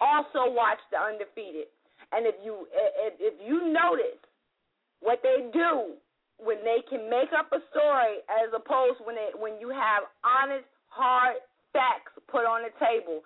also 0.00 0.52
watch 0.52 0.80
the 0.92 1.00
undefeated. 1.00 1.72
And 2.12 2.28
if 2.28 2.36
you 2.44 2.68
if, 2.72 3.12
if 3.16 3.34
you 3.40 3.72
notice 3.72 4.20
what 5.04 5.20
they 5.20 5.52
do 5.52 6.00
when 6.40 6.64
they 6.64 6.80
can 6.88 7.06
make 7.12 7.30
up 7.36 7.52
a 7.52 7.60
story 7.70 8.24
as 8.26 8.48
opposed 8.56 9.04
when 9.04 9.14
it 9.20 9.36
when 9.36 9.60
you 9.60 9.68
have 9.68 10.08
honest 10.24 10.66
hard 10.88 11.36
facts 11.76 12.16
put 12.26 12.48
on 12.48 12.64
the 12.64 12.72
table, 12.80 13.20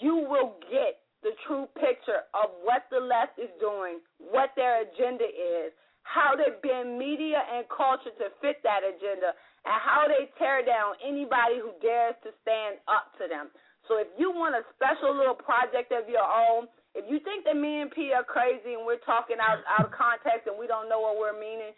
you 0.00 0.24
will 0.24 0.56
get 0.72 1.04
the 1.20 1.36
true 1.44 1.68
picture 1.76 2.24
of 2.32 2.48
what 2.64 2.88
the 2.88 2.98
left 2.98 3.36
is 3.36 3.52
doing, 3.60 4.00
what 4.16 4.56
their 4.56 4.88
agenda 4.88 5.28
is, 5.28 5.76
how 6.08 6.32
they 6.32 6.48
bend 6.64 6.96
media 6.96 7.44
and 7.52 7.68
culture 7.68 8.14
to 8.16 8.32
fit 8.40 8.56
that 8.64 8.80
agenda, 8.80 9.36
and 9.68 9.76
how 9.84 10.08
they 10.08 10.32
tear 10.40 10.64
down 10.64 10.96
anybody 11.04 11.60
who 11.60 11.76
dares 11.84 12.16
to 12.24 12.32
stand 12.40 12.80
up 12.88 13.12
to 13.20 13.28
them. 13.28 13.52
So 13.84 14.00
if 14.00 14.08
you 14.16 14.32
want 14.32 14.56
a 14.56 14.64
special 14.72 15.12
little 15.12 15.36
project 15.36 15.92
of 15.92 16.08
your 16.08 16.24
own, 16.24 16.72
if 16.94 17.06
you 17.06 17.22
think 17.22 17.46
that 17.46 17.54
me 17.54 17.80
and 17.80 17.90
P 17.90 18.12
are 18.12 18.26
crazy 18.26 18.74
and 18.74 18.82
we're 18.82 19.02
talking 19.06 19.38
out 19.38 19.62
out 19.70 19.86
of 19.86 19.92
context 19.94 20.50
and 20.50 20.58
we 20.58 20.66
don't 20.66 20.88
know 20.88 21.00
what 21.00 21.18
we're 21.18 21.38
meaning, 21.38 21.70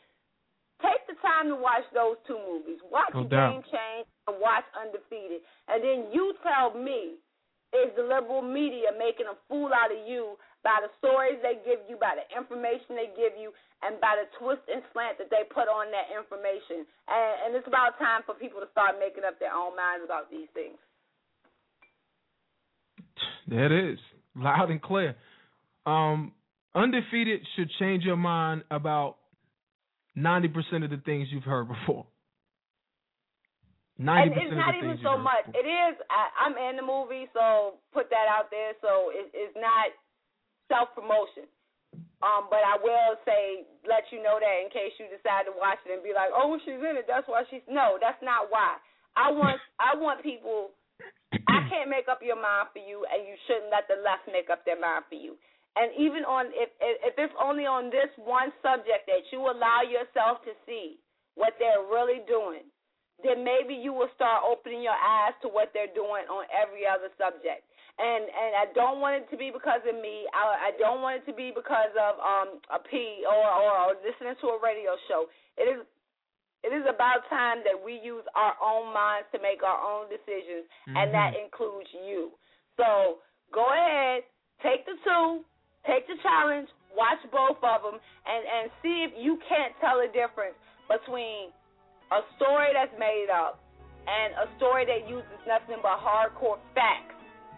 take 0.81 1.05
the 1.05 1.17
time 1.21 1.53
to 1.53 1.57
watch 1.57 1.85
those 1.93 2.17
two 2.25 2.41
movies. 2.41 2.81
Watch 2.89 3.13
No 3.13 3.29
Game. 3.29 3.61
Change 3.69 4.09
and 4.29 4.41
watch 4.41 4.65
Undefeated. 4.73 5.45
And 5.69 5.85
then 5.85 5.99
you 6.13 6.33
tell 6.41 6.73
me 6.73 7.21
is 7.73 7.89
the 7.97 8.05
liberal 8.05 8.45
media 8.45 8.93
making 9.01 9.25
a 9.25 9.37
fool 9.49 9.73
out 9.73 9.89
of 9.89 10.01
you 10.05 10.37
by 10.61 10.77
the 10.85 10.93
stories 11.01 11.41
they 11.41 11.57
give 11.65 11.81
you, 11.89 11.97
by 11.97 12.13
the 12.13 12.27
information 12.37 12.95
they 12.95 13.09
give 13.17 13.33
you, 13.41 13.49
and 13.81 13.97
by 13.99 14.13
the 14.15 14.29
twist 14.37 14.63
and 14.69 14.85
slant 14.93 15.17
that 15.17 15.33
they 15.33 15.49
put 15.49 15.67
on 15.73 15.89
that 15.89 16.13
information. 16.13 16.85
And, 17.09 17.33
and 17.49 17.51
it's 17.57 17.67
about 17.67 17.97
time 17.97 18.23
for 18.29 18.37
people 18.37 18.61
to 18.61 18.69
start 18.71 19.01
making 19.01 19.25
up 19.25 19.41
their 19.41 19.57
own 19.57 19.73
minds 19.73 20.05
about 20.05 20.29
these 20.29 20.53
things. 20.53 20.77
It 23.49 23.73
is. 23.73 23.99
Loud 24.37 24.71
and 24.71 24.81
clear. 24.81 25.17
Um, 25.87 26.33
undefeated 26.75 27.41
should 27.57 27.71
change 27.79 28.05
your 28.05 28.17
mind 28.17 28.65
about 28.71 29.17
ninety 30.15 30.49
percent 30.49 30.85
of 30.85 30.91
the 30.91 31.03
things 31.05 31.29
you've 31.31 31.45
heard 31.45 31.69
before. 31.69 32.07
Ninety 33.99 34.33
And 34.33 34.49
it's 34.49 34.57
not 34.57 34.75
even 34.75 34.97
so 35.05 35.19
much. 35.19 35.45
It 35.53 35.69
is. 35.69 35.95
I, 36.09 36.49
I'm 36.49 36.57
in 36.57 36.81
the 36.81 36.87
movie, 36.87 37.29
so 37.37 37.77
put 37.93 38.09
that 38.09 38.25
out 38.25 38.49
there. 38.49 38.73
So 38.81 39.13
it, 39.13 39.29
it's 39.37 39.55
not 39.55 39.93
self 40.67 40.91
promotion. 40.97 41.45
Um, 42.23 42.47
but 42.49 42.63
I 42.63 42.79
will 42.79 43.19
say, 43.27 43.67
let 43.83 44.07
you 44.15 44.23
know 44.23 44.39
that 44.39 44.57
in 44.63 44.71
case 44.71 44.95
you 44.97 45.11
decide 45.11 45.45
to 45.51 45.55
watch 45.59 45.83
it 45.83 45.91
and 45.91 46.07
be 46.07 46.15
like, 46.15 46.31
oh, 46.31 46.55
she's 46.63 46.79
in 46.79 46.95
it. 46.95 47.05
That's 47.11 47.27
why 47.27 47.43
she's. 47.51 47.67
No, 47.69 47.99
that's 48.01 48.21
not 48.23 48.49
why. 48.49 48.79
I 49.13 49.29
want. 49.29 49.61
I 49.77 49.99
want 49.99 50.23
people. 50.23 50.73
I 51.33 51.65
can't 51.69 51.89
make 51.89 52.09
up 52.13 52.21
your 52.21 52.37
mind 52.37 52.71
for 52.77 52.83
you, 52.85 53.05
and 53.09 53.25
you 53.25 53.35
shouldn't 53.49 53.73
let 53.73 53.89
the 53.89 54.01
left 54.05 54.29
make 54.29 54.53
up 54.53 54.65
their 54.69 54.79
mind 54.79 55.09
for 55.09 55.17
you. 55.17 55.37
And 55.77 55.89
even 55.97 56.29
on 56.29 56.53
if 56.53 56.69
if 56.81 57.17
it's 57.17 57.33
only 57.41 57.65
on 57.65 57.89
this 57.89 58.13
one 58.21 58.53
subject 58.61 59.09
that 59.09 59.25
you 59.33 59.41
allow 59.49 59.81
yourself 59.81 60.45
to 60.45 60.53
see 60.69 61.01
what 61.33 61.57
they're 61.57 61.89
really 61.89 62.21
doing, 62.29 62.69
then 63.25 63.41
maybe 63.41 63.73
you 63.73 63.97
will 63.97 64.13
start 64.13 64.45
opening 64.45 64.85
your 64.85 64.97
eyes 64.97 65.33
to 65.41 65.49
what 65.49 65.73
they're 65.73 65.93
doing 65.97 66.29
on 66.29 66.45
every 66.53 66.85
other 66.85 67.09
subject. 67.17 67.65
And 67.97 68.25
and 68.29 68.53
I 68.53 68.69
don't 68.77 69.01
want 69.01 69.25
it 69.25 69.27
to 69.33 69.37
be 69.41 69.49
because 69.49 69.81
of 69.89 69.97
me. 69.97 70.29
I 70.37 70.69
I 70.69 70.71
don't 70.77 71.01
want 71.01 71.25
it 71.25 71.27
to 71.33 71.35
be 71.37 71.57
because 71.57 71.93
of 71.97 72.21
um 72.21 72.61
a 72.69 72.77
P 72.77 73.25
or, 73.25 73.41
or 73.41 73.97
listening 74.05 74.37
to 74.45 74.47
a 74.53 74.59
radio 74.61 74.93
show. 75.09 75.33
It 75.57 75.73
is 75.73 75.81
it 76.63 76.71
is 76.71 76.87
about 76.87 77.27
time 77.27 77.67
that 77.67 77.75
we 77.75 77.99
use 77.99 78.23
our 78.39 78.55
own 78.63 78.95
minds 78.95 79.27
to 79.35 79.39
make 79.43 79.63
our 79.67 79.79
own 79.83 80.07
decisions, 80.07 80.67
mm-hmm. 80.87 80.97
and 80.97 81.11
that 81.11 81.35
includes 81.35 81.91
you. 81.91 82.31
So 82.79 83.19
go 83.51 83.67
ahead, 83.67 84.23
take 84.63 84.87
the 84.87 84.95
two, 85.03 85.43
take 85.87 86.07
the 86.07 86.15
challenge, 86.23 86.71
watch 86.95 87.19
both 87.35 87.59
of 87.61 87.79
them, 87.83 87.99
and 87.99 88.43
and 88.47 88.65
see 88.79 89.03
if 89.03 89.13
you 89.19 89.43
can't 89.51 89.75
tell 89.83 89.99
the 89.99 90.11
difference 90.15 90.55
between 90.87 91.51
a 92.15 92.23
story 92.39 92.71
that's 92.71 92.95
made 92.95 93.27
up 93.33 93.59
and 94.07 94.35
a 94.35 94.47
story 94.59 94.87
that 94.87 95.09
uses 95.09 95.39
nothing 95.47 95.79
but 95.83 95.99
hardcore 95.99 96.59
facts 96.75 97.15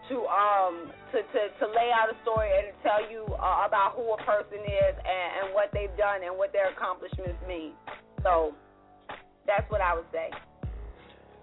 to 0.09 0.21
um 0.29 0.93
to 1.13 1.21
to, 1.33 1.41
to 1.61 1.65
lay 1.73 1.89
out 1.93 2.09
a 2.09 2.17
story 2.21 2.49
and 2.53 2.73
tell 2.85 3.01
you 3.09 3.25
uh, 3.37 3.65
about 3.65 3.97
who 3.97 4.05
a 4.13 4.19
person 4.25 4.61
is 4.61 4.95
and, 4.97 5.29
and 5.41 5.45
what 5.53 5.69
they've 5.73 5.93
done 5.97 6.21
and 6.21 6.33
what 6.33 6.53
their 6.53 6.69
accomplishments 6.73 7.37
mean. 7.49 7.73
So 8.21 8.53
that's 9.47 9.69
what 9.69 9.81
I 9.81 9.95
would 9.95 10.05
say. 10.11 10.29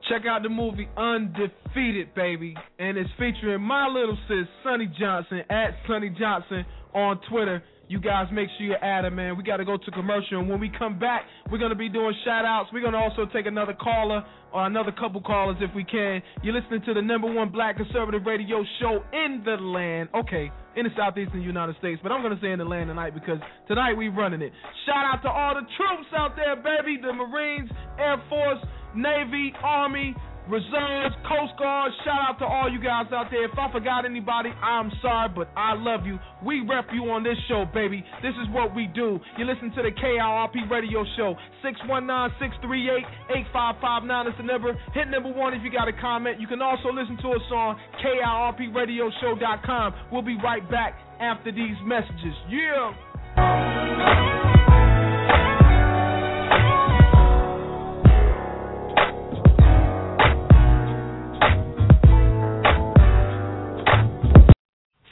Check 0.08 0.22
out 0.28 0.42
the 0.42 0.48
movie 0.48 0.88
Undefeated, 0.96 2.14
baby, 2.14 2.56
and 2.78 2.98
it's 2.98 3.10
featuring 3.18 3.62
my 3.62 3.86
little 3.86 4.18
sis 4.28 4.46
Sonnie 4.64 4.92
Johnson 4.98 5.42
at 5.48 5.70
Sonnie 5.86 6.10
Johnson 6.18 6.64
on 6.92 7.20
Twitter. 7.30 7.62
You 7.92 8.00
guys 8.00 8.28
make 8.32 8.48
sure 8.56 8.66
you 8.66 8.74
add 8.80 9.04
it, 9.04 9.10
man. 9.10 9.36
We 9.36 9.42
got 9.42 9.58
to 9.58 9.66
go 9.66 9.76
to 9.76 9.90
commercial. 9.90 10.40
And 10.40 10.48
when 10.48 10.58
we 10.58 10.72
come 10.78 10.98
back, 10.98 11.26
we're 11.50 11.58
going 11.58 11.76
to 11.76 11.76
be 11.76 11.90
doing 11.90 12.14
shout 12.24 12.46
outs. 12.46 12.70
We're 12.72 12.80
going 12.80 12.94
to 12.94 12.98
also 12.98 13.26
take 13.30 13.44
another 13.44 13.74
caller 13.74 14.24
or 14.50 14.64
another 14.64 14.92
couple 14.92 15.20
callers 15.20 15.58
if 15.60 15.68
we 15.76 15.84
can. 15.84 16.22
You're 16.42 16.58
listening 16.58 16.80
to 16.86 16.94
the 16.94 17.02
number 17.02 17.30
one 17.30 17.50
black 17.50 17.76
conservative 17.76 18.24
radio 18.24 18.64
show 18.80 19.04
in 19.12 19.42
the 19.44 19.60
land. 19.60 20.08
Okay, 20.14 20.50
in 20.74 20.84
the 20.84 20.90
southeastern 20.96 21.42
United 21.42 21.76
States, 21.80 22.00
but 22.02 22.10
I'm 22.12 22.22
going 22.22 22.34
to 22.34 22.40
say 22.40 22.52
in 22.52 22.60
the 22.60 22.64
land 22.64 22.88
tonight 22.88 23.12
because 23.12 23.36
tonight 23.68 23.92
we 23.92 24.08
running 24.08 24.40
it. 24.40 24.52
Shout 24.86 25.04
out 25.04 25.20
to 25.24 25.28
all 25.28 25.52
the 25.52 25.68
troops 25.76 26.08
out 26.16 26.34
there, 26.34 26.56
baby. 26.56 26.96
The 26.96 27.12
Marines, 27.12 27.68
Air 27.98 28.16
Force, 28.30 28.64
Navy, 28.96 29.52
Army, 29.62 30.16
reserves, 30.48 31.14
Coast 31.28 31.52
Guard. 31.58 31.92
Shout 32.04 32.20
out 32.28 32.38
to 32.38 32.46
all 32.46 32.70
you 32.70 32.80
guys 32.82 33.06
out 33.12 33.26
there. 33.30 33.44
If 33.44 33.58
I 33.58 33.70
forgot 33.70 34.04
anybody, 34.04 34.50
I'm 34.62 34.90
sorry, 35.00 35.28
but 35.34 35.48
I 35.56 35.74
love 35.74 36.06
you. 36.06 36.18
We 36.44 36.60
rep 36.60 36.86
you 36.92 37.10
on 37.10 37.22
this 37.22 37.36
show, 37.48 37.64
baby. 37.72 38.04
This 38.22 38.34
is 38.42 38.48
what 38.50 38.74
we 38.74 38.86
do. 38.86 39.20
You 39.38 39.44
listen 39.44 39.70
to 39.76 39.82
the 39.82 39.90
KIRP 39.90 40.70
radio 40.70 41.04
show. 41.16 41.36
619-638-8559 41.64 44.28
is 44.28 44.34
the 44.36 44.44
number. 44.44 44.74
Hit 44.94 45.08
number 45.08 45.32
one 45.32 45.54
if 45.54 45.62
you 45.62 45.70
got 45.70 45.88
a 45.88 45.92
comment. 45.92 46.40
You 46.40 46.46
can 46.46 46.62
also 46.62 46.92
listen 46.92 47.16
to 47.18 47.28
us 47.30 47.42
on 47.52 47.76
KIRPradioshow.com. 48.04 49.94
We'll 50.10 50.22
be 50.22 50.36
right 50.42 50.68
back 50.70 50.94
after 51.20 51.52
these 51.52 51.76
messages. 51.84 52.34
Yeah. 52.48 54.58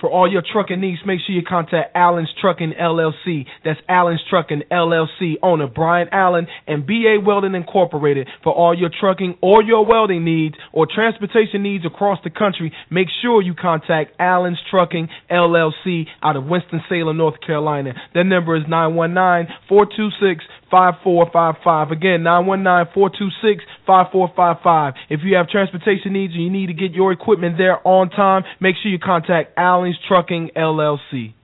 For 0.01 0.11
all 0.11 0.31
your 0.31 0.43
trucking 0.43 0.81
needs, 0.81 1.01
make 1.05 1.21
sure 1.27 1.35
you 1.35 1.43
contact 1.47 1.95
Allen's 1.95 2.31
Trucking 2.41 2.73
LLC. 2.81 3.45
That's 3.65 3.79
Allen's 3.89 4.23
Trucking 4.31 4.63
LLC, 4.73 5.35
owner 5.43 5.67
Brian 5.67 6.09
Allen 6.11 6.47
and 6.67 6.87
BA 6.87 7.19
Welding 7.25 7.55
Incorporated. 7.55 8.27
For 8.43 8.53
all 8.53 8.77
your 8.77 8.89
trucking 8.89 9.37
or 9.43 9.63
your 9.63 9.85
welding 9.85 10.25
needs 10.25 10.55
or 10.73 10.87
transportation 10.93 11.63
needs 11.63 11.85
across 11.85 12.19
the 12.25 12.31
country, 12.31 12.73
make 12.91 13.09
sure 13.21 13.43
you 13.43 13.55
contact 13.55 14.15
Allen's 14.19 14.59
Trucking 14.71 15.09
LLC 15.31 16.07
out 16.23 16.37
of 16.37 16.47
Winston-Salem, 16.47 17.17
North 17.17 17.41
Carolina. 17.47 17.93
Their 18.15 18.25
number 18.25 18.57
is 18.57 18.63
919 18.69 19.55
426 19.69 20.45
5455. 20.71 21.91
Again, 21.91 22.23
919 22.23 22.95
426 22.95 23.65
5455. 23.87 24.95
If 25.11 25.21
you 25.25 25.37
have 25.37 25.49
transportation 25.49 26.13
needs 26.13 26.35
and 26.35 26.43
you 26.43 26.51
need 26.51 26.67
to 26.67 26.75
get 26.75 26.93
your 26.93 27.13
equipment 27.13 27.57
there 27.59 27.79
on 27.87 28.11
time, 28.11 28.45
make 28.61 28.77
sure 28.83 28.91
you 28.91 28.99
contact 28.99 29.53
Allen's 29.59 29.99
Trucking 30.09 30.51
LLC. 30.57 31.35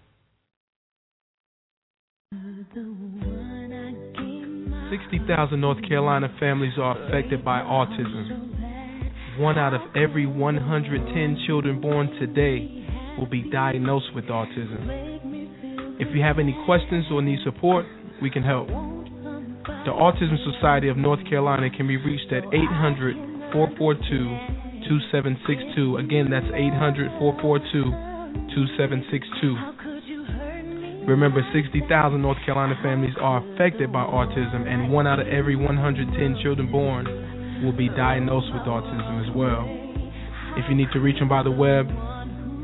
60,000 4.90 5.61
North 5.61 5.78
Carolina 5.89 6.28
families 6.39 6.74
are 6.78 6.97
affected 7.09 7.44
by 7.44 7.61
autism. 7.61 9.39
One 9.40 9.59
out 9.59 9.74
of 9.74 9.81
every 9.97 10.27
110 10.27 11.44
children 11.47 11.81
born 11.81 12.09
today 12.20 12.86
will 13.19 13.27
be 13.27 13.51
diagnosed 13.51 14.15
with 14.15 14.27
autism. 14.27 15.98
If 16.01 16.15
you 16.15 16.23
have 16.23 16.39
any 16.39 16.57
questions 16.66 17.07
or 17.11 17.20
need 17.23 17.39
support, 17.44 17.85
we 18.23 18.31
can 18.31 18.43
help. 18.43 18.69
The 19.87 19.93
Autism 19.95 20.35
Society 20.53 20.89
of 20.89 20.97
North 20.97 21.21
Carolina 21.31 21.71
can 21.71 21.87
be 21.87 21.97
reached 21.97 22.33
at 22.33 22.43
800 22.51 23.15
442 23.55 24.83
2762. 24.91 26.03
Again, 26.03 26.27
that's 26.27 26.51
800 26.51 27.07
442 27.23 28.51
2762. 28.51 31.07
Remember, 31.07 31.39
60,000 31.55 31.87
North 32.21 32.39
Carolina 32.45 32.75
families 32.83 33.15
are 33.23 33.39
affected 33.47 33.93
by 33.95 34.03
autism, 34.03 34.67
and 34.67 34.91
one 34.91 35.07
out 35.07 35.21
of 35.23 35.29
every 35.31 35.55
110 35.55 36.11
children 36.43 36.67
born 36.67 37.07
will 37.63 37.71
be 37.71 37.87
diagnosed 37.89 38.51
with 38.59 38.67
autism 38.67 39.23
as 39.23 39.31
well. 39.39 39.63
If 40.59 40.67
you 40.69 40.75
need 40.75 40.91
to 40.95 40.99
reach 40.99 41.21
them 41.23 41.29
by 41.31 41.45
the 41.47 41.55
web, 41.55 41.87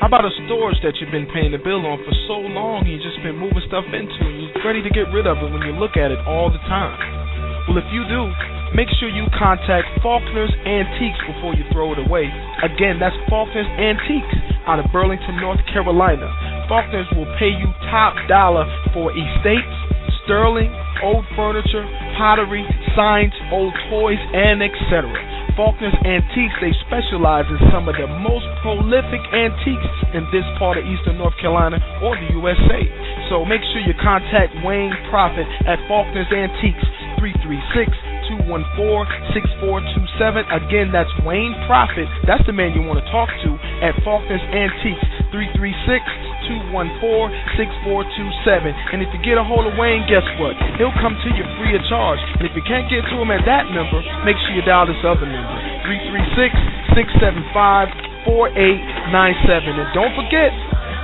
How 0.00 0.06
about 0.08 0.24
a 0.24 0.32
storage 0.48 0.80
that 0.82 0.96
you've 0.96 1.12
been 1.12 1.28
paying 1.32 1.52
the 1.52 1.58
bill 1.60 1.84
on 1.84 2.00
for 2.04 2.12
so 2.24 2.40
long 2.40 2.88
and 2.88 2.88
you've 2.88 3.04
just 3.04 3.20
been 3.22 3.36
moving 3.36 3.60
stuff 3.68 3.84
into 3.92 4.16
and 4.24 4.48
you're 4.48 4.64
ready 4.64 4.80
to 4.80 4.88
get 4.88 5.12
rid 5.12 5.28
of 5.28 5.36
it 5.36 5.52
when 5.52 5.60
you 5.60 5.76
look 5.76 6.00
at 6.00 6.08
it 6.10 6.16
all 6.24 6.48
the 6.48 6.56
time? 6.64 7.19
Well, 7.68 7.78
if 7.78 7.88
you 7.92 8.02
do, 8.08 8.30
make 8.74 8.88
sure 8.98 9.08
you 9.08 9.26
contact 9.36 9.86
Faulkner's 10.02 10.52
Antiques 10.64 11.20
before 11.26 11.54
you 11.54 11.64
throw 11.72 11.92
it 11.92 12.00
away. 12.00 12.28
Again, 12.62 12.98
that's 12.98 13.16
Faulkner's 13.28 13.68
Antiques 13.78 14.36
out 14.66 14.78
of 14.78 14.86
Burlington, 14.92 15.40
North 15.40 15.60
Carolina. 15.72 16.28
Faulkner's 16.68 17.08
will 17.14 17.28
pay 17.38 17.50
you 17.50 17.68
top 17.90 18.14
dollar 18.28 18.66
for 18.92 19.10
estates, 19.12 19.76
sterling, 20.24 20.70
old 21.02 21.24
furniture, 21.34 21.84
pottery, 22.18 22.64
signs, 22.96 23.32
old 23.50 23.74
toys, 23.90 24.20
and 24.34 24.62
etc. 24.62 25.08
Faulkner's 25.56 25.96
Antiques, 26.06 26.56
they 26.62 26.72
specialize 26.86 27.44
in 27.50 27.58
some 27.74 27.90
of 27.90 27.96
the 27.98 28.06
most 28.22 28.46
prolific 28.62 29.20
antiques 29.34 29.90
in 30.14 30.24
this 30.30 30.46
part 30.56 30.78
of 30.78 30.86
Eastern 30.86 31.18
North 31.18 31.34
Carolina 31.42 31.76
or 32.00 32.16
the 32.16 32.30
USA. 32.38 32.80
So 33.28 33.44
make 33.44 33.60
sure 33.74 33.82
you 33.82 33.94
contact 33.98 34.54
Wayne 34.62 34.94
Profit 35.10 35.46
at 35.66 35.78
Faulkner's 35.90 36.30
Antiques, 36.30 36.86
336 37.20 37.92
214 38.32 39.36
6427. 39.36 40.48
Again, 40.48 40.88
that's 40.88 41.12
Wayne 41.20 41.52
Profit. 41.68 42.08
That's 42.24 42.40
the 42.48 42.56
man 42.56 42.72
you 42.72 42.80
want 42.80 43.04
to 43.04 43.06
talk 43.12 43.28
to 43.44 43.50
at 43.84 43.92
Faulkner's 44.00 44.42
Antiques, 44.48 45.04
336 45.28 46.00
214 46.48 47.60
6427. 47.60 48.72
And 48.96 49.04
if 49.04 49.12
you 49.12 49.20
get 49.20 49.36
a 49.36 49.44
hold 49.44 49.68
of 49.68 49.76
Wayne, 49.76 50.08
guess 50.08 50.24
what? 50.40 50.56
He'll 50.80 50.96
come 50.96 51.12
to 51.12 51.28
you 51.36 51.44
free 51.60 51.76
of 51.76 51.84
charge. 51.92 52.18
And 52.40 52.48
if 52.48 52.56
you 52.56 52.64
can't 52.64 52.88
get 52.88 53.04
to 53.12 53.16
him 53.20 53.28
at 53.28 53.44
that 53.44 53.68
number, 53.68 54.00
make 54.24 54.40
sure 54.40 54.56
you 54.56 54.64
dial 54.64 54.88
this 54.88 55.04
other 55.04 55.28
number 55.28 55.56
336 55.84 56.56
675 56.96 58.24
4897. 58.24 59.76
And 59.76 59.90
don't 59.92 60.16
forget, 60.16 60.50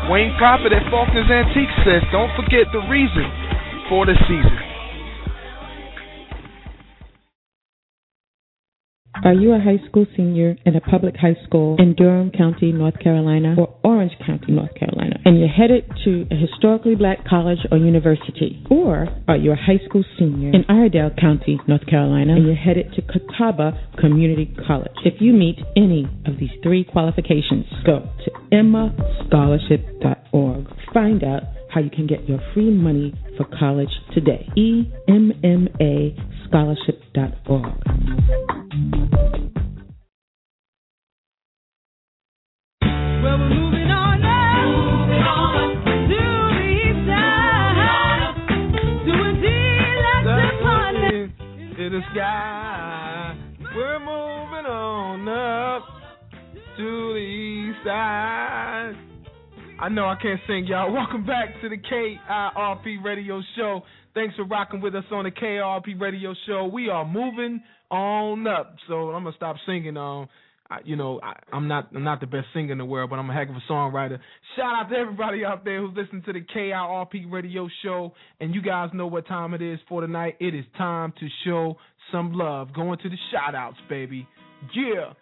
Wayne 0.08 0.32
Profit 0.40 0.72
at 0.72 0.88
Faulkner's 0.88 1.28
Antiques 1.28 1.76
says, 1.84 2.00
don't 2.08 2.32
forget 2.38 2.72
the 2.72 2.80
reason 2.88 3.28
for 3.92 4.06
the 4.08 4.16
season. 4.24 4.75
Are 9.24 9.32
you 9.32 9.52
a 9.52 9.58
high 9.58 9.78
school 9.88 10.04
senior 10.16 10.56
in 10.64 10.76
a 10.76 10.80
public 10.80 11.16
high 11.16 11.34
school 11.44 11.74
in 11.78 11.94
Durham 11.94 12.30
County, 12.30 12.70
North 12.72 12.98
Carolina, 13.00 13.56
or 13.58 13.74
Orange 13.82 14.12
County, 14.24 14.52
North 14.52 14.72
Carolina, 14.74 15.18
and 15.24 15.36
you're 15.38 15.48
headed 15.48 15.90
to 16.04 16.26
a 16.30 16.36
historically 16.36 16.94
black 16.94 17.24
college 17.26 17.58
or 17.70 17.78
university? 17.78 18.62
Or 18.70 19.08
are 19.26 19.36
you 19.36 19.50
a 19.52 19.56
high 19.56 19.80
school 19.86 20.04
senior 20.18 20.50
in 20.50 20.64
Iredell 20.68 21.10
County, 21.18 21.58
North 21.66 21.86
Carolina, 21.86 22.34
and 22.34 22.44
you're 22.46 22.54
headed 22.54 22.92
to 22.94 23.00
Catawba 23.02 23.96
Community 23.98 24.54
College? 24.66 24.92
If 25.04 25.20
you 25.20 25.32
meet 25.32 25.58
any 25.76 26.06
of 26.26 26.38
these 26.38 26.50
three 26.62 26.84
qualifications, 26.84 27.64
go 27.84 28.08
to 28.24 28.30
emmascholarship.org. 28.52 30.66
Find 30.92 31.24
out 31.24 31.42
how 31.76 31.82
you 31.82 31.90
can 31.90 32.06
get 32.06 32.26
your 32.26 32.38
free 32.54 32.70
money 32.70 33.12
for 33.36 33.44
college 33.58 33.90
today. 34.14 34.48
EMMA 34.56 36.16
scholarship.org. 36.48 37.46
Well, 42.80 43.36
we're 43.36 43.48
moving 43.50 43.90
on 43.92 44.22
now. 44.22 44.72
Moving 44.72 45.22
on 45.22 45.84
to 45.84 46.22
the 46.56 46.64
east 46.80 47.02
side. 47.12 48.32
Doing 49.04 49.36
deluxe 49.44 50.48
apartment. 50.56 51.76
to 51.76 51.90
the 51.90 52.00
sky. 52.14 53.36
We're 53.76 53.98
moving 53.98 54.64
on 54.64 55.28
up 55.28 55.84
to 56.78 57.12
the 57.12 57.18
east 57.18 57.84
side. 57.84 59.05
I 59.78 59.90
know 59.90 60.06
I 60.06 60.16
can't 60.20 60.40
sing, 60.46 60.66
y'all. 60.66 60.90
Welcome 60.94 61.26
back 61.26 61.60
to 61.60 61.68
the 61.68 61.76
KIRP 61.76 63.04
Radio 63.04 63.42
Show. 63.56 63.82
Thanks 64.14 64.34
for 64.34 64.44
rocking 64.44 64.80
with 64.80 64.94
us 64.94 65.04
on 65.10 65.24
the 65.24 65.30
KIRP 65.30 66.00
Radio 66.00 66.32
Show. 66.46 66.70
We 66.72 66.88
are 66.88 67.04
moving 67.04 67.62
on 67.90 68.46
up. 68.46 68.74
So 68.88 69.10
I'm 69.10 69.24
gonna 69.24 69.36
stop 69.36 69.56
singing. 69.66 69.98
Um, 69.98 70.28
I, 70.70 70.78
you 70.84 70.96
know, 70.96 71.20
I, 71.22 71.34
I'm 71.52 71.68
not 71.68 71.90
I'm 71.94 72.04
not 72.04 72.20
the 72.20 72.26
best 72.26 72.46
singer 72.54 72.72
in 72.72 72.78
the 72.78 72.86
world, 72.86 73.10
but 73.10 73.18
I'm 73.18 73.28
a 73.28 73.34
heck 73.34 73.50
of 73.50 73.56
a 73.56 73.70
songwriter. 73.70 74.18
Shout 74.56 74.74
out 74.74 74.88
to 74.90 74.96
everybody 74.96 75.44
out 75.44 75.62
there 75.66 75.82
who's 75.82 75.94
listening 75.94 76.22
to 76.22 76.32
the 76.32 76.40
KIRP 76.40 77.30
Radio 77.30 77.68
Show, 77.84 78.14
and 78.40 78.54
you 78.54 78.62
guys 78.62 78.88
know 78.94 79.06
what 79.06 79.26
time 79.26 79.52
it 79.52 79.60
is 79.60 79.78
for 79.90 80.00
tonight. 80.00 80.36
It 80.40 80.54
is 80.54 80.64
time 80.78 81.12
to 81.20 81.28
show 81.44 81.76
some 82.10 82.32
love. 82.32 82.72
Going 82.72 82.98
to 82.98 83.10
the 83.10 83.16
shout 83.30 83.54
outs, 83.54 83.76
baby. 83.90 84.26
Yeah. 84.74 85.12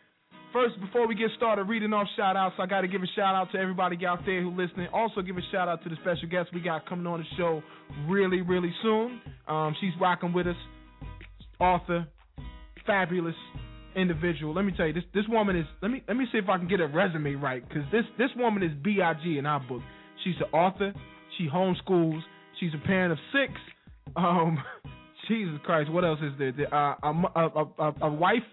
First, 0.54 0.80
before 0.80 1.08
we 1.08 1.16
get 1.16 1.30
started 1.36 1.64
reading 1.64 1.92
off 1.92 2.06
shout 2.16 2.36
outs, 2.36 2.54
I 2.60 2.66
got 2.66 2.82
to 2.82 2.88
give 2.88 3.02
a 3.02 3.10
shout 3.16 3.34
out 3.34 3.50
to 3.50 3.58
everybody 3.58 3.98
out 4.06 4.20
there 4.24 4.40
who 4.40 4.50
listening. 4.50 4.86
Also, 4.92 5.20
give 5.20 5.36
a 5.36 5.40
shout 5.50 5.66
out 5.66 5.82
to 5.82 5.88
the 5.88 5.96
special 5.96 6.28
guest 6.28 6.50
we 6.54 6.60
got 6.60 6.88
coming 6.88 7.08
on 7.08 7.18
the 7.18 7.26
show 7.36 7.60
really, 8.08 8.40
really 8.40 8.72
soon. 8.80 9.20
Um, 9.48 9.74
she's 9.80 9.90
rocking 10.00 10.32
with 10.32 10.46
us, 10.46 10.54
author, 11.58 12.06
fabulous 12.86 13.34
individual. 13.96 14.54
Let 14.54 14.64
me 14.64 14.72
tell 14.76 14.86
you, 14.86 14.92
this 14.92 15.02
this 15.12 15.24
woman 15.28 15.56
is. 15.56 15.66
Let 15.82 15.90
me 15.90 16.04
let 16.06 16.16
me 16.16 16.24
see 16.30 16.38
if 16.38 16.48
I 16.48 16.56
can 16.56 16.68
get 16.68 16.78
a 16.78 16.86
resume 16.86 17.34
right, 17.34 17.68
because 17.68 17.82
this 17.90 18.04
this 18.16 18.30
woman 18.36 18.62
is 18.62 18.70
Big 18.80 18.98
in 19.36 19.46
our 19.46 19.58
book. 19.58 19.82
She's 20.22 20.36
an 20.38 20.56
author. 20.56 20.94
She 21.36 21.48
homeschools. 21.52 22.20
She's 22.60 22.70
a 22.80 22.86
parent 22.86 23.10
of 23.10 23.18
six. 23.32 23.52
Um, 24.14 24.58
Jesus 25.28 25.58
Christ, 25.64 25.90
what 25.90 26.04
else 26.04 26.20
is 26.22 26.32
there? 26.38 26.52
uh, 26.72 26.94
a, 27.02 27.10
a, 27.34 27.64
a, 27.80 27.94
a 28.02 28.12
wife. 28.12 28.46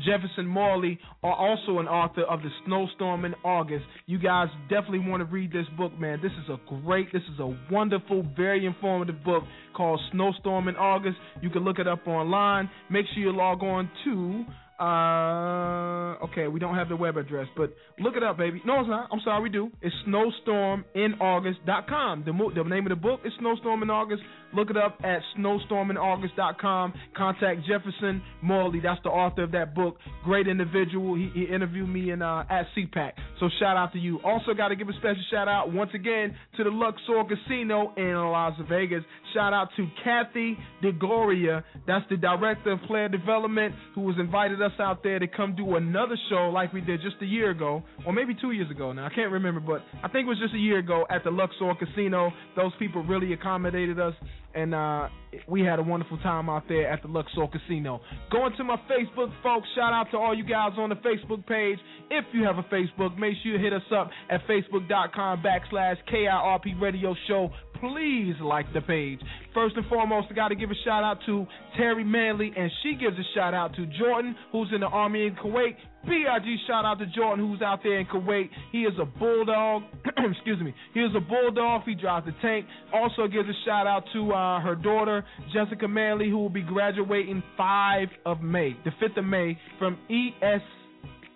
Jefferson 0.03 0.45
Morley 0.45 0.99
are 1.23 1.33
also 1.33 1.79
an 1.79 1.87
author 1.87 2.23
of 2.23 2.41
The 2.41 2.49
Snowstorm 2.65 3.25
in 3.25 3.33
August. 3.43 3.85
You 4.05 4.19
guys 4.19 4.47
definitely 4.69 4.99
want 4.99 5.21
to 5.21 5.25
read 5.25 5.51
this 5.51 5.65
book, 5.77 5.97
man. 5.97 6.19
This 6.21 6.31
is 6.43 6.49
a 6.49 6.59
great, 6.83 7.11
this 7.13 7.23
is 7.33 7.39
a 7.39 7.57
wonderful, 7.71 8.25
very 8.35 8.65
informative 8.65 9.23
book 9.23 9.43
called 9.75 9.99
Snowstorm 10.11 10.67
in 10.67 10.75
August. 10.75 11.17
You 11.41 11.49
can 11.49 11.63
look 11.63 11.79
it 11.79 11.87
up 11.87 12.07
online. 12.07 12.69
Make 12.89 13.05
sure 13.13 13.23
you 13.23 13.35
log 13.35 13.63
on 13.63 13.89
to 14.05 14.45
uh, 14.77 16.15
okay, 16.25 16.49
we 16.49 16.59
don't 16.59 16.75
have 16.75 16.89
the 16.89 16.97
web 16.97 17.15
address, 17.15 17.47
but 17.55 17.73
look 17.97 18.17
it 18.17 18.23
up, 18.23 18.35
baby. 18.37 18.61
No, 18.65 18.81
it's 18.81 18.89
not. 18.89 19.07
I'm 19.09 19.21
sorry, 19.23 19.43
we 19.43 19.49
do. 19.49 19.71
It's 19.81 19.95
snowstorminaugust.com. 20.05 22.23
The, 22.25 22.33
mo- 22.33 22.51
the 22.53 22.63
name 22.63 22.85
of 22.85 22.89
the 22.89 22.97
book 22.97 23.21
is 23.23 23.31
Snowstorm 23.39 23.83
in 23.83 23.89
August. 23.89 24.21
Look 24.53 24.69
it 24.69 24.77
up 24.77 24.99
at 25.03 25.21
snowstorminaugust.com. 25.37 26.93
Contact 27.15 27.61
Jefferson 27.67 28.21
Morley. 28.41 28.79
That's 28.79 29.01
the 29.03 29.09
author 29.09 29.43
of 29.43 29.51
that 29.51 29.75
book. 29.75 29.97
Great 30.23 30.47
individual. 30.47 31.15
He, 31.15 31.29
he 31.33 31.43
interviewed 31.43 31.89
me 31.89 32.11
in 32.11 32.21
uh, 32.21 32.45
at 32.49 32.67
CPAC. 32.75 33.13
So 33.39 33.49
shout 33.59 33.77
out 33.77 33.93
to 33.93 33.99
you. 33.99 34.19
Also, 34.23 34.53
got 34.53 34.69
to 34.69 34.75
give 34.75 34.89
a 34.89 34.93
special 34.93 35.23
shout 35.31 35.47
out 35.47 35.71
once 35.71 35.91
again 35.93 36.35
to 36.57 36.63
the 36.63 36.69
Luxor 36.69 37.23
Casino 37.27 37.93
in 37.97 38.13
Las 38.15 38.59
Vegas. 38.69 39.03
Shout 39.33 39.53
out 39.53 39.69
to 39.75 39.87
Kathy 40.03 40.57
DeGoria. 40.83 41.63
That's 41.85 42.05
the 42.09 42.17
director 42.17 42.71
of 42.71 42.79
player 42.87 43.09
development 43.09 43.75
who 43.93 44.01
was 44.01 44.15
invited 44.19 44.61
us 44.61 44.71
out 44.79 45.03
there 45.03 45.19
to 45.19 45.27
come 45.27 45.55
do 45.55 45.75
another 45.75 46.17
show 46.29 46.49
like 46.53 46.71
we 46.71 46.81
did 46.81 47.01
just 47.01 47.15
a 47.21 47.25
year 47.25 47.51
ago, 47.51 47.83
or 48.05 48.13
maybe 48.13 48.35
two 48.39 48.51
years 48.51 48.71
ago 48.71 48.93
now. 48.93 49.05
I 49.05 49.09
can't 49.09 49.31
remember, 49.31 49.59
but 49.59 49.81
I 50.03 50.07
think 50.07 50.25
it 50.25 50.29
was 50.29 50.39
just 50.39 50.53
a 50.53 50.59
year 50.59 50.79
ago 50.79 51.05
at 51.09 51.23
the 51.23 51.31
Luxor 51.31 51.73
Casino. 51.77 52.31
Those 52.55 52.71
people 52.79 53.03
really 53.03 53.33
accommodated 53.33 53.99
us, 53.99 54.13
and 54.55 54.73
uh, 54.73 55.09
we 55.47 55.61
had 55.61 55.79
a 55.79 55.83
wonderful 55.83 56.17
time 56.19 56.49
out 56.49 56.63
there 56.67 56.89
at 56.89 57.01
the 57.01 57.07
Luxor 57.07 57.47
Casino. 57.51 57.99
Going 58.31 58.53
to 58.57 58.63
my 58.63 58.77
Facebook, 58.89 59.31
folks. 59.43 59.67
Shout 59.75 59.93
out 59.93 60.07
to 60.11 60.17
all 60.17 60.35
you 60.35 60.45
guys 60.45 60.71
on 60.77 60.89
the 60.89 60.95
Facebook 60.95 61.45
page. 61.45 61.77
If 62.09 62.25
you 62.33 62.43
have 62.43 62.57
a 62.57 62.63
Facebook, 62.63 63.17
make 63.17 63.33
sure 63.43 63.53
you 63.53 63.59
hit 63.59 63.73
us 63.73 63.83
up 63.93 64.09
at 64.29 64.41
facebook.com 64.47 65.43
backslash 65.43 65.97
KIRP 66.11 66.81
Radio 66.81 67.15
Show. 67.27 67.49
Please 67.79 68.35
like 68.41 68.71
the 68.73 68.81
page. 68.81 69.19
First 69.53 69.75
and 69.75 69.85
foremost, 69.87 70.27
I 70.29 70.33
got 70.33 70.49
to 70.49 70.55
give 70.55 70.71
a 70.71 70.75
shout 70.83 71.03
out 71.03 71.17
to 71.25 71.45
Terry 71.77 72.03
Manley, 72.03 72.51
and 72.55 72.71
she 72.83 72.95
gives 72.95 73.17
a 73.17 73.23
shout 73.33 73.53
out 73.53 73.75
to 73.75 73.85
Jordan, 73.99 74.35
who's 74.51 74.69
in 74.73 74.81
the 74.81 74.87
Army 74.87 75.27
in 75.27 75.35
Kuwait. 75.35 75.75
BIG 76.05 76.59
shout 76.67 76.85
out 76.85 76.99
to 76.99 77.05
Jordan, 77.07 77.47
who's 77.47 77.61
out 77.61 77.79
there 77.83 77.99
in 77.99 78.05
Kuwait. 78.05 78.49
He 78.71 78.83
is 78.83 78.93
a 78.99 79.05
bulldog. 79.05 79.83
Excuse 80.17 80.61
me. 80.61 80.73
He 80.93 81.01
is 81.01 81.11
a 81.15 81.19
bulldog. 81.19 81.81
He 81.85 81.95
drives 81.95 82.25
the 82.25 82.33
tank. 82.41 82.65
Also 82.93 83.27
gives 83.27 83.49
a 83.49 83.65
shout 83.65 83.87
out 83.87 84.03
to 84.13 84.31
uh, 84.31 84.61
her 84.61 84.75
daughter, 84.75 85.25
Jessica 85.53 85.87
Manley, 85.87 86.29
who 86.29 86.37
will 86.37 86.49
be 86.49 86.61
graduating 86.61 87.41
5 87.57 88.07
of 88.25 88.41
May, 88.41 88.75
the 88.85 88.91
5th 89.01 89.17
of 89.17 89.25
May, 89.25 89.57
from 89.79 89.97
ES. 90.09 90.61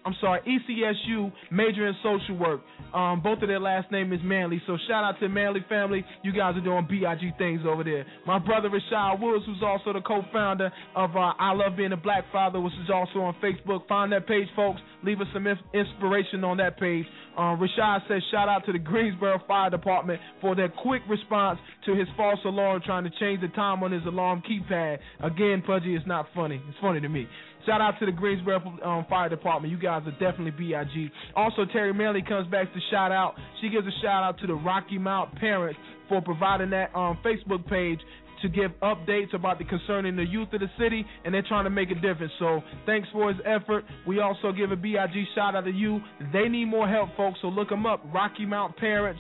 I'm 0.10 0.16
sorry, 0.20 0.42
ECSU, 0.42 1.32
major 1.52 1.88
in 1.88 1.94
social 2.02 2.36
work. 2.36 2.62
Um, 2.96 3.22
both 3.22 3.44
of 3.44 3.48
their 3.48 3.60
last 3.60 3.92
name 3.92 4.12
is 4.12 4.20
Manley, 4.24 4.60
so 4.66 4.76
shout 4.88 5.04
out 5.04 5.20
to 5.20 5.30
Manley 5.30 5.64
family. 5.70 6.04
You 6.24 6.34
guys 6.34 6.56
are 6.56 6.62
doing 6.62 6.88
BIG 6.90 7.38
things 7.38 7.62
over 7.70 7.84
there. 7.84 8.08
My 8.26 8.40
brother 8.40 8.70
Rashad 8.70 9.22
Woods, 9.22 9.46
who's 9.46 9.62
also 9.62 9.94
the 9.94 10.02
co-founder 10.02 10.72
of 10.96 11.16
uh, 11.16 11.34
I 11.38 11.54
Love 11.54 11.78
Being 11.78 11.92
a 11.92 11.98
Black 11.98 12.24
Father, 12.32 12.60
which 12.60 12.74
is 12.84 12.90
also 12.92 13.20
on 13.20 13.36
Facebook. 13.36 13.88
Find 13.88 14.12
that 14.12 14.26
page, 14.26 14.48
folks. 14.56 14.82
Leave 15.04 15.22
us 15.22 15.28
some 15.32 15.46
inspiration 15.46 16.44
on 16.44 16.58
that 16.58 16.80
page. 16.80 17.06
Um, 17.38 17.60
Rashad 17.60 18.08
says 18.08 18.24
shout 18.32 18.50
out 18.50 18.66
to 18.66 18.72
the 18.72 18.80
Greensboro 18.80 19.40
Fire 19.48 19.70
Department 19.70 20.20
for 20.42 20.56
their 20.56 20.70
quick 20.70 21.04
response 21.08 21.60
to 21.86 21.96
his 21.96 22.08
false 22.18 22.40
alarm 22.46 22.82
trying 22.84 23.04
to 23.04 23.12
change 23.20 23.42
the 23.42 23.48
time 23.50 23.84
on 23.84 23.92
his 23.92 24.04
alarm 24.08 24.42
keypad. 24.42 24.98
Again, 25.22 25.62
Pudgy, 25.66 25.96
it's 25.96 26.08
not 26.08 26.26
funny. 26.34 26.60
It's 26.68 26.78
funny 26.82 27.00
to 27.00 27.08
me. 27.08 27.28
Shout 27.66 27.82
out 27.82 27.96
to 28.00 28.06
the 28.06 28.12
Greensboro 28.12 28.58
um, 28.84 29.06
Fire 29.10 29.30
Department. 29.30 29.72
You 29.72 29.80
guys 29.80 30.04
are 30.06 30.12
definitely 30.12 30.52
BIG. 30.52 31.12
Also, 31.36 31.66
Terry 31.72 31.94
Manley 31.94 32.24
comes 32.28 32.50
back 32.50 32.74
to 32.74 32.80
shout 32.90 33.12
out. 33.12 33.36
She 33.62 33.70
gives 33.70 33.86
a 33.86 34.02
shout 34.02 34.24
out 34.24 34.40
to 34.40 34.48
the 34.48 34.56
Rocky 34.56 34.98
Mount 34.98 35.36
parents 35.36 35.80
for 36.08 36.22
providing 36.22 36.70
that 36.72 36.96
um, 36.96 37.20
Facebook 37.24 37.68
page 37.68 38.00
to 38.42 38.50
give 38.50 38.72
updates 38.82 39.34
about 39.34 39.60
the 39.60 39.66
concerning 39.66 40.16
the 40.16 40.24
youth 40.24 40.48
of 40.54 40.62
the 40.62 40.70
city, 40.80 41.06
and 41.26 41.34
they're 41.34 41.44
trying 41.48 41.66
to 41.66 41.70
make 41.70 41.92
a 41.92 41.96
difference. 41.96 42.32
So 42.40 42.62
thanks 42.86 43.08
for 43.12 43.32
his 43.32 43.42
effort. 43.46 43.84
We 44.08 44.20
also 44.20 44.52
give 44.52 44.72
a 44.72 44.76
BIG 44.76 45.26
shout 45.36 45.56
out 45.56 45.66
to 45.66 45.72
you. 45.72 46.00
They 46.32 46.48
need 46.48 46.66
more 46.66 46.88
help, 46.88 47.10
folks. 47.18 47.40
So 47.42 47.48
look 47.48 47.70
them 47.70 47.86
up. 47.86 48.02
Rocky 48.14 48.46
Mount 48.46 48.78
parents. 48.78 49.20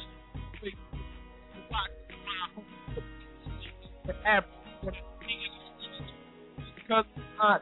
Because 6.75 7.05
not 7.37 7.61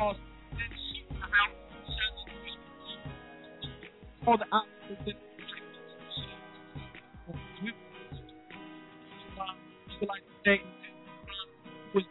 all 0.00 0.14
the 4.26 4.44
options 4.52 4.98
like 10.06 10.22
today 10.44 10.60
was 11.94 12.04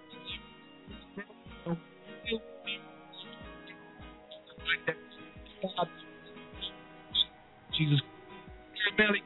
Jesus 7.77 8.01
Manley 8.97 9.21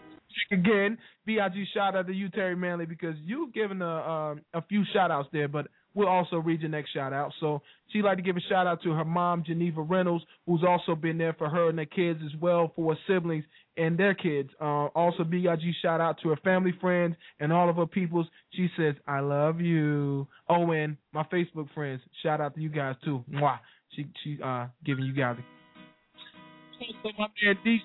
again. 0.52 0.98
BIG 1.26 1.68
shout 1.74 1.96
out 1.96 2.08
to 2.08 2.14
you, 2.14 2.30
Terry 2.30 2.56
Manley, 2.56 2.86
because 2.86 3.16
you've 3.24 3.54
given 3.54 3.82
a 3.82 3.88
um, 3.88 4.42
a 4.54 4.62
few 4.62 4.84
shout 4.94 5.12
outs 5.12 5.30
there, 5.32 5.48
but 5.48 5.68
we'll 5.94 6.08
also 6.08 6.38
read 6.38 6.62
your 6.62 6.70
next 6.70 6.92
shout 6.94 7.14
out. 7.14 7.32
So 7.40 7.62
she'd 7.90 8.04
like 8.04 8.18
to 8.18 8.24
give 8.24 8.38
a 8.38 8.42
shout 8.42 8.68
out 8.68 8.82
to 8.84 8.92
her 8.92 9.06
mom, 9.06 9.44
Geneva 9.46 9.82
Reynolds, 9.82 10.26
who's 10.46 10.64
also 10.68 10.96
been 10.96 11.18
there 11.18 11.34
for 11.34 11.50
her 11.50 11.70
and 11.70 11.80
her 11.80 11.86
kids 11.86 12.20
as 12.26 12.40
well, 12.40 12.72
for 12.76 12.94
her 12.94 13.00
siblings 13.08 13.44
and 13.78 13.98
their 13.98 14.14
kids. 14.14 14.50
Uh, 14.60 14.88
also, 14.88 15.24
BIG 15.24 15.62
shout 15.82 16.02
out 16.02 16.18
to 16.24 16.30
her 16.30 16.38
family, 16.44 16.74
friends, 16.82 17.16
and 17.40 17.54
all 17.54 17.70
of 17.70 17.76
her 17.78 17.86
peoples. 17.86 18.28
She 18.52 18.70
says, 18.78 18.96
I 19.08 19.20
love 19.20 19.62
you. 19.62 20.28
Oh, 20.50 20.72
and 20.72 20.98
my 21.14 21.24
Facebook 21.24 21.68
friends, 21.74 22.02
shout 22.24 22.42
out 22.42 22.56
to 22.56 22.62
you 22.62 22.70
guys 22.70 22.96
too. 23.04 23.24
Mwah. 23.32 23.60
She 23.96 24.08
she 24.24 24.38
uh 24.42 24.68
giving 24.86 25.04
you 25.04 25.14
guys. 25.14 25.36
A- 25.38 26.86
also, 27.04 27.18
my 27.18 27.28
man 27.44 27.58
D. 27.64 27.80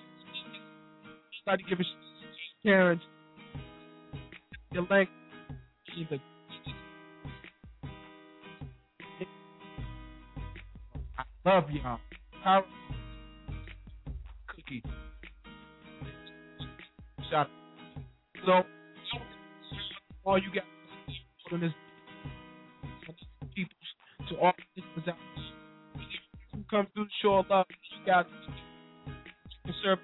She'd 1.31 1.51
like 1.51 1.59
to 1.59 1.65
give 1.69 1.79
a 1.79 1.83
shout 1.83 1.93
out 1.93 2.29
to 2.31 2.69
Karen. 2.69 3.01
Your 4.71 4.87
leg. 4.89 5.07
She's 5.95 6.05
a 6.11 6.36
Love 11.47 11.71
y'all. 11.71 11.97
How 12.43 12.61
cookie. 14.47 14.83
Shout 17.31 17.47
So 18.45 18.63
all 20.25 20.37
you 20.37 20.49
guys 20.53 20.65
on 21.53 21.61
this 21.61 21.71
people 23.55 23.71
to 24.27 24.35
all 24.39 24.51
listeners 24.75 25.07
out 25.07 25.15
who 26.53 26.63
come 26.69 26.87
through 26.93 27.05
the 27.05 27.09
show 27.21 27.41
love, 27.49 27.65
you 27.69 28.05
guys 28.05 28.25
conserve 29.63 29.99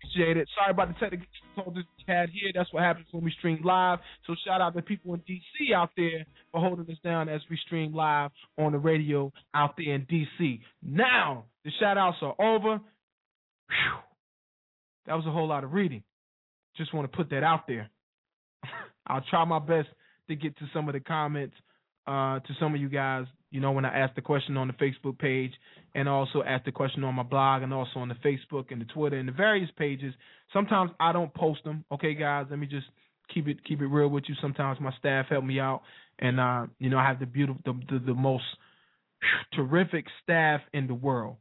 appreciate 0.00 0.36
it. 0.38 0.48
Sorry 0.56 0.72
about 0.72 0.88
the 0.88 0.94
technical 0.94 1.26
difficulties 1.54 1.84
we 1.98 2.14
had 2.14 2.30
here. 2.30 2.50
That's 2.54 2.72
what 2.72 2.82
happens 2.82 3.06
when 3.10 3.24
we 3.24 3.32
stream 3.38 3.60
live. 3.64 3.98
So 4.26 4.34
shout 4.46 4.60
out 4.60 4.74
to 4.74 4.82
people 4.82 5.14
in 5.14 5.20
DC 5.20 5.74
out 5.74 5.90
there 5.96 6.26
for 6.50 6.60
holding 6.60 6.90
us 6.90 6.98
down 7.04 7.28
as 7.28 7.40
we 7.50 7.58
stream 7.66 7.94
live 7.94 8.30
on 8.58 8.72
the 8.72 8.78
radio 8.78 9.32
out 9.54 9.74
there 9.76 9.94
in 9.94 10.06
DC. 10.06 10.60
Now 10.82 11.44
the 11.64 11.70
shout 11.80 11.98
outs 11.98 12.18
are 12.22 12.34
over. 12.40 12.78
Whew. 12.78 13.98
That 15.06 15.14
was 15.14 15.26
a 15.26 15.30
whole 15.30 15.48
lot 15.48 15.64
of 15.64 15.72
reading. 15.72 16.02
Just 16.76 16.94
want 16.94 17.10
to 17.10 17.16
put 17.16 17.30
that 17.30 17.42
out 17.42 17.66
there. 17.66 17.90
I'll 19.06 19.24
try 19.28 19.44
my 19.44 19.58
best 19.58 19.88
to 20.28 20.36
get 20.36 20.56
to 20.58 20.64
some 20.72 20.88
of 20.88 20.94
the 20.94 21.00
comments 21.00 21.54
uh, 22.06 22.38
to 22.40 22.54
some 22.60 22.74
of 22.74 22.80
you 22.80 22.88
guys. 22.88 23.26
You 23.52 23.60
know, 23.60 23.70
when 23.72 23.84
I 23.84 23.96
asked 24.00 24.16
the 24.16 24.22
question 24.22 24.56
on 24.56 24.66
the 24.66 24.72
Facebook 24.72 25.18
page, 25.18 25.52
and 25.94 26.08
also 26.08 26.42
asked 26.42 26.64
the 26.64 26.72
question 26.72 27.04
on 27.04 27.14
my 27.14 27.22
blog, 27.22 27.62
and 27.62 27.72
also 27.72 28.00
on 28.00 28.08
the 28.08 28.14
Facebook 28.16 28.70
and 28.70 28.80
the 28.80 28.86
Twitter 28.86 29.18
and 29.18 29.28
the 29.28 29.32
various 29.32 29.70
pages. 29.76 30.14
Sometimes 30.52 30.90
I 30.98 31.12
don't 31.12 31.32
post 31.34 31.62
them. 31.64 31.84
Okay, 31.92 32.14
guys, 32.14 32.46
let 32.50 32.58
me 32.58 32.66
just 32.66 32.86
keep 33.32 33.46
it 33.48 33.62
keep 33.64 33.80
it 33.80 33.86
real 33.86 34.08
with 34.08 34.24
you. 34.26 34.34
Sometimes 34.40 34.80
my 34.80 34.92
staff 34.98 35.26
help 35.28 35.44
me 35.44 35.60
out, 35.60 35.82
and 36.18 36.40
uh, 36.40 36.66
you 36.78 36.90
know, 36.90 36.98
I 36.98 37.06
have 37.06 37.20
the 37.20 37.26
beautiful, 37.26 37.60
the, 37.64 37.78
the, 37.90 38.06
the 38.06 38.14
most 38.14 38.44
terrific 39.54 40.06
staff 40.22 40.60
in 40.72 40.86
the 40.86 40.94
world. 40.94 41.36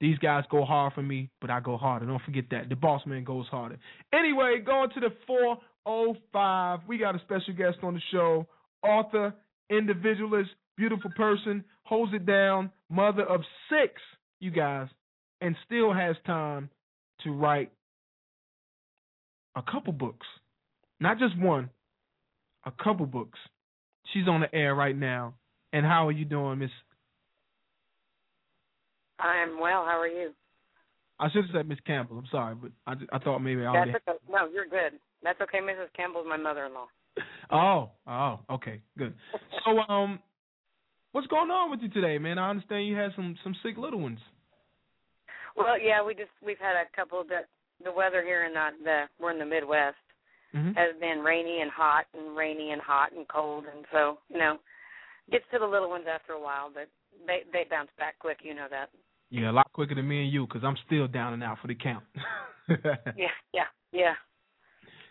These 0.00 0.18
guys 0.18 0.44
go 0.50 0.64
hard 0.64 0.94
for 0.94 1.02
me, 1.02 1.30
but 1.40 1.50
I 1.50 1.60
go 1.60 1.76
harder. 1.76 2.06
Don't 2.06 2.22
forget 2.22 2.44
that. 2.50 2.68
The 2.68 2.74
boss 2.74 3.02
man 3.06 3.22
goes 3.22 3.46
harder. 3.46 3.78
Anyway, 4.12 4.60
going 4.64 4.90
to 4.94 5.00
the 5.00 5.10
405. 5.28 6.80
We 6.88 6.98
got 6.98 7.14
a 7.14 7.20
special 7.20 7.54
guest 7.56 7.78
on 7.84 7.94
the 7.94 8.00
show, 8.10 8.48
author, 8.82 9.32
individualist, 9.70 10.50
beautiful 10.82 11.12
person, 11.14 11.62
holds 11.84 12.12
it 12.12 12.26
down, 12.26 12.68
mother 12.90 13.22
of 13.22 13.42
six, 13.70 13.92
you 14.40 14.50
guys, 14.50 14.88
and 15.40 15.54
still 15.64 15.92
has 15.94 16.16
time 16.26 16.68
to 17.22 17.30
write 17.30 17.70
a 19.54 19.62
couple 19.62 19.92
books. 19.92 20.26
Not 20.98 21.20
just 21.20 21.38
one, 21.38 21.70
a 22.66 22.72
couple 22.82 23.06
books. 23.06 23.38
She's 24.12 24.26
on 24.26 24.40
the 24.40 24.52
air 24.52 24.74
right 24.74 24.96
now. 24.96 25.34
And 25.72 25.86
how 25.86 26.08
are 26.08 26.12
you 26.12 26.24
doing, 26.24 26.58
Miss? 26.58 26.70
I'm 29.20 29.60
well. 29.60 29.84
How 29.84 30.00
are 30.00 30.08
you? 30.08 30.32
I 31.20 31.30
should 31.30 31.44
have 31.44 31.54
said 31.54 31.68
Miss 31.68 31.78
Campbell. 31.86 32.18
I'm 32.18 32.26
sorry, 32.32 32.56
but 32.56 32.72
I, 32.88 32.94
I 33.12 33.18
thought 33.20 33.38
maybe 33.38 33.60
I 33.60 33.72
That's 33.72 33.76
already. 33.76 33.94
okay. 34.08 34.18
No, 34.28 34.48
you're 34.52 34.66
good. 34.66 34.98
That's 35.22 35.40
okay. 35.42 35.58
Mrs. 35.58 35.94
Campbell's 35.96 36.26
my 36.28 36.36
mother-in-law. 36.36 36.86
Oh, 37.52 37.90
oh, 38.08 38.40
okay, 38.50 38.80
good. 38.98 39.14
So, 39.64 39.78
um, 39.92 40.18
what's 41.12 41.26
going 41.28 41.50
on 41.50 41.70
with 41.70 41.80
you 41.80 41.88
today, 41.88 42.18
man? 42.18 42.38
I 42.38 42.50
understand 42.50 42.86
you 42.86 42.96
had 42.96 43.12
some 43.16 43.36
some 43.44 43.54
sick 43.62 43.76
little 43.78 44.00
ones. 44.00 44.18
Well, 45.56 45.78
yeah, 45.80 46.04
we 46.04 46.14
just 46.14 46.30
we've 46.44 46.58
had 46.58 46.74
a 46.76 46.84
couple 46.96 47.22
that 47.28 47.46
the 47.84 47.92
weather 47.92 48.22
here 48.22 48.44
in 48.44 48.52
the, 48.54 48.68
the 48.84 49.02
we're 49.20 49.32
in 49.32 49.38
the 49.38 49.46
Midwest 49.46 49.96
Mhm. 50.54 50.76
has 50.76 50.94
been 51.00 51.20
rainy 51.20 51.62
and 51.62 51.70
hot 51.70 52.04
and 52.12 52.36
rainy 52.36 52.72
and 52.72 52.82
hot 52.82 53.12
and 53.12 53.26
cold, 53.28 53.64
and 53.74 53.86
so 53.90 54.18
you 54.28 54.38
know 54.38 54.58
gets 55.30 55.44
to 55.52 55.58
the 55.58 55.66
little 55.66 55.88
ones 55.88 56.04
after 56.06 56.32
a 56.34 56.40
while, 56.40 56.70
but 56.72 56.88
they 57.26 57.40
they 57.52 57.64
bounce 57.70 57.90
back 57.98 58.18
quick. 58.18 58.38
You 58.42 58.54
know 58.54 58.66
that. 58.70 58.90
Yeah, 59.30 59.50
a 59.50 59.52
lot 59.52 59.72
quicker 59.72 59.94
than 59.94 60.06
me 60.06 60.24
and 60.24 60.32
you, 60.32 60.46
because 60.46 60.62
I'm 60.62 60.76
still 60.84 61.08
down 61.08 61.32
and 61.32 61.42
out 61.42 61.58
for 61.60 61.68
the 61.68 61.74
count. 61.74 62.04
Yeah, 63.16 63.28
yeah, 63.52 63.64
yeah. 63.92 64.14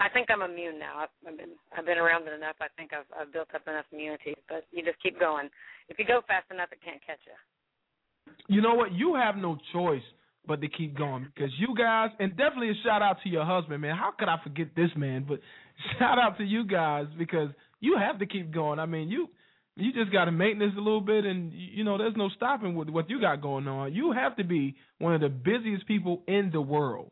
I 0.01 0.09
think 0.09 0.29
I'm 0.31 0.41
immune 0.41 0.79
now. 0.79 1.05
I've, 1.05 1.13
I've 1.27 1.37
been 1.37 1.53
I've 1.77 1.85
been 1.85 1.99
around 1.99 2.27
it 2.27 2.33
enough. 2.33 2.55
I 2.59 2.67
think 2.75 2.91
I've 2.91 3.05
I've 3.13 3.31
built 3.31 3.49
up 3.53 3.61
enough 3.67 3.85
immunity. 3.93 4.33
But 4.49 4.65
you 4.71 4.83
just 4.83 5.01
keep 5.01 5.19
going. 5.19 5.49
If 5.89 5.99
you 5.99 6.05
go 6.05 6.21
fast 6.27 6.49
enough, 6.49 6.69
it 6.71 6.79
can't 6.83 7.01
catch 7.05 7.21
you. 7.29 8.55
you 8.55 8.61
know 8.61 8.73
what? 8.73 8.91
You 8.93 9.13
have 9.15 9.35
no 9.35 9.57
choice 9.71 10.01
but 10.47 10.59
to 10.61 10.67
keep 10.67 10.97
going 10.97 11.27
because 11.33 11.51
you 11.59 11.75
guys, 11.77 12.09
and 12.19 12.31
definitely 12.31 12.71
a 12.71 12.79
shout 12.83 13.03
out 13.03 13.17
to 13.23 13.29
your 13.29 13.45
husband, 13.45 13.81
man. 13.81 13.95
How 13.95 14.11
could 14.17 14.27
I 14.27 14.37
forget 14.43 14.69
this 14.75 14.89
man? 14.97 15.25
But 15.27 15.39
shout 15.99 16.17
out 16.17 16.37
to 16.39 16.43
you 16.43 16.65
guys 16.65 17.05
because 17.17 17.49
you 17.79 17.97
have 17.97 18.19
to 18.19 18.25
keep 18.25 18.51
going. 18.51 18.79
I 18.79 18.87
mean, 18.87 19.09
you 19.09 19.27
you 19.75 19.93
just 19.93 20.11
got 20.11 20.25
to 20.25 20.31
maintenance 20.31 20.73
a 20.77 20.81
little 20.81 21.01
bit, 21.01 21.25
and 21.25 21.53
you 21.53 21.83
know 21.83 21.99
there's 21.99 22.17
no 22.17 22.29
stopping 22.35 22.73
with 22.73 22.89
what 22.89 23.09
you 23.09 23.21
got 23.21 23.41
going 23.41 23.67
on. 23.67 23.93
You 23.93 24.13
have 24.13 24.35
to 24.37 24.43
be 24.43 24.75
one 24.97 25.13
of 25.13 25.21
the 25.21 25.29
busiest 25.29 25.85
people 25.85 26.23
in 26.27 26.49
the 26.51 26.61
world. 26.61 27.11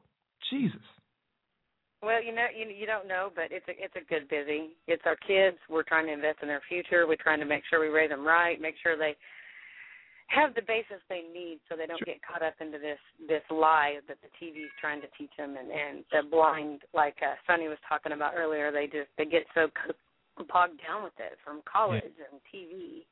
Jesus. 0.49 0.82
Well, 2.02 2.24
you 2.24 2.34
know, 2.34 2.48
you 2.56 2.66
you 2.72 2.86
don't 2.86 3.08
know, 3.08 3.30
but 3.36 3.52
it's 3.52 3.68
a 3.68 3.76
it's 3.76 3.96
a 3.96 4.08
good 4.08 4.30
busy. 4.30 4.76
It's 4.88 5.04
our 5.06 5.18
kids. 5.28 5.58
We're 5.70 5.84
trying 5.84 6.08
to 6.08 6.14
invest 6.14 6.40
in 6.42 6.48
their 6.48 6.64
future. 6.70 7.08
We're 7.08 7.20
trying 7.20 7.40
to 7.40 7.46
make 7.46 7.64
sure 7.70 7.80
we 7.82 7.88
raise 7.88 8.10
them 8.10 8.26
right, 8.26 8.60
make 8.62 8.76
sure 8.82 8.98
they 8.98 9.16
have 10.28 10.54
the 10.54 10.62
basis 10.62 11.02
they 11.10 11.26
need, 11.34 11.60
so 11.68 11.76
they 11.76 11.88
don't 11.88 12.04
get 12.06 12.22
caught 12.24 12.42
up 12.42 12.54
into 12.62 12.78
this 12.80 13.00
this 13.28 13.44
lie 13.52 14.00
that 14.08 14.18
the 14.22 14.32
TV 14.40 14.64
is 14.64 14.72
trying 14.80 15.02
to 15.02 15.08
teach 15.18 15.32
them, 15.38 15.58
and 15.60 15.72
and 15.72 16.06
the 16.12 16.24
blind, 16.30 16.82
like 16.94 17.18
uh, 17.22 17.36
Sonnie 17.46 17.68
was 17.68 17.82
talking 17.88 18.14
about 18.14 18.34
earlier. 18.38 18.72
They 18.72 18.86
just 18.86 19.12
they 19.18 19.26
get 19.26 19.44
so 19.54 19.68
bogged 20.48 20.80
down 20.86 21.04
with 21.04 21.18
it 21.20 21.38
from 21.44 21.62
college 21.72 22.04
and 22.06 22.40
TV. 22.48 23.04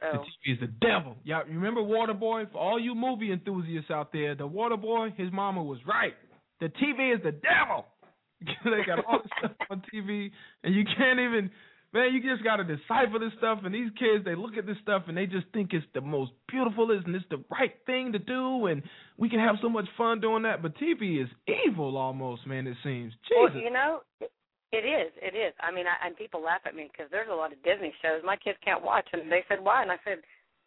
The 0.00 0.18
TV 0.18 0.54
is 0.54 0.60
the 0.60 0.72
devil. 0.80 1.16
Y'all 1.24 1.44
remember 1.46 1.80
Waterboy? 1.80 2.52
For 2.52 2.58
all 2.58 2.80
you 2.80 2.94
movie 2.94 3.32
enthusiasts 3.32 3.90
out 3.90 4.12
there, 4.12 4.34
the 4.34 4.48
Waterboy, 4.48 5.16
his 5.16 5.32
mama 5.32 5.62
was 5.62 5.78
right. 5.86 6.14
The 6.60 6.66
TV 6.66 7.14
is 7.14 7.22
the 7.22 7.32
devil. 7.32 7.86
they 8.64 8.84
got 8.86 9.04
all 9.04 9.20
this 9.22 9.32
stuff 9.38 9.52
on 9.70 9.82
TV, 9.92 10.30
and 10.62 10.74
you 10.74 10.84
can't 10.96 11.20
even. 11.20 11.50
Man, 11.92 12.12
you 12.12 12.18
just 12.20 12.42
got 12.42 12.56
to 12.56 12.64
decipher 12.64 13.20
this 13.20 13.30
stuff, 13.38 13.60
and 13.62 13.72
these 13.72 13.88
kids, 13.96 14.24
they 14.24 14.34
look 14.34 14.56
at 14.58 14.66
this 14.66 14.74
stuff 14.82 15.04
and 15.06 15.16
they 15.16 15.26
just 15.26 15.46
think 15.54 15.70
it's 15.72 15.86
the 15.94 16.00
most 16.00 16.32
beautiful, 16.50 16.90
and 16.90 17.14
it's 17.14 17.24
the 17.30 17.38
right 17.52 17.70
thing 17.86 18.10
to 18.10 18.18
do, 18.18 18.66
and 18.66 18.82
we 19.16 19.28
can 19.30 19.38
have 19.38 19.54
so 19.62 19.68
much 19.68 19.86
fun 19.96 20.20
doing 20.20 20.42
that. 20.42 20.60
But 20.60 20.74
TV 20.74 21.22
is 21.22 21.28
evil, 21.46 21.96
almost, 21.96 22.48
man. 22.48 22.66
It 22.66 22.76
seems. 22.82 23.12
well, 23.30 23.54
you 23.54 23.70
know, 23.70 24.00
it, 24.72 24.82
is, 24.82 25.12
it 25.22 25.38
is. 25.38 25.54
I 25.62 25.70
mean, 25.70 25.86
I, 25.86 26.04
and 26.04 26.16
people 26.16 26.42
laugh 26.42 26.62
at 26.66 26.74
me 26.74 26.90
because 26.90 27.06
there's 27.12 27.30
a 27.30 27.34
lot 27.34 27.52
of 27.52 27.62
Disney 27.62 27.94
shows 28.02 28.26
my 28.26 28.34
kids 28.42 28.58
can't 28.64 28.82
watch, 28.82 29.06
and 29.12 29.30
they 29.30 29.44
said 29.48 29.62
why, 29.62 29.82
and 29.82 29.92
I 29.92 29.98
said 30.04 30.18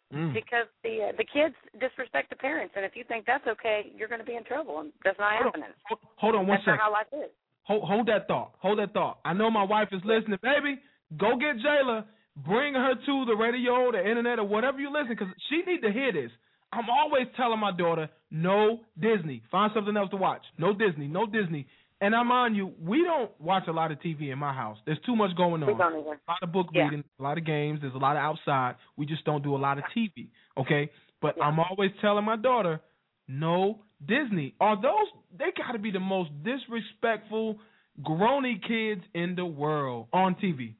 Mm. 0.08 0.32
because 0.32 0.64
the 0.82 1.12
uh, 1.12 1.12
the 1.18 1.24
kids 1.28 1.52
disrespect 1.78 2.30
the 2.30 2.36
parents, 2.36 2.72
and 2.76 2.82
if 2.82 2.96
you 2.96 3.04
think 3.04 3.26
that's 3.26 3.46
okay, 3.46 3.92
you're 3.94 4.08
going 4.08 4.22
to 4.22 4.24
be 4.24 4.36
in 4.36 4.44
trouble, 4.44 4.80
and 4.80 4.90
that's 5.04 5.18
not 5.18 5.32
happening. 5.36 5.68
Hold 6.16 6.34
on 6.34 6.46
one 6.46 6.56
that's 6.56 6.64
second. 6.64 6.80
not 6.80 6.84
how 6.88 6.92
life 6.92 7.12
is. 7.12 7.28
Hold, 7.68 7.84
hold 7.84 8.06
that 8.08 8.26
thought. 8.26 8.52
Hold 8.58 8.78
that 8.80 8.92
thought. 8.94 9.18
I 9.24 9.34
know 9.34 9.50
my 9.50 9.62
wife 9.62 9.88
is 9.92 10.00
listening. 10.04 10.38
Baby, 10.42 10.80
go 11.16 11.36
get 11.36 11.56
Jayla. 11.64 12.04
Bring 12.46 12.74
her 12.74 12.94
to 12.94 13.24
the 13.26 13.34
radio, 13.36 13.92
the 13.92 13.98
internet, 13.98 14.38
or 14.38 14.44
whatever 14.44 14.78
you 14.78 14.92
listen, 14.92 15.08
because 15.10 15.28
she 15.50 15.62
need 15.70 15.82
to 15.82 15.92
hear 15.92 16.12
this. 16.12 16.30
I'm 16.72 16.88
always 16.88 17.26
telling 17.36 17.58
my 17.58 17.72
daughter, 17.72 18.08
no 18.30 18.80
Disney. 18.98 19.42
Find 19.50 19.70
something 19.74 19.96
else 19.96 20.10
to 20.10 20.16
watch. 20.16 20.42
No 20.56 20.72
Disney. 20.72 21.08
No 21.08 21.26
Disney. 21.26 21.66
And 22.00 22.14
I'm 22.14 22.30
on 22.30 22.54
you. 22.54 22.72
We 22.80 23.02
don't 23.02 23.30
watch 23.40 23.64
a 23.66 23.72
lot 23.72 23.90
of 23.90 23.98
TV 23.98 24.30
in 24.30 24.38
my 24.38 24.52
house. 24.52 24.78
There's 24.86 25.00
too 25.04 25.16
much 25.16 25.36
going 25.36 25.62
on. 25.62 25.68
We 25.68 25.74
don't 25.74 25.94
either. 25.98 26.10
A 26.28 26.30
lot 26.30 26.42
of 26.42 26.52
book 26.52 26.68
Yeah. 26.72 26.84
reading, 26.84 27.04
a 27.18 27.22
lot 27.22 27.38
of 27.38 27.44
games. 27.44 27.80
There's 27.80 27.94
a 27.94 27.98
lot 27.98 28.16
of 28.16 28.22
outside. 28.22 28.76
We 28.96 29.04
just 29.04 29.24
don't 29.24 29.42
do 29.42 29.56
a 29.56 29.58
lot 29.58 29.78
of 29.78 29.84
TV. 29.94 30.28
Okay. 30.56 30.90
But 31.20 31.42
I'm 31.42 31.58
always 31.58 31.90
telling 32.00 32.24
my 32.24 32.36
daughter, 32.36 32.80
no 33.26 33.80
Disney. 34.06 34.54
Are 34.60 34.80
those? 34.80 35.08
They 35.38 35.52
got 35.56 35.72
to 35.72 35.78
be 35.78 35.90
the 35.90 36.00
most 36.00 36.30
disrespectful, 36.44 37.58
groany 38.02 38.60
kids 38.62 39.02
in 39.14 39.34
the 39.34 39.46
world 39.46 40.06
on 40.12 40.34
TV. 40.36 40.74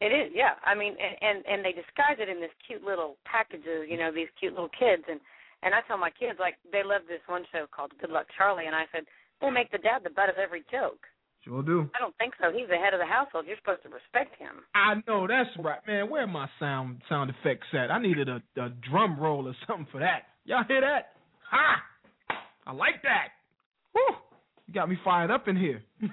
It 0.00 0.14
is, 0.14 0.30
yeah. 0.34 0.54
I 0.62 0.78
mean, 0.78 0.94
and, 0.94 1.16
and 1.18 1.38
and 1.46 1.64
they 1.64 1.74
disguise 1.74 2.22
it 2.22 2.28
in 2.28 2.40
this 2.40 2.54
cute 2.66 2.84
little 2.84 3.16
packages, 3.26 3.90
you 3.90 3.98
know, 3.98 4.12
these 4.14 4.30
cute 4.38 4.54
little 4.54 4.70
kids, 4.70 5.02
and 5.10 5.18
and 5.62 5.74
I 5.74 5.82
tell 5.88 5.98
my 5.98 6.10
kids 6.10 6.38
like 6.38 6.54
they 6.70 6.86
love 6.86 7.02
this 7.08 7.22
one 7.26 7.42
show 7.50 7.66
called 7.66 7.90
Good 8.00 8.10
Luck 8.10 8.26
Charlie, 8.36 8.66
and 8.66 8.76
I 8.76 8.86
said 8.94 9.10
they 9.40 9.50
make 9.50 9.72
the 9.72 9.78
dad 9.78 10.02
the 10.04 10.10
butt 10.10 10.30
of 10.30 10.38
every 10.38 10.62
joke. 10.70 11.02
Sure 11.42 11.62
do. 11.62 11.90
I 11.94 11.98
don't 11.98 12.14
think 12.18 12.34
so. 12.40 12.50
He's 12.54 12.68
the 12.68 12.78
head 12.78 12.94
of 12.94 13.00
the 13.00 13.10
household. 13.10 13.46
You're 13.46 13.58
supposed 13.58 13.82
to 13.82 13.90
respect 13.90 14.38
him. 14.38 14.62
I 14.74 15.02
know 15.06 15.26
that's 15.26 15.50
right, 15.58 15.82
man. 15.86 16.10
Where 16.10 16.22
are 16.22 16.30
my 16.30 16.46
sound 16.58 17.02
sound 17.08 17.30
effects 17.30 17.66
at? 17.74 17.90
I 17.90 18.00
needed 18.00 18.28
a, 18.28 18.42
a 18.58 18.70
drum 18.90 19.18
roll 19.18 19.46
or 19.46 19.54
something 19.66 19.86
for 19.90 19.98
that. 19.98 20.30
Y'all 20.44 20.64
hear 20.66 20.80
that? 20.80 21.18
Ha! 21.50 21.82
I 22.68 22.72
like 22.72 23.00
that. 23.02 23.32
Whew. 23.92 24.14
You 24.68 24.74
got 24.74 24.90
me 24.90 24.98
fired 25.02 25.30
up 25.32 25.48
in 25.48 25.56
here. 25.56 25.80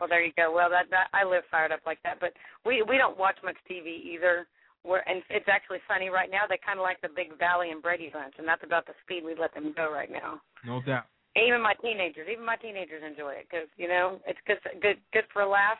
well, 0.00 0.08
there 0.08 0.24
you 0.24 0.32
go. 0.34 0.48
Well, 0.48 0.70
that, 0.72 0.88
that 0.88 1.12
I 1.12 1.28
live 1.28 1.44
fired 1.50 1.70
up 1.70 1.80
like 1.84 2.00
that, 2.04 2.16
but 2.18 2.32
we 2.64 2.80
we 2.80 2.96
don't 2.96 3.18
watch 3.20 3.36
much 3.44 3.56
TV 3.70 4.00
either. 4.00 4.48
We're 4.82 5.04
and 5.04 5.20
it's 5.28 5.46
actually 5.52 5.84
funny 5.86 6.08
right 6.08 6.30
now. 6.32 6.48
They 6.48 6.58
kind 6.64 6.80
of 6.80 6.82
like 6.82 6.96
the 7.02 7.12
Big 7.14 7.38
Valley 7.38 7.70
and 7.70 7.82
Brady 7.84 8.08
Bunch, 8.10 8.32
and 8.38 8.48
that's 8.48 8.64
about 8.64 8.86
the 8.86 8.96
speed 9.04 9.22
we 9.28 9.36
let 9.36 9.52
them 9.52 9.74
go 9.76 9.92
right 9.92 10.10
now. 10.10 10.40
no 10.64 10.80
doubt. 10.80 11.04
Even 11.36 11.60
my 11.60 11.74
teenagers, 11.84 12.26
even 12.32 12.46
my 12.46 12.56
teenagers 12.56 13.04
enjoy 13.04 13.36
it 13.36 13.44
because 13.44 13.68
you 13.76 13.88
know 13.92 14.18
it's 14.26 14.40
good, 14.48 14.56
good, 14.80 14.96
good 15.12 15.28
for 15.30 15.42
a 15.42 15.48
laugh. 15.48 15.78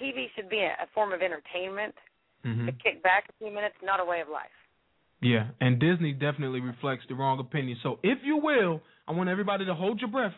TV 0.00 0.30
should 0.36 0.48
be 0.48 0.62
a, 0.62 0.78
a 0.78 0.86
form 0.94 1.12
of 1.12 1.22
entertainment. 1.22 1.94
mm-hmm. 2.46 2.66
To 2.66 2.72
kick 2.78 3.02
back 3.02 3.26
a 3.30 3.34
few 3.42 3.50
minutes, 3.50 3.74
not 3.82 3.98
a 3.98 4.04
way 4.06 4.20
of 4.20 4.28
life. 4.30 4.54
Yeah, 5.22 5.48
and 5.60 5.80
Disney 5.80 6.12
definitely 6.12 6.60
reflects 6.60 7.04
the 7.08 7.14
wrong 7.14 7.38
opinion. 7.38 7.78
So, 7.82 7.98
if 8.02 8.18
you 8.24 8.36
will, 8.36 8.80
I 9.08 9.12
want 9.12 9.30
everybody 9.30 9.64
to 9.66 9.74
hold 9.74 10.00
your 10.00 10.10
breath. 10.10 10.34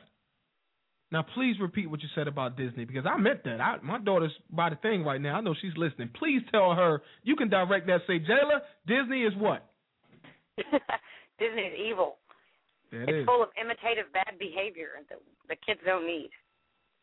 Now, 1.12 1.24
please 1.34 1.56
repeat 1.60 1.88
what 1.88 2.02
you 2.02 2.08
said 2.14 2.26
about 2.26 2.56
Disney 2.56 2.84
because 2.84 3.04
I 3.06 3.16
meant 3.16 3.44
that. 3.44 3.60
I, 3.60 3.76
my 3.82 3.98
daughter's 3.98 4.32
by 4.50 4.70
the 4.70 4.76
thing 4.76 5.04
right 5.04 5.20
now. 5.20 5.36
I 5.36 5.40
know 5.40 5.54
she's 5.60 5.76
listening. 5.76 6.10
Please 6.18 6.42
tell 6.50 6.74
her 6.74 7.02
you 7.22 7.36
can 7.36 7.48
direct 7.48 7.86
that. 7.86 8.00
Say, 8.06 8.18
Jayla, 8.18 8.60
Disney 8.86 9.22
is 9.22 9.32
what? 9.36 9.64
Disney 11.38 11.62
is 11.62 11.74
evil. 11.90 12.16
It 12.90 13.08
it's 13.08 13.22
is. 13.22 13.26
full 13.26 13.42
of 13.42 13.50
imitative 13.60 14.12
bad 14.12 14.38
behavior 14.38 14.88
that 15.08 15.18
the 15.48 15.56
kids 15.64 15.80
don't 15.84 16.06
need. 16.06 16.30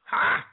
Ha! 0.06 0.44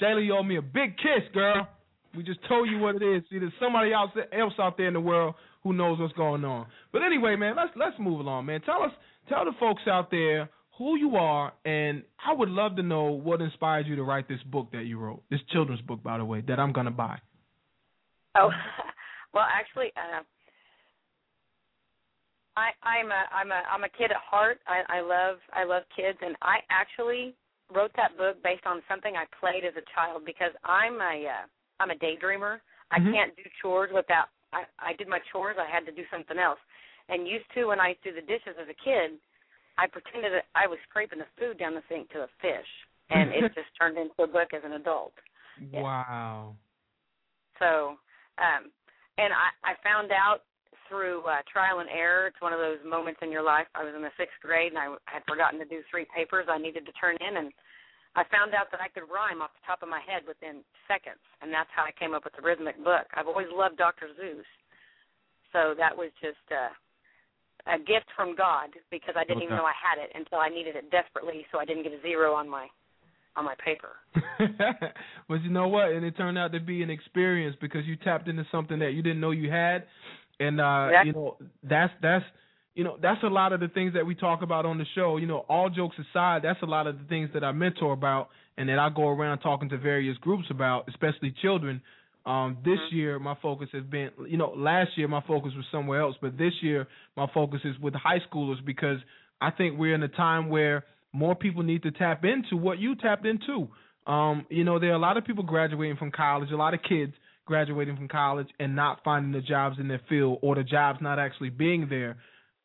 Jayla, 0.00 0.24
you 0.24 0.34
owe 0.34 0.42
me 0.42 0.56
a 0.56 0.62
big 0.62 0.96
kiss, 0.98 1.24
girl. 1.32 1.66
We 2.14 2.22
just 2.22 2.40
told 2.48 2.68
you 2.68 2.78
what 2.78 2.96
it 2.96 3.02
is. 3.02 3.22
See, 3.30 3.38
there's 3.38 3.52
somebody 3.60 3.92
else 3.92 4.10
else 4.32 4.54
out 4.58 4.76
there 4.76 4.88
in 4.88 4.94
the 4.94 5.00
world 5.00 5.34
who 5.62 5.72
knows 5.72 5.98
what's 5.98 6.12
going 6.14 6.44
on. 6.44 6.66
But 6.92 7.02
anyway, 7.02 7.36
man, 7.36 7.56
let's 7.56 7.72
let's 7.76 7.98
move 7.98 8.20
along, 8.20 8.46
man. 8.46 8.60
Tell 8.62 8.82
us, 8.82 8.92
tell 9.28 9.44
the 9.44 9.52
folks 9.58 9.82
out 9.86 10.10
there 10.10 10.48
who 10.76 10.96
you 10.96 11.16
are, 11.16 11.52
and 11.64 12.02
I 12.24 12.32
would 12.32 12.48
love 12.48 12.76
to 12.76 12.82
know 12.82 13.04
what 13.10 13.40
inspired 13.40 13.86
you 13.86 13.96
to 13.96 14.04
write 14.04 14.28
this 14.28 14.42
book 14.44 14.68
that 14.72 14.84
you 14.86 14.98
wrote. 14.98 15.22
This 15.30 15.40
children's 15.50 15.80
book, 15.82 16.02
by 16.02 16.18
the 16.18 16.24
way, 16.24 16.40
that 16.46 16.60
I'm 16.60 16.72
gonna 16.72 16.92
buy. 16.92 17.18
Oh, 18.36 18.50
well, 19.34 19.46
actually, 19.50 19.92
uh, 19.96 20.22
I, 22.56 22.70
I'm 22.82 23.10
a 23.10 23.22
I'm 23.34 23.50
a 23.50 23.62
I'm 23.70 23.84
a 23.84 23.88
kid 23.88 24.10
at 24.10 24.16
heart. 24.18 24.58
I, 24.66 24.98
I 24.98 25.00
love 25.00 25.38
I 25.52 25.64
love 25.64 25.82
kids, 25.94 26.18
and 26.22 26.36
I 26.42 26.58
actually 26.70 27.34
wrote 27.74 27.92
that 27.96 28.16
book 28.16 28.42
based 28.42 28.66
on 28.66 28.82
something 28.88 29.14
I 29.14 29.24
played 29.38 29.64
as 29.64 29.74
a 29.76 29.84
child 29.94 30.22
because 30.24 30.52
I'm 30.64 30.94
a 30.94 31.26
uh, 31.26 31.46
I'm 31.80 31.90
a 31.90 31.94
daydreamer. 31.94 32.58
I 32.90 32.98
Mhm. 33.00 33.12
can't 33.12 33.36
do 33.36 33.42
chores 33.60 33.90
without 33.92 34.28
I 34.52 34.64
I 34.78 34.92
did 34.94 35.08
my 35.08 35.20
chores. 35.32 35.56
I 35.58 35.68
had 35.70 35.86
to 35.86 35.92
do 35.92 36.02
something 36.10 36.38
else. 36.38 36.58
And 37.08 37.26
used 37.26 37.48
to 37.54 37.66
when 37.66 37.80
I 37.80 37.96
used 37.96 38.02
to 38.04 38.10
do 38.12 38.20
the 38.20 38.26
dishes 38.26 38.56
as 38.60 38.68
a 38.68 38.76
kid, 38.84 39.16
I 39.78 39.86
pretended 39.86 40.32
that 40.32 40.50
I 40.54 40.66
was 40.66 40.78
scraping 40.88 41.20
the 41.20 41.30
food 41.38 41.58
down 41.58 41.74
the 41.74 41.86
sink 41.88 42.10
to 42.12 42.26
a 42.26 42.30
fish, 42.42 42.70
and 43.10 43.30
it 43.30 43.54
just 43.58 43.72
turned 43.78 43.96
into 43.96 44.22
a 44.22 44.26
book 44.26 44.52
as 44.52 44.62
an 44.64 44.74
adult. 44.74 45.14
Wow. 45.72 46.54
So, 47.58 47.98
um, 48.38 48.70
and 49.18 49.32
I, 49.32 49.72
I 49.72 49.72
found 49.82 50.12
out 50.12 50.46
through 50.88 51.22
uh, 51.28 51.44
trial 51.50 51.80
and 51.80 51.88
error. 51.90 52.26
It's 52.26 52.40
one 52.40 52.52
of 52.52 52.60
those 52.60 52.78
moments 52.86 53.20
in 53.22 53.30
your 53.30 53.42
life. 53.42 53.66
I 53.74 53.84
was 53.84 53.92
in 53.94 54.02
the 54.02 54.14
sixth 54.16 54.40
grade 54.40 54.72
and 54.72 54.78
I 54.80 54.96
had 55.04 55.22
forgotten 55.28 55.58
to 55.60 55.68
do 55.68 55.82
three 55.90 56.06
papers 56.14 56.46
I 56.48 56.58
needed 56.58 56.86
to 56.86 56.92
turn 56.92 57.16
in, 57.20 57.36
and 57.36 57.52
I 58.18 58.26
found 58.34 58.50
out 58.50 58.66
that 58.74 58.82
I 58.82 58.90
could 58.90 59.06
rhyme 59.06 59.38
off 59.38 59.54
the 59.54 59.62
top 59.62 59.86
of 59.86 59.88
my 59.88 60.02
head 60.02 60.26
within 60.26 60.66
seconds, 60.90 61.22
and 61.38 61.54
that's 61.54 61.70
how 61.70 61.86
I 61.86 61.94
came 61.94 62.18
up 62.18 62.26
with 62.26 62.34
the 62.34 62.42
rhythmic 62.42 62.74
book. 62.82 63.06
I've 63.14 63.30
always 63.30 63.46
loved 63.54 63.78
Dr. 63.78 64.10
Seuss, 64.18 64.50
so 65.54 65.78
that 65.78 65.94
was 65.94 66.10
just 66.18 66.42
uh, 66.50 66.74
a 67.70 67.78
gift 67.78 68.10
from 68.18 68.34
God 68.34 68.74
because 68.90 69.14
I 69.14 69.22
didn't 69.22 69.46
Okay. 69.46 69.54
even 69.54 69.56
know 69.56 69.70
I 69.70 69.78
had 69.78 70.02
it 70.02 70.10
until 70.18 70.42
I 70.42 70.50
needed 70.50 70.74
it 70.74 70.90
desperately, 70.90 71.46
so 71.54 71.62
I 71.62 71.64
didn't 71.64 71.86
get 71.86 71.94
a 71.94 72.02
zero 72.02 72.34
on 72.34 72.48
my 72.50 72.66
on 73.36 73.44
my 73.44 73.54
paper. 73.62 73.94
but 75.28 75.42
you 75.42 75.50
know 75.50 75.68
what? 75.68 75.90
And 75.94 76.04
it 76.04 76.16
turned 76.16 76.38
out 76.38 76.50
to 76.52 76.60
be 76.60 76.82
an 76.82 76.90
experience 76.90 77.54
because 77.60 77.86
you 77.86 77.94
tapped 77.94 78.26
into 78.26 78.44
something 78.50 78.80
that 78.80 78.94
you 78.94 79.02
didn't 79.02 79.20
know 79.20 79.30
you 79.30 79.48
had, 79.48 79.84
and 80.40 80.60
uh, 80.60 80.90
Exactly. 80.90 81.06
you 81.06 81.12
know 81.14 81.36
that's 81.62 81.92
that's 82.02 82.24
you 82.78 82.84
know 82.84 82.96
that's 83.02 83.20
a 83.24 83.26
lot 83.26 83.52
of 83.52 83.58
the 83.58 83.66
things 83.66 83.94
that 83.94 84.06
we 84.06 84.14
talk 84.14 84.40
about 84.42 84.64
on 84.64 84.78
the 84.78 84.84
show. 84.94 85.16
You 85.16 85.26
know, 85.26 85.44
all 85.48 85.68
jokes 85.68 85.96
aside, 85.98 86.42
that's 86.44 86.62
a 86.62 86.66
lot 86.66 86.86
of 86.86 86.96
the 86.96 87.04
things 87.08 87.28
that 87.34 87.42
I 87.42 87.50
mentor 87.50 87.92
about 87.92 88.28
and 88.56 88.68
that 88.68 88.78
I 88.78 88.88
go 88.88 89.08
around 89.08 89.40
talking 89.40 89.68
to 89.70 89.78
various 89.78 90.16
groups 90.18 90.44
about, 90.48 90.88
especially 90.88 91.34
children. 91.42 91.82
Um, 92.24 92.58
this 92.64 92.78
Mm-hmm. 92.78 92.96
year 92.96 93.18
my 93.18 93.34
focus 93.42 93.68
has 93.72 93.82
been, 93.82 94.10
you 94.28 94.36
know, 94.36 94.52
last 94.56 94.90
year 94.96 95.08
my 95.08 95.22
focus 95.26 95.52
was 95.56 95.64
somewhere 95.72 96.00
else, 96.00 96.14
but 96.22 96.38
this 96.38 96.52
year 96.62 96.86
my 97.16 97.26
focus 97.34 97.60
is 97.64 97.76
with 97.80 97.94
high 97.94 98.20
schoolers 98.30 98.64
because 98.64 98.98
I 99.40 99.50
think 99.50 99.76
we're 99.76 99.96
in 99.96 100.02
a 100.04 100.08
time 100.08 100.48
where 100.48 100.84
more 101.12 101.34
people 101.34 101.64
need 101.64 101.82
to 101.82 101.90
tap 101.90 102.24
into 102.24 102.56
what 102.56 102.78
you 102.78 102.94
tapped 102.94 103.26
into. 103.26 103.66
Um, 104.06 104.46
you 104.50 104.62
know, 104.62 104.78
there 104.78 104.90
are 104.90 104.94
a 104.94 105.00
lot 105.00 105.16
of 105.16 105.24
people 105.24 105.42
graduating 105.42 105.96
from 105.96 106.12
college, 106.12 106.52
a 106.52 106.56
lot 106.56 106.74
of 106.74 106.80
kids 106.88 107.12
graduating 107.44 107.96
from 107.96 108.06
college 108.06 108.48
and 108.60 108.76
not 108.76 109.00
finding 109.02 109.32
the 109.32 109.40
jobs 109.40 109.78
in 109.80 109.88
their 109.88 110.02
field 110.08 110.38
or 110.42 110.54
the 110.54 110.62
jobs 110.62 111.00
not 111.02 111.18
actually 111.18 111.50
being 111.50 111.88
there. 111.88 112.18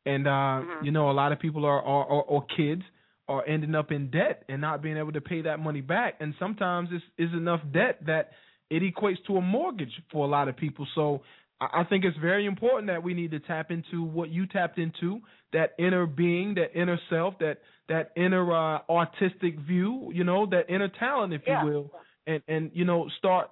And 0.06 0.28
uh, 0.28 0.32
Mm-hmm. 0.32 0.86
you 0.86 0.92
know, 0.92 1.10
a 1.10 1.14
lot 1.14 1.32
of 1.32 1.40
people 1.40 1.66
are, 1.66 1.82
are, 1.82 2.06
are 2.06 2.22
or 2.24 2.46
kids 2.56 2.82
are 3.28 3.46
ending 3.48 3.74
up 3.76 3.92
in 3.92 4.10
debt 4.12 4.44
and 4.50 4.60
not 4.62 4.82
being 4.82 4.98
able 4.98 5.12
to 5.14 5.22
pay 5.22 5.42
that 5.44 5.60
money 5.60 5.82
back. 5.82 6.16
And 6.20 6.34
sometimes 6.40 6.90
it's 6.92 7.04
is 7.18 7.34
enough 7.34 7.62
debt 7.74 8.00
that 8.06 8.32
it 8.70 8.84
equates 8.84 9.18
to 9.28 9.38
a 9.38 9.42
mortgage 9.42 9.92
for 10.12 10.26
a 10.26 10.30
lot 10.30 10.48
of 10.48 10.58
people. 10.58 10.86
So 10.96 11.22
I 11.62 11.82
I 11.82 11.84
think 11.86 12.04
it's 12.04 12.18
very 12.18 12.46
important 12.46 12.88
that 12.88 13.02
we 13.04 13.14
need 13.14 13.32
to 13.32 13.40
tap 13.40 13.72
into 13.72 14.04
what 14.04 14.30
you 14.30 14.46
tapped 14.48 14.78
into, 14.78 15.22
that 15.54 15.74
inner 15.80 16.06
being, 16.06 16.56
that 16.56 16.78
inner 16.80 17.00
self, 17.10 17.40
that 17.40 17.60
that 17.88 18.12
inner 18.18 18.52
uh, 18.52 18.80
artistic 18.90 19.58
view, 19.60 20.12
you 20.14 20.24
know, 20.24 20.46
that 20.48 20.70
inner 20.70 20.90
talent, 21.00 21.34
if 21.34 21.42
Yeah. 21.48 21.62
you 21.62 21.68
will, 21.70 21.92
and 22.28 22.42
and 22.48 22.72
you 22.74 22.84
know, 22.86 23.08
start 23.20 23.50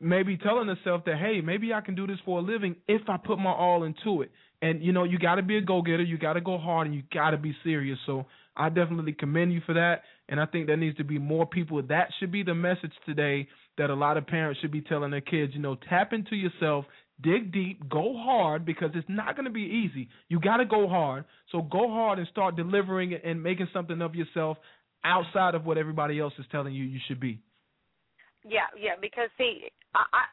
maybe 0.00 0.36
telling 0.38 0.68
yourself 0.68 1.04
that 1.04 1.16
hey, 1.18 1.40
maybe 1.42 1.74
I 1.74 1.80
can 1.82 1.94
do 1.94 2.06
this 2.06 2.18
for 2.24 2.38
a 2.38 2.42
living 2.42 2.76
if 2.88 3.02
I 3.08 3.16
put 3.18 3.38
my 3.38 3.50
all 3.52 3.84
into 3.84 4.22
it. 4.22 4.30
And 4.62 4.82
you 4.82 4.92
know, 4.92 5.04
you 5.04 5.18
got 5.18 5.36
to 5.36 5.42
be 5.42 5.56
a 5.56 5.62
go-getter, 5.62 6.02
you 6.02 6.18
got 6.18 6.34
to 6.34 6.40
go 6.40 6.58
hard, 6.58 6.86
and 6.86 6.94
you 6.94 7.02
got 7.12 7.30
to 7.30 7.38
be 7.38 7.56
serious. 7.64 7.98
So 8.04 8.26
I 8.56 8.68
definitely 8.68 9.12
commend 9.12 9.52
you 9.52 9.62
for 9.64 9.74
that, 9.74 10.02
and 10.28 10.40
I 10.40 10.46
think 10.46 10.66
there 10.66 10.76
needs 10.76 10.98
to 10.98 11.04
be 11.04 11.18
more 11.18 11.46
people. 11.46 11.82
That 11.82 12.08
should 12.18 12.30
be 12.30 12.42
the 12.42 12.54
message 12.54 12.92
today 13.06 13.48
that 13.78 13.90
a 13.90 13.94
lot 13.94 14.16
of 14.16 14.26
parents 14.26 14.60
should 14.60 14.72
be 14.72 14.82
telling 14.82 15.10
their 15.10 15.22
kids. 15.22 15.54
You 15.54 15.60
know, 15.60 15.76
tap 15.88 16.12
into 16.12 16.36
yourself, 16.36 16.84
dig 17.22 17.52
deep, 17.52 17.88
go 17.88 18.14
hard 18.16 18.66
because 18.66 18.90
it's 18.94 19.08
not 19.08 19.34
going 19.34 19.46
to 19.46 19.50
be 19.50 19.62
easy. 19.62 20.08
You 20.28 20.40
got 20.40 20.58
to 20.58 20.66
go 20.66 20.88
hard. 20.88 21.24
So 21.52 21.62
go 21.62 21.88
hard 21.88 22.18
and 22.18 22.28
start 22.28 22.56
delivering 22.56 23.14
and 23.14 23.42
making 23.42 23.68
something 23.72 24.02
of 24.02 24.14
yourself 24.14 24.58
outside 25.04 25.54
of 25.54 25.64
what 25.64 25.78
everybody 25.78 26.20
else 26.20 26.34
is 26.38 26.44
telling 26.52 26.74
you 26.74 26.84
you 26.84 27.00
should 27.08 27.20
be. 27.20 27.40
Yeah, 28.44 28.68
yeah. 28.78 28.92
Because 29.00 29.28
see, 29.38 29.68
I, 29.94 30.24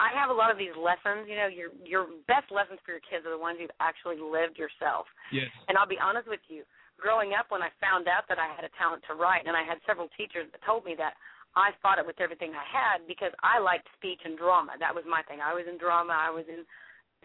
I 0.00 0.08
have 0.16 0.32
a 0.32 0.36
lot 0.36 0.48
of 0.48 0.56
these 0.56 0.72
lessons. 0.76 1.28
You 1.28 1.36
know, 1.36 1.48
your 1.52 1.70
your 1.84 2.04
best 2.24 2.48
lessons 2.48 2.80
for 2.84 2.96
your 2.96 3.04
kids 3.04 3.28
are 3.28 3.34
the 3.34 3.40
ones 3.40 3.60
you've 3.60 3.74
actually 3.80 4.16
lived 4.16 4.56
yourself. 4.56 5.04
Yes. 5.28 5.52
And 5.68 5.76
I'll 5.76 5.90
be 5.90 6.00
honest 6.00 6.28
with 6.28 6.40
you, 6.48 6.64
growing 6.96 7.36
up 7.36 7.52
when 7.52 7.60
I 7.60 7.68
found 7.76 8.08
out 8.08 8.24
that 8.32 8.40
I 8.40 8.48
had 8.56 8.64
a 8.64 8.72
talent 8.80 9.04
to 9.10 9.14
write, 9.14 9.44
and 9.44 9.52
I 9.52 9.66
had 9.66 9.82
several 9.84 10.08
teachers 10.16 10.48
that 10.52 10.64
told 10.64 10.88
me 10.88 10.96
that, 10.96 11.18
I 11.52 11.76
fought 11.84 12.00
it 12.00 12.08
with 12.08 12.16
everything 12.16 12.56
I 12.56 12.64
had 12.64 13.04
because 13.04 13.32
I 13.44 13.60
liked 13.60 13.84
speech 14.00 14.24
and 14.24 14.40
drama. 14.40 14.72
That 14.80 14.96
was 14.96 15.04
my 15.04 15.20
thing. 15.28 15.44
I 15.44 15.52
was 15.52 15.68
in 15.68 15.76
drama. 15.76 16.16
I 16.16 16.32
was 16.32 16.48
in 16.48 16.64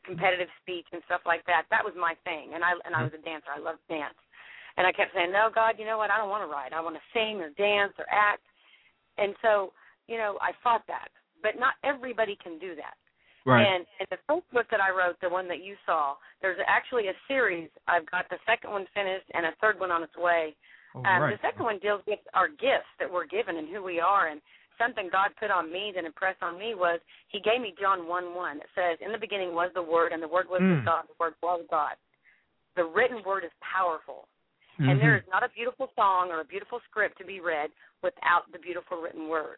competitive 0.03 0.51
speech 0.59 0.87
and 0.91 0.99
stuff 1.07 1.23
like 1.23 1.47
that. 1.47 1.63
That 1.71 1.83
was 1.83 1.95
my 1.95 2.11
thing. 2.27 2.51
And 2.51 2.63
I 2.63 2.75
and 2.83 2.91
I 2.91 3.07
mm-hmm. 3.07 3.15
was 3.15 3.15
a 3.15 3.23
dancer. 3.23 3.55
I 3.55 3.63
loved 3.63 3.79
dance. 3.87 4.19
And 4.75 4.85
I 4.85 4.91
kept 4.91 5.15
saying, 5.15 5.31
"No, 5.31 5.47
God, 5.47 5.79
you 5.79 5.87
know 5.87 5.97
what? 5.97 6.11
I 6.11 6.19
don't 6.19 6.29
want 6.29 6.43
to 6.43 6.51
write. 6.51 6.75
I 6.75 6.83
want 6.83 6.99
to 6.99 7.11
sing 7.15 7.39
or 7.39 7.55
dance 7.55 7.95
or 7.95 8.05
act." 8.11 8.43
And 9.17 9.33
so, 9.39 9.71
you 10.11 10.19
know, 10.19 10.37
I 10.43 10.51
fought 10.59 10.83
that. 10.91 11.07
But 11.41 11.59
not 11.59 11.75
everybody 11.83 12.37
can 12.41 12.57
do 12.59 12.75
that. 12.75 12.95
Right. 13.45 13.63
And 13.63 13.85
in 14.01 14.07
the 14.11 14.17
first 14.27 14.43
book 14.51 14.67
that 14.71 14.81
I 14.81 14.91
wrote, 14.91 15.15
the 15.21 15.29
one 15.29 15.47
that 15.47 15.63
you 15.63 15.75
saw, 15.85 16.15
there's 16.41 16.59
actually 16.67 17.07
a 17.07 17.15
series. 17.29 17.69
I've 17.87 18.09
got 18.11 18.27
the 18.29 18.37
second 18.45 18.71
one 18.71 18.85
finished 18.93 19.23
and 19.33 19.45
a 19.45 19.53
third 19.61 19.79
one 19.79 19.89
on 19.89 20.03
its 20.03 20.15
way. 20.17 20.53
All 20.93 21.05
Um, 21.07 21.21
right. 21.23 21.31
The 21.39 21.47
second 21.47 21.63
one 21.63 21.79
deals 21.79 22.01
with 22.05 22.19
our 22.33 22.49
gifts 22.49 22.91
that 22.99 23.07
we're 23.11 23.25
given 23.25 23.55
and 23.55 23.69
who 23.69 23.81
we 23.81 24.01
are. 24.01 24.27
And 24.27 24.41
something 24.77 25.07
God 25.09 25.31
put 25.39 25.49
on 25.49 25.71
me 25.71 25.93
that 25.95 26.03
impressed 26.03 26.43
on 26.43 26.59
me 26.59 26.75
was 26.75 26.99
He 27.29 27.39
gave 27.39 27.61
me 27.61 27.73
John 27.79 28.05
1 28.05 28.35
1. 28.35 28.57
It 28.57 28.67
says, 28.75 28.97
In 28.99 29.13
the 29.13 29.17
beginning 29.17 29.55
was 29.55 29.71
the 29.73 29.81
Word, 29.83 30.11
and 30.11 30.21
the 30.21 30.27
Word 30.27 30.49
was 30.49 30.59
with 30.59 30.83
Mm. 30.83 30.85
God, 30.85 31.07
the 31.07 31.15
Word 31.17 31.35
was 31.41 31.63
God. 31.71 31.95
The 32.75 32.83
written 32.83 33.23
Word 33.23 33.45
is 33.45 33.51
powerful. 33.61 34.27
Mm-hmm. 34.75 34.89
And 34.89 35.01
there 35.01 35.15
is 35.15 35.23
not 35.31 35.41
a 35.43 35.49
beautiful 35.49 35.89
song 35.95 36.29
or 36.31 36.41
a 36.41 36.45
beautiful 36.45 36.79
script 36.89 37.17
to 37.19 37.25
be 37.25 37.39
read 37.39 37.71
without 38.03 38.51
the 38.51 38.59
beautiful 38.59 39.01
written 39.01 39.27
Word. 39.29 39.57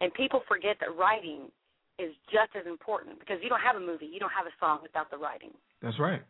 And 0.00 0.12
people 0.14 0.40
forget 0.48 0.76
that 0.80 0.96
writing 0.96 1.52
is 1.98 2.16
just 2.32 2.56
as 2.56 2.64
important 2.66 3.20
because 3.20 3.36
you 3.42 3.48
don't 3.48 3.60
have 3.60 3.76
a 3.76 3.84
movie, 3.84 4.08
you 4.08 4.18
don't 4.18 4.32
have 4.32 4.46
a 4.48 4.54
song 4.58 4.80
without 4.82 5.10
the 5.10 5.18
writing. 5.18 5.52
That's 5.82 5.98
right. 5.98 6.22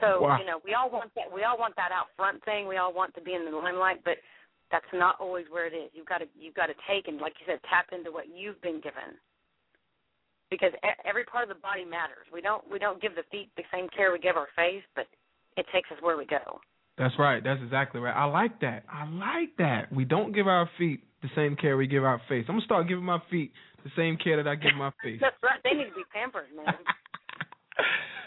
So 0.00 0.22
Wow. 0.22 0.38
you 0.38 0.46
know, 0.46 0.60
we 0.64 0.74
all 0.74 0.88
want 0.90 1.10
that. 1.14 1.26
We 1.32 1.42
all 1.42 1.58
want 1.58 1.74
that 1.76 1.90
out 1.92 2.06
front 2.16 2.42
thing. 2.44 2.66
We 2.66 2.78
all 2.78 2.94
want 2.94 3.14
to 3.14 3.20
be 3.20 3.34
in 3.34 3.44
the 3.44 3.50
limelight, 3.50 4.00
but 4.04 4.16
that's 4.70 4.86
not 4.94 5.16
always 5.20 5.46
where 5.50 5.66
it 5.66 5.74
is. 5.74 5.90
You've 5.92 6.06
got 6.06 6.18
to 6.18 6.26
you've 6.38 6.54
got 6.54 6.66
to 6.66 6.74
take 6.88 7.08
and, 7.08 7.20
like 7.20 7.34
you 7.40 7.46
said, 7.46 7.58
tap 7.68 7.90
into 7.92 8.10
what 8.12 8.26
you've 8.30 8.60
been 8.62 8.80
given. 8.80 9.18
Because 10.50 10.72
every 11.04 11.24
part 11.24 11.42
of 11.42 11.48
the 11.54 11.60
body 11.60 11.84
matters. 11.84 12.26
We 12.32 12.40
don't 12.40 12.62
we 12.70 12.78
don't 12.78 13.02
give 13.02 13.14
the 13.14 13.24
feet 13.30 13.50
the 13.56 13.64
same 13.72 13.88
care 13.94 14.12
we 14.12 14.18
give 14.18 14.36
our 14.36 14.48
face, 14.56 14.82
but 14.94 15.06
it 15.56 15.66
takes 15.74 15.90
us 15.90 15.98
where 16.00 16.16
we 16.16 16.24
go. 16.26 16.60
That's 16.96 17.14
right. 17.18 17.42
That's 17.42 17.60
exactly 17.62 18.00
right. 18.00 18.14
I 18.14 18.24
like 18.24 18.60
that. 18.60 18.84
I 18.90 19.08
like 19.08 19.56
that. 19.58 19.92
We 19.92 20.04
don't 20.04 20.32
give 20.32 20.46
our 20.46 20.68
feet 20.78 21.02
the 21.22 21.28
same 21.34 21.56
care 21.56 21.76
we 21.76 21.86
give 21.86 22.04
our 22.04 22.20
face. 22.28 22.44
I'm 22.48 22.56
gonna 22.56 22.64
start 22.64 22.88
giving 22.88 23.04
my 23.04 23.20
feet 23.30 23.52
the 23.84 23.90
same 23.96 24.16
care 24.16 24.42
that 24.42 24.48
I 24.48 24.54
give 24.54 24.74
my 24.76 24.90
face. 25.02 25.18
That's 25.20 25.36
right. 25.42 25.60
They 25.64 25.76
need 25.76 25.88
to 25.90 25.94
be 25.94 26.04
pampered, 26.12 26.48
man. 26.56 26.74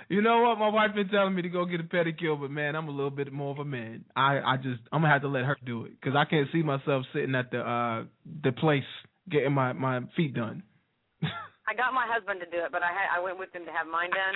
You 0.10 0.22
know 0.22 0.42
what? 0.42 0.60
My 0.60 0.70
wife 0.70 0.94
been 0.94 1.08
telling 1.08 1.34
me 1.34 1.42
to 1.44 1.50
go 1.50 1.66
get 1.66 1.80
a 1.80 1.84
pedicure, 1.84 2.40
but 2.40 2.52
man, 2.52 2.76
I'm 2.76 2.88
a 2.88 2.92
little 2.92 3.10
bit 3.10 3.32
more 3.32 3.52
of 3.52 3.60
a 3.60 3.66
man. 3.66 4.06
I 4.16 4.40
I 4.40 4.58
just 4.58 4.82
I'm 4.92 5.02
gonna 5.02 5.14
have 5.14 5.22
to 5.22 5.28
let 5.28 5.46
her 5.46 5.58
do 5.66 5.86
it 5.86 6.00
because 6.00 6.16
I 6.16 6.26
can't 6.26 6.48
see 6.52 6.62
myself 6.62 7.06
sitting 7.14 7.34
at 7.36 7.52
the 7.52 7.60
uh 7.60 8.04
the 8.44 8.52
place 8.52 8.84
getting 9.30 9.54
my 9.54 9.74
my 9.74 10.02
feet 10.16 10.34
done. 10.34 10.64
I 11.24 11.74
got 11.74 11.94
my 11.94 12.06
husband 12.06 12.42
to 12.42 12.46
do 12.46 12.64
it, 12.64 12.72
but 12.72 12.84
I 12.84 12.92
had 12.92 13.18
I 13.18 13.24
went 13.24 13.40
with 13.40 13.56
him 13.56 13.66
to 13.66 13.72
have 13.72 13.88
mine 13.88 14.12
done. 14.12 14.36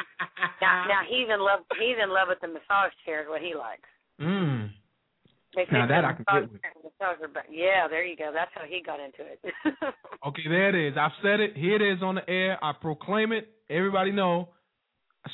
Now, 0.62 0.86
now 0.88 1.02
he's 1.08 1.28
in 1.28 1.40
love. 1.40 1.60
He's 1.78 1.98
in 2.02 2.10
love 2.10 2.30
with 2.30 2.40
the 2.42 2.48
massage 2.48 2.96
chair. 3.06 3.22
Is 3.22 3.30
what 3.30 3.42
he 3.42 3.54
likes. 3.54 3.90
Mm. 4.22 4.72
They 5.58 5.66
Now 5.72 5.88
that 5.88 6.06
I 6.06 6.14
can 6.14 6.26
get 6.32 6.52
with. 6.52 6.62
chair 6.62 6.72
and 6.76 6.84
the 6.86 6.90
massager, 7.04 7.34
but 7.34 7.44
yeah, 7.52 7.88
there 7.90 8.06
you 8.06 8.16
go. 8.16 8.32
That's 8.34 8.52
how 8.54 8.62
he 8.70 8.82
got 8.86 9.00
into 9.02 9.24
it. 9.26 9.42
Okay, 10.26 10.44
there 10.50 10.70
it 10.70 10.88
is. 10.90 10.98
I've 11.00 11.12
said 11.24 11.40
it. 11.40 11.56
Here 11.58 11.76
it 11.76 11.82
is 11.98 12.02
on 12.04 12.16
the 12.16 12.30
air. 12.30 12.58
I 12.64 12.74
proclaim 12.80 13.32
it. 13.32 13.50
Everybody 13.70 14.12
know. 14.12 14.50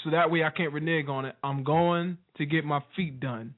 So 0.03 0.11
that 0.11 0.29
way 0.31 0.43
I 0.43 0.49
can't 0.49 0.73
renege 0.73 1.07
on 1.07 1.25
it. 1.25 1.35
I'm 1.43 1.63
going 1.63 2.17
to 2.37 2.45
get 2.45 2.65
my 2.65 2.81
feet 2.95 3.19
done. 3.19 3.55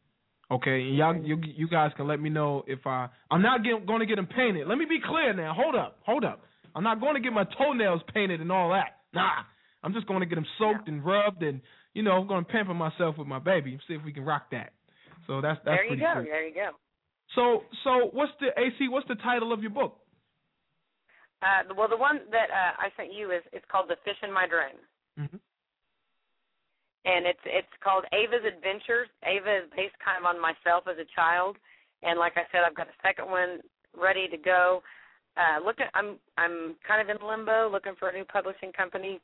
Okay, 0.51 0.81
and 0.81 0.95
y'all, 0.95 1.15
you, 1.15 1.37
you 1.43 1.67
guys 1.67 1.91
can 1.97 2.07
let 2.07 2.19
me 2.19 2.29
know 2.29 2.63
if 2.67 2.85
I. 2.85 3.09
I'm 3.31 3.41
not 3.41 3.63
get, 3.63 3.85
going 3.87 4.01
to 4.01 4.05
get 4.05 4.15
them 4.17 4.27
painted. 4.27 4.67
Let 4.67 4.77
me 4.77 4.85
be 4.85 4.99
clear 5.03 5.33
now. 5.33 5.53
Hold 5.57 5.75
up, 5.75 5.97
hold 6.05 6.23
up. 6.23 6.41
I'm 6.75 6.83
not 6.83 7.01
going 7.01 7.15
to 7.15 7.19
get 7.21 7.33
my 7.33 7.45
toenails 7.57 8.01
painted 8.13 8.41
and 8.41 8.51
all 8.51 8.69
that. 8.69 8.97
Nah, 9.13 9.43
I'm 9.83 9.93
just 9.93 10.07
going 10.07 10.19
to 10.19 10.25
get 10.27 10.35
them 10.35 10.45
soaked 10.59 10.87
and 10.87 11.03
rubbed, 11.03 11.41
and 11.41 11.61
you 11.95 12.03
know, 12.03 12.11
I'm 12.11 12.27
going 12.27 12.45
to 12.45 12.51
pamper 12.51 12.75
myself 12.75 13.17
with 13.17 13.27
my 13.27 13.39
baby. 13.39 13.79
See 13.87 13.95
if 13.95 14.03
we 14.05 14.13
can 14.13 14.23
rock 14.23 14.51
that. 14.51 14.73
So 15.27 15.41
that's 15.41 15.59
that's 15.65 15.77
there 15.77 15.83
you 15.83 15.89
pretty 15.89 16.01
go. 16.01 16.13
cool. 16.13 16.23
There 16.23 16.47
you 16.47 16.53
go. 16.53 16.69
So 17.35 17.63
so 17.83 18.09
what's 18.13 18.31
the 18.39 18.49
AC? 18.59 18.87
What's 18.89 19.07
the 19.07 19.15
title 19.15 19.51
of 19.51 19.61
your 19.61 19.71
book? 19.71 19.97
Uh, 21.41 21.73
well, 21.77 21.89
the 21.89 21.97
one 21.97 22.21
that 22.31 22.49
uh, 22.49 22.73
I 22.79 22.89
sent 22.97 23.13
you 23.13 23.31
is 23.31 23.41
it's 23.51 23.65
called 23.71 23.89
The 23.89 23.97
Fish 24.05 24.17
in 24.23 24.31
My 24.31 24.47
Drain, 24.47 24.77
Mhm. 25.19 25.39
and 27.05 27.25
it's 27.25 27.43
it's 27.45 27.73
called 27.83 28.05
Ava's 28.13 28.45
Adventures. 28.45 29.09
Ava 29.23 29.65
is 29.65 29.69
based 29.75 29.97
kind 29.99 30.17
of 30.17 30.25
on 30.25 30.39
myself 30.39 30.87
as 30.87 30.97
a 30.97 31.05
child, 31.15 31.57
and 32.03 32.17
like 32.17 32.33
I 32.37 32.45
said, 32.51 32.61
I've 32.65 32.75
got 32.75 32.87
a 32.87 32.97
second 33.03 33.29
one 33.29 33.61
ready 33.97 34.27
to 34.27 34.37
go. 34.37 34.81
Uh, 35.37 35.59
looking, 35.65 35.87
I'm 35.93 36.17
I'm 36.37 36.75
kind 36.87 37.01
of 37.01 37.09
in 37.09 37.25
limbo, 37.25 37.69
looking 37.69 37.95
for 37.99 38.09
a 38.09 38.13
new 38.13 38.25
publishing 38.25 38.71
company, 38.71 39.19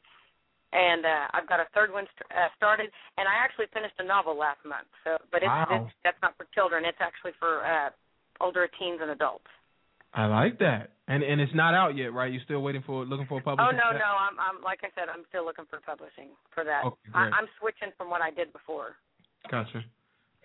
and 0.71 1.05
uh, 1.05 1.27
I've 1.35 1.47
got 1.47 1.59
a 1.59 1.67
third 1.75 1.91
one 1.91 2.07
st- 2.15 2.31
uh, 2.31 2.49
started. 2.55 2.89
And 3.17 3.27
I 3.27 3.35
actually 3.43 3.67
finished 3.73 3.95
a 3.99 4.05
novel 4.05 4.37
last 4.37 4.63
month. 4.63 4.87
So, 5.03 5.17
but 5.31 5.43
it's, 5.43 5.51
Wow. 5.51 5.67
it's 5.69 5.93
that's 6.03 6.21
not 6.21 6.35
for 6.37 6.47
children. 6.55 6.83
It's 6.85 6.99
actually 6.99 7.35
for 7.39 7.63
uh, 7.63 7.91
older 8.39 8.67
teens 8.79 8.99
and 9.01 9.11
adults. 9.11 9.47
I 10.13 10.25
like 10.27 10.59
that. 10.59 10.91
And 11.07 11.23
and 11.23 11.39
it's 11.39 11.55
not 11.55 11.73
out 11.73 11.95
yet, 11.95 12.13
right? 12.13 12.31
You're 12.31 12.43
still 12.43 12.61
waiting 12.61 12.83
for 12.85 13.05
looking 13.05 13.27
for 13.27 13.39
a 13.39 13.43
publisher. 13.43 13.67
Oh 13.67 13.71
no, 13.71 13.91
no, 13.95 14.11
I'm 14.19 14.35
I'm 14.39 14.63
like 14.63 14.79
I 14.83 14.89
said, 14.95 15.07
I'm 15.07 15.23
still 15.29 15.45
looking 15.45 15.65
for 15.69 15.79
publishing 15.79 16.35
for 16.53 16.63
that. 16.63 16.83
Okay, 16.85 17.11
I, 17.13 17.31
I'm 17.31 17.47
switching 17.59 17.91
from 17.97 18.09
what 18.09 18.21
I 18.21 18.31
did 18.31 18.51
before. 18.51 18.95
Gotcha. 19.49 19.83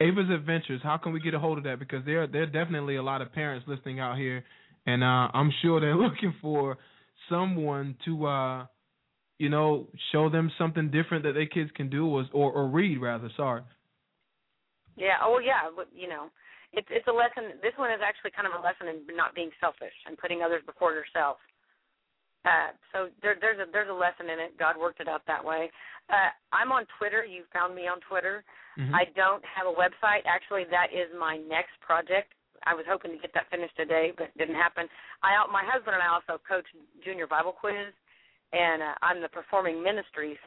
Ava's 0.00 0.30
Adventures. 0.30 0.80
How 0.82 0.98
can 0.98 1.12
we 1.12 1.20
get 1.20 1.34
a 1.34 1.38
hold 1.38 1.58
of 1.58 1.64
that? 1.64 1.78
Because 1.78 2.04
there 2.04 2.26
there 2.26 2.42
are 2.42 2.46
definitely 2.46 2.96
a 2.96 3.02
lot 3.02 3.22
of 3.22 3.32
parents 3.32 3.66
listening 3.66 3.98
out 3.98 4.18
here, 4.18 4.44
and 4.86 5.02
uh, 5.02 5.28
I'm 5.34 5.52
sure 5.62 5.80
they're 5.80 5.96
looking 6.06 6.34
for 6.40 6.78
someone 7.28 7.96
to, 8.04 8.26
uh, 8.26 8.66
you 9.38 9.48
know, 9.48 9.86
show 10.12 10.28
them 10.28 10.50
something 10.58 10.90
different 10.90 11.24
that 11.24 11.32
their 11.32 11.46
kids 11.46 11.70
can 11.74 11.88
do, 11.88 12.06
or 12.06 12.24
or, 12.32 12.52
or 12.52 12.68
read 12.68 13.00
rather. 13.00 13.30
Sorry. 13.36 13.62
Yeah. 14.96 15.20
Oh 15.22 15.38
yeah. 15.38 15.68
But, 15.74 15.88
you 15.94 16.08
know, 16.08 16.30
it's 16.72 16.88
it's 16.90 17.06
a 17.08 17.12
lesson. 17.12 17.60
This 17.62 17.76
one 17.76 17.90
is 17.90 18.00
actually 18.02 18.32
kind 18.32 18.48
of 18.48 18.58
a 18.58 18.64
lesson 18.64 18.88
in 18.88 19.16
not 19.16 19.34
being 19.34 19.50
selfish 19.60 19.94
and 20.06 20.16
putting 20.16 20.42
others 20.42 20.62
before 20.64 20.92
yourself. 20.92 21.36
Uh, 22.46 22.70
so 22.92 22.98
there, 23.22 23.34
there's 23.40 23.58
a 23.58 23.66
there's 23.70 23.90
a 23.90 23.94
lesson 23.94 24.30
in 24.30 24.38
it. 24.38 24.56
God 24.56 24.78
worked 24.78 25.00
it 25.00 25.08
out 25.08 25.22
that 25.26 25.44
way. 25.44 25.70
Uh, 26.08 26.30
I'm 26.54 26.70
on 26.70 26.86
Twitter. 26.98 27.26
You 27.26 27.42
found 27.52 27.74
me 27.74 27.90
on 27.90 27.98
Twitter. 28.08 28.44
Mhm. 28.78 28.94
I 28.94 29.10
don't 29.16 29.42
have 29.44 29.66
a 29.66 29.74
website. 29.74 30.22
Actually, 30.24 30.64
that 30.70 30.94
is 30.94 31.10
my 31.18 31.36
next 31.48 31.74
project. 31.80 32.32
I 32.64 32.74
was 32.74 32.86
hoping 32.88 33.12
to 33.12 33.18
get 33.18 33.34
that 33.34 33.50
finished 33.50 33.76
today, 33.76 34.12
but 34.16 34.30
it 34.30 34.38
didn't 34.38 34.54
happen. 34.54 34.86
I 35.22 35.34
my 35.50 35.64
husband 35.66 35.94
and 35.98 36.02
I 36.02 36.08
also 36.08 36.40
coach 36.46 36.66
junior 37.02 37.26
Bible 37.26 37.52
quiz, 37.52 37.90
and 38.52 38.82
uh, 38.82 38.94
I'm 39.02 39.20
the 39.20 39.28
performing 39.28 39.82
ministries 39.82 40.38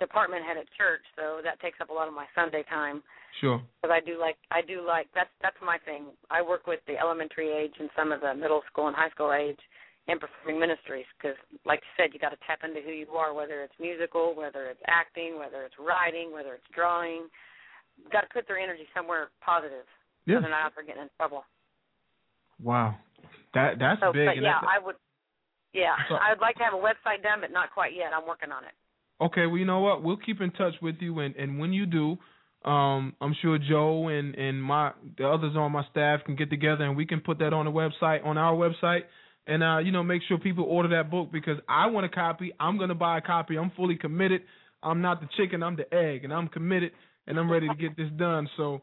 department 0.00 0.44
head 0.44 0.56
at 0.56 0.64
church, 0.76 1.04
so 1.14 1.44
that 1.44 1.60
takes 1.60 1.78
up 1.80 1.90
a 1.90 1.92
lot 1.92 2.08
of 2.08 2.14
my 2.14 2.24
Sunday 2.34 2.64
time. 2.68 3.02
Sure. 3.40 3.60
Because 3.80 3.94
I 3.94 4.00
do 4.04 4.18
like 4.18 4.36
I 4.50 4.60
do 4.62 4.84
like 4.84 5.06
that's 5.14 5.30
that's 5.42 5.56
my 5.64 5.78
thing. 5.84 6.06
I 6.30 6.42
work 6.42 6.66
with 6.66 6.80
the 6.88 6.98
elementary 6.98 7.52
age 7.52 7.74
and 7.78 7.90
some 7.96 8.10
of 8.10 8.20
the 8.20 8.34
middle 8.34 8.62
school 8.70 8.88
and 8.88 8.96
high 8.96 9.10
school 9.10 9.32
age 9.32 9.60
in 10.08 10.18
performing 10.18 10.58
ministries 10.58 11.06
because, 11.16 11.36
like 11.64 11.80
you 11.84 11.92
said, 11.94 12.10
you 12.12 12.18
got 12.18 12.30
to 12.30 12.40
tap 12.46 12.60
into 12.64 12.80
who 12.80 12.90
you 12.90 13.06
are, 13.14 13.32
whether 13.32 13.62
it's 13.62 13.76
musical, 13.78 14.34
whether 14.34 14.66
it's 14.66 14.82
acting, 14.88 15.38
whether 15.38 15.62
it's 15.62 15.76
writing, 15.78 16.32
whether 16.32 16.54
it's 16.54 16.66
drawing. 16.74 17.28
Got 18.10 18.22
to 18.22 18.30
put 18.32 18.48
their 18.48 18.58
energy 18.58 18.88
somewhere 18.96 19.28
positive. 19.44 19.86
Yeah. 20.26 20.36
So 20.38 20.40
they're 20.42 20.50
not 20.50 20.66
out 20.66 20.72
there 20.74 20.84
getting 20.84 21.02
in 21.02 21.10
trouble. 21.16 21.44
Wow. 22.62 22.96
That 23.54 23.78
that's 23.78 24.00
so, 24.00 24.12
big. 24.12 24.26
but 24.26 24.36
yeah, 24.36 24.58
that's, 24.58 24.66
I 24.66 24.78
would. 24.84 24.96
Yeah, 25.72 25.94
So- 26.08 26.16
I 26.16 26.30
would 26.30 26.40
like 26.40 26.56
to 26.56 26.64
have 26.64 26.74
a 26.74 26.76
website 26.76 27.22
done, 27.22 27.40
but 27.40 27.52
not 27.52 27.72
quite 27.72 27.94
yet. 27.94 28.12
I'm 28.12 28.26
working 28.26 28.50
on 28.50 28.64
it. 28.64 28.72
Okay, 29.20 29.46
well, 29.46 29.58
you 29.58 29.64
know 29.66 29.80
what? 29.80 30.02
We'll 30.02 30.16
keep 30.16 30.40
in 30.40 30.50
touch 30.52 30.74
with 30.80 30.96
you, 31.00 31.20
and 31.20 31.36
and 31.36 31.58
when 31.58 31.72
you 31.72 31.86
do, 31.86 32.18
um, 32.68 33.14
I'm 33.20 33.34
sure 33.42 33.58
Joe 33.58 34.08
and 34.08 34.34
and 34.34 34.62
my 34.62 34.92
the 35.18 35.28
others 35.28 35.54
on 35.56 35.72
my 35.72 35.84
staff 35.90 36.24
can 36.24 36.36
get 36.36 36.50
together, 36.50 36.84
and 36.84 36.96
we 36.96 37.04
can 37.06 37.20
put 37.20 37.38
that 37.38 37.52
on 37.52 37.66
the 37.66 37.70
website 37.70 38.24
on 38.24 38.38
our 38.38 38.54
website, 38.54 39.02
and 39.46 39.62
uh, 39.62 39.78
you 39.78 39.92
know, 39.92 40.02
make 40.02 40.22
sure 40.26 40.38
people 40.38 40.64
order 40.64 40.88
that 40.88 41.10
book 41.10 41.30
because 41.30 41.58
I 41.68 41.86
want 41.86 42.06
a 42.06 42.08
copy. 42.08 42.52
I'm 42.58 42.78
gonna 42.78 42.94
buy 42.94 43.18
a 43.18 43.20
copy. 43.20 43.56
I'm 43.56 43.70
fully 43.76 43.96
committed. 43.96 44.42
I'm 44.82 45.02
not 45.02 45.20
the 45.20 45.28
chicken. 45.36 45.62
I'm 45.62 45.76
the 45.76 45.92
egg, 45.94 46.24
and 46.24 46.32
I'm 46.32 46.48
committed, 46.48 46.92
and 47.26 47.38
I'm 47.38 47.50
ready 47.50 47.68
to 47.68 47.74
get 47.74 47.96
this 47.96 48.10
done. 48.16 48.48
So. 48.56 48.80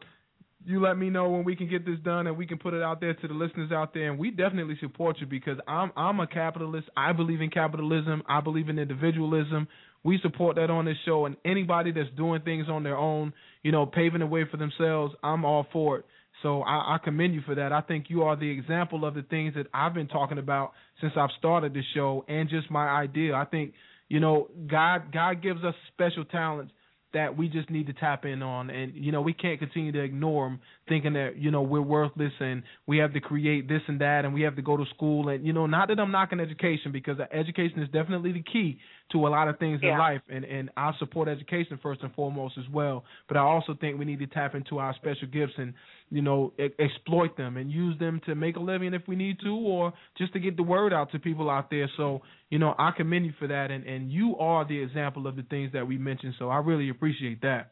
You 0.66 0.82
let 0.82 0.98
me 0.98 1.10
know 1.10 1.30
when 1.30 1.44
we 1.44 1.56
can 1.56 1.70
get 1.70 1.86
this 1.86 2.00
done 2.04 2.28
and 2.28 2.36
we 2.36 2.48
can 2.48 2.58
put 2.58 2.74
it 2.74 2.82
out 2.82 3.00
there 3.00 3.14
to 3.14 3.28
the 3.28 3.34
listeners 3.34 3.72
out 3.72 3.94
there 3.94 4.10
and 4.10 4.20
we 4.20 4.32
definitely 4.32 4.78
support 4.82 5.18
you 5.20 5.28
because 5.28 5.58
I'm 5.68 5.92
I'm 5.96 6.20
a 6.20 6.28
capitalist. 6.28 6.90
I 6.98 7.14
believe 7.14 7.42
in 7.42 7.50
capitalism. 7.50 8.24
I 8.28 8.42
believe 8.42 8.68
in 8.68 8.80
individualism. 8.80 9.68
We 10.04 10.20
support 10.22 10.56
that 10.56 10.70
on 10.70 10.86
this 10.86 10.98
show, 11.06 11.26
and 11.26 11.36
anybody 11.44 11.92
that's 11.92 12.10
doing 12.16 12.42
things 12.42 12.68
on 12.70 12.84
their 12.84 12.98
own, 12.98 13.34
you 13.64 13.72
know, 13.72 13.86
paving 13.86 14.20
the 14.20 14.26
way 14.26 14.46
for 14.50 14.58
themselves, 14.58 15.14
I'm 15.24 15.44
all 15.44 15.68
for 15.74 16.00
it. 16.00 16.06
So 16.44 16.62
I, 16.62 16.96
I 16.96 16.98
commend 17.04 17.34
you 17.34 17.42
for 17.46 17.56
that. 17.56 17.74
I 17.74 17.82
think 17.82 18.06
you 18.10 18.24
are 18.24 18.36
the 18.36 18.50
example 18.50 19.06
of 19.06 19.16
the 19.16 19.24
things 19.24 19.56
that 19.56 19.68
I've 19.74 19.94
been 19.94 20.08
talking 20.08 20.38
about 20.38 20.74
since 21.02 21.14
I've 21.18 21.32
started 21.40 21.74
this 21.74 21.84
show, 21.94 22.26
and 22.28 22.48
just 22.48 22.70
my 22.70 22.88
idea. 22.88 23.36
I 23.36 23.46
think, 23.46 23.74
you 24.08 24.20
know, 24.20 24.50
God 24.68 25.12
God 25.12 25.42
gives 25.42 25.64
us 25.64 25.76
special 25.94 26.26
talents 26.26 26.72
that 27.14 27.38
we 27.38 27.48
just 27.48 27.70
need 27.70 27.88
to 27.88 27.94
tap 27.94 28.26
in 28.26 28.42
on, 28.42 28.70
and 28.70 28.94
you 28.94 29.12
know, 29.12 29.22
we 29.22 29.34
can't 29.34 29.60
continue 29.60 29.92
to 29.92 30.02
ignore 30.02 30.50
them, 30.50 30.60
thinking 30.88 31.14
that 31.14 31.38
you 31.38 31.52
know 31.52 31.62
we're 31.62 31.82
worthless 31.82 32.34
and 32.40 32.64
we 32.86 32.98
have 32.98 33.14
to 33.14 33.20
create 33.20 33.68
this 33.68 33.82
and 33.88 34.02
that, 34.02 34.26
and 34.26 34.34
we 34.34 34.42
have 34.42 34.56
to 34.56 34.62
go 34.62 34.76
to 34.78 34.86
school, 34.96 35.30
and 35.30 35.46
you 35.46 35.54
know, 35.54 35.66
not 35.66 35.88
that 35.88 36.00
I'm 36.00 36.12
knocking 36.12 36.40
education 36.40 36.92
because 36.92 37.18
education 37.32 37.82
is 37.82 37.90
definitely 37.90 38.34
the 38.34 38.44
key 38.44 38.78
to 39.12 39.26
a 39.26 39.30
lot 39.30 39.48
of 39.48 39.58
things 39.58 39.80
in 39.82 39.98
life, 39.98 40.22
and 40.30 40.44
and 40.44 40.70
I 40.76 40.92
support 41.00 41.28
education 41.28 41.80
first 41.82 42.02
and 42.04 42.14
foremost 42.14 42.58
as 42.58 42.66
well. 42.72 43.04
But 43.28 43.38
I 43.38 43.42
also 43.42 43.76
think 43.80 43.98
we 43.98 44.06
need 44.06 44.20
to 44.20 44.28
tap 44.28 44.56
into 44.56 44.80
our 44.80 44.94
special 44.96 45.28
gifts 45.28 45.54
and 45.58 45.74
you 46.10 46.22
know 46.22 46.54
e- 46.60 46.70
exploit 46.80 47.36
them 47.38 47.58
and 47.58 47.72
use 47.72 47.98
them 48.00 48.22
to 48.26 48.36
make 48.36 48.56
a 48.56 48.60
living 48.60 48.94
if 48.94 49.02
we 49.08 49.16
need 49.16 49.40
to, 49.42 49.56
or 49.56 49.94
just 50.18 50.34
to 50.34 50.40
get 50.40 50.58
the 50.58 50.64
word 50.64 50.94
out 50.94 51.12
to 51.12 51.20
people 51.20 51.50
out 51.50 51.70
there. 51.70 51.90
So 51.98 52.22
you 52.50 52.60
know, 52.60 52.76
I 52.78 52.92
commend 52.96 53.26
you 53.26 53.34
for 53.40 53.48
that, 53.48 53.72
and 53.72 53.84
and 53.86 54.12
you 54.12 54.38
are 54.38 54.68
the 54.68 54.80
example 54.80 55.28
of 55.28 55.36
the 55.36 55.44
things 55.44 55.72
that 55.74 55.88
we 55.88 55.98
mentioned. 55.98 56.36
So 56.40 56.50
I 56.50 56.58
really 56.58 56.90
appreciate 56.90 57.42
that. 57.42 57.72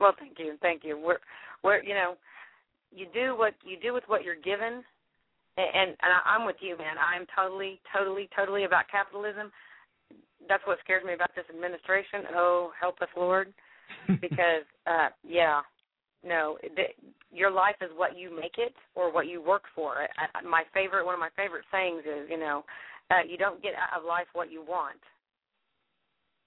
Well, 0.00 0.12
thank 0.18 0.38
you, 0.38 0.56
thank 0.60 0.82
you. 0.84 0.98
We're, 0.98 1.22
we're, 1.62 1.80
you 1.84 1.94
know, 1.94 2.16
you 2.90 3.06
do 3.14 3.36
what 3.38 3.54
you 3.64 3.76
do 3.80 3.94
with 3.94 4.02
what 4.08 4.24
you're 4.24 4.34
given, 4.34 4.82
and 5.56 5.68
and, 5.74 5.90
and 5.90 6.12
I'm 6.26 6.44
with 6.44 6.56
you, 6.60 6.76
man. 6.76 6.96
I'm 6.98 7.26
totally, 7.36 7.80
totally, 7.96 8.28
totally 8.34 8.64
about 8.64 8.90
capitalism. 8.90 9.52
That's 10.48 10.62
what 10.66 10.78
scares 10.82 11.04
me 11.04 11.14
about 11.14 11.30
this 11.36 11.44
administration. 11.54 12.34
Oh, 12.34 12.72
help 12.80 13.00
us, 13.00 13.08
Lord, 13.16 13.52
because 14.20 14.66
uh 14.86 15.08
yeah, 15.22 15.60
no, 16.24 16.56
the, 16.62 16.84
your 17.32 17.50
life 17.50 17.76
is 17.80 17.90
what 17.96 18.16
you 18.16 18.34
make 18.34 18.54
it 18.58 18.74
or 18.94 19.12
what 19.12 19.26
you 19.26 19.42
work 19.42 19.64
for. 19.74 20.06
I, 20.18 20.38
I, 20.38 20.42
my 20.42 20.62
favorite, 20.72 21.04
one 21.04 21.14
of 21.14 21.20
my 21.20 21.34
favorite 21.36 21.64
sayings 21.72 22.02
is, 22.06 22.30
you 22.30 22.38
know, 22.38 22.64
uh, 23.10 23.26
you 23.28 23.36
don't 23.36 23.62
get 23.62 23.72
out 23.74 23.98
of 23.98 24.06
life 24.06 24.26
what 24.32 24.50
you 24.50 24.62
want. 24.62 25.00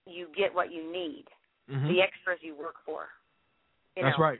You 0.06 0.28
get 0.38 0.54
what 0.54 0.72
you 0.72 0.90
need. 0.92 1.26
Mhm. 1.70 1.90
The 1.90 2.02
extras 2.02 2.40
you 2.42 2.56
work 2.56 2.76
for. 2.86 3.10
You 3.98 4.04
That's 4.04 4.18
know, 4.18 4.24
right. 4.24 4.40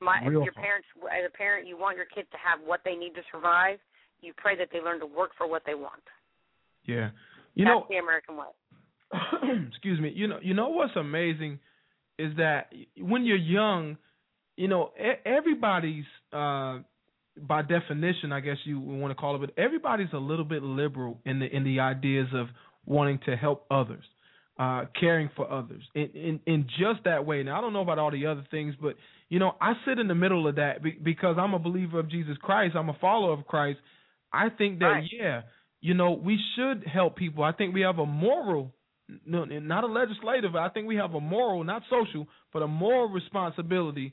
My 0.00 0.18
if 0.22 0.28
Real 0.28 0.42
your 0.42 0.52
parents 0.52 0.88
as 1.10 1.24
a 1.26 1.36
parent 1.36 1.66
you 1.66 1.78
want 1.78 1.96
your 1.96 2.06
kids 2.06 2.28
to 2.32 2.38
have 2.38 2.60
what 2.66 2.80
they 2.84 2.94
need 2.94 3.14
to 3.14 3.22
survive. 3.30 3.78
You 4.20 4.32
pray 4.36 4.56
that 4.56 4.68
they 4.72 4.80
learn 4.80 5.00
to 5.00 5.06
work 5.06 5.30
for 5.36 5.46
what 5.46 5.62
they 5.66 5.74
want. 5.74 6.02
Yeah. 6.84 7.10
You 7.54 7.64
That's 7.64 7.74
know, 7.74 7.86
the 7.88 7.96
American 7.96 8.36
way. 8.36 8.46
excuse 9.68 10.00
me. 10.00 10.10
You 10.14 10.26
know, 10.26 10.38
you 10.42 10.54
know 10.54 10.68
what's 10.68 10.96
amazing 10.96 11.58
is 12.18 12.36
that 12.36 12.72
when 12.98 13.24
you're 13.24 13.36
young, 13.36 13.96
you 14.56 14.68
know, 14.68 14.92
everybody's 15.24 16.04
uh 16.32 16.78
by 17.36 17.62
definition, 17.62 18.30
I 18.32 18.38
guess 18.40 18.58
you 18.64 18.78
want 18.78 19.10
to 19.10 19.14
call 19.16 19.34
it, 19.34 19.40
but 19.40 19.50
everybody's 19.60 20.12
a 20.12 20.18
little 20.18 20.44
bit 20.44 20.62
liberal 20.62 21.20
in 21.24 21.40
the 21.40 21.46
in 21.46 21.64
the 21.64 21.80
ideas 21.80 22.28
of 22.32 22.46
wanting 22.86 23.18
to 23.26 23.34
help 23.36 23.64
others, 23.70 24.04
uh, 24.58 24.84
caring 25.00 25.30
for 25.34 25.50
others, 25.50 25.82
in, 25.94 26.10
in 26.14 26.40
in 26.46 26.66
just 26.78 27.02
that 27.04 27.26
way. 27.26 27.42
Now, 27.42 27.58
I 27.58 27.60
don't 27.60 27.72
know 27.72 27.80
about 27.80 27.98
all 27.98 28.12
the 28.12 28.26
other 28.26 28.46
things, 28.52 28.74
but 28.80 28.94
you 29.28 29.40
know, 29.40 29.56
I 29.60 29.72
sit 29.86 29.98
in 29.98 30.06
the 30.06 30.14
middle 30.14 30.46
of 30.46 30.56
that 30.56 30.82
be- 30.82 30.92
because 31.02 31.36
I'm 31.38 31.54
a 31.54 31.58
believer 31.58 31.98
of 31.98 32.08
Jesus 32.08 32.36
Christ. 32.40 32.76
I'm 32.76 32.88
a 32.88 32.96
follower 33.00 33.32
of 33.32 33.46
Christ. 33.46 33.80
I 34.32 34.50
think 34.50 34.78
that 34.80 34.86
Right. 34.86 35.10
yeah, 35.12 35.42
you 35.80 35.94
know, 35.94 36.12
we 36.12 36.38
should 36.54 36.84
help 36.86 37.16
people. 37.16 37.42
I 37.42 37.52
think 37.52 37.74
we 37.74 37.80
have 37.80 37.98
a 37.98 38.06
moral 38.06 38.73
no, 39.26 39.44
not 39.44 39.84
a 39.84 39.86
legislative. 39.86 40.56
I 40.56 40.68
think 40.68 40.86
we 40.86 40.96
have 40.96 41.14
a 41.14 41.20
moral, 41.20 41.62
not 41.64 41.82
social, 41.90 42.26
but 42.52 42.62
a 42.62 42.66
moral 42.66 43.08
responsibility 43.08 44.12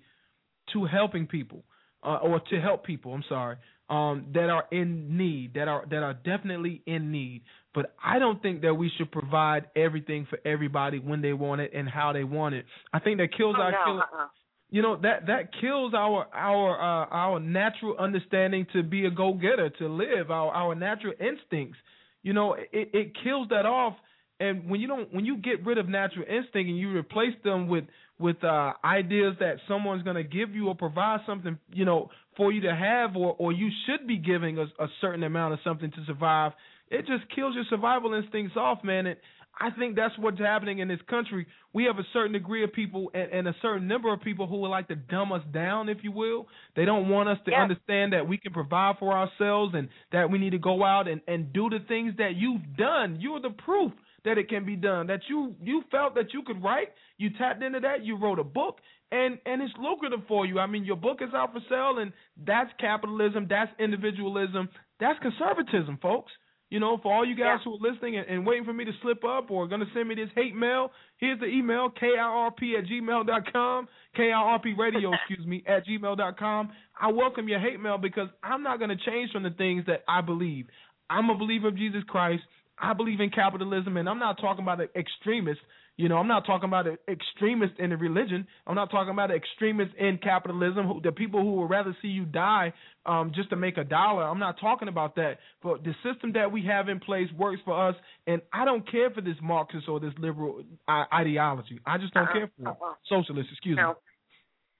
to 0.74 0.86
helping 0.86 1.28
people, 1.28 1.64
uh, 2.04 2.18
or 2.18 2.40
to 2.50 2.60
help 2.60 2.86
people. 2.86 3.14
I'm 3.14 3.24
sorry, 3.30 3.58
um, 3.90 4.28
that 4.34 4.50
are 4.50 4.66
in 4.72 5.18
need, 5.18 5.54
that 5.56 5.68
are 5.68 5.86
that 5.90 6.04
are 6.04 6.14
definitely 6.14 6.82
in 6.86 7.12
need. 7.12 7.44
But 7.74 7.96
I 8.04 8.20
don't 8.20 8.42
think 8.42 8.62
that 8.62 8.74
we 8.74 8.92
should 8.98 9.12
provide 9.12 9.68
everything 9.76 10.28
for 10.30 10.40
everybody 10.46 11.00
when 11.00 11.22
they 11.22 11.34
want 11.34 11.62
it 11.62 11.72
and 11.74 11.88
how 11.88 12.12
they 12.12 12.26
want 12.26 12.56
it. 12.56 12.66
I 12.94 13.00
think 13.00 13.18
that 13.20 13.30
kills 13.36 13.56
oh 13.58 13.62
our 13.62 13.72
no, 13.72 13.78
kill, 13.86 13.98
uh-uh. 14.00 14.28
you 14.70 14.82
know 14.82 14.98
that 14.98 15.28
that 15.28 15.52
kills 15.62 15.94
our 15.94 16.28
our 16.34 16.80
uh, 16.80 17.06
our 17.10 17.40
natural 17.40 17.96
understanding 17.98 18.68
to 18.74 18.84
be 18.84 19.06
a 19.06 19.12
go 19.12 19.34
getter 19.34 19.70
to 19.70 19.88
live 19.88 20.32
our 20.32 20.52
our 20.52 20.76
natural 20.76 21.14
instincts 21.20 21.78
you 22.24 22.34
know 22.34 22.54
it 22.54 22.68
it 22.72 23.14
kills 23.24 23.48
that 23.50 23.66
off 23.66 23.96
and 24.42 24.70
when 24.70 24.82
you 24.82 24.88
don't 24.88 25.14
when 25.14 25.26
you 25.26 25.38
get 25.38 25.66
rid 25.66 25.78
of 25.78 25.88
natural 25.88 26.26
instinct 26.26 26.70
and 26.70 26.78
you 26.78 26.90
replace 26.96 27.36
them 27.44 27.68
with 27.68 27.86
with 28.20 28.44
uh 28.44 28.74
ideas 28.84 29.36
that 29.40 29.56
someone's 29.68 30.04
going 30.04 30.16
to 30.16 30.24
give 30.24 30.54
you 30.56 30.68
or 30.68 30.76
provide 30.76 31.20
something 31.26 31.58
you 31.72 31.86
know 31.86 32.10
for 32.38 32.52
you 32.52 32.62
to 32.62 32.76
have 32.76 33.16
or 33.16 33.36
or 33.40 33.52
you 33.52 33.70
should 33.86 34.08
be 34.08 34.18
giving 34.18 34.58
a, 34.58 34.64
a 34.84 34.88
certain 35.00 35.24
amount 35.24 35.54
of 35.54 35.60
something 35.64 35.92
to 35.92 36.06
survive 36.06 36.52
it 36.90 37.02
just 37.08 37.24
kills 37.36 37.56
your 37.56 37.66
survival 37.70 38.14
instincts 38.14 38.58
off 38.58 38.84
man 38.84 39.06
and 39.08 39.18
I 39.60 39.70
think 39.78 39.96
that's 39.96 40.18
what's 40.18 40.40
happening 40.40 40.80
in 40.80 40.88
this 40.88 41.02
country. 41.10 41.46
We 41.74 41.84
have 41.84 41.98
a 42.00 42.06
certain 42.14 42.32
degree 42.32 42.64
of 42.64 42.72
people 42.72 43.12
and, 43.14 43.30
and 43.32 43.48
a 43.50 43.56
certain 43.62 43.86
number 43.86 44.12
of 44.12 44.22
people 44.22 44.48
who 44.48 44.58
would 44.62 44.70
like 44.70 44.88
to 44.88 44.96
dumb 44.96 45.34
us 45.34 45.44
down, 45.54 45.90
if 45.90 45.98
you 46.04 46.12
will. 46.12 46.48
They 46.76 46.86
don't 46.86 47.10
want 47.10 47.28
us 47.30 47.38
to 47.46 47.52
Yeah. 47.52 47.62
understand 47.62 48.14
that 48.14 48.28
we 48.28 48.38
can 48.38 48.54
provide 48.54 48.96
for 48.98 49.12
ourselves 49.12 49.76
and 49.76 49.90
that 50.14 50.32
we 50.32 50.40
need 50.40 50.52
to 50.52 50.58
go 50.58 50.84
out 50.86 51.08
and, 51.10 51.22
and 51.28 51.52
do 51.52 51.70
the 51.70 51.80
things 51.88 52.14
that 52.18 52.36
you've 52.36 52.78
done. 52.78 53.18
You're 53.20 53.42
the 53.42 53.50
proof 53.52 53.92
that 54.26 54.38
it 54.38 54.50
can 54.50 54.66
be 54.66 54.76
done. 54.76 55.08
That 55.08 55.22
you 55.30 55.56
you 55.62 55.84
felt 55.92 56.16
that 56.16 56.34
you 56.34 56.44
could 56.44 56.64
write, 56.64 56.90
you 57.18 57.30
tapped 57.38 57.64
into 57.64 57.80
that, 57.82 58.06
you 58.06 58.18
wrote 58.18 58.40
a 58.40 58.44
book, 58.44 58.78
and 59.12 59.38
and 59.46 59.62
it's 59.62 59.74
lucrative 59.80 60.22
for 60.28 60.46
you. 60.46 60.60
I 60.60 60.68
mean, 60.68 60.86
your 60.86 60.96
book 60.96 61.20
is 61.22 61.34
out 61.34 61.54
for 61.54 61.62
sale, 61.70 62.02
and 62.02 62.12
that's 62.46 62.70
capitalism, 62.80 63.48
that's 63.50 63.72
individualism, 63.80 64.70
that's 65.00 65.20
conservatism, 65.20 66.00
folks. 66.02 66.32
You 66.70 66.80
know, 66.80 66.98
for 67.04 67.14
all 67.14 67.26
you 67.26 67.36
guys 67.36 67.60
who 67.66 67.74
are 67.74 67.92
listening 67.92 68.18
and, 68.18 68.26
and 68.28 68.48
waiting 68.48 68.64
for 68.64 68.72
me 68.72 68.86
to 68.86 68.92
slip 69.02 69.26
up 69.26 69.52
or 69.52 69.68
going 69.68 69.82
to 69.82 69.88
send 69.94 70.08
me 70.08 70.16
this 70.16 70.30
hate 70.36 70.56
mail, 70.56 70.92
here's 71.18 71.38
the 71.38 71.46
email, 71.46 71.90
KIRP 71.90 72.80
at 72.80 72.86
gmail 72.86 73.28
dot 73.28 73.52
com, 73.52 73.90
KIRP 74.18 74.78
radio, 74.78 75.12
excuse 75.28 75.46
me, 75.46 75.64
at 75.68 75.86
gmail 75.86 76.16
dot 76.16 76.40
com. 76.40 76.72
I 77.00 77.12
welcome 77.12 77.50
your 77.50 77.60
hate 77.60 77.82
mail 77.82 77.98
because 77.98 78.30
I'm 78.42 78.64
not 78.64 78.80
going 78.80 78.90
to 78.90 78.96
change 79.06 79.32
from 79.34 79.44
the 79.44 79.50
things 79.50 79.86
that 79.88 80.06
I 80.08 80.22
believe. 80.22 80.68
I'm 81.10 81.30
a 81.30 81.38
believer 81.38 81.68
of 81.68 81.76
Jesus 81.78 82.04
Christ. 82.08 82.44
I 82.82 82.94
believe 82.94 83.20
in 83.20 83.30
capitalism, 83.30 83.98
and 83.98 84.10
I'm 84.10 84.20
not 84.20 84.40
talking 84.40 84.64
about 84.64 84.82
an 84.82 84.90
extremist. 84.96 85.60
You 85.98 86.10
know, 86.10 86.18
I'm 86.18 86.28
not 86.28 86.46
talking 86.46 86.68
about 86.68 86.88
an 86.88 86.98
extremist 87.08 87.74
in 87.78 87.92
the 87.92 87.98
religion. 87.98 88.48
I'm 88.66 88.76
not 88.76 88.90
talking 88.90 89.12
about 89.12 89.30
an 89.30 89.38
extremist 89.38 89.92
in 90.00 90.18
capitalism. 90.18 90.88
Who, 90.88 91.02
the 91.02 91.12
people 91.12 91.42
who 91.42 91.54
would 91.62 91.70
rather 91.70 91.96
see 92.02 92.08
you 92.08 92.26
die 92.26 92.74
um, 93.06 93.34
just 93.36 93.50
to 93.52 93.56
make 93.56 93.78
a 93.78 93.84
dollar. 93.84 94.24
I'm 94.24 94.40
not 94.40 94.60
talking 94.60 94.88
about 94.88 95.16
that. 95.18 95.38
But 95.62 95.84
the 95.84 95.94
system 96.02 96.34
that 96.34 96.52
we 96.52 96.66
have 96.66 96.90
in 96.90 97.00
place 97.00 97.28
works 97.38 97.62
for 97.66 97.90
us, 97.90 97.96
and 98.26 98.42
I 98.52 98.66
don't 98.66 98.90
care 98.90 99.12
for 99.12 99.22
this 99.22 99.36
Marxist 99.44 99.88
or 99.88 100.00
this 100.00 100.14
liberal 100.18 100.64
uh, 100.88 101.04
ideology. 101.14 101.80
I 101.86 101.98
just 102.00 102.14
don't 102.14 102.24
Uh-uh, 102.24 102.34
care 102.34 102.50
for 102.58 102.70
it. 102.70 102.78
uh-uh. 102.82 102.94
Socialist, 103.08 103.50
excuse 103.52 103.78
No. 103.78 103.90
me. 103.90 103.96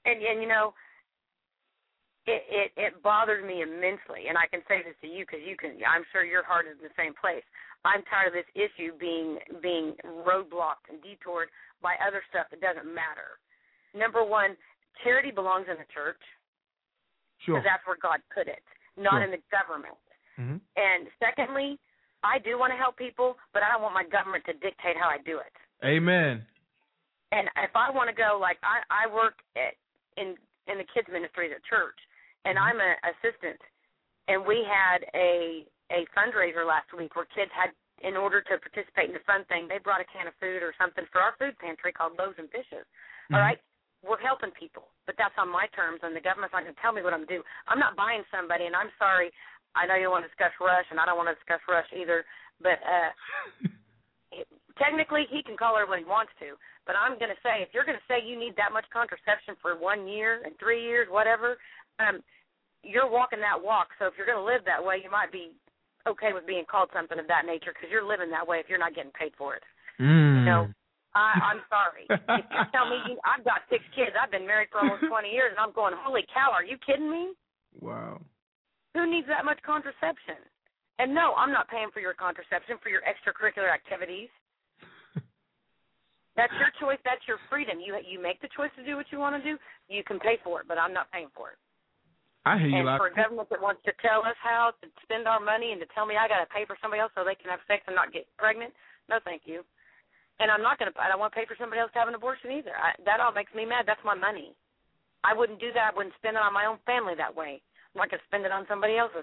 And 0.06 0.22
and 0.22 0.42
you 0.42 0.48
know, 0.48 0.74
it 2.26 2.42
it, 2.50 2.72
it 2.76 3.02
bothers 3.02 3.44
me 3.46 3.62
immensely, 3.62 4.26
and 4.28 4.36
I 4.38 4.46
can 4.50 4.62
say 4.66 4.82
this 4.82 4.94
to 5.02 5.06
you 5.06 5.24
because 5.26 5.40
you 5.46 5.56
can. 5.56 5.78
I'm 5.86 6.04
sure 6.10 6.24
your 6.24 6.42
heart 6.42 6.66
is 6.66 6.76
in 6.78 6.84
the 6.84 6.94
same 6.96 7.14
place. 7.14 7.44
I'm 7.84 8.02
tired 8.06 8.30
of 8.30 8.38
this 8.38 8.50
issue 8.54 8.94
being 8.98 9.38
being 9.60 9.94
roadblocked 10.06 10.86
and 10.90 11.02
detoured 11.02 11.48
by 11.82 11.98
other 12.06 12.22
stuff 12.30 12.46
that 12.50 12.60
doesn't 12.62 12.86
matter. 12.86 13.42
Number 13.94 14.22
one, 14.24 14.56
charity 15.02 15.30
belongs 15.30 15.66
in 15.68 15.76
the 15.76 15.88
church. 15.92 16.20
Sure. 17.44 17.58
Because 17.58 17.66
that's 17.66 17.86
where 17.86 17.98
God 17.98 18.22
put 18.30 18.46
it, 18.46 18.62
not 18.96 19.18
Sure. 19.18 19.24
in 19.26 19.30
the 19.34 19.42
government. 19.50 19.98
Mm-hmm. 20.38 20.62
And 20.78 21.10
secondly, 21.18 21.78
I 22.22 22.38
do 22.38 22.54
want 22.58 22.70
to 22.70 22.78
help 22.78 22.96
people, 22.96 23.34
but 23.52 23.66
I 23.66 23.68
don't 23.74 23.82
want 23.82 23.94
my 23.94 24.06
government 24.06 24.46
to 24.46 24.54
dictate 24.54 24.94
how 24.94 25.10
I 25.10 25.18
do 25.26 25.42
it. 25.42 25.52
Amen. 25.82 26.46
And 27.32 27.50
if 27.58 27.74
I 27.74 27.90
want 27.90 28.08
to 28.08 28.14
go, 28.14 28.38
like 28.40 28.58
I 28.62 28.86
I 28.86 29.10
work 29.12 29.42
at, 29.56 29.74
in 30.16 30.38
in 30.70 30.78
the 30.78 30.86
kids 30.94 31.08
ministries 31.10 31.50
at 31.50 31.64
church, 31.66 31.98
and 32.44 32.58
I'm 32.58 32.78
an 32.78 32.94
assistant, 33.10 33.58
and 34.28 34.46
we 34.46 34.62
had 34.62 35.02
a 35.18 35.66
a 35.92 36.08
fundraiser 36.16 36.64
last 36.64 36.88
week 36.96 37.14
where 37.14 37.28
kids 37.30 37.52
had, 37.52 37.70
in 38.00 38.16
order 38.16 38.40
to 38.40 38.58
participate 38.58 39.12
in 39.12 39.16
the 39.16 39.22
fun 39.28 39.44
thing, 39.46 39.68
they 39.68 39.78
brought 39.78 40.00
a 40.00 40.08
can 40.08 40.26
of 40.26 40.34
food 40.40 40.64
or 40.64 40.72
something 40.80 41.04
for 41.12 41.20
our 41.20 41.36
food 41.38 41.54
pantry 41.60 41.92
called 41.92 42.16
Loaves 42.16 42.40
and 42.40 42.50
Fishes. 42.50 42.88
All 43.32 43.40
right, 43.40 43.56
we're 44.04 44.20
helping 44.20 44.52
people, 44.52 44.92
but 45.08 45.16
that's 45.16 45.36
on 45.40 45.48
my 45.48 45.64
terms, 45.72 46.04
and 46.04 46.12
the 46.12 46.20
government's 46.20 46.52
not 46.52 46.68
going 46.68 46.74
to 46.74 46.82
tell 46.84 46.92
me 46.92 47.00
what 47.00 47.16
I'm 47.16 47.24
to 47.24 47.32
do. 47.38 47.40
I'm 47.64 47.80
not 47.80 47.96
buying 47.96 48.26
somebody, 48.28 48.68
and 48.68 48.76
I'm 48.76 48.92
sorry. 49.00 49.32
I 49.72 49.88
know 49.88 49.96
you 49.96 50.12
want 50.12 50.26
to 50.26 50.32
discuss 50.32 50.52
Rush, 50.60 50.84
and 50.92 51.00
I 51.00 51.08
don't 51.08 51.16
want 51.16 51.32
to 51.32 51.38
discuss 51.38 51.64
Rush 51.64 51.88
either, 51.96 52.26
but 52.60 52.76
uh 52.84 53.10
technically 54.80 55.24
he 55.28 55.42
can 55.42 55.56
call 55.56 55.76
her 55.76 55.88
when 55.88 56.00
he 56.00 56.08
wants 56.08 56.32
to. 56.40 56.56
But 56.84 56.96
I'm 56.98 57.18
going 57.18 57.30
to 57.30 57.42
say, 57.44 57.62
if 57.62 57.70
you're 57.70 57.86
going 57.86 57.98
to 57.98 58.08
say 58.10 58.18
you 58.18 58.34
need 58.34 58.56
that 58.56 58.74
much 58.74 58.88
contraception 58.90 59.54
for 59.62 59.78
one 59.78 60.08
year 60.08 60.42
and 60.44 60.56
three 60.58 60.82
years, 60.82 61.06
whatever, 61.10 61.56
um, 62.02 62.20
you're 62.82 63.08
walking 63.08 63.38
that 63.38 63.60
walk. 63.60 63.94
So 63.98 64.10
if 64.10 64.14
you're 64.18 64.26
going 64.26 64.40
to 64.40 64.48
live 64.48 64.66
that 64.66 64.82
way, 64.82 64.98
you 64.98 65.10
might 65.10 65.30
be 65.30 65.54
okay 66.06 66.32
with 66.32 66.46
being 66.46 66.64
called 66.68 66.90
something 66.92 67.18
of 67.18 67.28
that 67.28 67.46
nature 67.46 67.72
because 67.74 67.90
you're 67.90 68.06
living 68.06 68.30
that 68.30 68.46
way 68.46 68.58
if 68.58 68.66
you're 68.68 68.82
not 68.82 68.94
getting 68.94 69.14
paid 69.14 69.32
for 69.38 69.54
it. 69.54 69.62
Mm. 70.00 70.40
You 70.40 70.44
know, 70.44 70.62
I, 71.14 71.52
I'm 71.52 71.62
sorry. 71.68 72.06
if 72.10 72.46
you 72.48 72.62
tell 72.72 72.88
me 72.88 72.98
you, 73.08 73.20
I've 73.22 73.44
got 73.44 73.68
six 73.68 73.84
kids, 73.94 74.16
I've 74.16 74.32
been 74.32 74.46
married 74.46 74.72
for 74.72 74.80
almost 74.80 75.04
20 75.06 75.28
years, 75.28 75.52
and 75.52 75.60
I'm 75.60 75.72
going, 75.72 75.94
holy 75.96 76.24
cow, 76.32 76.50
are 76.50 76.64
you 76.64 76.76
kidding 76.80 77.10
me? 77.10 77.36
Wow. 77.80 78.20
Who 78.94 79.08
needs 79.08 79.28
that 79.28 79.44
much 79.44 79.60
contraception? 79.64 80.40
And 80.98 81.14
no, 81.14 81.32
I'm 81.36 81.52
not 81.52 81.68
paying 81.68 81.88
for 81.92 82.00
your 82.00 82.14
contraception 82.14 82.76
for 82.82 82.88
your 82.88 83.00
extracurricular 83.08 83.72
activities. 83.72 84.28
That's 86.36 86.52
your 86.60 86.72
choice. 86.80 87.00
That's 87.04 87.24
your 87.26 87.40
freedom. 87.48 87.80
You 87.80 87.96
you 88.04 88.20
make 88.20 88.40
the 88.40 88.52
choice 88.54 88.70
to 88.76 88.84
do 88.84 88.96
what 88.96 89.06
you 89.10 89.18
want 89.18 89.34
to 89.36 89.42
do. 89.42 89.56
You 89.88 90.04
can 90.04 90.20
pay 90.20 90.36
for 90.44 90.60
it, 90.60 90.68
but 90.68 90.76
I'm 90.76 90.92
not 90.92 91.10
paying 91.10 91.32
for 91.34 91.50
it. 91.50 91.58
I 92.44 92.58
hear 92.58 92.74
you. 92.74 92.82
and 92.82 92.98
for 92.98 93.06
a 93.06 93.14
government 93.14 93.46
that 93.54 93.62
wants 93.62 93.86
to 93.86 93.94
tell 94.02 94.26
us 94.26 94.34
how 94.42 94.74
to 94.82 94.86
spend 95.06 95.30
our 95.30 95.38
money 95.38 95.70
and 95.70 95.78
to 95.78 95.86
tell 95.94 96.06
me 96.06 96.18
I 96.18 96.26
got 96.26 96.42
to 96.42 96.50
pay 96.50 96.66
for 96.66 96.74
somebody 96.82 96.98
else 96.98 97.14
so 97.14 97.22
they 97.22 97.38
can 97.38 97.50
have 97.54 97.62
sex 97.70 97.86
and 97.86 97.94
not 97.94 98.10
get 98.10 98.26
pregnant, 98.34 98.74
no, 99.06 99.22
thank 99.22 99.46
you. 99.46 99.62
And 100.42 100.50
I'm 100.50 100.62
not 100.62 100.78
going 100.78 100.90
to. 100.90 100.96
I 100.98 101.06
don't 101.06 101.22
want 101.22 101.30
to 101.32 101.38
pay 101.38 101.46
for 101.46 101.54
somebody 101.54 101.78
else 101.78 101.94
to 101.94 102.00
have 102.02 102.10
an 102.10 102.18
abortion 102.18 102.50
either. 102.50 102.74
I, 102.74 102.98
that 103.06 103.22
all 103.22 103.30
makes 103.30 103.54
me 103.54 103.62
mad. 103.62 103.86
That's 103.86 104.02
my 104.02 104.18
money. 104.18 104.58
I 105.22 105.38
wouldn't 105.38 105.60
do 105.62 105.70
that. 105.74 105.94
I 105.94 105.96
wouldn't 105.96 106.18
spend 106.18 106.34
it 106.34 106.42
on 106.42 106.50
my 106.50 106.66
own 106.66 106.82
family 106.82 107.14
that 107.14 107.30
way. 107.30 107.62
I'm 107.94 108.02
not 108.02 108.10
going 108.10 108.18
to 108.18 108.26
spend 108.26 108.42
it 108.42 108.50
on 108.50 108.66
somebody 108.66 108.98
else's. 108.98 109.22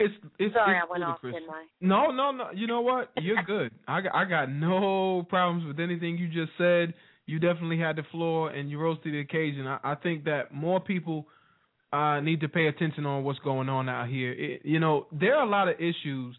it's 0.00 0.14
it's 0.38 0.54
Sorry, 0.54 0.76
it's 0.76 0.84
I 0.84 0.90
went 0.90 1.04
off, 1.04 1.22
didn't 1.22 1.48
I? 1.48 1.64
No, 1.80 2.10
no, 2.10 2.30
no. 2.30 2.50
You 2.52 2.66
know 2.66 2.80
what? 2.80 3.10
You're 3.16 3.42
good. 3.46 3.72
I 3.88 4.00
got, 4.02 4.14
I 4.14 4.24
got 4.24 4.50
no 4.50 5.24
problems 5.28 5.66
with 5.66 5.80
anything 5.80 6.18
you 6.18 6.28
just 6.28 6.52
said. 6.58 6.94
You 7.26 7.38
definitely 7.38 7.78
had 7.78 7.96
the 7.96 8.02
floor 8.10 8.50
and 8.50 8.70
you 8.70 8.78
rose 8.78 8.98
to 9.04 9.10
the 9.10 9.20
occasion. 9.20 9.66
I, 9.66 9.78
I 9.82 9.94
think 9.94 10.24
that 10.24 10.52
more 10.52 10.80
people 10.80 11.26
uh, 11.92 12.20
need 12.20 12.40
to 12.40 12.48
pay 12.48 12.66
attention 12.66 13.06
on 13.06 13.24
what's 13.24 13.38
going 13.40 13.68
on 13.68 13.88
out 13.88 14.08
here. 14.08 14.32
It, 14.32 14.62
you 14.64 14.80
know, 14.80 15.06
there 15.12 15.36
are 15.36 15.46
a 15.46 15.48
lot 15.48 15.68
of 15.68 15.76
issues 15.76 16.36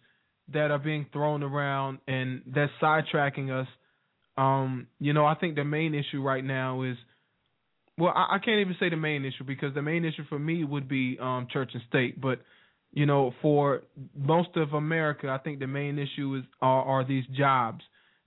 that 0.54 0.70
are 0.70 0.80
being 0.80 1.08
thrown 1.12 1.42
around 1.44 2.00
and 2.08 2.42
that's 2.46 2.72
sidetracking 2.82 3.50
us. 3.50 3.68
Um, 4.38 4.88
you 5.00 5.14
know, 5.14 5.26
I 5.26 5.36
think 5.36 5.56
the 5.56 5.64
main 5.64 5.96
issue 5.96 6.22
right 6.22 6.44
now 6.44 6.84
is 6.84 6.98
well, 7.98 8.12
I, 8.14 8.36
I 8.36 8.40
can't 8.40 8.60
even 8.60 8.76
say 8.80 8.90
the 8.90 8.98
main 8.98 9.24
issue 9.24 9.46
because 9.46 9.74
the 9.74 9.82
main 9.82 10.04
issue 10.04 10.24
for 10.28 10.38
me 10.38 10.64
would 10.64 10.88
be 10.88 11.18
um, 11.20 11.48
church 11.52 11.72
and 11.74 11.82
state, 11.88 12.20
but 12.20 12.42
you 12.92 13.06
know, 13.06 13.34
for 13.42 13.84
most 14.16 14.50
of 14.56 14.74
America, 14.74 15.30
I 15.30 15.38
think 15.38 15.60
the 15.60 15.68
main 15.68 16.00
issue 16.00 16.36
is 16.38 16.44
are, 16.62 16.84
are 16.84 17.06
these 17.06 17.26
jobs 17.38 17.82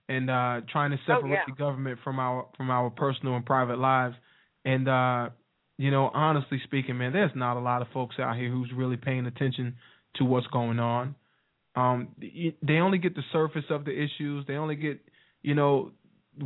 and 0.09 0.29
uh 0.29 0.61
trying 0.69 0.91
to 0.91 0.97
separate 1.05 1.29
yeah. 1.31 1.43
the 1.47 1.53
government 1.53 1.99
from 2.03 2.19
our 2.19 2.47
from 2.57 2.69
our 2.69 2.89
personal 2.89 3.35
and 3.35 3.45
private 3.45 3.79
lives. 3.79 4.15
And 4.65 4.89
uh 4.89 5.29
you 5.77 5.91
know, 5.91 6.11
honestly 6.13 6.59
speaking, 6.65 6.97
man, 6.97 7.13
there's 7.13 7.31
not 7.35 7.55
a 7.55 7.61
lot 7.61 7.81
of 7.81 7.87
folks 7.93 8.15
out 8.19 8.35
here 8.35 8.51
who's 8.51 8.69
really 8.75 8.97
paying 8.97 9.25
attention 9.27 9.75
to 10.15 10.25
what's 10.25 10.47
going 10.47 10.79
on. 10.79 11.15
Um 11.75 12.09
they 12.19 12.75
only 12.75 12.97
get 12.97 13.15
the 13.15 13.23
surface 13.31 13.65
of 13.69 13.85
the 13.85 13.91
issues. 13.91 14.45
They 14.47 14.55
only 14.55 14.75
get, 14.75 14.99
you 15.43 15.53
know, 15.53 15.91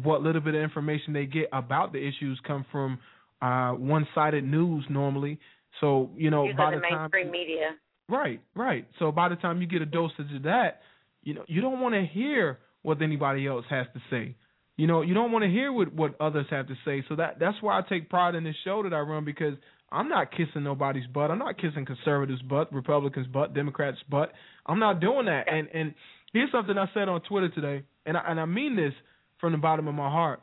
what 0.04 0.22
little 0.22 0.42
bit 0.42 0.54
of 0.54 0.62
information 0.62 1.14
they 1.14 1.26
get 1.26 1.48
about 1.54 1.94
the 1.94 2.00
issues 2.06 2.40
come 2.46 2.66
from 2.72 3.00
uh 3.42 3.72
one-sided 3.72 4.44
news 4.44 4.86
normally. 4.90 5.40
So, 5.80 6.12
you 6.16 6.30
know, 6.30 6.44
Usually 6.44 6.58
by 6.58 6.72
the 6.72 6.78
the 6.78 6.82
time 6.82 7.00
mainstream 7.00 7.32
media. 7.32 7.72
Right, 8.10 8.42
right. 8.54 8.86
So 9.00 9.14
by 9.14 9.30
the 9.30 9.38
time 9.38 9.62
you 9.62 9.68
get 9.68 9.82
a 9.82 9.86
dosage 9.86 10.32
of 10.36 10.44
that, 10.44 10.82
you 11.24 11.34
know, 11.34 11.46
you 11.48 11.62
don't 11.62 11.80
want 11.80 11.96
to 11.96 12.06
hear 12.06 12.60
what 12.84 13.02
anybody 13.02 13.48
else 13.48 13.66
has 13.70 13.88
to 13.94 14.02
say. 14.10 14.36
You 14.78 14.88
know, 14.88 15.02
you 15.02 15.14
don't 15.14 15.32
want 15.32 15.44
to 15.44 15.50
hear 15.50 15.72
what 15.72 15.94
what 15.94 16.16
others 16.20 16.46
have 16.50 16.68
to 16.68 16.76
say. 16.86 17.04
So 17.10 17.16
that 17.16 17.40
that's 17.40 17.58
why 17.62 17.80
I 17.80 17.82
take 17.88 18.10
pride 18.10 18.36
in 18.36 18.44
this 18.44 18.56
show 18.64 18.84
that 18.84 18.94
I 18.94 19.00
run 19.00 19.26
because 19.26 19.56
I'm 19.92 20.10
not 20.10 20.32
kissing 20.32 20.64
nobody's 20.64 21.06
butt. 21.08 21.30
I'm 21.30 21.38
not 21.40 21.58
kissing 21.58 21.86
conservatives' 21.86 22.42
butt, 22.42 22.74
Republicans' 22.74 23.28
butt, 23.28 23.54
Democrats' 23.54 24.00
butt. 24.10 24.32
I'm 24.66 24.80
not 24.80 25.00
doing 25.00 25.26
that. 25.26 25.46
And 25.48 25.68
and 25.74 25.94
here's 26.34 26.52
something 26.52 26.78
I 26.78 26.88
said 26.94 27.08
on 27.08 27.22
Twitter 27.22 27.50
today, 27.50 27.84
and 28.06 28.18
I, 28.18 28.22
and 28.28 28.40
I 28.40 28.46
mean 28.46 28.76
this 28.76 28.94
from 29.40 29.52
the 29.52 29.60
bottom 29.60 29.88
of 29.88 29.94
my 29.94 30.10
heart. 30.10 30.42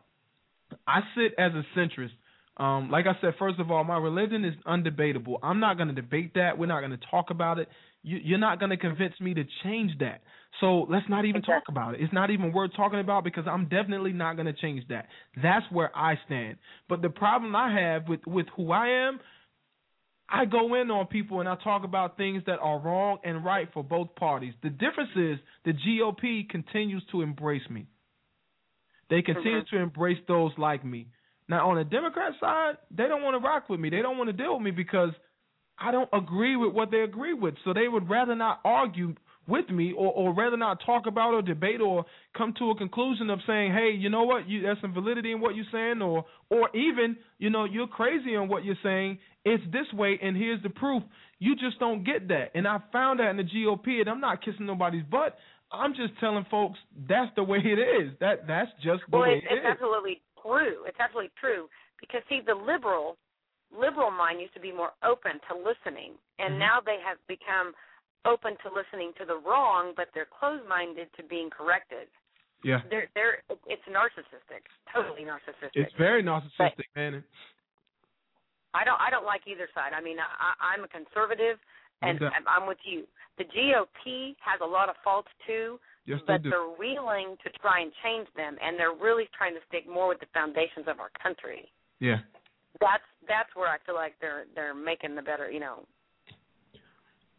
I 0.87 1.01
sit 1.17 1.35
as 1.37 1.53
a 1.53 1.65
centrist. 1.79 2.11
Um, 2.57 2.91
like 2.91 3.07
I 3.07 3.19
said, 3.21 3.35
first 3.39 3.59
of 3.59 3.71
all, 3.71 3.83
my 3.85 3.97
religion 3.97 4.45
is 4.45 4.55
undebatable. 4.67 5.39
I'm 5.43 5.61
not 5.61 5.77
going 5.77 5.89
to 5.89 5.95
debate 5.95 6.35
that. 6.35 6.59
We're 6.59 6.67
not 6.67 6.81
going 6.81 6.93
to 6.93 7.07
talk 7.11 7.31
about 7.31 7.59
it. 7.59 7.69
You, 8.03 8.19
you're 8.23 8.39
not 8.39 8.59
going 8.59 8.71
to 8.71 8.77
convince 8.77 9.15
me 9.21 9.35
to 9.35 9.45
change 9.63 9.93
that. 10.01 10.23
So 10.61 10.87
let's 10.91 11.09
not 11.09 11.25
even 11.25 11.43
talk 11.43 11.65
about 11.69 11.95
it. 11.95 12.01
It's 12.01 12.13
not 12.13 12.31
even 12.31 12.53
worth 12.53 12.73
talking 12.77 12.99
about 12.99 13.25
because 13.25 13.45
I'm 13.47 13.65
definitely 13.69 14.13
not 14.13 14.35
going 14.35 14.47
to 14.47 14.53
change 14.53 14.85
that. 14.89 15.07
That's 15.43 15.65
where 15.71 15.97
I 15.97 16.15
stand. 16.27 16.57
But 16.89 17.03
the 17.03 17.09
problem 17.09 17.55
I 17.55 17.73
have 17.79 18.09
with 18.09 18.21
with 18.27 18.47
who 18.57 18.73
I 18.73 19.07
am, 19.09 19.21
I 20.29 20.45
go 20.45 20.75
in 20.75 20.91
on 20.91 21.07
people 21.07 21.41
and 21.41 21.49
I 21.49 21.57
talk 21.63 21.85
about 21.85 22.17
things 22.17 22.43
that 22.47 22.59
are 22.61 22.79
wrong 22.81 23.19
and 23.25 23.45
right 23.45 23.69
for 23.73 23.85
both 23.85 24.15
parties. 24.17 24.55
The 24.63 24.71
difference 24.71 25.11
is 25.17 25.39
the 25.65 25.73
GOP 25.73 26.49
continues 26.49 27.05
to 27.13 27.23
embrace 27.23 27.69
me. 27.71 27.87
They 29.09 29.23
continue 29.23 29.61
mm-hmm. 29.61 29.77
to 29.77 29.83
embrace 29.83 30.19
those 30.29 30.53
like 30.57 30.85
me. 30.85 31.09
Now 31.49 31.71
on 31.71 31.77
the 31.77 31.85
Democrat 31.85 32.33
side, 32.41 32.75
they 32.91 33.09
don't 33.09 33.23
want 33.23 33.41
to 33.41 33.45
rock 33.47 33.69
with 33.69 33.81
me. 33.81 33.91
They 33.91 34.03
don't 34.03 34.19
want 34.19 34.29
to 34.29 34.33
deal 34.33 34.55
with 34.55 34.63
me 34.63 34.71
because 34.71 35.11
I 35.81 35.91
don't 35.91 36.09
agree 36.13 36.57
with 36.57 36.75
what 36.75 36.91
they 36.91 37.01
agree 37.01 37.35
with. 37.35 37.55
So 37.65 37.73
they 37.73 37.89
would 37.89 38.09
rather 38.09 38.35
not 38.35 38.61
argue 38.65 39.15
with 39.49 39.69
me 39.71 39.93
or, 39.97 40.13
or 40.13 40.35
rather 40.35 40.57
not 40.57 40.79
talk 40.85 41.07
about 41.07 41.33
or 41.33 41.43
debate 41.43 41.81
or 41.81 42.05
come 42.37 42.55
to 42.59 42.71
a 42.71 42.77
conclusion 42.77 43.31
of 43.31 43.41
saying, 43.47 43.73
Hey, 43.73 43.91
you 43.97 44.11
know 44.11 44.23
what, 44.23 44.49
you 44.49 44.63
there's 44.63 44.79
some 44.81 44.93
validity 44.93 45.33
in 45.33 45.41
what 45.41 45.57
you're 45.57 45.65
saying 45.73 46.03
or 46.03 46.25
or 46.51 46.75
even, 46.77 47.17
you 47.39 47.51
know, 47.51 47.65
you're 47.65 47.89
crazy 47.89 48.37
on 48.37 48.49
what 48.49 48.65
you're 48.65 48.79
saying. 48.83 49.19
It's 49.45 49.65
this 49.73 49.87
way 49.95 50.19
and 50.23 50.37
here's 50.37 50.63
the 50.63 50.71
proof. 50.71 51.03
You 51.39 51.57
just 51.57 51.79
don't 51.81 52.05
get 52.05 52.29
that. 52.29 52.51
And 52.55 52.69
I 52.69 52.79
found 52.93 53.21
that 53.21 53.31
in 53.31 53.39
the 53.39 53.45
GOP 53.45 54.01
and 54.01 54.09
I'm 54.09 54.21
not 54.21 54.45
kissing 54.45 54.67
nobody's 54.67 55.05
butt. 55.11 55.37
I'm 55.73 55.95
just 55.95 56.13
telling 56.21 56.45
folks 56.51 56.79
that's 57.09 57.31
the 57.37 57.43
way 57.43 57.59
it 57.59 57.79
is. 57.79 58.13
That 58.21 58.47
that's 58.47 58.71
just 58.83 59.03
the 59.11 59.19
well, 59.19 59.23
way 59.23 59.43
it's, 59.43 59.47
it 59.51 59.57
it's 59.57 59.65
is. 59.65 59.71
absolutely 59.73 60.21
true. 60.43 60.85
It's 60.87 60.99
absolutely 61.01 61.33
true 61.41 61.69
because 62.01 62.23
see, 62.29 62.41
the 62.47 62.55
liberal 62.55 63.17
liberal 63.73 64.11
mind 64.11 64.41
used 64.41 64.55
to 64.55 64.61
be 64.61 64.73
more 64.73 64.93
open 65.03 65.41
to 65.49 65.55
listening, 65.55 66.19
and 66.39 66.55
Mhm. 66.55 66.59
now 66.59 66.81
they 66.81 66.99
have 67.01 67.19
become 67.27 67.75
open 68.25 68.57
to 68.59 68.69
listening 68.71 69.13
to 69.15 69.25
the 69.25 69.37
wrong, 69.37 69.95
but 69.95 70.13
they're 70.13 70.27
closed-minded 70.27 71.13
to 71.15 71.23
being 71.23 71.49
corrected. 71.51 72.09
Yeah. 72.63 72.83
They're 72.91 73.09
they're 73.15 73.43
it's 73.67 73.83
narcissistic, 73.89 74.67
totally 74.93 75.25
narcissistic. 75.25 75.71
It's 75.75 75.93
very 75.95 76.23
narcissistic, 76.23 76.85
man. 76.95 77.25
I 78.75 78.85
don't 78.85 79.01
I 79.01 79.09
don't 79.11 79.25
like 79.25 79.47
either 79.47 79.69
side. 79.75 79.93
I 79.95 80.01
mean, 80.01 80.19
I, 80.21 80.55
I'm 80.61 80.85
a 80.85 80.89
conservative, 80.89 81.59
and 82.03 82.23
I'm 82.23 82.47
I'm 82.47 82.67
with 82.67 82.79
you. 82.85 83.07
The 83.39 83.45
GOP 83.45 84.37
has 84.41 84.61
a 84.61 84.67
lot 84.67 84.89
of 84.91 84.97
faults 85.03 85.31
too, 85.47 85.81
Yes, 86.05 86.21
they 86.27 86.35
but 86.35 86.43
do. 86.43 86.51
they're 86.51 86.69
willing 86.69 87.37
to 87.43 87.51
try 87.61 87.81
and 87.81 87.91
change 88.03 88.29
them, 88.37 88.59
and 88.61 88.79
they're 88.79 88.93
really 88.93 89.29
trying 89.37 89.55
to 89.55 89.61
stick 89.69 89.89
more 89.89 90.09
with 90.09 90.21
the 90.21 90.27
foundations 90.35 90.87
of 90.87 91.01
our 91.01 91.11
country. 91.23 91.73
Yeah. 91.99 92.19
That's 92.81 93.03
that's 93.29 93.51
where 93.55 93.69
I 93.69 93.79
feel 93.87 93.95
like 93.95 94.15
they're 94.21 94.45
they're 94.55 94.75
making 94.75 95.15
the 95.15 95.23
better, 95.23 95.51
you 95.51 95.61
know. 95.61 95.87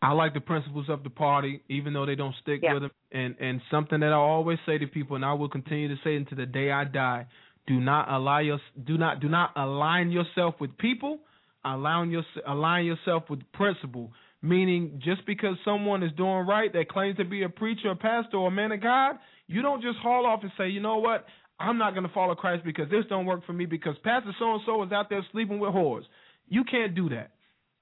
I 0.03 0.13
like 0.13 0.33
the 0.33 0.41
principles 0.41 0.89
of 0.89 1.03
the 1.03 1.11
party, 1.11 1.61
even 1.69 1.93
though 1.93 2.07
they 2.07 2.15
don't 2.15 2.35
stick 2.41 2.61
Yeah. 2.63 2.73
with 2.73 2.83
them. 2.83 2.91
And 3.11 3.35
and 3.39 3.61
something 3.69 3.99
that 3.99 4.11
I 4.11 4.15
always 4.15 4.57
say 4.65 4.77
to 4.77 4.87
people, 4.87 5.15
and 5.15 5.23
I 5.25 5.33
will 5.33 5.49
continue 5.49 5.87
to 5.89 6.01
say 6.03 6.15
until 6.15 6.37
the 6.37 6.45
day 6.45 6.71
I 6.71 6.85
die: 6.85 7.27
Do 7.67 7.79
not 7.79 8.09
allow 8.09 8.39
your 8.39 8.59
do 8.83 8.97
not 8.97 9.19
do 9.19 9.29
not 9.29 9.51
align 9.55 10.11
yourself 10.11 10.59
with 10.59 10.75
people. 10.77 11.19
Allowing 11.63 12.09
your 12.09 12.23
align 12.47 12.85
yourself 12.85 13.29
with 13.29 13.39
principle. 13.51 14.11
Meaning, 14.41 14.99
just 15.03 15.23
because 15.27 15.55
someone 15.63 16.01
is 16.01 16.11
doing 16.13 16.47
right 16.47 16.73
that 16.73 16.89
claims 16.89 17.17
to 17.17 17.25
be 17.25 17.43
a 17.43 17.49
preacher, 17.49 17.91
a 17.91 17.95
pastor, 17.95 18.37
or 18.37 18.47
a 18.47 18.51
man 18.51 18.71
of 18.71 18.81
God, 18.81 19.19
you 19.45 19.61
don't 19.61 19.83
just 19.83 19.99
haul 19.99 20.25
off 20.25 20.41
and 20.41 20.51
say, 20.57 20.69
you 20.69 20.79
know 20.79 20.97
what, 20.97 21.27
I'm 21.61 21.77
not 21.77 21.93
going 21.93 22.07
to 22.07 22.13
follow 22.13 22.35
Christ 22.35 22.63
because 22.65 22.89
this 22.89 23.05
don't 23.09 23.25
work 23.25 23.45
for 23.45 23.53
me 23.53 23.65
because 23.65 23.95
Pastor 24.03 24.31
so 24.39 24.53
and 24.53 24.61
so 24.65 24.83
is 24.83 24.91
out 24.91 25.09
there 25.09 25.25
sleeping 25.31 25.59
with 25.59 25.71
whores. 25.71 26.03
You 26.47 26.63
can't 26.63 26.95
do 26.95 27.09
that. 27.09 27.31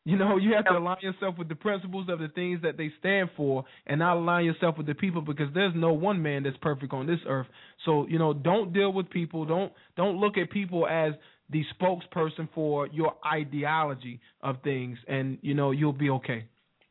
You 0.06 0.18
know, 0.18 0.38
you 0.38 0.54
have 0.56 0.66
to 0.66 0.78
align 0.78 0.98
yourself 1.02 1.38
with 1.38 1.50
the 1.50 1.56
principles 1.56 2.08
of 2.10 2.20
the 2.20 2.30
things 2.30 2.62
that 2.64 2.78
they 2.78 2.92
stand 3.00 3.30
for 3.36 3.66
and 3.86 4.00
not 4.00 4.18
align 4.18 4.46
yourself 4.46 4.78
with 4.78 4.88
the 4.88 4.96
people 4.96 5.22
because 5.22 5.48
there's 5.54 5.74
no 5.76 5.94
one 5.94 6.22
man 6.22 6.44
that's 6.44 6.58
perfect 6.62 6.94
on 6.94 7.06
this 7.06 7.20
earth. 7.28 7.48
So, 7.86 8.08
you 8.08 8.18
know, 8.18 8.34
don't 8.34 8.74
deal 8.74 8.92
with 8.92 9.10
people. 9.10 9.46
Don't 9.46 9.72
don't 9.98 10.18
look 10.18 10.38
at 10.38 10.50
people 10.50 10.88
as 10.88 11.14
the 11.50 11.64
spokesperson 11.80 12.48
for 12.56 12.88
your 12.88 13.16
ideology 13.26 14.20
of 14.42 14.62
things 14.64 14.98
and 15.08 15.38
you 15.42 15.54
know, 15.54 15.72
you'll 15.72 15.94
be 15.94 16.10
okay. 16.10 16.46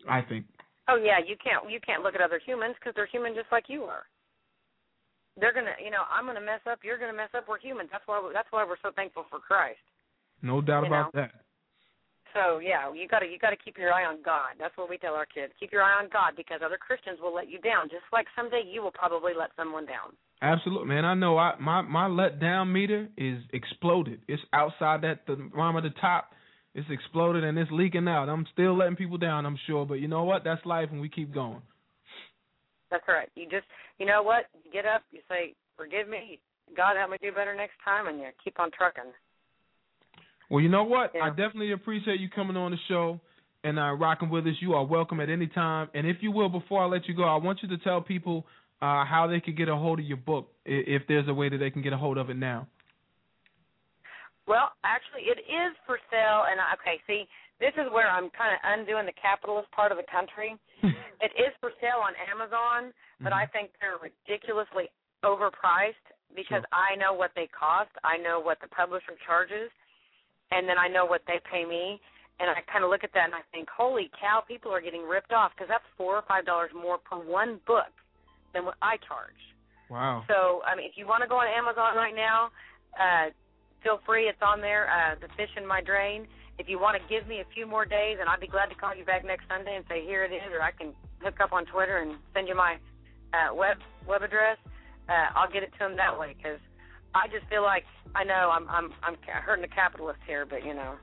I 0.09 0.23
think. 0.23 0.47
Oh 0.89 0.97
yeah, 0.97 1.19
you 1.19 1.37
can't 1.43 1.71
you 1.71 1.81
can't 1.85 2.03
look 2.03 2.15
at 2.15 2.21
other 2.21 2.41
humans 2.45 2.77
because 2.79 2.95
they're 2.95 3.07
human 3.07 3.35
just 3.35 3.51
like 3.51 3.65
you 3.69 3.83
are. 3.85 4.05
They're 5.41 5.55
gonna, 5.55 5.79
you 5.83 5.91
know, 5.91 6.03
I'm 6.11 6.27
gonna 6.27 6.45
mess 6.45 6.61
up. 6.71 6.81
You're 6.83 6.99
gonna 6.99 7.17
mess 7.17 7.31
up. 7.37 7.47
We're 7.49 7.59
humans. 7.59 7.91
That's 7.93 8.05
why 8.07 8.19
that's 8.35 8.51
why 8.51 8.65
we're 8.65 8.81
so 8.83 8.91
thankful 8.95 9.25
for 9.31 9.39
Christ. 9.39 9.81
No 10.43 10.61
doubt 10.61 10.87
about 10.87 11.15
know? 11.15 11.23
that. 11.23 11.33
So 12.35 12.59
yeah, 12.59 12.93
you 12.93 13.09
gotta 13.09 13.27
you 13.27 13.39
gotta 13.39 13.57
keep 13.57 13.79
your 13.79 13.93
eye 13.93 14.05
on 14.05 14.23
God. 14.23 14.59
That's 14.59 14.77
what 14.77 14.91
we 14.91 14.99
tell 14.99 15.15
our 15.15 15.27
kids. 15.27 15.53
Keep 15.59 15.73
your 15.73 15.83
eye 15.83 16.03
on 16.03 16.09
God 16.13 16.35
because 16.37 16.61
other 16.65 16.79
Christians 16.79 17.19
will 17.23 17.35
let 17.35 17.49
you 17.49 17.59
down, 17.59 17.89
just 17.89 18.05
like 18.13 18.27
someday 18.37 18.63
you 18.67 18.83
will 18.83 18.93
probably 18.93 19.33
let 19.39 19.51
someone 19.57 19.87
down. 19.87 20.13
Absolutely, 20.43 20.89
man. 20.89 21.05
I 21.05 21.15
know. 21.15 21.39
I 21.39 21.55
my 21.59 21.83
my 21.83 22.07
let 22.07 22.41
down 22.41 22.73
meter 22.73 23.09
is 23.17 23.39
exploded. 23.53 24.21
It's 24.29 24.43
outside 24.53 25.03
that 25.03 25.27
the 25.27 25.35
of 25.35 25.83
the 25.83 25.95
top. 26.01 26.33
It's 26.75 26.89
exploded 26.91 27.43
and 27.43 27.59
it's 27.59 27.71
leaking 27.73 28.07
out. 28.07 28.29
I'm 28.29 28.47
still 28.53 28.77
letting 28.77 28.95
people 28.95 29.19
down, 29.19 29.47
I'm 29.47 29.59
sure, 29.67 29.85
but 29.85 29.95
you 29.95 30.07
know 30.07 30.25
what? 30.25 30.45
That's 30.45 30.65
life, 30.65 30.91
and 30.93 31.01
we 31.01 31.09
keep 31.09 31.35
going. 31.35 31.63
That's 32.91 33.07
right. 33.09 33.29
You 33.35 33.45
just 33.45 33.67
you 33.99 34.07
know 34.07 34.23
what? 34.23 34.47
You 34.65 34.71
get 34.71 34.87
up. 34.87 35.03
You 35.13 35.21
say, 35.29 35.55
"Forgive 35.77 36.09
me, 36.09 36.41
God, 36.77 36.97
help 36.97 37.11
me 37.11 37.19
do 37.21 37.33
better 37.33 37.55
next 37.55 37.75
time," 37.85 38.07
and 38.07 38.19
you 38.19 38.29
keep 38.43 38.59
on 38.59 38.71
trucking. 38.71 39.13
Well, 40.51 40.63
you 40.63 40.69
know 40.69 40.85
what? 40.85 41.13
Yeah. 41.15 41.25
I 41.25 41.29
definitely 41.29 41.73
appreciate 41.73 42.21
you 42.21 42.29
coming 42.31 42.57
on 42.57 42.71
the 42.71 42.79
show 42.89 43.21
and 43.65 43.79
uh, 43.79 43.93
rocking 43.93 44.31
with 44.31 44.47
us. 44.47 44.55
You 44.61 44.75
are 44.75 44.85
welcome 44.85 45.21
at 45.21 45.29
any 45.29 45.47
time. 45.47 45.89
And 45.95 46.07
if 46.07 46.19
you 46.21 46.33
will, 46.33 46.49
before 46.49 46.83
I 46.83 46.87
let 46.87 47.07
you 47.07 47.15
go, 47.15 47.25
I 47.25 47.37
want 47.37 47.61
you 47.63 47.69
to 47.69 47.79
tell 47.79 48.01
people 48.01 48.47
uh, 48.81 49.05
how 49.05 49.27
they 49.29 49.41
could 49.41 49.57
get 49.57 49.69
a 49.69 49.77
hold 49.77 49.99
of 49.99 50.07
your 50.07 50.17
book, 50.17 50.49
if 50.65 51.03
there's 51.09 51.29
a 51.29 51.35
way 51.35 51.49
that 51.49 51.59
they 51.59 51.71
can 51.71 51.83
get 51.83 51.93
a 51.93 51.99
hold 51.99 52.17
of 52.17 52.31
it 52.31 52.37
now. 52.37 52.67
Well, 54.47 54.73
actually, 54.85 55.29
it 55.29 55.41
is 55.45 55.77
for 55.85 55.99
sale. 56.11 56.49
And 56.51 56.61
I- 56.61 56.73
okay, 56.81 57.03
see, 57.07 57.29
this 57.61 57.75
is 57.75 57.91
where 57.91 58.07
I'm 58.07 58.31
kind 58.31 58.55
of 58.55 58.61
undoing 58.63 59.07
the 59.07 59.19
capitalist 59.19 59.71
part 59.75 59.91
of 59.91 59.99
the 59.99 60.07
country. 60.07 60.55
it 61.27 61.33
is 61.35 61.51
for 61.59 61.75
sale 61.83 62.03
on 62.03 62.15
Amazon, 62.31 62.95
but 63.19 63.35
I 63.35 63.47
think 63.51 63.75
they're 63.83 63.99
ridiculously 63.99 64.87
overpriced 65.27 66.07
because 66.35 66.63
I 66.71 66.95
know 66.95 67.13
what 67.13 67.35
they 67.35 67.51
cost. 67.51 67.91
I 68.07 68.17
know 68.17 68.39
what 68.39 68.63
the 68.63 68.71
publisher 68.71 69.19
charges, 69.27 69.75
and 70.55 70.69
then 70.69 70.79
I 70.79 70.87
know 70.87 71.05
what 71.05 71.23
they 71.27 71.43
pay 71.51 71.67
me. 71.67 71.99
And 72.39 72.47
I 72.47 72.63
kind 72.71 72.87
of 72.87 72.91
look 72.91 73.03
at 73.03 73.11
that 73.19 73.27
and 73.27 73.35
I 73.35 73.43
think, 73.51 73.67
holy 73.67 74.15
cow, 74.15 74.47
people 74.47 74.71
are 74.71 74.81
getting 74.81 75.03
ripped 75.03 75.35
off 75.35 75.51
because 75.59 75.67
that's 75.67 75.83
four 75.99 76.15
or 76.15 76.23
five 76.31 76.47
dollars 76.47 76.71
more 76.71 76.99
per 76.99 77.19
one 77.19 77.59
book 77.67 77.91
than 78.55 78.65
what 78.65 78.79
I 78.81 78.95
charge. 79.03 79.43
Wow. 79.91 80.23
So, 80.29 80.63
I 80.63 80.77
mean, 80.77 80.87
if 80.87 80.95
you 80.95 81.07
want 81.07 81.23
to 81.23 81.29
go 81.29 81.43
on 81.43 81.51
Amazon 81.51 81.97
right 81.97 82.15
now, 82.15 82.55
uh, 82.95 83.35
feel 83.83 83.99
free. 84.07 84.31
It's 84.31 84.39
on 84.39 84.61
there. 84.61 84.87
Uh, 84.87 85.19
the 85.19 85.27
fish 85.35 85.51
in 85.57 85.67
my 85.67 85.81
drain. 85.83 86.29
If 86.59 86.69
you 86.69 86.79
want 86.79 87.01
to 87.01 87.03
give 87.09 87.29
me 87.29 87.41
a 87.41 87.47
few 87.55 87.67
more 87.67 87.85
days, 87.85 88.19
and 88.21 88.29
I'd 88.29 88.41
be 88.41 88.49
glad 88.49 88.67
to 88.67 88.75
call 88.75 88.95
you 88.95 89.05
back 89.05 89.25
next 89.25 89.47
Sunday 89.49 89.77
and 89.77 89.85
say 89.89 90.05
here 90.05 90.25
it 90.25 90.33
is, 90.33 90.51
or 90.53 90.61
I 90.61 90.73
can 90.73 90.93
hook 91.23 91.41
up 91.43 91.53
on 91.53 91.67
Twitter 91.67 91.99
and 91.99 92.17
send 92.35 92.49
you 92.49 92.57
my 92.57 92.77
uh, 93.33 93.55
web 93.55 93.79
web 94.07 94.23
address. 94.23 94.59
Uh, 95.09 95.33
I'll 95.37 95.51
get 95.51 95.63
it 95.63 95.73
to 95.73 95.79
them 95.79 95.97
that 95.97 96.19
way 96.19 96.35
because 96.37 96.59
I 97.15 97.29
just 97.29 97.49
feel 97.49 97.63
like 97.63 97.85
I 98.15 98.25
know 98.25 98.51
I'm 98.53 98.69
I'm 98.69 98.93
I'm 99.03 99.17
hurting 99.23 99.63
the 99.63 99.75
capitalists 99.75 100.23
here, 100.27 100.45
but 100.45 100.65
you 100.65 100.75
know, 100.75 100.97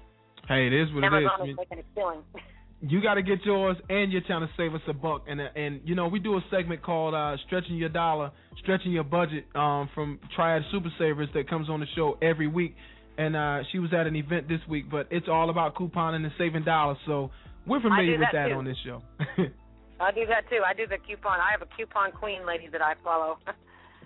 Hey, 0.48 0.68
it 0.68 0.74
is 0.74 0.94
what 0.94 1.04
it 1.04 1.08
is. 1.08 1.14
Amazon 1.14 1.50
is 1.50 1.58
making 1.58 1.80
a 1.80 1.96
killing. 1.96 2.22
you 2.82 3.02
got 3.02 3.16
to 3.16 3.24
get 3.24 3.44
yours, 3.44 3.78
and 3.90 4.12
you're 4.12 4.22
trying 4.22 4.42
to 4.42 4.54
save 4.56 4.76
us 4.76 4.82
a 4.88 4.94
buck. 4.94 5.24
And 5.28 5.42
uh, 5.42 5.46
and 5.56 5.82
you 5.84 5.96
know 5.96 6.08
we 6.08 6.20
do 6.20 6.36
a 6.36 6.42
segment 6.52 6.84
called 6.84 7.14
uh, 7.14 7.38
"Stretching 7.48 7.76
Your 7.76 7.90
Dollar, 7.90 8.32
Stretching 8.62 8.92
Your 8.92 9.04
Budget" 9.04 9.46
um, 9.56 9.90
from 9.96 10.20
Triad 10.36 10.62
Super 10.72 10.90
Savers 11.00 11.30
that 11.34 11.50
comes 11.50 11.70
on 11.70 11.80
the 11.80 11.88
show 11.96 12.18
every 12.22 12.48
week. 12.48 12.76
And 13.18 13.36
uh, 13.36 13.60
she 13.72 13.80
was 13.80 13.94
at 13.94 14.08
an 14.08 14.16
event 14.16 14.48
this 14.48 14.60
week, 14.68 14.90
but 14.92 15.08
it's 15.10 15.28
all 15.30 15.50
about 15.50 15.76
couponing 15.76 16.24
and 16.24 16.32
saving 16.38 16.66
dollars. 16.66 16.98
So 17.06 17.32
we're 17.66 17.82
familiar 17.82 18.18
do 18.18 18.20
with 18.20 18.28
that 18.32 18.38
that 18.38 18.48
too. 18.50 18.56
on 18.56 18.66
this 18.66 18.78
show. 18.84 19.02
I 20.00 20.12
do 20.12 20.26
that 20.28 20.50
too. 20.50 20.60
I 20.68 20.74
do 20.74 20.86
the 20.88 20.98
coupon. 20.98 21.40
I 21.40 21.52
have 21.52 21.62
a 21.62 21.70
coupon 21.78 22.12
queen 22.12 22.46
lady 22.46 22.68
that 22.72 22.82
I 22.82 22.94
follow. 23.04 23.38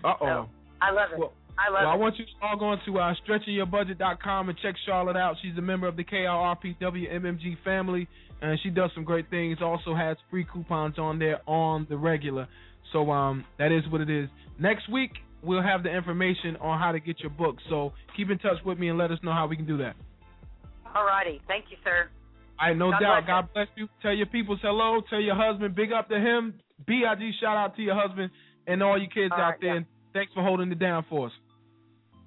Uh 0.02 0.14
oh. 0.22 0.48
I 0.80 0.92
love 0.92 1.10
it. 1.12 1.20
I 1.58 1.70
love 1.70 1.82
Well, 1.82 1.90
I 1.90 1.94
want 1.94 2.18
you 2.18 2.24
to 2.24 2.30
log 2.46 2.62
on 2.62 2.80
to 2.86 2.98
uh, 2.98 3.14
stretchingyourbudget.com 3.28 4.48
and 4.48 4.58
check 4.62 4.74
Charlotte 4.86 5.16
out. 5.16 5.36
She's 5.42 5.56
a 5.58 5.60
member 5.60 5.86
of 5.86 5.96
the 5.96 6.04
KRPWMMG 6.04 7.62
family, 7.62 8.08
and 8.40 8.58
she 8.62 8.70
does 8.70 8.90
some 8.94 9.04
great 9.04 9.28
things. 9.28 9.58
Also 9.60 9.94
has 9.94 10.16
free 10.30 10.46
coupons 10.50 10.98
on 10.98 11.18
there 11.18 11.42
on 11.46 11.86
the 11.90 11.98
regular. 11.98 12.48
So 12.94 13.10
um, 13.10 13.44
that 13.58 13.72
is 13.72 13.82
what 13.90 14.00
it 14.00 14.08
is. 14.08 14.30
Next 14.58 14.90
week 14.90 15.10
we'll 15.42 15.62
have 15.62 15.82
the 15.82 15.90
information 15.90 16.56
on 16.56 16.78
how 16.78 16.92
to 16.92 17.00
get 17.00 17.20
your 17.20 17.30
book. 17.30 17.56
So 17.68 17.92
keep 18.16 18.30
in 18.30 18.38
touch 18.38 18.58
with 18.64 18.78
me 18.78 18.88
and 18.88 18.98
let 18.98 19.10
us 19.10 19.18
know 19.22 19.32
how 19.32 19.46
we 19.46 19.56
can 19.56 19.66
do 19.66 19.78
that. 19.78 19.96
All 20.94 21.04
righty. 21.04 21.40
Thank 21.46 21.66
you, 21.70 21.76
sir. 21.84 22.08
I 22.58 22.72
no 22.74 22.90
God 22.90 23.00
doubt. 23.00 23.24
bless 23.24 23.26
God 23.26 23.48
bless 23.54 23.66
you. 23.76 23.88
Tell 24.02 24.12
your 24.12 24.26
people 24.26 24.58
hello. 24.60 25.00
Tell 25.08 25.20
your 25.20 25.36
husband 25.36 25.74
big 25.74 25.92
up 25.92 26.08
to 26.08 26.18
him. 26.18 26.54
Big 26.86 27.02
shout 27.40 27.56
out 27.56 27.76
to 27.76 27.82
your 27.82 27.94
husband 27.94 28.30
and 28.66 28.82
all 28.82 29.00
you 29.00 29.08
kids 29.08 29.32
All 29.32 29.40
out 29.40 29.50
right, 29.50 29.60
there. 29.60 29.70
yeah. 29.70 29.76
And 29.78 29.86
thanks 30.12 30.32
for 30.34 30.42
holding 30.42 30.70
it 30.70 30.78
down 30.78 31.04
for 31.08 31.26
us. 31.26 31.32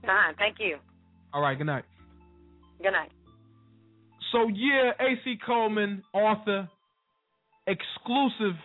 Uh-huh. 0.03 0.33
Thank 0.37 0.57
you. 0.59 0.77
All 1.33 1.41
right. 1.41 1.57
Good 1.57 1.67
night. 1.67 1.85
Good 2.81 2.91
night. 2.91 3.11
So 4.31 4.47
yeah, 4.47 4.91
AC 4.99 5.37
Coleman, 5.45 6.03
author, 6.13 6.67
exclusive, 7.67 8.55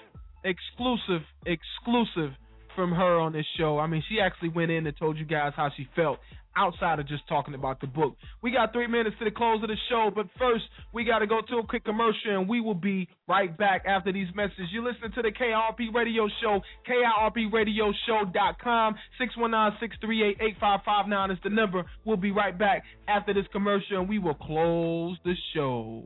exclusive, 0.44 1.22
exclusive 1.44 2.32
from 2.78 2.92
her 2.92 3.18
on 3.18 3.32
this 3.32 3.44
show. 3.58 3.80
I 3.80 3.88
mean, 3.88 4.04
she 4.08 4.20
actually 4.20 4.50
went 4.50 4.70
in 4.70 4.86
and 4.86 4.96
told 4.96 5.18
you 5.18 5.24
guys 5.24 5.52
how 5.56 5.68
she 5.76 5.88
felt 5.96 6.20
outside 6.56 7.00
of 7.00 7.08
just 7.08 7.26
talking 7.28 7.54
about 7.54 7.80
the 7.80 7.88
book. 7.88 8.14
We 8.40 8.52
got 8.52 8.72
three 8.72 8.86
minutes 8.86 9.16
to 9.18 9.24
the 9.24 9.32
close 9.32 9.60
of 9.64 9.68
the 9.68 9.76
show, 9.88 10.12
but 10.14 10.26
first 10.38 10.62
we 10.92 11.02
got 11.04 11.18
to 11.18 11.26
go 11.26 11.40
to 11.40 11.56
a 11.56 11.66
quick 11.66 11.84
commercial, 11.84 12.38
and 12.38 12.48
we 12.48 12.60
will 12.60 12.76
be 12.76 13.08
right 13.26 13.58
back 13.58 13.84
after 13.84 14.12
these 14.12 14.28
messages. 14.32 14.68
You're 14.70 14.84
listening 14.84 15.10
to 15.16 15.22
the 15.22 15.32
KIRP 15.32 15.92
Radio 15.92 16.28
Show, 16.40 16.60
KIRPRadioshow.com, 16.88 18.94
619-638-8559 19.20 21.32
is 21.32 21.38
the 21.42 21.50
number. 21.50 21.84
We'll 22.04 22.16
be 22.16 22.30
right 22.30 22.56
back 22.56 22.84
after 23.08 23.34
this 23.34 23.48
commercial, 23.50 23.98
and 23.98 24.08
we 24.08 24.20
will 24.20 24.34
close 24.34 25.18
the 25.24 25.34
show. 25.52 26.04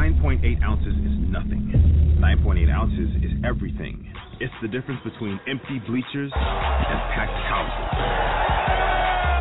Nine 0.00 0.16
point 0.16 0.40
eight 0.48 0.56
ounces 0.64 0.96
is 0.96 1.16
nothing. 1.28 2.16
Nine 2.16 2.40
point 2.40 2.56
eight 2.56 2.72
ounces 2.72 3.12
is 3.20 3.36
everything. 3.44 4.00
It's 4.40 4.56
the 4.64 4.68
difference 4.72 4.96
between 5.04 5.36
empty 5.44 5.76
bleachers 5.84 6.32
and 6.32 6.98
packed 7.12 7.36
houses. 7.44 7.84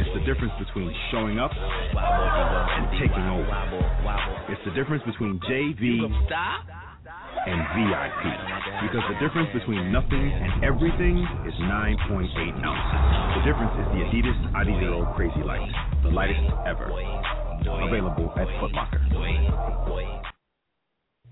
It's 0.03 0.11
the 0.19 0.23
difference 0.27 0.51
between 0.59 0.91
showing 1.15 1.39
up 1.39 1.55
and 1.55 2.91
taking 2.99 3.23
over. 3.31 3.47
It's 4.51 4.59
the 4.67 4.75
difference 4.75 4.99
between 5.07 5.39
JV 5.47 6.03
and 6.03 7.59
VIP. 7.79 8.23
Because 8.83 9.07
the 9.15 9.19
difference 9.23 9.47
between 9.55 9.95
nothing 9.95 10.27
and 10.27 10.59
everything 10.59 11.23
is 11.47 11.55
9.8 11.55 12.35
ounces. 12.67 12.99
The 13.39 13.43
difference 13.47 13.79
is 13.79 13.87
the 13.95 14.03
Adidas 14.11 14.35
Adizero 14.59 15.07
Crazy 15.15 15.39
Light, 15.39 15.71
the 16.03 16.11
lightest 16.11 16.43
ever. 16.67 16.91
Available 17.63 18.35
at 18.35 18.51
Foot 18.59 18.75
Locker. 18.75 18.99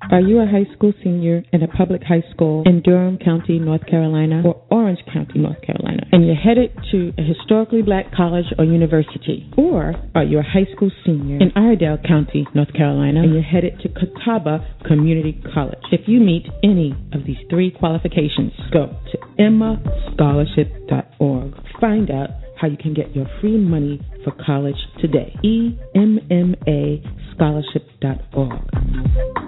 Are 0.01 0.21
you 0.21 0.39
a 0.39 0.45
high 0.45 0.65
school 0.73 0.93
senior 1.03 1.43
in 1.51 1.63
a 1.63 1.67
public 1.67 2.03
high 2.03 2.23
school 2.31 2.63
in 2.65 2.81
Durham 2.81 3.17
County, 3.17 3.59
North 3.59 3.85
Carolina, 3.87 4.41
or 4.45 4.63
Orange 4.69 4.99
County, 5.11 5.39
North 5.39 5.59
Carolina, 5.61 6.05
and 6.11 6.25
you're 6.25 6.35
headed 6.35 6.71
to 6.91 7.11
a 7.17 7.23
historically 7.23 7.81
black 7.81 8.13
college 8.15 8.45
or 8.57 8.63
university? 8.63 9.51
Or 9.57 9.95
are 10.15 10.23
you 10.23 10.39
a 10.39 10.43
high 10.43 10.67
school 10.73 10.89
senior 11.05 11.35
in 11.37 11.51
Iredell 11.55 11.97
County, 12.07 12.47
North 12.53 12.71
Carolina, 12.73 13.23
and 13.23 13.33
you're 13.33 13.41
headed 13.41 13.81
to 13.81 13.89
Catawba 13.89 14.65
Community 14.85 15.41
College? 15.53 15.83
If 15.91 16.07
you 16.07 16.21
meet 16.21 16.45
any 16.63 16.95
of 17.11 17.25
these 17.25 17.39
three 17.49 17.71
qualifications, 17.71 18.53
go 18.71 18.95
to 19.11 19.17
emmascholarship.org. 19.39 21.53
Find 21.81 22.09
out 22.11 22.29
how 22.61 22.67
you 22.67 22.77
can 22.77 22.93
get 22.93 23.15
your 23.15 23.25
free 23.41 23.57
money 23.57 23.99
for 24.23 24.31
college 24.45 24.77
today. 25.01 25.35
E 25.43 25.75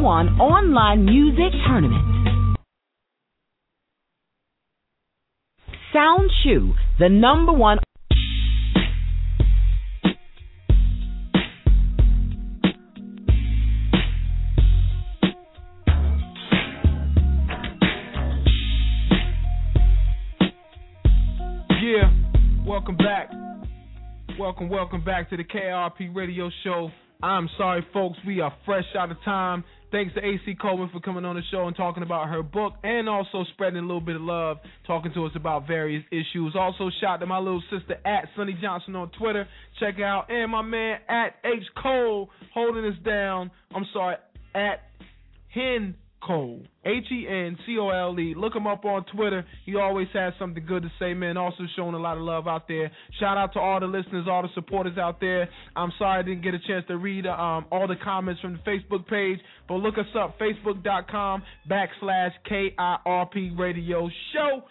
one 0.00 0.28
online 0.40 1.04
music 1.04 1.52
tournament. 1.66 2.56
Sound 5.92 6.30
Chew, 6.42 6.74
the 6.98 7.08
number 7.08 7.52
one. 7.52 7.78
Yeah, 21.80 22.10
welcome 22.66 22.96
back. 22.96 23.30
Welcome, 24.38 24.68
welcome 24.68 25.04
back 25.04 25.30
to 25.30 25.36
the 25.36 25.44
KIRP 25.44 26.12
Radio 26.14 26.50
Show. 26.64 26.90
I'm 27.22 27.48
sorry, 27.56 27.86
folks, 27.92 28.18
we 28.26 28.40
are 28.40 28.52
fresh 28.66 28.84
out 28.98 29.10
of 29.10 29.16
time. 29.24 29.64
Thanks 29.94 30.12
to 30.14 30.26
AC 30.26 30.56
Coleman 30.60 30.90
for 30.92 30.98
coming 30.98 31.24
on 31.24 31.36
the 31.36 31.42
show 31.52 31.68
and 31.68 31.76
talking 31.76 32.02
about 32.02 32.28
her 32.28 32.42
book 32.42 32.72
and 32.82 33.08
also 33.08 33.44
spreading 33.52 33.78
a 33.78 33.82
little 33.82 34.00
bit 34.00 34.16
of 34.16 34.22
love, 34.22 34.56
talking 34.88 35.12
to 35.14 35.24
us 35.24 35.30
about 35.36 35.68
various 35.68 36.02
issues. 36.10 36.56
Also, 36.58 36.90
shout 37.00 37.20
to 37.20 37.26
my 37.26 37.38
little 37.38 37.62
sister 37.70 37.94
at 38.04 38.24
Sonnie 38.36 38.60
Johnson 38.60 38.96
on 38.96 39.12
Twitter. 39.16 39.46
Check 39.78 40.00
out. 40.00 40.32
And 40.32 40.50
my 40.50 40.62
man 40.62 40.98
at 41.08 41.36
H. 41.44 41.62
Cole 41.80 42.28
holding 42.52 42.84
us 42.86 42.98
down. 43.04 43.52
I'm 43.72 43.86
sorry, 43.92 44.16
at 44.52 44.80
Hen 45.54 45.94
Cole. 46.24 46.62
H 46.84 47.04
E 47.10 47.26
N 47.28 47.56
C 47.66 47.78
O 47.78 47.88
L 47.88 48.18
E. 48.18 48.34
Look 48.36 48.54
him 48.54 48.66
up 48.66 48.84
on 48.84 49.04
Twitter. 49.14 49.44
He 49.64 49.76
always 49.76 50.08
has 50.12 50.32
something 50.38 50.64
good 50.66 50.82
to 50.82 50.90
say, 50.98 51.14
man. 51.14 51.36
Also 51.36 51.64
showing 51.76 51.94
a 51.94 51.98
lot 51.98 52.16
of 52.16 52.22
love 52.22 52.46
out 52.46 52.68
there. 52.68 52.90
Shout 53.20 53.36
out 53.38 53.52
to 53.54 53.60
all 53.60 53.80
the 53.80 53.86
listeners, 53.86 54.26
all 54.28 54.42
the 54.42 54.48
supporters 54.54 54.98
out 54.98 55.20
there. 55.20 55.48
I'm 55.76 55.92
sorry 55.98 56.20
I 56.20 56.22
didn't 56.22 56.42
get 56.42 56.54
a 56.54 56.58
chance 56.58 56.84
to 56.88 56.96
read 56.96 57.26
um, 57.26 57.66
all 57.70 57.86
the 57.88 57.96
comments 58.02 58.40
from 58.40 58.54
the 58.54 58.70
Facebook 58.70 59.06
page, 59.08 59.38
but 59.68 59.74
look 59.74 59.98
us 59.98 60.06
up, 60.18 60.38
facebook.com 60.38 61.42
backslash 61.70 62.32
KIRP 62.50 63.58
Radio 63.58 64.08
Show. 64.32 64.64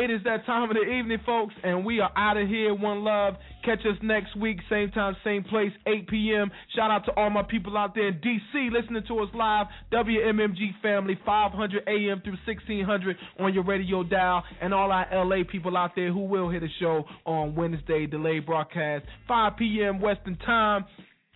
It 0.00 0.10
is 0.10 0.22
that 0.24 0.46
time 0.46 0.70
of 0.70 0.74
the 0.74 0.90
evening, 0.90 1.18
folks, 1.26 1.52
and 1.62 1.84
we 1.84 2.00
are 2.00 2.10
out 2.16 2.38
of 2.38 2.48
here. 2.48 2.72
One 2.72 3.04
love. 3.04 3.34
Catch 3.62 3.80
us 3.80 3.98
next 4.02 4.34
week, 4.34 4.56
same 4.70 4.90
time, 4.92 5.14
same 5.22 5.44
place, 5.44 5.72
8 5.86 6.08
p.m. 6.08 6.50
Shout 6.74 6.90
out 6.90 7.04
to 7.04 7.12
all 7.16 7.28
my 7.28 7.42
people 7.42 7.76
out 7.76 7.94
there 7.94 8.08
in 8.08 8.18
D.C. 8.22 8.70
listening 8.72 9.02
to 9.08 9.18
us 9.18 9.28
live. 9.34 9.66
WMMG 9.92 10.80
family, 10.80 11.18
500 11.26 11.82
a.m. 11.86 12.22
through 12.24 12.38
1600 12.46 13.14
on 13.40 13.52
your 13.52 13.62
radio 13.62 14.02
dial, 14.02 14.42
and 14.62 14.72
all 14.72 14.90
our 14.90 15.06
L.A. 15.12 15.44
people 15.44 15.76
out 15.76 15.90
there 15.94 16.10
who 16.10 16.24
will 16.24 16.48
hit 16.48 16.62
a 16.62 16.68
show 16.80 17.04
on 17.26 17.54
Wednesday, 17.54 18.06
delayed 18.06 18.46
broadcast, 18.46 19.04
5 19.28 19.52
p.m. 19.58 20.00
Western 20.00 20.38
time. 20.38 20.86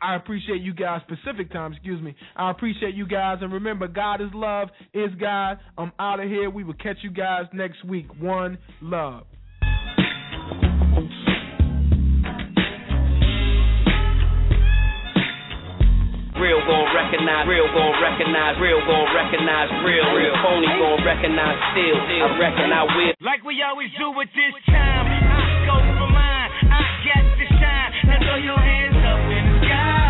I 0.04 0.16
appreciate 0.16 0.60
you 0.60 0.74
guys, 0.74 1.00
Pacific 1.08 1.50
time, 1.50 1.72
excuse 1.72 2.02
me. 2.02 2.14
I 2.36 2.50
appreciate 2.50 2.94
you 2.94 3.06
guys. 3.06 3.38
And 3.40 3.50
remember, 3.50 3.88
God 3.88 4.20
is 4.20 4.28
love, 4.34 4.68
is 4.92 5.08
God. 5.18 5.56
I'm 5.78 5.92
out 5.98 6.20
of 6.20 6.28
here. 6.28 6.50
We 6.50 6.62
will 6.62 6.74
catch 6.74 6.98
you 7.00 7.10
guys 7.10 7.44
next 7.54 7.82
week. 7.86 8.06
One 8.20 8.58
love. 8.82 9.24
Real 16.36 16.60
gon' 16.68 16.88
recognize, 16.92 17.48
real 17.48 17.64
gon' 17.72 17.96
recognize, 18.04 18.60
real 18.60 18.84
gon' 18.84 19.08
recognize, 19.16 19.72
real, 19.88 20.04
real 20.12 20.36
phony 20.44 20.68
gon' 20.68 21.00
recognize 21.00 21.56
still. 21.72 21.96
I 21.96 22.28
reckon 22.36 22.68
I 22.68 22.84
will. 22.84 23.14
Like 23.24 23.42
we 23.42 23.64
always 23.64 23.88
do 23.96 24.12
at 24.20 24.28
this 24.36 24.52
time, 24.68 25.06
I 25.08 25.64
go 25.64 25.80
for 25.96 26.12
mine. 26.12 26.50
I 26.68 26.82
get 27.08 27.24
to 27.24 27.46
shine. 27.56 27.90
Now 28.04 28.18
throw 28.20 28.36
your 28.36 28.60
hands 28.60 29.00
up 29.00 29.43
sky. 29.74 30.03